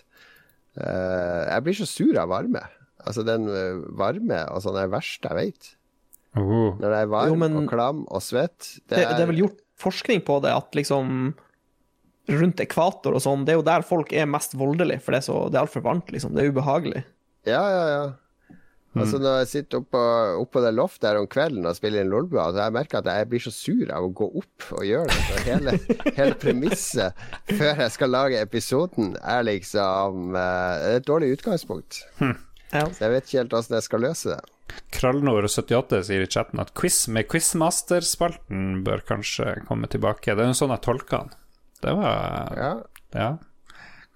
Eh, 0.76 1.42
Jeg 1.52 1.62
blir 1.66 1.78
så 1.78 1.86
sur 1.86 2.18
av 2.18 2.32
varme. 2.32 2.64
Altså 3.02 3.24
den 3.26 3.46
varme 3.98 4.42
og 4.54 4.60
sånn 4.62 4.78
er 4.78 4.90
verst 4.90 5.24
jeg 5.26 5.38
vet. 5.38 5.70
Oh. 6.38 6.72
Når 6.80 6.88
jeg 6.96 7.02
er 7.06 7.10
varm 7.12 7.28
Jo, 7.32 7.34
men- 7.36 7.56
og 7.62 7.68
klam 7.70 8.04
og 8.08 8.22
svett. 8.24 8.78
Det, 8.88 8.96
det 9.02 9.20
er 9.20 9.26
vel 9.30 9.42
gjort 9.44 9.58
forskning 9.82 10.22
på 10.24 10.40
det, 10.42 10.52
at 10.54 10.70
liksom 10.78 11.34
rundt 12.30 12.60
ekvator 12.62 13.16
og 13.18 13.20
sånn, 13.24 13.42
det 13.44 13.52
er 13.52 13.58
jo 13.58 13.64
der 13.66 13.82
folk 13.82 14.12
er 14.14 14.28
mest 14.30 14.54
voldelige, 14.54 15.02
for 15.02 15.10
det 15.12 15.18
er, 15.18 15.26
så, 15.26 15.38
det 15.50 15.58
er 15.58 15.64
altfor 15.66 15.82
varmt, 15.82 16.12
liksom. 16.14 16.32
Det 16.34 16.44
er 16.44 16.52
ubehagelig. 16.54 17.02
Ja, 17.44 17.62
ja, 17.68 17.82
ja. 17.90 18.02
Altså 18.92 19.16
Når 19.22 19.38
jeg 19.40 19.48
sitter 19.48 19.78
oppå, 19.80 20.00
oppå 20.42 20.60
det 20.60 20.74
loftet 20.76 21.06
her 21.08 21.16
om 21.22 21.26
kvelden 21.32 21.64
og 21.64 21.76
spiller 21.78 22.02
inn 22.04 22.10
Lolbua, 22.12 22.50
så 22.52 22.66
jeg 22.66 22.74
merker 22.76 22.98
at 23.00 23.06
jeg 23.08 23.28
blir 23.30 23.40
så 23.40 23.52
sur 23.54 23.92
av 23.96 24.04
å 24.04 24.10
gå 24.12 24.26
opp 24.42 24.66
og 24.76 24.82
gjøre 24.84 25.06
det. 25.08 25.20
Så 25.28 25.44
hele, 25.46 25.74
hele 26.18 26.34
premisset 26.42 27.22
før 27.54 27.80
jeg 27.86 27.94
skal 27.94 28.12
lage 28.12 28.42
episoden, 28.44 29.14
er 29.24 29.46
liksom 29.48 30.36
uh, 30.36 30.76
et 30.92 31.06
dårlig 31.08 31.30
utgangspunkt. 31.38 32.02
Ja. 32.20 32.84
Så 32.92 33.06
jeg 33.06 33.14
vet 33.14 33.24
ikke 33.30 33.38
helt 33.42 33.56
åssen 33.56 33.78
jeg 33.78 33.86
skal 33.88 34.04
løse 34.04 34.34
det. 34.34 34.42
Krallnord78 34.96 36.02
sier 36.08 36.22
i 36.24 36.28
chatten 36.32 36.60
at 36.62 36.74
quiz 36.76 37.06
med 37.12 37.26
Quizmaster-spalten 37.32 38.82
bør 38.86 39.02
kanskje 39.08 39.54
komme 39.68 39.88
tilbake. 39.92 40.32
Det 40.36 40.44
er 40.44 40.52
jo 40.52 40.58
sånn 40.60 40.72
jeg 40.76 40.84
tolker 40.84 41.24
den. 41.26 41.32
Det 41.82 41.96
var 41.96 42.52
Ja, 42.60 42.74
Ja. 43.16 43.30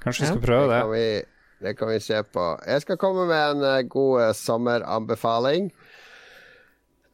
Kanskje 0.05 0.23
vi 0.23 0.29
Ja. 0.29 0.33
skal 0.35 0.45
prøve 0.45 0.69
det 0.71 1.27
det. 1.61 1.75
kan 1.79 1.89
vi, 1.89 2.01
se 2.01 2.23
på. 2.23 2.47
Jeg 2.67 2.85
skal 2.85 3.01
komme 3.01 3.27
med 3.29 3.57
en 3.57 3.65
eh, 3.65 3.83
god 3.91 4.23
eh, 4.23 4.33
sommeranbefaling. 4.37 5.71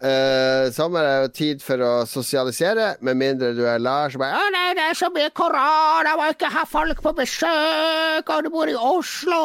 Uh, 0.02 0.66
sommer 0.74 1.06
er 1.06 1.20
jo 1.23 1.28
tid 1.31 1.60
for 1.62 1.78
å 1.78 1.90
sosialisere, 2.10 2.97
med 3.06 3.20
mindre 3.20 3.52
du 3.55 3.60
er 3.70 3.78
Lars 3.78 4.16
bare 4.19 4.35
Å 4.35 4.48
nei, 4.51 4.73
det 4.74 4.82
er 4.90 4.97
så 4.98 5.06
mye 5.14 5.31
korona, 5.31 6.16
må 6.19 6.27
ikke 6.32 6.51
ha 6.51 6.64
folk 6.66 6.98
på 7.05 7.12
besøk, 7.20 8.27
og 8.27 8.43
du 8.43 8.48
bor 8.51 8.66
i 8.66 8.74
Oslo. 8.74 9.39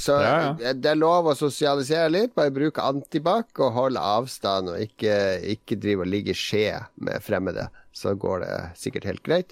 Så 0.00 0.16
Ja, 0.16 0.32
ja. 0.56 0.72
det 0.72 0.94
er 0.94 0.96
lov 0.96 1.28
å 1.28 1.36
sosialisere 1.36 2.08
litt. 2.08 2.32
Bare 2.32 2.54
bruk 2.56 2.80
antibac 2.80 3.60
og 3.60 3.76
hold 3.76 4.00
avstand, 4.00 4.72
og 4.72 4.80
ikke, 4.80 5.18
ikke 5.52 5.76
drive 5.76 6.06
og 6.06 6.12
ligge 6.14 6.32
i 6.32 6.40
skje 6.40 6.64
med 7.04 7.20
fremmede. 7.20 7.68
Så 8.00 8.14
går 8.16 8.40
det 8.46 8.54
sikkert 8.80 9.04
helt 9.10 9.22
greit. 9.26 9.50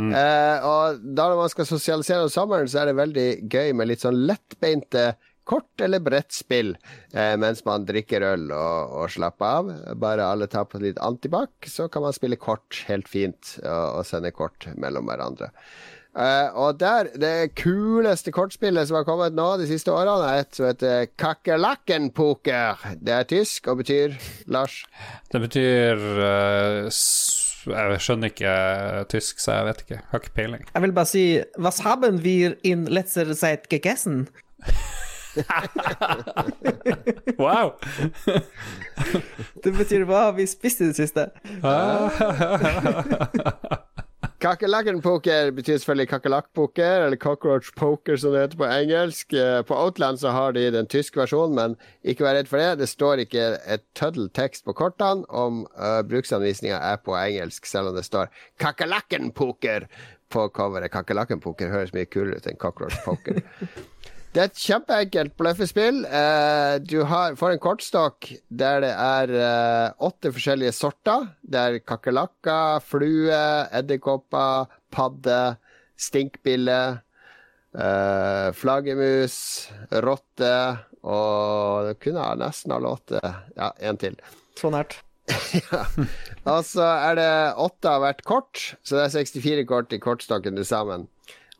Eh, 0.00 0.64
og 0.64 1.02
da 1.04 1.26
når 1.30 1.42
man 1.44 1.50
skal 1.52 1.68
sosialisere 1.68 2.24
om 2.24 2.32
sommeren, 2.32 2.68
så 2.70 2.80
er 2.82 2.90
det 2.90 2.96
veldig 3.02 3.26
gøy 3.52 3.74
med 3.76 3.90
litt 3.92 4.00
sånn 4.06 4.22
lettbeinte 4.30 5.10
kort- 5.50 5.82
eller 5.82 5.98
brettspill 6.04 6.76
eh, 7.12 7.32
mens 7.40 7.64
man 7.66 7.82
drikker 7.88 8.22
øl 8.22 8.44
og, 8.54 8.92
og 9.02 9.10
slapper 9.10 9.46
av. 9.60 9.70
Bare 9.98 10.28
alle 10.30 10.46
tar 10.52 10.68
på 10.70 10.78
litt 10.80 11.00
antibac, 11.02 11.50
så 11.66 11.88
kan 11.90 12.04
man 12.06 12.14
spille 12.16 12.38
kort 12.40 12.84
helt 12.88 13.08
fint 13.10 13.56
og, 13.64 13.98
og 14.00 14.04
sende 14.06 14.30
kort 14.36 14.68
mellom 14.78 15.10
hverandre. 15.10 15.50
Eh, 16.10 16.48
og 16.58 16.78
der, 16.80 17.06
det 17.22 17.52
kuleste 17.58 18.32
kortspillet 18.34 18.88
som 18.88 18.96
har 19.00 19.04
kommet 19.06 19.34
nå 19.38 19.44
de 19.60 19.66
siste 19.70 19.92
årene, 19.94 20.26
er 20.36 20.40
et 20.44 20.56
som 20.58 20.66
heter 20.70 21.04
Kakerlakken-poker. 21.18 22.80
Det 22.98 23.14
er 23.14 23.28
tysk 23.30 23.68
og 23.70 23.78
betyr, 23.82 24.16
Lars 24.50 24.80
Det 25.32 25.42
betyr 25.48 26.02
s- 26.90 27.39
Jeg 27.66 28.00
skjønner 28.00 28.30
ikke 28.32 28.54
tysk, 29.12 29.40
så 29.42 29.58
jeg 29.58 29.66
vet 29.68 29.82
ikke. 29.84 29.98
Har 30.10 30.22
ikke 30.22 30.36
peiling. 30.38 30.64
Jeg 30.72 30.82
vil 30.86 30.94
bare 30.96 31.10
si 31.10 31.24
Was 31.60 31.82
haben 31.84 32.22
wir 32.24 32.56
in 32.64 32.86
letzter 32.88 33.34
Zeit 33.34 33.68
gegessen? 33.72 34.28
Wow! 37.38 37.70
Det 39.64 39.70
betyr 39.76 40.02
hva 40.08 40.24
har 40.24 40.32
vi 40.34 40.42
spist 40.50 40.80
i 40.82 40.88
det 40.90 40.96
siste? 40.98 41.28
Kakerlakken-poker 44.40 45.50
betyr 45.52 45.76
selvfølgelig 45.76 46.08
kakerlakkpoker, 46.08 47.02
eller 47.04 47.16
cockroach 47.20 47.74
poker 47.76 48.16
som 48.16 48.32
det 48.32 48.40
heter 48.40 48.60
på 48.62 48.68
engelsk. 48.72 49.34
Eh, 49.36 49.62
På 49.68 49.76
Outland 49.76 50.20
så 50.20 50.32
har 50.32 50.54
de 50.56 50.70
den 50.72 50.86
tyske 50.88 51.20
versjonen, 51.20 51.58
men 51.58 51.74
ikke 52.00 52.24
vær 52.24 52.38
redd 52.38 52.48
for 52.48 52.62
det. 52.62 52.78
Det 52.80 52.88
står 52.88 53.24
ikke 53.26 53.44
et 53.68 53.84
tøddel 53.94 54.30
tekst 54.32 54.64
på 54.64 54.72
kortene 54.72 55.28
om 55.28 55.66
uh, 55.76 56.00
bruksanvisninga 56.08 56.78
er 56.80 56.96
på 57.04 57.18
engelsk, 57.18 57.68
selv 57.68 57.92
om 57.92 57.98
det 58.00 58.06
står 58.08 58.32
kakerlakken-poker 58.64 59.90
på 60.32 60.46
coveret. 60.56 60.88
Kakerlakken-poker 60.94 61.68
høres 61.68 61.92
mye 61.92 62.08
kulere 62.08 62.40
ut 62.40 62.48
enn 62.48 62.56
cockroach 62.56 62.96
poker. 63.04 63.42
Det 64.30 64.38
er 64.38 64.46
et 64.46 64.60
kjempeenkelt 64.62 65.32
bløffespill. 65.40 66.04
Eh, 66.06 66.76
du 66.86 67.00
har, 67.10 67.34
får 67.38 67.56
en 67.56 67.62
kortstokk 67.62 68.28
der 68.46 68.84
det 68.84 68.92
er 68.94 69.32
eh, 69.34 69.86
åtte 70.06 70.30
forskjellige 70.36 70.74
sorter. 70.76 71.26
Det 71.42 71.58
er 71.58 71.78
kakerlakker, 71.82 72.78
flue, 72.86 73.40
edderkopper, 73.74 74.70
padde, 74.94 75.40
stinkbille, 75.98 76.78
eh, 77.74 78.46
flaggermus, 78.54 79.40
rotte 80.06 80.54
og 81.00 81.88
det 81.88 81.98
kunne 82.02 82.24
ha 82.24 82.34
nesten 82.38 82.74
alle 82.76 82.94
åtte. 82.94 83.20
Ja, 83.56 83.72
en 83.80 83.98
til. 84.00 84.18
Så 84.58 84.70
nært. 84.72 85.00
ja. 85.70 85.84
Og 86.50 86.64
så 86.66 86.84
er 86.86 87.16
det 87.18 87.30
åtte 87.62 87.90
av 87.90 88.04
hvert 88.04 88.22
kort, 88.26 88.62
så 88.82 88.98
det 88.98 89.08
er 89.08 89.14
64 89.24 89.66
kort 89.70 89.94
i 89.94 90.00
kortstokken 90.02 90.58
til 90.58 90.66
sammen. 90.68 91.08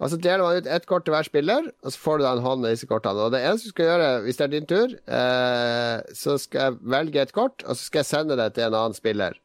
Og 0.01 0.09
Så 0.09 0.17
deler 0.17 0.41
man 0.41 0.57
ut 0.57 0.67
ett 0.67 0.87
kort 0.89 1.05
til 1.05 1.13
hver 1.13 1.27
spiller, 1.29 1.67
og 1.85 1.93
så 1.93 2.01
får 2.01 2.19
du 2.19 2.25
da 2.25 2.33
en 2.33 2.45
hånd 2.45 2.63
med 2.65 2.73
disse 2.73 2.89
kortene. 2.89 3.21
Og 3.21 3.35
Det 3.35 3.43
eneste 3.45 3.69
du 3.69 3.75
skal 3.75 3.89
gjøre 3.91 4.09
hvis 4.25 4.39
det 4.39 4.45
er 4.47 4.53
din 4.55 4.69
tur, 4.71 4.95
eh, 4.97 5.97
så 6.17 6.39
skal 6.41 6.61
jeg 6.61 6.79
velge 6.97 7.21
et 7.21 7.35
kort, 7.37 7.65
og 7.67 7.77
så 7.77 7.85
skal 7.85 8.01
jeg 8.01 8.09
sende 8.09 8.39
det 8.41 8.55
til 8.57 8.65
en 8.65 8.79
annen 8.79 8.97
spiller. 8.97 9.37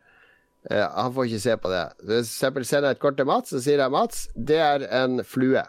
Eh, 0.72 0.86
han 0.96 1.12
får 1.14 1.28
ikke 1.28 1.44
se 1.44 1.58
på 1.60 1.74
det. 1.74 1.84
For 2.06 2.20
eksempel 2.22 2.66
sender 2.66 2.90
jeg 2.90 2.98
et 2.98 3.04
kort 3.04 3.18
til 3.20 3.28
Mats, 3.28 3.52
så 3.52 3.60
sier 3.62 3.84
jeg 3.84 3.92
Mats, 3.92 4.30
det 4.36 4.62
er 4.64 4.88
en 5.04 5.20
flue. 5.28 5.66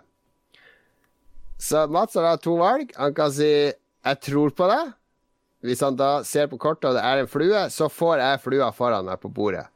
Så 1.58 1.86
Mats 1.90 2.14
har 2.14 2.22
da 2.22 2.36
to 2.38 2.54
valg. 2.60 2.92
Han 2.96 3.14
kan 3.14 3.32
si 3.32 3.72
'jeg 3.72 4.20
tror 4.20 4.50
på 4.50 4.70
det'. 4.70 4.92
Hvis 5.62 5.80
han 5.80 5.96
da 5.96 6.22
ser 6.22 6.46
på 6.46 6.58
kortet 6.58 6.90
og 6.90 6.94
det 6.94 7.02
er 7.02 7.18
en 7.18 7.26
flue, 7.26 7.70
så 7.70 7.88
får 7.88 8.18
jeg 8.18 8.40
flua 8.40 8.70
foran 8.70 9.04
meg 9.04 9.20
på 9.20 9.28
bordet. 9.28 9.66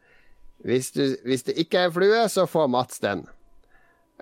Hvis, 0.62 0.90
du, 0.90 1.16
hvis 1.24 1.42
det 1.42 1.56
ikke 1.56 1.78
er 1.78 1.84
en 1.88 1.92
flue, 1.92 2.28
så 2.28 2.46
får 2.46 2.68
Mats 2.68 2.98
den. 2.98 3.26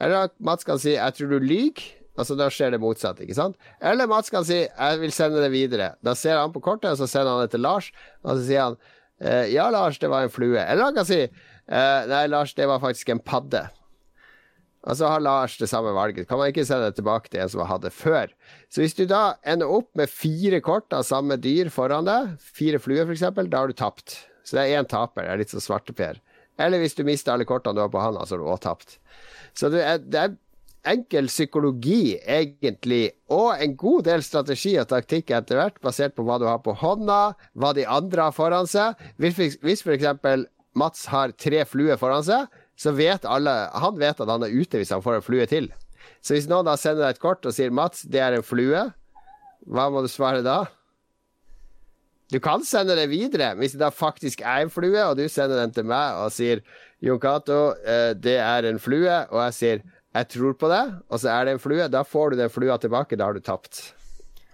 Eller 0.01 0.29
at 0.29 0.35
Mats 0.39 0.65
kan 0.65 0.79
si 0.79 0.95
'jeg 0.95 1.15
tror 1.15 1.29
du 1.29 1.41
lyver'. 1.41 1.95
Altså 2.19 2.37
Da 2.37 2.49
skjer 2.51 2.73
det 2.73 2.81
motsatt, 2.81 3.21
ikke 3.21 3.35
sant? 3.35 3.57
Eller 3.81 4.07
Mats 4.07 4.31
kan 4.31 4.45
si 4.45 4.67
'jeg 4.67 5.01
vil 5.01 5.13
sende 5.13 5.43
det 5.43 5.53
videre'. 5.53 5.95
Da 6.03 6.15
ser 6.15 6.39
han 6.39 6.53
på 6.53 6.61
kortet, 6.61 6.91
og 6.91 6.99
så 6.99 7.07
sender 7.07 7.31
han 7.31 7.43
det 7.43 7.51
til 7.51 7.61
Lars, 7.61 7.93
og 8.25 8.37
så 8.37 8.47
sier 8.47 8.63
han 8.63 8.77
eh, 9.21 9.53
'ja, 9.53 9.71
Lars, 9.71 9.99
det 9.99 10.11
var 10.11 10.23
en 10.23 10.31
flue'. 10.31 10.59
Eller 10.59 10.85
han 10.85 10.95
kan 10.95 11.05
si 11.05 11.23
eh, 11.23 12.07
'nei, 12.07 12.27
Lars, 12.27 12.55
det 12.55 12.67
var 12.67 12.81
faktisk 12.81 13.09
en 13.11 13.21
padde'. 13.21 13.71
Og 14.87 14.97
så 14.97 15.09
har 15.11 15.21
Lars 15.21 15.59
det 15.59 15.69
samme 15.69 15.93
valget. 15.93 16.29
Kan 16.29 16.39
man 16.39 16.49
ikke 16.49 16.65
sende 16.65 16.87
det 16.87 16.97
tilbake 16.97 17.29
til 17.29 17.43
en 17.43 17.49
som 17.49 17.81
det 17.81 17.93
før. 17.93 18.31
Så 18.71 18.81
hvis 18.81 18.95
du 18.95 19.05
da 19.07 19.35
ender 19.45 19.67
opp 19.67 19.91
med 19.99 20.09
fire 20.09 20.61
kort 20.61 20.93
av 20.95 21.03
samme 21.03 21.37
dyr 21.37 21.69
foran 21.69 22.07
deg, 22.07 22.39
fire 22.39 22.79
fluer 22.79 23.05
f.eks., 23.05 23.21
da 23.21 23.59
har 23.59 23.69
du 23.69 23.75
tapt. 23.75 24.17
Så 24.45 24.57
det 24.57 24.65
er 24.65 24.81
én 24.81 24.89
taper. 24.89 25.27
Det 25.27 25.33
er 25.33 25.43
litt 25.43 25.51
som 25.51 25.61
svarteper. 25.61 26.23
Eller 26.59 26.81
hvis 26.83 26.95
du 26.95 27.05
mister 27.05 27.35
alle 27.35 27.47
kortene 27.47 27.77
du 27.77 27.83
har 27.83 27.91
på 27.93 28.01
handa, 28.01 28.25
så 28.25 28.37
har 28.37 28.43
du 28.43 28.49
òg 28.49 28.63
tapt. 28.63 28.97
Så 29.57 29.71
det 29.73 29.83
er, 29.85 30.03
det 30.03 30.21
er 30.25 30.37
enkel 30.89 31.29
psykologi, 31.31 32.19
egentlig, 32.23 33.13
og 33.33 33.59
en 33.61 33.75
god 33.79 34.07
del 34.09 34.23
strategi 34.25 34.77
og 34.81 34.89
taktikk 34.93 35.33
etter 35.37 35.61
hvert, 35.61 35.81
basert 35.85 36.15
på 36.17 36.25
hva 36.27 36.39
du 36.41 36.47
har 36.49 36.61
på 36.65 36.77
hånda, 36.81 37.35
hva 37.59 37.73
de 37.77 37.87
andre 37.89 38.29
har 38.29 38.37
foran 38.37 38.69
seg. 38.71 38.99
Hvis, 39.21 39.59
hvis 39.65 39.85
f.eks. 39.85 40.47
Mats 40.79 41.09
har 41.11 41.35
tre 41.35 41.65
fluer 41.67 41.99
foran 42.01 42.25
seg, 42.27 42.47
så 42.79 42.93
vet 42.95 43.25
alle 43.27 43.51
Han 43.83 43.97
vet 43.99 44.21
at 44.23 44.31
han 44.31 44.45
er 44.47 44.55
ute 44.55 44.79
hvis 44.79 44.93
han 44.95 45.03
får 45.03 45.19
en 45.19 45.25
flue 45.27 45.47
til. 45.51 45.67
Så 46.23 46.37
hvis 46.37 46.47
noen 46.51 46.69
da 46.69 46.77
sender 46.79 47.09
deg 47.09 47.17
et 47.17 47.23
kort 47.23 47.47
og 47.47 47.55
sier 47.55 47.73
'Mats, 47.75 48.05
det 48.07 48.21
er 48.23 48.37
en 48.37 48.47
flue', 48.47 48.93
hva 49.67 49.89
må 49.91 50.03
du 50.05 50.09
svare 50.09 50.45
da? 50.47 50.67
Du 52.29 52.39
kan 52.45 52.65
sende 52.67 52.97
det 52.99 53.09
videre 53.09 53.55
hvis 53.57 53.77
det 53.77 53.81
da 53.81 53.93
faktisk 53.95 54.43
er 54.45 54.65
en 54.65 54.73
flue, 54.73 55.01
og 55.01 55.17
du 55.17 55.25
sender 55.33 55.63
den 55.63 55.73
til 55.73 55.87
meg 55.89 56.19
og 56.21 56.33
sier 56.35 56.61
Jon 57.05 57.21
Cato, 57.23 57.77
eh, 57.87 58.13
det 58.19 58.37
er 58.43 58.69
en 58.69 58.81
flue, 58.83 59.15
og 59.31 59.41
jeg 59.47 59.57
sier 59.57 59.87
jeg 60.17 60.29
tror 60.33 60.55
på 60.59 60.69
det, 60.73 60.83
og 61.13 61.21
så 61.21 61.31
er 61.31 61.47
det 61.47 61.55
en 61.55 61.63
flue. 61.63 61.87
Da 61.93 62.03
får 62.03 62.33
du 62.33 62.41
den 62.41 62.51
flua 62.51 62.79
tilbake, 62.81 63.17
da 63.17 63.29
har 63.29 63.37
du 63.37 63.45
tapt. 63.45 63.93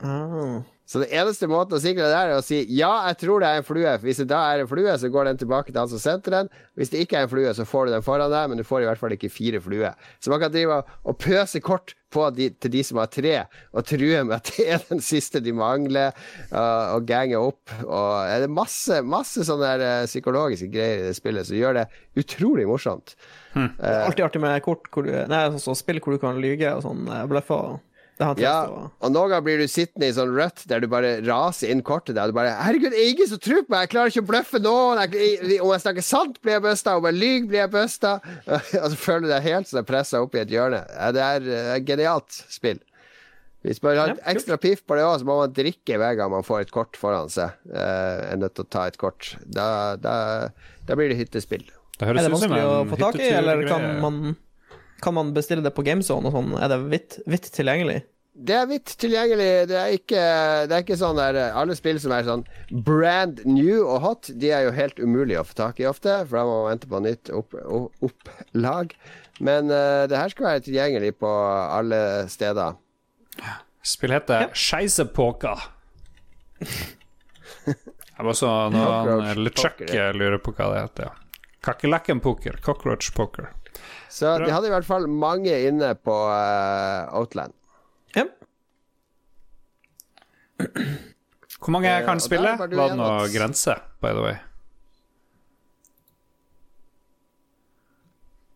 Ah. 0.03 0.61
Så 0.85 1.01
det 1.01 1.09
eneste 1.17 1.49
måten 1.49 1.79
å 1.79 1.81
sikre 1.81 2.11
det 2.13 2.17
er 2.19 2.35
å 2.37 2.43
si 2.45 2.59
ja, 2.77 2.91
jeg 3.09 3.17
tror 3.23 3.41
det 3.41 3.49
er 3.49 3.61
en 3.61 3.67
flue. 3.67 3.93
Hvis 4.03 4.21
det 4.21 4.29
da 4.33 4.43
er 4.53 4.63
en 4.63 4.69
flue, 4.69 4.93
så 5.01 5.09
går 5.13 5.31
den 5.31 5.41
tilbake 5.41 5.73
til 5.73 5.81
han 5.81 5.91
som 5.91 6.03
sendte 6.03 6.33
den. 6.35 6.51
Hvis 6.77 6.93
det 6.93 7.01
ikke 7.05 7.21
er 7.21 7.27
en 7.27 7.33
flue, 7.33 7.55
så 7.57 7.65
får 7.69 7.89
du 7.89 7.95
den 7.95 8.05
foran 8.05 8.33
deg, 8.33 8.51
men 8.51 8.61
du 8.61 8.67
får 8.69 8.85
i 8.85 8.89
hvert 8.91 9.01
fall 9.01 9.15
ikke 9.17 9.33
fire 9.33 9.63
fluer. 9.65 9.97
Så 10.21 10.33
man 10.33 10.43
kan 10.43 10.53
drive 10.53 10.83
og 10.85 11.17
pøse 11.23 11.63
kort 11.65 11.97
på 12.15 12.29
de, 12.37 12.51
til 12.63 12.71
de 12.77 12.83
som 12.87 13.01
har 13.01 13.09
tre, 13.11 13.33
og 13.75 13.87
true 13.89 14.21
med 14.29 14.37
at 14.37 14.51
det 14.55 14.67
er 14.77 14.85
den 14.91 15.01
siste 15.03 15.41
de 15.43 15.55
mangler, 15.57 16.13
uh, 16.53 16.95
og 16.95 17.09
gange 17.09 17.41
opp. 17.41 17.73
Og 17.89 18.11
er 18.29 18.45
det 18.45 18.53
masse, 18.53 19.01
masse 19.03 19.47
sånne 19.49 19.73
der, 19.73 20.05
uh, 20.05 20.11
psykologiske 20.11 20.69
greier 20.71 21.01
i 21.01 21.09
det 21.09 21.17
spillet 21.19 21.49
som 21.49 21.59
gjør 21.59 21.81
det 21.81 21.89
utrolig 22.21 22.69
morsomt. 22.71 23.17
Det 23.55 23.89
er 23.89 24.05
alltid 24.05 24.25
artig 24.27 24.43
med 24.43 24.63
kort 24.67 24.89
hvor 24.93 25.07
du, 25.07 25.13
nei, 25.31 25.43
sånn, 25.55 25.63
sånn 25.63 25.79
spill 25.79 26.01
hvor 26.03 26.15
du 26.15 26.23
kan 26.23 26.39
lyge 26.43 26.71
og 26.75 26.83
sånn 26.85 27.07
eh, 27.07 27.27
bløffe. 27.31 27.59
Ja, 28.21 28.59
og- 28.71 29.11
noen 29.11 29.31
ganger 29.33 29.43
blir 29.43 29.59
du 29.59 29.67
sittende 29.67 30.07
i 30.07 30.15
sånn 30.15 30.31
rødt 30.37 30.67
der 30.71 30.81
du 30.81 30.87
bare 30.87 31.17
raser 31.27 31.71
inn 31.73 31.83
kortet 31.83 32.15
der. 32.15 32.29
Og 32.29 32.31
du 32.31 32.39
bare 32.39 32.55
'Herregud, 32.55 32.91
det 32.95 33.01
er 33.01 33.11
ingen 33.11 33.27
som 33.27 33.39
tror 33.39 33.63
på 33.67 33.71
meg! 33.75 33.89
Jeg 33.89 33.91
klarer 33.91 34.13
ikke 34.13 34.23
å 34.23 34.31
bløffe 34.31 34.63
noen! 34.63 35.03
Jeg, 35.03 35.61
om 35.61 35.73
jeg 35.73 35.83
snakker 35.83 36.03
sant, 36.03 36.41
blir 36.41 36.53
jeg 36.55 36.63
busta! 36.63 36.97
Om 36.97 37.05
jeg 37.11 37.15
lyver, 37.15 37.49
blir 37.49 37.61
jeg 37.65 37.71
busta!' 37.71 38.21
Og 38.85 38.91
så 38.91 38.97
føler 38.97 39.21
du 39.27 39.29
deg 39.35 39.43
helt 39.43 39.67
sånn 39.67 39.85
pressa 39.85 40.23
opp 40.23 40.35
i 40.35 40.43
et 40.45 40.49
hjørne. 40.55 40.85
Ja, 40.95 41.11
det 41.11 41.23
er 41.23 41.49
eh, 41.51 41.77
et 41.77 41.87
genialt 41.87 42.31
spill. 42.49 42.79
Hvis 43.65 43.81
man 43.83 43.97
har 43.97 44.11
et 44.13 44.21
ekstra 44.29 44.59
piff 44.61 44.83
på 44.85 44.95
det 44.99 45.05
òg, 45.09 45.23
så 45.23 45.25
må 45.25 45.39
man 45.41 45.53
drikke 45.57 45.97
hver 45.97 46.19
gang 46.19 46.31
man 46.31 46.45
får 46.45 46.67
et 46.67 46.71
kort 46.75 46.99
foran 47.01 47.31
seg. 47.33 47.55
Uh, 47.65 48.35
er 48.35 48.37
nødt 48.37 48.53
til 48.59 48.67
å 48.67 48.69
ta 48.69 48.83
et 48.91 48.99
kort. 49.01 49.39
Da, 49.49 49.97
da, 49.97 50.51
da 50.85 50.97
blir 50.99 51.09
det 51.09 51.17
hyttespill. 51.17 51.65
Det 51.97 52.05
Er 52.05 52.13
høres 52.13 52.27
det 52.27 52.29
ut 52.29 52.37
som 52.43 52.53
vanskelig 52.53 52.67
å 52.69 52.75
en 52.83 52.91
få 52.93 52.99
tak 53.01 53.17
i, 53.23 53.31
eller 53.33 53.65
kan 53.71 53.87
man, 54.05 54.37
kan 55.05 55.17
man 55.17 55.35
bestille 55.37 55.65
det 55.65 55.75
på 55.77 55.85
GameZone 55.87 56.31
og 56.31 56.37
sånn? 56.37 56.57
Er 56.59 56.73
det 56.73 56.81
vidt, 56.91 57.19
vidt 57.31 57.49
tilgjengelig? 57.55 58.03
Det 58.35 58.55
er 58.59 58.65
vidt 58.67 58.97
tilgjengelig. 58.99 59.51
Det 59.71 59.77
er 59.79 59.93
ikke, 59.95 60.23
det 60.67 60.75
er 60.75 60.83
ikke 60.83 60.99
sånn 60.99 61.19
der 61.21 61.37
Alle 61.55 61.77
spill 61.79 62.01
som 62.03 62.15
er 62.17 62.27
sånn 62.27 62.43
brand 62.87 63.45
new 63.47 63.85
og 63.85 64.01
hot, 64.03 64.31
de 64.41 64.51
er 64.51 64.67
jo 64.67 64.73
helt 64.75 64.99
umulig 64.99 65.39
å 65.39 65.45
få 65.47 65.55
tak 65.61 65.79
i 65.83 65.87
ofte, 65.87 66.17
for 66.27 66.41
da 66.41 66.47
må 66.49 66.57
man 66.65 66.73
vente 66.73 66.91
på 66.91 67.03
nytt 67.05 67.31
opplag. 67.35 68.97
opp. 68.97 68.99
Men 69.45 69.71
uh, 69.71 70.07
det 70.11 70.19
her 70.19 70.35
skal 70.35 70.49
være 70.49 70.65
tilgjengelig 70.67 71.15
på 71.23 71.31
alle 71.31 72.01
steder. 72.31 72.77
Spill 73.85 74.15
heter 74.15 74.51
Scheisepåka. 74.55 75.57
Jeg 76.65 78.23
bare 78.23 78.39
så 78.39 78.53
noen 78.75 78.87
Cockroach 78.87 79.43
LeChuck 79.43 79.85
lurer 80.19 80.41
på 80.43 80.55
hva 80.55 80.71
det 80.73 80.87
heter. 80.87 81.11
Ja. 81.11 81.21
Kakerlakken-poker. 81.65 82.59
Cockroach 82.63 83.15
poker. 83.17 83.51
Så 84.15 84.31
Bra. 84.39 84.47
de 84.47 84.53
hadde 84.55 84.69
i 84.71 84.73
hvert 84.75 84.87
fall 84.87 85.07
mange 85.11 85.55
inne 85.69 85.93
på 85.99 86.15
uh, 86.15 87.11
Outland. 87.19 87.53
Ja. 88.15 88.25
Hvor 91.59 91.73
mange 91.75 91.89
Eh, 91.91 92.05
kan 92.07 92.21
spille? 92.21 92.55
var 92.59 92.69
det 92.69 92.97
noe 92.99 93.29
grense, 93.33 93.75
by 94.03 94.13
the 94.15 94.23
way? 94.23 94.37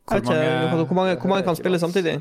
Hvor 0.08 0.20
mange... 0.24 0.42
ikke, 0.44 0.84
hvor, 0.86 0.94
mange, 0.94 1.14
hvor 1.20 1.28
mange 1.28 1.44
kan 1.44 1.56
spille 1.56 1.78
samtidig? 1.78 2.14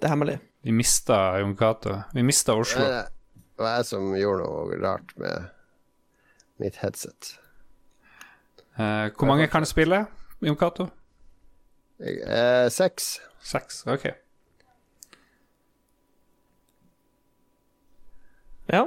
Det 0.00 0.08
er 0.08 0.08
hemmelig. 0.14 0.38
Vi 0.64 0.70
mista 0.72 1.14
Jon 1.38 1.56
Cato. 1.56 1.98
Vi 2.14 2.22
mista 2.22 2.52
Oslo. 2.56 2.82
Det 2.84 3.04
var 3.60 3.76
jeg 3.76 3.84
som 3.90 4.08
gjorde 4.16 4.44
noe 4.46 4.78
rart 4.82 5.12
med 5.20 5.50
mitt 6.60 6.76
headset. 6.80 7.34
Eh, 8.80 9.10
hvor 9.16 9.28
mange 9.28 9.48
kan 9.52 9.66
spille, 9.68 10.04
Jon 10.40 10.56
Cato? 10.56 10.88
Eh, 12.00 12.68
seks. 12.72 13.18
Seks? 13.44 13.82
Ok. 13.86 14.06
Ja, 18.70 18.84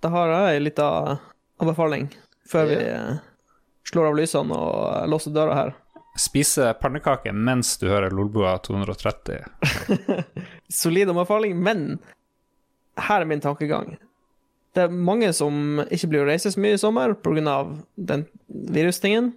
da 0.00 0.08
har 0.14 0.30
jeg 0.32 0.54
ei 0.54 0.62
lita 0.62 0.88
anbefaling 1.60 2.06
før 2.48 2.68
vi 2.70 2.76
eh, 2.86 3.16
slår 3.88 4.12
av 4.12 4.18
lysene 4.20 4.56
og 4.56 5.08
låser 5.10 5.34
døra 5.34 5.56
her. 5.58 5.72
Spise 6.20 6.70
pannekake 6.78 7.32
mens 7.34 7.74
du 7.80 7.88
hører 7.90 8.14
Lolbua 8.14 8.54
230. 8.62 9.42
Solid 10.80 11.10
anbefaling, 11.10 11.58
men 11.58 11.98
her 13.08 13.24
er 13.24 13.28
min 13.28 13.42
tankegang. 13.42 13.96
Det 14.74 14.82
er 14.82 14.90
mange 14.90 15.30
som 15.36 15.80
ikke 15.86 16.10
blir 16.10 16.24
å 16.24 16.28
reise 16.28 16.50
så 16.50 16.60
mye 16.60 16.74
i 16.74 16.80
sommer 16.80 17.14
pga. 17.14 17.56
den 17.96 18.26
virustingen. 18.48 19.32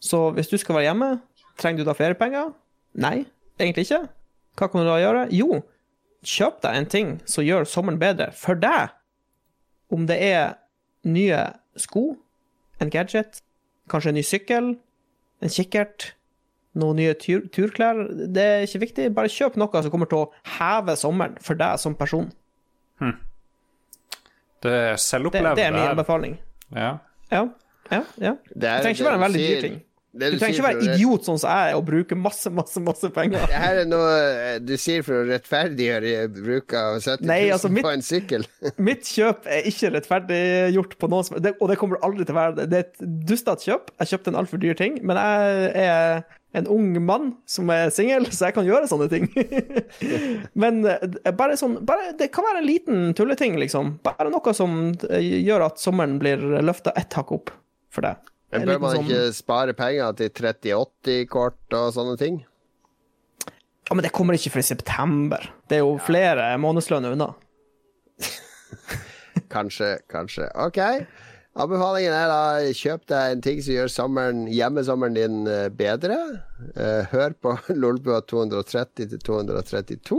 Så 0.00 0.30
hvis 0.34 0.48
du 0.50 0.56
skal 0.58 0.74
være 0.76 0.88
hjemme, 0.90 1.20
trenger 1.58 1.84
du 1.84 1.88
da 1.88 1.94
feriepenger? 1.94 2.52
Nei, 2.94 3.26
egentlig 3.58 3.86
ikke. 3.86 4.08
Hva 4.56 4.68
kan 4.68 4.82
du 4.82 4.88
da 4.88 4.98
gjøre? 5.00 5.26
Jo, 5.30 5.62
kjøp 6.26 6.60
deg 6.64 6.76
en 6.76 6.90
ting 6.90 7.14
som 7.28 7.44
gjør 7.44 7.66
sommeren 7.68 8.00
bedre 8.00 8.30
for 8.34 8.58
deg. 8.58 8.90
Om 9.92 10.06
det 10.08 10.18
er 10.22 10.56
nye 11.06 11.42
sko, 11.78 12.16
en 12.80 12.90
gadget, 12.90 13.42
kanskje 13.88 14.10
en 14.10 14.18
ny 14.18 14.24
sykkel, 14.26 14.72
en 15.42 15.52
kikkert, 15.52 16.10
noen 16.76 16.98
nye 17.00 17.14
tur 17.20 17.46
turklær. 17.54 18.02
Det 18.34 18.42
er 18.42 18.66
ikke 18.66 18.82
viktig. 18.82 19.06
Bare 19.16 19.32
kjøp 19.32 19.56
noe 19.60 19.82
som 19.82 19.92
kommer 19.92 20.10
til 20.10 20.24
å 20.24 20.30
heve 20.58 20.96
sommeren 20.98 21.38
for 21.44 21.56
deg 21.56 21.78
som 21.80 21.96
person. 21.96 22.28
Det 24.62 24.72
er 24.72 24.96
selvopplevd. 24.96 25.56
det 25.56 25.64
er 25.66 25.72
min 25.72 25.88
anbefaling. 25.90 26.38
Ja. 26.74 26.96
Ja, 27.32 27.42
ja, 27.90 28.02
ja. 28.20 28.32
Det 28.48 28.60
Det 28.60 28.68
er- 28.70 28.80
trenger 28.82 28.96
ikke 28.96 29.04
være 29.10 29.14
en 29.20 29.26
veldig 29.32 29.42
dyr 29.48 29.60
ting. 29.60 29.82
Du, 30.16 30.30
Du 30.30 30.38
trenger 30.38 30.54
ikke 30.56 30.64
være 30.64 30.94
idiot 30.96 31.24
sånn 31.26 31.38
som 31.38 31.50
jeg 31.50 31.72
er 31.72 31.76
og 31.76 31.84
bruke 31.84 32.16
masse, 32.16 32.48
masse, 32.50 32.80
masse 32.80 33.10
penger. 33.12 33.42
Det 33.46 33.58
her 33.60 33.80
er 33.82 33.84
noe 33.84 34.58
du 34.64 34.72
sier 34.80 35.02
for 35.04 35.12
å 35.12 35.26
rettferdiggjøre 35.28 36.28
bruk 36.32 36.72
av 36.72 36.96
70 37.02 37.20
000 37.20 37.26
Nei, 37.28 37.50
altså, 37.52 37.68
mitt- 37.68 37.84
på 37.84 37.92
en 37.92 38.00
sykkel. 38.00 38.46
Mitt 38.78 39.02
kjøp 39.04 39.44
er 39.44 39.68
ikke 39.68 39.90
rettferdiggjort 39.92 40.96
på 40.98 41.10
noen 41.12 41.24
som 41.28 41.36
det, 41.42 41.52
Og 41.60 41.68
det 41.68 41.76
kommer 41.76 42.00
aldri 42.02 42.24
til 42.24 42.32
å 42.34 42.38
være 42.38 42.56
det. 42.56 42.70
Det 42.70 42.78
er 42.78 42.88
et 42.88 43.26
dustete 43.28 43.68
kjøp. 43.68 43.92
Jeg 44.00 44.08
kjøpte 44.14 44.28
en 44.32 44.40
altfor 44.40 44.58
dyr 44.64 44.74
ting, 44.80 44.98
men 45.04 45.16
jeg 45.20 45.70
er 45.84 46.24
en 46.56 46.68
ung 46.72 46.88
mann 47.04 47.30
som 47.48 47.68
er 47.74 47.90
singel, 47.94 48.28
så 48.32 48.48
jeg 48.48 48.56
kan 48.56 48.66
gjøre 48.66 48.88
sånne 48.90 49.08
ting. 49.12 49.28
men 50.62 50.80
eh, 50.88 51.32
bare 51.36 51.58
sånn 51.60 51.78
bare, 51.86 52.14
Det 52.18 52.30
kan 52.34 52.46
være 52.46 52.62
en 52.62 52.68
liten 52.68 53.14
tulleting, 53.18 53.58
liksom. 53.60 53.96
Bare 54.06 54.30
noe 54.32 54.54
som 54.56 54.78
eh, 55.10 55.30
gjør 55.44 55.68
at 55.68 55.82
sommeren 55.82 56.18
blir 56.22 56.42
løfta 56.64 56.94
ett 56.96 57.16
hakk 57.18 57.34
opp 57.36 57.52
for 57.92 58.08
deg. 58.08 58.32
Men 58.54 58.68
bør 58.70 58.82
man 58.82 58.96
sånn- 58.96 59.08
ikke 59.08 59.32
spare 59.36 59.74
penger 59.76 60.14
til 60.20 60.30
3080-kort 60.40 61.76
og 61.76 61.88
sånne 61.96 62.16
ting? 62.20 62.38
Ja, 63.86 63.94
men 63.94 64.02
det 64.02 64.10
kommer 64.14 64.34
ikke 64.34 64.50
før 64.56 64.64
i 64.64 64.70
september. 64.72 65.50
Det 65.70 65.78
er 65.78 65.84
jo 65.84 65.96
flere 66.02 66.48
månedslønner 66.58 67.14
unna. 67.14 67.32
Kanskje, 69.52 69.98
kanskje. 70.10 70.48
Ok. 70.58 70.80
Anbefalingen 71.56 72.12
er 72.12 72.28
da 72.28 72.72
kjøp 72.76 73.06
deg 73.08 73.32
en 73.32 73.42
ting 73.44 73.60
som 73.64 73.72
gjør 73.72 73.88
sommeren, 73.88 74.42
hjemmesommeren 74.52 75.14
din 75.16 75.36
eh, 75.48 75.68
bedre. 75.72 76.18
Eh, 76.76 77.06
Hør 77.12 77.32
på 77.40 77.54
Lolbua 77.80 78.18
230 78.28 79.08
til 79.14 79.22
232, 79.24 80.18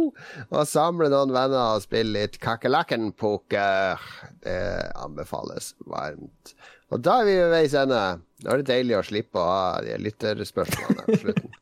og 0.49 0.64
samle 0.69 1.11
noen 1.14 1.35
venner 1.35 1.76
og 1.76 1.84
spille 1.85 2.23
litt 2.23 2.39
kakerlakken-poker. 2.41 4.01
Det 4.41 4.57
anbefales 4.97 5.76
varmt. 5.85 6.55
Og 6.89 7.03
da 7.05 7.19
er 7.22 7.30
vi 7.30 7.38
ved 7.38 7.53
veis 7.53 7.77
ende. 7.77 8.01
Da 8.41 8.53
er 8.55 8.64
det 8.64 8.69
deilig 8.72 8.97
å 8.97 9.05
slippe 9.05 9.41
å 9.41 9.47
ha 9.51 9.64
de 9.85 9.97
lytterspørsmålene 10.07 11.07
på 11.11 11.22
slutten. 11.26 11.55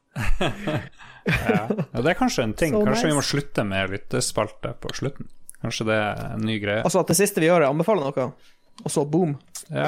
Ja. 1.26 1.64
ja, 1.74 2.02
det 2.06 2.12
er 2.12 2.18
kanskje 2.20 2.44
en 2.46 2.52
ting. 2.54 2.76
Kanskje 2.86 3.08
vi 3.10 3.16
må 3.18 3.22
slutte 3.26 3.64
med 3.66 3.90
lyttespalte 3.90 4.76
på 4.78 4.92
slutten. 4.94 5.26
Kanskje 5.58 5.88
det 5.90 5.96
er 5.98 6.20
en 6.36 6.44
ny 6.46 6.60
greie. 6.62 6.84
Altså 6.86 7.02
at 7.02 7.10
det 7.10 7.16
siste 7.18 7.42
vi 7.42 7.48
gjør, 7.50 7.64
er 7.64 7.72
å 7.72 7.74
anbefale 7.74 8.04
noe, 8.06 8.28
og 8.84 8.92
så 8.92 9.06
boom. 9.08 9.36
Ja, 9.70 9.86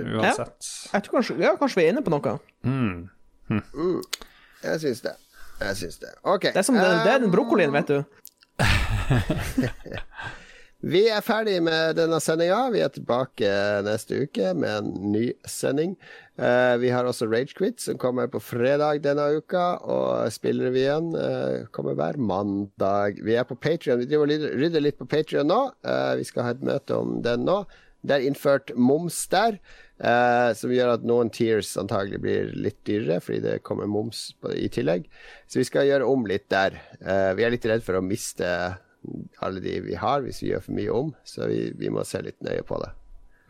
uansett. 0.00 0.70
Jeg 0.92 1.06
tror 1.06 1.18
kanskje, 1.18 1.36
ja, 1.42 1.52
kanskje 1.60 1.80
vi 1.80 1.86
er 1.86 1.94
inne 1.94 2.04
på 2.04 2.14
noe. 2.14 2.38
Mm. 2.64 3.08
Jeg 4.64 4.80
syns 4.80 5.04
det. 5.04 5.16
Jeg 5.60 5.76
syns 5.82 6.00
det. 6.02 6.14
Ok. 6.22 6.48
Det 6.50 6.62
er 6.62 6.66
som 6.66 6.78
det, 6.78 6.88
det 7.04 7.12
er 7.12 7.22
den 7.22 7.34
brokkolien, 7.34 7.74
vet 7.74 7.92
du. 7.92 8.02
Vi 10.84 11.06
er 11.08 11.22
ferdig 11.24 11.62
med 11.64 11.94
denne 11.96 12.18
sendinga. 12.20 12.66
Vi 12.74 12.82
er 12.84 12.90
tilbake 12.92 13.48
neste 13.86 14.18
uke 14.26 14.50
med 14.52 14.82
en 14.82 14.90
ny 15.14 15.22
sending. 15.48 15.94
Uh, 16.36 16.76
vi 16.82 16.90
har 16.92 17.08
også 17.08 17.24
Ragequit, 17.30 17.78
som 17.80 17.96
kommer 17.96 18.28
på 18.28 18.42
fredag 18.42 19.00
denne 19.06 19.24
uka. 19.38 19.78
Og 19.80 20.28
Spillrevyen 20.34 21.14
uh, 21.16 21.64
kommer 21.72 21.96
hver 21.96 22.20
mandag. 22.20 23.16
Vi 23.24 23.32
er 23.32 23.48
på 23.48 23.56
Patrion. 23.56 24.02
Vi 24.02 24.10
driver 24.10 24.28
og 24.28 24.60
rydder 24.60 24.84
litt 24.84 25.00
på 25.00 25.08
Patrion 25.08 25.48
nå. 25.48 25.62
Uh, 25.86 26.18
vi 26.20 26.28
skal 26.28 26.50
ha 26.50 26.52
et 26.52 26.68
møte 26.68 27.00
om 27.00 27.16
den 27.24 27.48
nå. 27.48 27.62
Det 28.04 28.16
er 28.16 28.26
innført 28.28 28.72
moms 28.76 29.16
der, 29.32 29.58
eh, 29.98 30.50
som 30.58 30.72
gjør 30.74 30.94
at 30.98 31.06
noen 31.08 31.30
tiers 31.32 31.72
antagelig 31.80 32.20
blir 32.20 32.52
litt 32.52 32.80
dyrere, 32.84 33.20
fordi 33.24 33.40
det 33.44 33.62
kommer 33.64 33.88
moms 33.90 34.26
på, 34.40 34.52
i 34.52 34.68
tillegg. 34.72 35.08
Så 35.48 35.62
vi 35.62 35.68
skal 35.68 35.88
gjøre 35.88 36.08
om 36.10 36.26
litt 36.28 36.50
der. 36.52 36.76
Eh, 37.00 37.32
vi 37.38 37.46
er 37.46 37.54
litt 37.54 37.66
redd 37.70 37.84
for 37.86 37.96
å 37.98 38.04
miste 38.04 38.50
alle 39.44 39.60
de 39.60 39.78
vi 39.84 39.96
har, 40.00 40.22
hvis 40.24 40.42
vi 40.42 40.52
gjør 40.52 40.66
for 40.68 40.76
mye 40.76 40.92
om. 40.92 41.10
Så 41.24 41.48
vi, 41.50 41.64
vi 41.76 41.90
må 41.92 42.04
se 42.08 42.22
litt 42.24 42.40
nøye 42.44 42.64
på 42.68 42.80
det. 42.84 42.92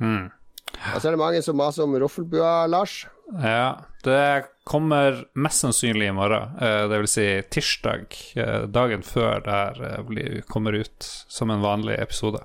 Mm. 0.02 0.30
Og 0.74 0.96
så 1.00 1.08
er 1.08 1.14
det 1.14 1.20
mange 1.20 1.42
som 1.46 1.58
maser 1.58 1.84
om 1.86 1.94
Roffelbua, 2.02 2.64
Lars. 2.70 3.04
Ja, 3.40 3.84
det 4.04 4.46
kommer 4.68 5.22
mest 5.38 5.62
sannsynlig 5.64 6.10
i 6.10 6.16
morgen. 6.16 6.56
Eh, 6.60 6.88
Det 6.90 6.98
vil 7.04 7.10
si 7.10 7.28
tirsdag, 7.56 8.16
eh, 8.36 8.66
dagen 8.68 9.02
før 9.06 9.44
det 9.44 9.54
her 9.54 9.84
eh, 9.90 10.42
kommer 10.50 10.76
ut 10.76 11.06
som 11.28 11.50
en 11.50 11.64
vanlig 11.64 11.98
episode. 12.02 12.42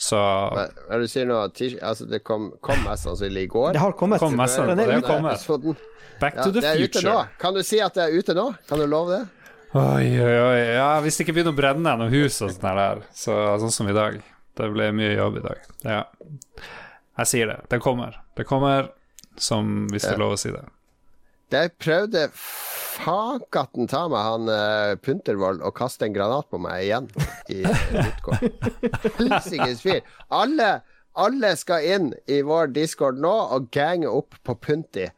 Så 0.00 0.16
Men, 0.56 0.70
er 0.88 1.02
du 1.02 1.08
sier 1.12 1.26
nå? 1.28 1.36
at 1.44 1.58
altså, 1.84 2.06
det 2.08 2.22
kom, 2.24 2.46
kom 2.64 2.78
mest 2.86 3.04
sannsynlig 3.04 3.42
i 3.44 3.50
går. 3.52 3.74
Det 3.76 3.82
har 3.82 3.92
kommet. 3.92 4.22
Kom 4.22 4.32
mest 4.38 4.56
det 4.56 4.86
er 4.86 4.96
ute. 4.96 5.74
Back 6.20 6.38
Ja, 6.38 6.44
to 6.46 6.52
the 6.52 6.62
nå. 6.64 6.72
future. 6.78 7.26
Kan 7.40 7.54
du 7.54 7.60
si 7.64 7.80
at 7.84 7.94
det 7.98 8.06
er 8.06 8.16
ute 8.16 8.34
nå? 8.36 8.46
Kan 8.68 8.80
du 8.80 8.86
love 8.88 9.18
det? 9.18 9.20
Oi, 9.76 10.08
oi, 10.24 10.36
oi. 10.40 10.62
Ja, 10.74 10.88
hvis 11.04 11.18
det 11.20 11.26
ikke 11.26 11.36
begynner 11.36 11.52
å 11.52 11.58
brenne 11.60 11.92
noen 12.00 12.10
hus 12.12 12.40
og 12.42 12.50
sånn 12.52 12.80
der, 12.80 13.04
så, 13.14 13.36
sånn 13.62 13.72
som 13.76 13.90
i 13.92 13.96
dag. 13.96 14.16
Det 14.56 14.70
ble 14.72 14.88
mye 14.96 15.12
jobb 15.14 15.36
i 15.40 15.44
dag. 15.44 15.68
Ja. 15.84 16.00
Jeg 17.20 17.28
sier 17.30 17.52
det. 17.52 17.58
Det 17.70 17.78
kommer. 17.84 18.16
Det 18.36 18.48
kommer, 18.48 18.88
som 19.36 19.86
hvis 19.92 20.08
det 20.08 20.16
er 20.16 20.22
lov 20.24 20.34
å 20.34 20.40
si 20.40 20.50
det. 20.52 20.64
Jeg 21.50 21.72
prøvde 21.82 22.28
fakatten 23.00 23.88
ta 23.90 24.04
meg 24.10 24.26
han 24.26 24.50
uh, 24.50 24.94
Puntervold 25.02 25.64
å 25.66 25.72
kaste 25.74 26.06
en 26.06 26.14
granat 26.14 26.50
på 26.52 26.60
meg 26.62 26.84
igjen 26.84 27.08
i 27.50 27.64
Utgård. 27.64 28.46
Helsikes 29.18 29.82
fyr. 29.82 30.00
Alle, 30.28 30.70
alle 31.18 31.52
skal 31.58 31.86
inn 31.86 32.12
i 32.30 32.40
vår 32.46 32.70
discord 32.76 33.18
nå 33.22 33.32
og 33.56 33.70
gange 33.74 34.10
opp 34.10 34.38
på 34.46 34.56
Punti. 34.62 35.08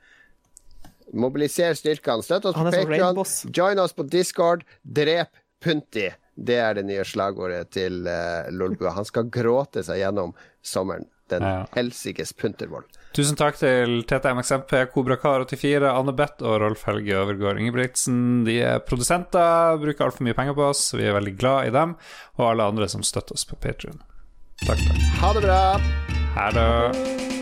Mobiliser 1.12 1.76
styrkene. 1.76 2.24
Støtt 2.24 2.48
oss 2.48 2.56
på 2.56 2.70
Patrion. 2.70 3.20
Join 3.52 3.82
oss 3.82 3.92
på 3.96 4.08
Discord. 4.08 4.64
Drep 4.82 5.34
Punti. 5.62 6.08
Det 6.32 6.56
er 6.64 6.78
det 6.78 6.86
nye 6.88 7.04
slagordet 7.04 7.74
til 7.76 8.06
uh, 8.08 8.48
Lolbua. 8.48 8.94
Han 8.96 9.08
skal 9.08 9.28
gråte 9.32 9.84
seg 9.84 10.00
gjennom 10.00 10.32
sommeren. 10.64 11.04
Den 11.32 11.42
Ja. 11.48 11.64
helsikes 11.76 12.32
Puntervold. 12.36 12.84
Tusen 13.16 13.36
takk 13.36 13.58
til 13.60 14.02
TTMXMP, 14.08 14.72
Kobrakar84, 14.94 15.90
Anne 15.92 16.14
Beth 16.16 16.40
og 16.48 16.60
Rolf 16.62 16.84
Helge 16.88 17.12
Øvergård 17.18 17.60
Ingebrigtsen. 17.60 18.44
De 18.48 18.58
er 18.62 18.78
produsenter, 18.88 19.76
bruker 19.82 20.06
altfor 20.08 20.24
mye 20.28 20.36
penger 20.38 20.54
på 20.56 20.68
oss. 20.70 20.86
Vi 20.96 21.04
er 21.04 21.12
veldig 21.18 21.36
glad 21.36 21.66
i 21.68 21.74
dem, 21.76 21.96
og 22.38 22.50
alle 22.52 22.70
andre 22.72 22.88
som 22.88 23.02
støtter 23.04 23.36
oss 23.36 23.44
på 23.44 23.58
Patrion. 23.60 24.00
Takk, 24.64 24.78
takk. 24.78 25.04
Ha 25.20 25.32
det 25.36 25.42
bra! 25.48 25.62
Ha 26.36 26.50
det. 26.56 27.41